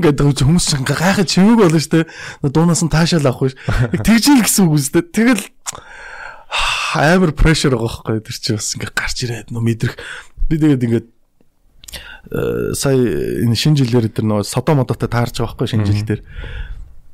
ингээд 0.00 0.18
хүмүүс 0.24 0.66
ингээ 0.80 0.96
гайхаж 0.96 1.28
чимэг 1.28 1.60
болно 1.60 1.76
штэ 1.76 2.08
дуунаас 2.40 2.80
нь 2.80 2.88
таашаал 2.88 3.28
авах 3.28 3.52
биш. 3.52 3.56
Тэгжил 4.00 4.40
гэсэн 4.40 4.64
үг 4.64 4.80
үстэй 4.80 5.04
тэгэл 5.04 5.44
амар 6.96 7.36
прешэр 7.36 7.76
байгаа 7.76 8.16
байхгүй 8.16 8.24
тэр 8.24 8.36
чи 8.40 8.56
бас 8.56 8.74
ингээ 8.74 8.90
гарч 8.96 9.16
ирээд 9.28 9.52
нөө 9.52 9.60
мэдрэх. 9.60 9.94
Би 10.48 10.56
тэгээд 10.56 10.82
ингээд 10.88 11.06
Э, 11.06 11.21
сая 12.30 12.98
энэ 13.42 13.56
шинэ 13.58 13.82
жилээр 13.82 14.06
тэр 14.12 14.26
нөгөө 14.28 14.46
содо 14.46 14.78
модотой 14.78 15.10
таарч 15.10 15.42
байгаа 15.42 15.58
байхгүй 15.58 15.68
шинэ 15.72 15.86
жил 15.88 16.06
дээр. 16.06 16.22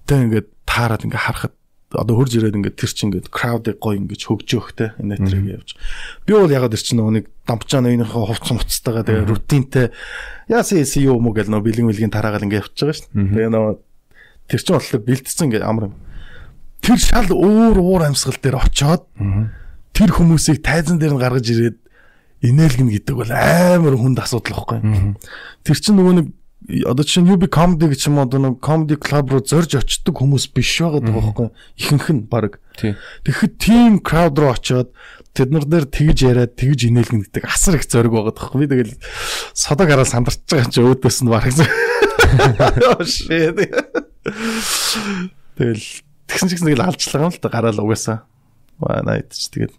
Тэг 0.04 0.18
ингээд 0.28 0.48
таарад 0.68 1.04
ингээд 1.08 1.24
харахад 1.24 1.54
одоо 1.96 2.20
хурж 2.20 2.36
ирээд 2.36 2.60
ингээд 2.60 2.76
тэр 2.76 2.92
чинь 2.92 3.08
ингээд 3.08 3.32
crowd-ыг 3.32 3.80
гой 3.80 3.96
ингээд 3.96 4.28
хөгжөөх 4.28 4.68
те 4.76 4.92
энэ 5.00 5.16
нэтрийг 5.16 5.64
явж. 5.64 5.68
Би 6.28 6.36
бол 6.36 6.52
ягаад 6.52 6.76
тэр 6.76 6.84
чинь 6.84 7.00
нөгөө 7.00 7.14
нэг 7.16 7.26
дампчаа 7.48 7.80
нөөнийхөө 7.80 8.24
хувцс 8.28 8.52
муцтайгаа 8.52 9.04
тэгээ 9.08 9.24
рутинтэй 9.24 9.86
яасан 10.52 10.84
CEO 10.84 11.16
юм 11.16 11.24
уу 11.24 11.32
гэл 11.32 11.48
нөгөө 11.48 11.64
бэлэн 11.64 11.88
бэлгийн 11.88 12.12
тараагаал 12.12 12.44
ингээд 12.44 12.60
явж 12.60 12.76
байгаа 12.76 12.96
шүү. 13.00 13.08
Тэгээ 13.08 13.52
нөгөө 13.56 13.74
тэр 14.52 14.60
чинь 14.60 14.76
болохоор 14.76 15.06
бэлтцсэн 15.08 15.46
ингээд 15.48 15.64
амар 15.64 15.84
юм. 15.88 15.94
Тэр 16.84 16.98
шал 17.00 17.30
өөр 17.32 17.76
уур 17.80 18.02
амьсгал 18.04 18.36
дээр 18.36 18.60
очоод 18.60 19.08
тэр 19.96 20.10
хүмүүсийг 20.12 20.60
тайзан 20.60 21.00
дээр 21.00 21.16
нь 21.16 21.22
гаргаж 21.24 21.46
ирээд 21.48 21.78
инээлгэн 22.42 22.88
гэдэг 22.92 23.14
бол 23.18 23.32
амар 23.32 23.94
хүнд 23.98 24.18
асуудал 24.22 24.62
واخгүй. 24.62 25.14
Тэр 25.66 25.78
чинь 25.78 25.98
нөгөө 25.98 26.14
нэг 26.18 26.26
одоо 26.86 27.04
чинь 27.06 27.30
UB 27.30 27.46
comedy 27.48 27.88
гэж 27.88 28.10
юм 28.10 28.18
одоо 28.18 28.38
нэг 28.42 28.58
comedy 28.58 28.98
club 28.98 29.30
руу 29.30 29.42
зорж 29.42 29.78
очдог 29.78 30.18
хүмүүс 30.18 30.50
биш 30.52 30.82
байгаад 30.82 31.06
байгаа 31.06 31.22
байхгүй 31.22 31.48
ихэнх 31.78 32.08
нь 32.12 32.26
баг. 32.26 32.58
Тэгэхэд 32.78 33.54
team 33.62 34.02
crowd 34.02 34.36
руу 34.38 34.52
очиод 34.52 34.90
тэд 35.32 35.54
нар 35.54 35.64
дээр 35.64 35.86
тэгж 35.86 36.18
яриад 36.26 36.58
тэгж 36.58 36.90
инээлгэн 36.90 37.30
гэдэг 37.30 37.46
асар 37.46 37.78
их 37.78 37.86
зориг 37.86 38.10
байгаад 38.10 38.36
байхгүй. 38.36 38.66
Би 38.66 38.68
тэгэл 38.68 38.94
содог 39.54 39.86
хараа 39.86 40.04
сандарч 40.04 40.42
байгаа 40.50 40.70
чи 40.70 40.82
өөдөөс 40.82 41.18
нь 41.22 41.30
баг. 41.30 41.46
Тэгэл 45.56 45.86
тэгсэн 46.26 46.48
ч 46.50 46.52
гэсэн 46.58 46.68
тэгэл 46.74 46.86
алжлаа 46.90 47.30
юм 47.30 47.32
л 47.32 47.38
да 47.38 47.48
гараал 47.48 47.80
угаасаа. 47.86 48.26
Ваа 48.82 49.02
найт 49.06 49.30
ч 49.30 49.46
тэгэл 49.48 49.74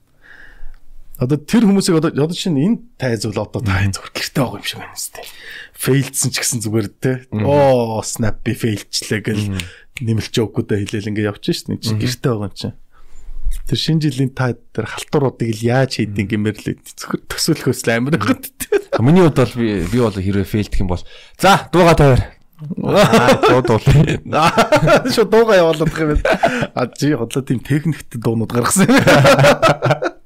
Одоо 1.19 1.35
тэр 1.35 1.67
хүмүүсийг 1.67 1.99
одоо 1.99 2.15
одоо 2.15 2.31
чинь 2.31 2.55
энэ 2.55 2.79
тайз 2.95 3.27
бол 3.27 3.43
одоо 3.43 3.59
та 3.59 3.83
зүгээр 3.83 4.15
гэрте 4.15 4.39
байгаа 4.39 4.55
юм 4.55 4.63
шиг 4.63 4.79
байна 4.79 4.95
үстэй. 4.95 5.25
Фейлдсэн 5.75 6.31
ч 6.31 6.35
гэсэн 6.39 6.63
зүгээр 6.63 6.87
те. 6.95 7.11
Оо 7.35 7.99
snap 8.07 8.39
би 8.47 8.55
фейлчлээ 8.55 9.19
гэл 9.27 9.59
нэмэлт 9.99 10.31
жоокуудаа 10.31 10.79
хэлээл 10.79 11.11
ингээ 11.11 11.27
явчихсан 11.27 11.75
шүү 11.75 11.83
дээ. 11.83 11.83
Чи 11.83 11.99
гэрте 11.99 12.23
байгаа 12.31 12.47
юм 12.47 12.55
чинь. 12.55 12.79
Тэр 13.67 13.79
шинэ 13.83 14.01
жилийн 14.07 14.31
та 14.31 14.55
тэр 14.55 14.87
халтуруудыг 14.87 15.51
л 15.59 15.67
яаж 15.67 15.99
хийдин 15.99 16.23
гэмээр 16.23 16.55
л 16.55 16.79
зөвхөн 16.87 17.27
төсөөлөхөөс 17.27 17.81
л 17.83 17.91
амар 17.99 18.15
байгаад. 18.15 18.45
Миний 19.03 19.23
хувьд 19.27 19.43
бол 19.43 19.55
би 19.59 19.67
би 19.91 19.99
бол 19.99 20.15
хэрвээ 20.15 20.47
фейлдэх 20.47 20.79
юм 20.79 20.87
бол 20.87 21.03
за 21.35 21.67
дууга 21.73 21.99
тавиар. 21.99 22.39
Аа 22.79 23.59
дуу. 23.67 23.79
Шо 25.11 25.27
дууга 25.27 25.59
явуулах 25.59 25.91
юм 25.99 26.15
байна. 26.15 26.71
А 26.75 26.87
чи 26.87 27.11
хотлоо 27.11 27.43
тийм 27.43 27.59
техникт 27.59 28.07
дуунууд 28.15 28.55
гаргасан. 28.55 28.87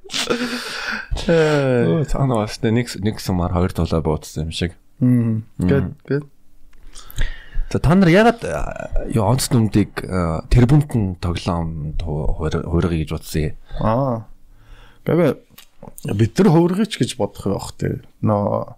Цаана 1.26 2.44
бас 2.44 2.60
нэг 2.62 2.88
нэг 3.00 3.20
сумаар 3.20 3.54
хоёр 3.54 3.72
тулаа 3.72 4.02
буудсан 4.04 4.50
юм 4.50 4.52
шиг. 4.52 4.76
Гэт 5.00 5.94
гэт. 6.08 6.26
За 7.72 7.80
та 7.80 7.96
нар 7.96 8.10
ягаад 8.12 8.44
юу 9.14 9.26
онц 9.26 9.50
дүмдийг 9.50 10.04
тэрбумтэн 10.52 11.18
тоглоом 11.18 11.98
хуургая 11.98 13.02
гэж 13.02 13.10
бодсон 13.16 13.42
юм? 13.42 13.56
Аа. 13.82 14.28
Гэвэ 15.08 15.42
бид 16.14 16.38
нар 16.38 16.50
хуургаяч 16.54 17.00
гэж 17.00 17.18
бодох 17.18 17.48
байх 17.50 17.72
те. 17.80 18.04
Нөө 18.22 18.76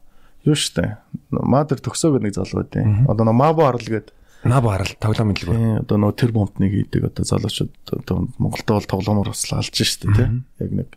юу 0.48 0.56
штэ. 0.56 1.02
Мадер 1.34 1.82
төгсөө 1.82 2.16
гэдэг 2.16 2.26
нэг 2.30 2.34
залуу 2.38 2.64
байдیں۔ 2.64 3.10
Одоо 3.10 3.26
нөө 3.28 3.36
Мабо 3.36 3.68
харал 3.68 3.84
гэдэг 3.84 4.14
Набо 4.46 4.70
харал 4.70 4.94
тоглоом 5.02 5.34
мэдлэг. 5.34 5.82
Одоо 5.90 5.98
нөө 5.98 6.14
тэр 6.14 6.32
бомбныг 6.32 6.70
хийдэг 6.70 7.10
одоо 7.10 7.26
залуучууд 7.26 7.74
одоо 7.90 8.30
Монголд 8.38 8.70
бол 8.70 8.86
тоглоомор 8.86 9.34
бас 9.34 9.50
алж 9.50 9.74
штэ 9.74 10.06
тий. 10.14 10.30
Яг 10.62 10.72
нэг 10.72 10.90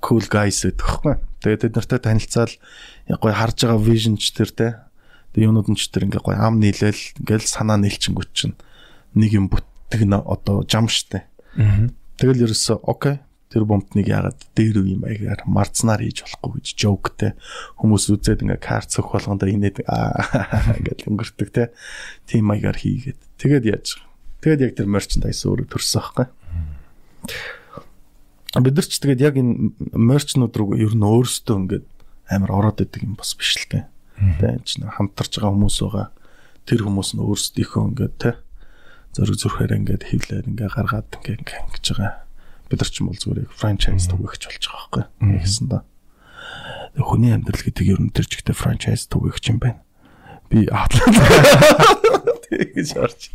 cool 0.00 0.24
guys 0.26 0.64
гэдэг 0.64 0.84
хэвхэв. 0.84 1.18
Тэгээд 1.44 1.62
тэд 1.68 1.74
нартай 1.76 2.00
танилцаал 2.00 2.54
гой 3.20 3.32
харж 3.32 3.56
байгаа 3.64 3.80
vision 3.80 4.16
ч 4.16 4.32
тэр 4.34 4.50
те. 4.52 4.68
Тэгээд 5.32 5.46
юунууд 5.48 5.68
нь 5.72 5.78
ч 5.78 5.88
тэр 5.92 6.08
ингээ 6.08 6.24
гой 6.24 6.36
ам 6.36 6.60
нийлээл 6.60 7.24
ингээл 7.24 7.46
санаа 7.46 7.78
нийлчингүүт 7.80 8.30
чинь 8.34 8.56
нэг 9.14 9.30
юм 9.36 9.46
бүттэг 9.52 10.04
одоо 10.08 10.64
жам 10.68 10.88
штэ. 10.88 11.28
Тэгэл 12.20 12.48
ерөөсө 12.48 12.84
окей 12.84 13.20
тэр 13.50 13.66
бомбтныг 13.66 14.06
яагаад 14.06 14.38
дээр 14.54 14.78
үе 14.78 14.94
юм 14.94 15.02
аягаар 15.02 15.42
марцнаар 15.50 16.06
хийж 16.06 16.22
болохгүй 16.22 16.62
гэж 16.62 16.66
жооктэй 16.78 17.30
хүмүүс 17.82 18.04
үзээд 18.14 18.46
ингээ 18.46 18.62
карт 18.62 18.94
цөх 18.94 19.10
болгондоо 19.10 19.50
инээд 19.50 19.82
ингээд 20.78 21.10
өнгөртөг 21.10 21.50
те 21.50 21.74
тим 22.30 22.46
аягаар 22.54 22.78
хийгээд 22.78 23.18
тэгээд 23.42 23.64
яаж 23.66 23.98
тэгээд 24.38 24.64
яг 24.70 24.72
тэр 24.78 24.86
мерчендайс 24.86 25.42
өөрөө 25.50 25.66
төрсөн 25.66 25.98
аахгүй 25.98 26.26
бид 28.58 28.74
нар 28.74 28.86
ч 28.86 28.98
тэгээд 28.98 29.20
яг 29.22 29.34
энэ 29.38 29.78
мерчнууд 29.94 30.54
руу 30.58 30.74
ер 30.74 30.94
нь 30.98 31.06
өөрсдөө 31.06 31.56
ингээд 31.70 31.86
амар 32.30 32.50
ороод 32.50 32.82
идэг 32.82 33.06
юм 33.06 33.14
бас 33.14 33.38
биш 33.38 33.54
л 33.62 33.66
дээ. 33.70 33.84
Тэ 34.42 34.58
чинь 34.66 34.90
хамтарч 34.90 35.38
байгаа 35.38 35.54
хүмүүс 35.54 35.78
байгаа. 35.86 36.06
Тэр 36.66 36.80
хүмүүс 36.82 37.10
нь 37.14 37.22
өөрсдийнхөө 37.22 37.82
ингээд 37.94 38.14
тэ 38.18 38.30
зөрөг 39.14 39.38
зүрхээр 39.38 39.72
ингээд 39.78 40.02
хөвлөөр 40.10 40.46
ингээд 40.50 40.74
гаргаад 40.74 41.10
ингээд 41.14 41.46
ингэж 41.46 41.86
байгаа. 41.94 42.12
Бид 42.70 42.78
нар 42.82 42.90
ч 42.90 42.96
юм 43.02 43.06
бол 43.10 43.22
зүгээр 43.22 43.50
франчайз 43.50 44.06
түгээгч 44.10 44.42
болж 44.46 44.64
байгаа 44.66 44.78
байхгүй. 44.78 45.04
Тэгсэн 45.38 45.66
да. 45.70 45.78
Хүний 46.98 47.32
амьдрал 47.34 47.62
гэдэг 47.66 47.86
ер 47.86 48.00
нь 48.02 48.14
тэр 48.14 48.26
чигтээ 48.30 48.54
франчайз 48.54 49.06
түгээгч 49.10 49.44
юм 49.50 49.58
байна. 49.58 49.82
Би 50.50 50.66
аадлаа. 50.70 51.06
Тэгэж 52.50 52.90
орч. 52.98 53.30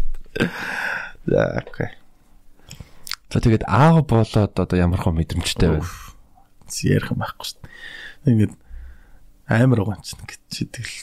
За 1.28 1.60
окей. 1.60 1.92
За 3.36 3.44
тэгээд 3.44 3.68
аав 3.68 4.08
болоод 4.08 4.56
одоо 4.56 4.78
ямар 4.80 5.04
хөө 5.04 5.12
мэдрэмжтэй 5.12 5.76
байна. 5.76 5.84
Ярих 6.88 7.12
юм 7.12 7.20
байхгүй 7.20 7.44
шүү 7.52 7.60
дээ. 7.60 8.32
Ингээд 8.32 8.54
амар 9.52 9.84
чинь 10.00 10.24
гэж 10.24 10.40
тэгэл 10.72 10.96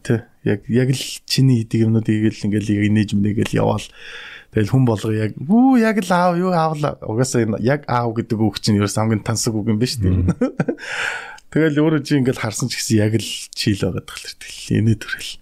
тий 0.00 0.24
яг 0.48 0.64
яг 0.72 0.88
л 0.88 1.04
чиний 1.28 1.60
хийдэг 1.60 1.84
юмнуудыг 1.84 2.32
л 2.32 2.44
ингээл 2.48 2.72
яг 2.72 2.82
инээж 2.88 3.10
мэнэгээл 3.12 3.60
яваал. 3.60 3.84
Тэгэл 4.56 4.72
хүн 4.72 4.88
болго 4.88 5.12
яг 5.12 5.36
үү 5.36 5.84
яг 5.84 6.00
л 6.00 6.12
аав 6.16 6.32
юу 6.40 6.56
аавла 6.56 6.96
угаасаа 7.04 7.60
яг 7.60 7.84
аав 7.92 8.16
гэдэг 8.16 8.40
үг 8.40 8.56
чинь 8.64 8.80
ерөөс 8.80 8.96
хамгийн 8.96 9.20
тансаг 9.20 9.52
үг 9.52 9.68
юм 9.68 9.76
биш 9.76 10.00
үү? 10.00 10.24
Тэгэл 11.52 11.76
өөрөө 11.76 12.08
чи 12.08 12.24
ингээл 12.24 12.40
харсан 12.40 12.72
ч 12.72 12.80
гэсэн 12.80 13.04
яг 13.04 13.20
л 13.20 13.30
чийл 13.52 13.84
байгаад 13.84 14.08
тахлаа 14.08 14.32
тэгэл 14.40 14.80
инээ 14.80 14.96
төрөл. 14.96 15.32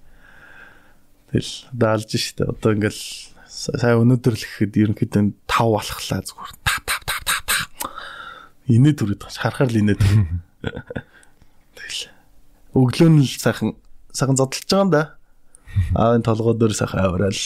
Тэгэл 1.31 1.53
даалж 1.71 2.11
штэ. 2.11 2.51
Одоо 2.51 2.75
ингээл 2.75 3.32
сая 3.63 3.95
өнөөдөр 3.95 4.35
л 4.35 4.43
гэхэд 4.43 4.75
ерөнхийдөө 4.75 5.23
5 5.47 5.71
болохлаа 5.71 6.21
зүгээр 6.27 6.53
та 6.67 6.75
та 6.83 6.97
та 7.07 7.17
та 7.23 7.37
та. 7.47 7.57
Инээ 8.67 8.99
дүрээд 8.99 9.23
байгаа. 9.23 9.39
Харахаар 9.39 9.71
л 9.71 9.79
инээ 9.79 9.97
дүр. 10.03 10.13
Тэгэл. 11.79 12.11
Өглөө 12.75 13.11
нь 13.15 13.23
л 13.23 13.31
сайхан 13.39 13.79
сайхан 14.11 14.35
зодтолж 14.35 14.67
байгаа 14.67 14.83
юм 14.83 14.91
да. 14.91 15.03
Аа 15.95 16.19
энэ 16.19 16.27
толгой 16.27 16.59
дээр 16.59 16.75
сайхан 16.75 17.07
авраал 17.07 17.43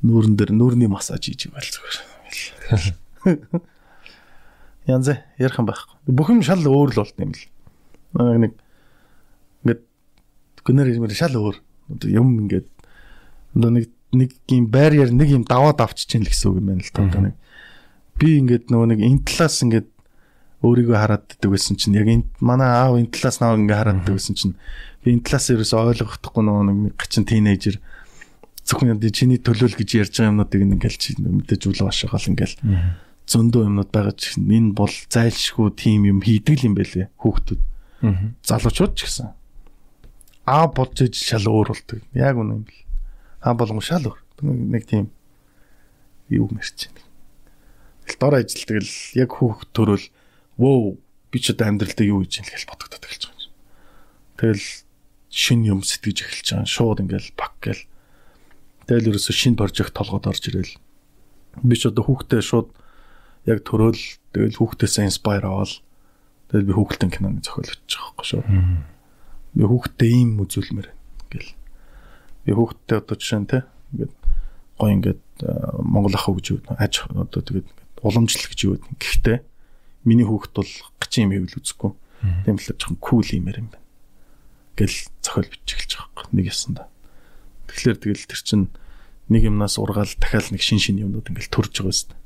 нүүрэн 0.00 0.34
дээр 0.40 0.56
нүүрний 0.56 0.88
массаж 0.88 1.20
хийж 1.20 1.52
байл 1.52 1.68
зүгээр. 1.68 2.96
Янз 4.88 5.12
ярих 5.36 5.60
юм 5.60 5.68
байхгүй. 5.68 6.00
Бүх 6.08 6.32
юм 6.32 6.40
шал 6.40 6.64
өөр 6.64 6.96
л 6.96 7.00
болт 7.04 7.16
юм 7.20 7.36
л. 7.36 7.44
Нэг 8.16 8.56
ингээд 9.68 9.80
Гүнээр 10.64 10.96
юм 10.96 11.12
шал 11.12 11.36
өөр. 11.36 11.60
Юм 12.08 12.48
ингээд 12.48 12.68
одоо 13.52 13.68
нэг 13.68 13.92
нэг 14.12 14.34
юм 14.48 14.66
барьер 14.66 15.10
нэг 15.14 15.28
юм 15.30 15.44
даваад 15.44 15.80
авчиж 15.80 16.10
чинь 16.10 16.26
л 16.26 16.30
гэсэн 16.30 16.50
үг 16.50 16.58
юм 16.58 16.66
байна 16.70 16.82
л 16.82 16.92
та. 16.92 17.02
Нэг 17.06 17.36
би 18.18 18.38
ингээд 18.42 18.68
нөгөө 18.68 18.88
нэг 18.94 19.00
энэ 19.00 19.24
талаас 19.24 19.62
ингээд 19.62 19.88
өөрийгөө 20.60 20.96
хараад 20.98 21.24
ддэг 21.30 21.50
байсан 21.50 21.76
чинь 21.80 21.96
яг 21.96 22.08
энэ 22.10 22.26
манай 22.44 22.68
аав 22.68 22.98
энэ 23.00 23.14
талаас 23.14 23.40
наваа 23.40 23.56
ингээд 23.56 23.80
хараад 23.80 24.00
ддэг 24.04 24.14
байсан 24.18 24.34
чинь 24.36 24.54
би 25.00 25.08
энэ 25.16 25.24
талаас 25.24 25.46
ерөөсө 25.48 25.76
ойлгохдохгүй 25.80 26.42
нөгөө 26.44 26.64
нэг 26.68 26.94
гачин 27.00 27.24
тийнейжер 27.24 27.76
зөвхөн 28.68 29.00
чиний 29.10 29.40
төлөөл 29.40 29.74
гэж 29.78 29.90
ярьж 29.96 30.14
байгаа 30.20 30.30
юмнуудыг 30.36 30.60
ингээл 30.60 31.00
чи 31.00 31.10
мэдээж 31.16 31.62
үл 31.64 31.80
башгаал 31.80 32.28
ингээл 32.28 32.56
зөндөө 33.30 33.62
юмнууд 33.66 33.90
байгаа 33.94 34.14
ч 34.18 34.36
энэ 34.36 34.74
бол 34.76 34.94
зайлшгүй 35.08 35.68
тим 35.78 36.04
юм 36.04 36.18
хийдэг 36.20 36.66
юм 36.66 36.74
байлээ 36.74 37.08
хүүхдүүд. 37.18 37.60
Залуучууд 38.42 38.92
ч 38.98 39.00
гэсэн. 39.06 39.28
Аа 40.50 40.66
болж 40.68 40.98
иж 41.06 41.14
шал 41.14 41.46
өөр 41.46 41.72
болдог. 41.72 42.02
Яг 42.14 42.36
үнэ 42.36 42.52
юм 42.58 42.62
бэл 42.66 42.80
аа 43.40 43.54
болгон 43.56 43.84
шал 43.84 44.04
өөр 44.06 44.20
нэг 44.44 44.84
тийм 44.86 45.10
юу 46.28 46.48
мэрч 46.52 46.88
байна 46.88 47.10
Тэгэл 48.10 48.18
дор 48.18 48.34
ажилтдаг 48.42 48.82
л 48.82 48.94
яг 49.14 49.30
хүүхд 49.38 49.70
төрөл 49.70 50.06
вөө 50.58 50.98
би 51.30 51.38
ч 51.38 51.54
одоо 51.54 51.70
амьдралдаа 51.70 52.06
юу 52.10 52.26
хийж 52.26 52.42
ийм 52.42 52.50
л 52.50 52.66
бодогдоод 52.66 53.06
эхэлж 53.06 53.22
байгаа 53.30 53.46
юм. 53.46 53.54
Тэгэл 54.34 54.66
шин 55.30 55.60
юм 55.62 55.80
сэтгэж 55.86 56.18
эхэлж 56.26 56.48
байгаа. 56.50 56.66
Шууд 56.66 56.98
ингээл 57.06 57.30
пак 57.38 57.54
гэл. 57.62 57.86
Тэгэл 58.90 59.14
ерөөсө 59.14 59.30
шин 59.30 59.54
прожект 59.54 59.94
толгойд 59.94 60.26
орж 60.26 60.42
ирэл. 60.50 60.74
Би 61.62 61.74
ч 61.78 61.86
одоо 61.86 62.02
хүүхдээ 62.02 62.42
шууд 62.42 62.74
яг 63.46 63.62
төрөөл 63.62 64.02
тэгэл 64.34 64.58
хүүхдээсээ 64.58 65.06
инспайр 65.06 65.46
аваад 65.46 65.78
тэгэл 66.50 66.66
би 66.66 66.74
хүүхэлтэн 66.74 67.14
киноны 67.14 67.46
зохиол 67.46 67.70
байгаа 67.70 68.10
байхгүй 68.10 68.26
шүү. 68.26 68.42
Би 69.54 69.64
хүүхдээ 69.70 70.10
ийм 70.10 70.42
үзүүлмээр 70.42 70.88
гэл. 71.30 71.50
Би 72.44 72.52
хүүхдээ 72.52 72.98
одоо 73.00 73.16
жишээ 73.16 73.40
нь 73.40 73.50
те 73.50 73.58
ингээд 73.92 74.14
гой 74.78 74.90
ингээд 74.96 75.22
Монгол 75.84 76.14
ах 76.16 76.28
уу 76.28 76.36
гэж 76.40 76.46
юу 76.56 76.60
аж 76.72 77.04
одоо 77.08 77.40
тэгээд 77.42 77.68
уламжлал 78.02 78.48
гэж 78.48 78.60
юу. 78.64 78.80
Гэхдээ 78.96 79.38
миний 80.04 80.24
хүүхэд 80.24 80.52
бол 80.56 80.72
гачин 81.00 81.28
юм 81.28 81.32
хэвэл 81.36 81.60
үзэхгүй. 81.60 81.92
Тийм 82.44 82.56
л 82.56 82.64
жоохон 82.64 82.96
кул 83.00 83.24
юмэр 83.24 83.60
юм 83.60 83.68
байна. 83.72 83.84
Гэл 84.76 84.96
зохиол 85.20 85.48
бичих 85.52 85.84
эхэлж 85.84 85.92
байгаа 86.00 86.24
юм. 86.24 86.32
Нэг 86.36 86.46
ясанда. 86.48 86.88
Тэгэхээр 87.68 87.98
тэгэл 88.00 88.28
тэр 88.28 88.40
чин 88.40 88.62
нэг 89.28 89.42
юмнаас 89.44 89.76
ургаал 89.76 90.08
дахиад 90.16 90.48
нэг 90.52 90.62
шин 90.64 90.80
шин 90.80 91.00
юмнууд 91.00 91.28
ингээл 91.28 91.52
төрж 91.52 91.72
байгаа 91.80 92.16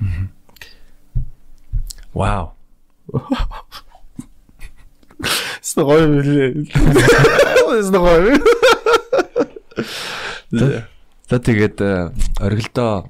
юм. 0.00 0.30
Вау. 2.12 2.54
Стогой 5.60 6.06
билээ. 6.06 6.68
Стогой. 7.82 8.38
За 11.24 11.40
тэгээд 11.40 11.78
э, 11.80 12.12
оргилдоо 12.38 13.08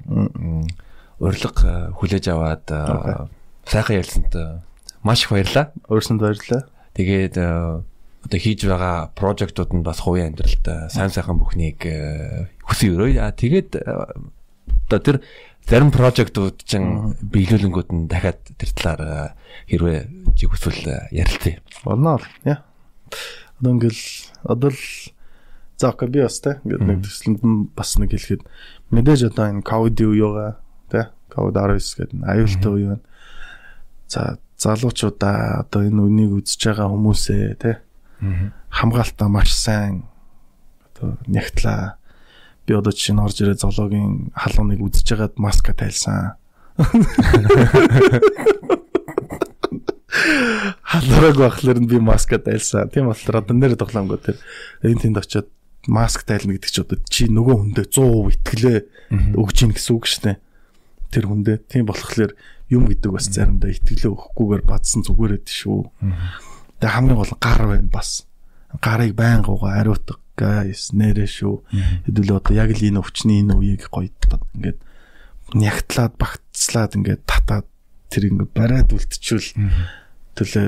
урилга 1.19 1.91
хүлээж 1.95 2.25
аваад 2.31 2.65
сайхан 3.67 3.99
ярьсанд 3.99 4.31
маш 5.03 5.27
их 5.27 5.31
баярлаа. 5.35 5.71
Өөрсөнд 5.91 6.21
баярлаа. 6.23 6.65
Тэгээд 6.95 7.35
одоо 7.37 8.39
хийж 8.39 8.65
байгаа 8.65 9.11
прожектууд 9.13 9.71
нь 9.75 9.85
бас 9.85 9.99
хувийн 10.01 10.33
амьдралд 10.33 10.91
сайн 10.91 11.11
сайхан 11.11 11.37
бүхнийг 11.37 11.83
хүсэн 12.65 12.95
өрөө. 12.95 13.19
Аа 13.19 13.35
тэгээд 13.35 13.83
одоо 13.83 14.99
тэр 15.03 15.17
зарим 15.65 15.91
прожектууд 15.91 16.61
чинь 16.65 17.17
биелүүлэнгүүд 17.19 17.89
нь 17.93 18.07
дахиад 18.09 18.41
тэр 18.57 18.69
талаар 18.73 19.33
хэрвээ 19.69 20.33
чи 20.37 20.45
хүсвэл 20.45 21.09
ярилцъя. 21.09 21.61
Болно. 21.83 22.21
Яа. 22.45 22.61
Одоо 23.59 23.71
ингээл 23.73 24.03
одоо 24.45 24.69
л 24.69 24.81
за 25.77 25.89
окей 25.89 26.09
би 26.09 26.21
бас 26.23 26.39
те 26.39 26.59
ингээд 26.63 26.83
нэг 26.87 26.99
төсөлд 27.03 27.41
бас 27.75 27.97
нэг 27.99 28.11
хэлэхэд 28.15 28.41
мэдээж 28.91 29.21
одоо 29.31 29.45
энэ 29.51 29.65
ковид 29.65 29.99
юу 29.99 30.13
юугаа 30.15 30.59
те 30.87 31.11
ковид 31.27 31.55
19 31.59 31.79
гэдэг 31.99 32.23
аюултай 32.23 32.71
үе 32.71 32.87
байна. 32.95 33.03
За 34.07 34.39
залуучуудаа 34.57 35.67
одоо 35.67 35.81
энэ 35.83 35.99
үнийг 35.99 36.31
үзэж 36.39 36.61
байгаа 36.71 36.87
хүмүүсээ 36.87 37.59
те 37.59 37.83
хамгаалтаа 38.71 39.27
маш 39.27 39.51
сайн 39.51 40.07
одоо 40.95 41.17
нягтлаа. 41.27 41.99
Би 42.65 42.73
одоо 42.73 42.91
чинь 42.95 43.19
орж 43.19 43.41
ирээ 43.43 43.59
зоологийн 43.59 44.31
халууныг 44.31 44.79
үзэж 44.79 45.07
байгаад 45.11 45.35
маска 45.35 45.73
тайлсан. 45.75 46.39
халуураг 50.95 51.35
бахлаар 51.35 51.79
нь 51.79 51.87
би 51.87 51.99
маска 51.99 52.39
тайлсан. 52.39 52.89
Тийм 52.89 53.11
болохоор 53.11 53.43
одоо 53.43 53.55
нэр 53.55 53.75
тоглоомгоо 53.75 54.17
тэр 54.17 54.39
энэ 54.81 55.01
тэнд 55.03 55.19
очиод 55.19 55.47
маск 55.87 56.25
тайлна 56.25 56.57
гэдэг 56.57 56.71
чи 56.71 56.81
одоо 56.81 56.97
чи 57.09 57.23
нөгөө 57.29 57.55
хүндээ 57.61 57.85
100% 57.89 58.33
итгэлээ 58.35 58.79
өгч 59.37 59.57
ийн 59.61 59.73
гэсэн 59.73 59.93
үг 59.95 60.05
шүү 60.09 60.21
дээ 60.25 60.37
тэр 61.15 61.25
хүндээ. 61.31 61.57
Тийм 61.71 61.85
болохоор 61.87 62.35
юм 62.67 62.89
гэдэг 62.89 63.11
бас 63.13 63.29
заримдаа 63.31 63.71
итгэлээ 63.71 64.11
өгөхгүйгээр 64.11 64.63
бадсан 64.67 65.05
зүгээр 65.05 65.39
эд 65.39 65.47
шүү. 65.47 65.79
Тэгээ 66.81 66.95
хамгийн 66.99 67.19
гол 67.21 67.33
гар 67.39 67.61
байна 67.69 67.87
бас. 67.87 68.27
Гарыг 68.83 69.15
байнга 69.15 69.55
угаа 69.55 69.79
ариутга 69.79 70.19
гайс 70.35 70.91
нэрэ 70.91 71.23
шүү. 71.23 71.55
Хэдүүл 72.09 72.35
одоо 72.35 72.53
яг 72.57 72.75
л 72.75 72.83
энэ 72.83 72.99
өвчний 72.99 73.45
энэ 73.45 73.55
үеийг 73.55 73.87
гоё 73.87 74.11
ингээд 74.11 74.79
нягтлаад 75.55 76.13
багтцлаад 76.19 76.91
ингээд 76.99 77.23
татаад 77.23 77.67
тэр 78.11 78.33
ингээд 78.33 78.51
бариад 78.51 78.91
үлдчихвэл 78.91 79.55
төлөө 80.35 80.65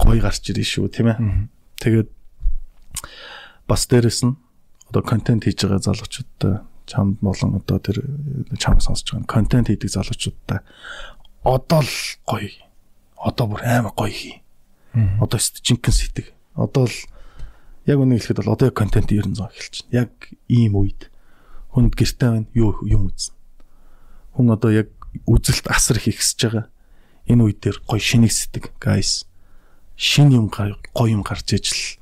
гоё 0.00 0.18
гарч 0.18 0.42
ирэн 0.50 0.66
шүү 0.66 0.90
тийм 0.90 1.08
ээ. 1.14 1.18
Тэгээд 1.78 2.08
бас 3.70 3.86
дээрэс 3.86 4.26
нь 4.26 4.34
одоо 4.94 5.02
контент 5.02 5.42
хийж 5.42 5.66
байгаа 5.66 5.82
залуучуудтай 5.82 6.62
чамд 6.86 7.18
болон 7.18 7.58
одоо 7.58 7.82
тэр 7.82 7.98
чам 8.62 8.78
сонсож 8.78 9.10
байгаа 9.10 9.26
контент 9.26 9.66
хийдэг 9.66 9.90
залуучуудаа 9.90 10.62
одоо 11.42 11.82
л 11.82 11.94
гоё. 12.24 12.50
Одоо 13.18 13.46
бүр 13.50 13.62
амар 13.66 13.92
гоё 13.92 14.14
хий. 14.14 14.42
Одоо 14.94 15.38
жинкэн 15.42 15.90
сэтг. 15.92 16.30
Одоо 16.54 16.86
л 16.86 16.96
яг 17.84 17.98
үнийг 17.98 18.22
хэлэхэд 18.22 18.40
бол 18.46 18.54
одоо 18.54 18.70
контент 18.70 19.10
900 19.10 19.50
эхэлж 19.50 19.82
байна. 19.90 20.06
Яг 20.06 20.10
ийм 20.48 20.78
үед 20.78 21.10
хүнд 21.74 21.98
гэртээ 21.98 22.30
байна 22.30 22.48
юу 22.54 22.78
юм 22.88 23.10
үзнэ. 23.12 23.34
Хүн 24.38 24.54
одоо 24.54 24.70
яг 24.72 24.88
үзэлт 25.26 25.68
асар 25.68 25.98
их 25.98 26.14
ихсэж 26.14 26.38
байгаа. 26.48 26.66
Энэ 27.28 27.44
үед 27.44 27.58
дээр 27.60 27.82
гоё 27.84 28.00
шинийг 28.00 28.32
сэтг 28.32 28.72
guys. 28.80 29.28
Шин 29.98 30.32
юм 30.32 30.48
гоё 30.48 30.78
юм 31.10 31.26
гарч 31.26 31.50
ижил 31.58 32.00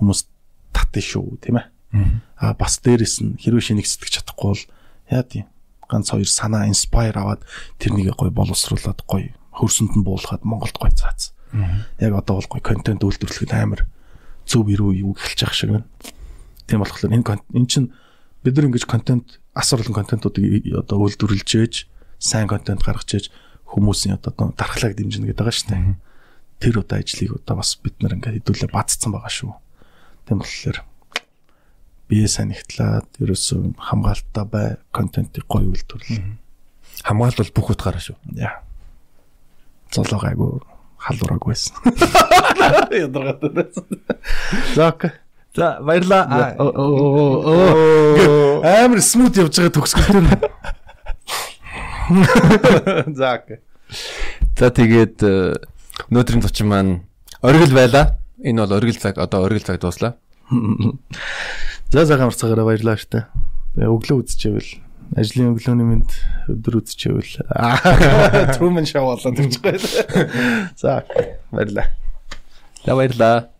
хүмүүс 0.00 0.26
татна 0.74 1.04
шүү 1.04 1.38
тийм 1.44 1.60
ээ. 1.62 1.79
Аа 1.92 2.54
бас 2.54 2.78
дээрэс 2.78 3.20
нь 3.22 3.36
хэрвээ 3.42 3.74
шинийг 3.74 3.86
сэтгэж 3.90 4.22
чадахгүй 4.22 4.48
бол 4.54 4.64
яа 5.10 5.24
тийм 5.26 5.46
ганц 5.90 6.14
хоёр 6.14 6.30
санаа 6.30 6.70
инспайр 6.70 7.18
аваад 7.18 7.42
тэрнийг 7.82 8.14
гоё 8.14 8.30
боловсруулад 8.30 9.02
гоё 9.10 9.34
хөрсөнд 9.50 9.98
нь 9.98 10.06
буулгаад 10.06 10.46
Монголд 10.46 10.78
гоё 10.78 10.94
цаац. 10.94 11.34
Яг 11.98 12.14
одоо 12.14 12.38
бол 12.38 12.48
гоё 12.48 12.62
контент 12.62 13.02
үйлдвэрлэхэд 13.02 13.52
амар 13.58 13.90
зөв 14.46 14.70
ирүү 14.70 15.02
юу 15.02 15.12
эхэлж 15.18 15.40
явах 15.42 15.58
шиг 15.58 15.70
байна. 15.74 15.88
Тийм 16.70 16.78
болохоор 16.78 17.10
энэ 17.10 17.42
энэ 17.58 17.66
чинь 17.66 17.90
бид 18.46 18.54
нар 18.54 18.66
ингэж 18.70 18.86
контент 18.86 19.42
асар 19.50 19.82
олон 19.82 19.98
контентуудыг 19.98 20.70
одоо 20.78 21.10
үйлдвэрлэж 21.10 21.50
ээж 21.58 21.74
сайн 22.22 22.46
контент 22.46 22.86
гаргаж 22.86 23.10
ээж 23.10 23.26
хүмүүсийн 23.66 24.14
одоо 24.14 24.54
дархлааг 24.54 24.94
дэмжинэ 24.94 25.34
гэдэг 25.34 25.42
байгаа 25.42 25.58
шүү 25.58 25.68
дээ. 25.74 25.98
Тэр 26.62 26.74
одоо 26.86 26.96
ажлыг 27.02 27.30
одоо 27.34 27.54
бас 27.58 27.74
бид 27.82 27.98
нар 27.98 28.14
ингээд 28.14 28.46
хэдүүлээ 28.46 28.70
бацсан 28.70 29.10
байгаа 29.10 29.32
шүү. 29.34 29.52
Тийм 30.30 30.38
болохоор 30.38 30.78
бие 32.10 32.26
санигтлаад 32.26 33.06
ерөөсөө 33.22 33.78
хамгаалттай 33.78 34.44
бай 34.50 34.68
контентыг 34.90 35.46
гоё 35.46 35.70
үйлдвэрлэл. 35.70 36.34
Хамгаалт 37.06 37.38
бол 37.38 37.54
бүх 37.54 37.70
утгаараа 37.76 38.02
шүү. 38.02 38.18
Яа. 38.34 38.58
Золоогайгүй 39.94 40.58
халуураг 40.98 41.46
байсан. 41.46 41.74
Ядаргатай 42.90 43.50
байсан. 43.50 43.84
За 44.74 44.88
окей. 44.90 45.14
За 45.54 45.78
баярлаа. 45.80 46.54
Амар 48.62 49.00
смут 49.02 49.38
явж 49.38 49.54
байгаа 49.56 49.74
төгсгөл 49.78 50.10
төр. 50.10 50.26
За 54.60 54.68
тэгээд 54.74 55.22
өнөөдрийн 56.10 56.42
зочин 56.42 56.68
маань 56.70 56.92
оргил 57.42 57.74
байла. 57.74 58.18
Энэ 58.42 58.66
бол 58.66 58.76
оргил 58.78 58.98
цаг 58.98 59.18
одоо 59.18 59.46
оргил 59.46 59.62
цаг 59.64 59.80
дууслаа. 59.80 60.16
За 61.90 62.06
сайхан 62.06 62.30
марцаагаараа 62.30 62.66
баярлалаа 62.70 62.98
штэ. 63.02 63.24
Өглөө 63.74 64.22
үзчихвэл 64.22 64.78
ажлын 65.18 65.56
өглөөний 65.58 65.86
мэнд 65.90 66.10
өдөр 66.54 66.76
үзчихвэл 66.78 67.42
Truman 68.54 68.86
Show 68.86 69.02
болоод 69.10 69.40
ирчихгүй. 69.42 69.74
За 70.78 71.02
баярлалаа. 71.50 71.90
За 72.86 72.94
баярлалаа. 72.94 73.50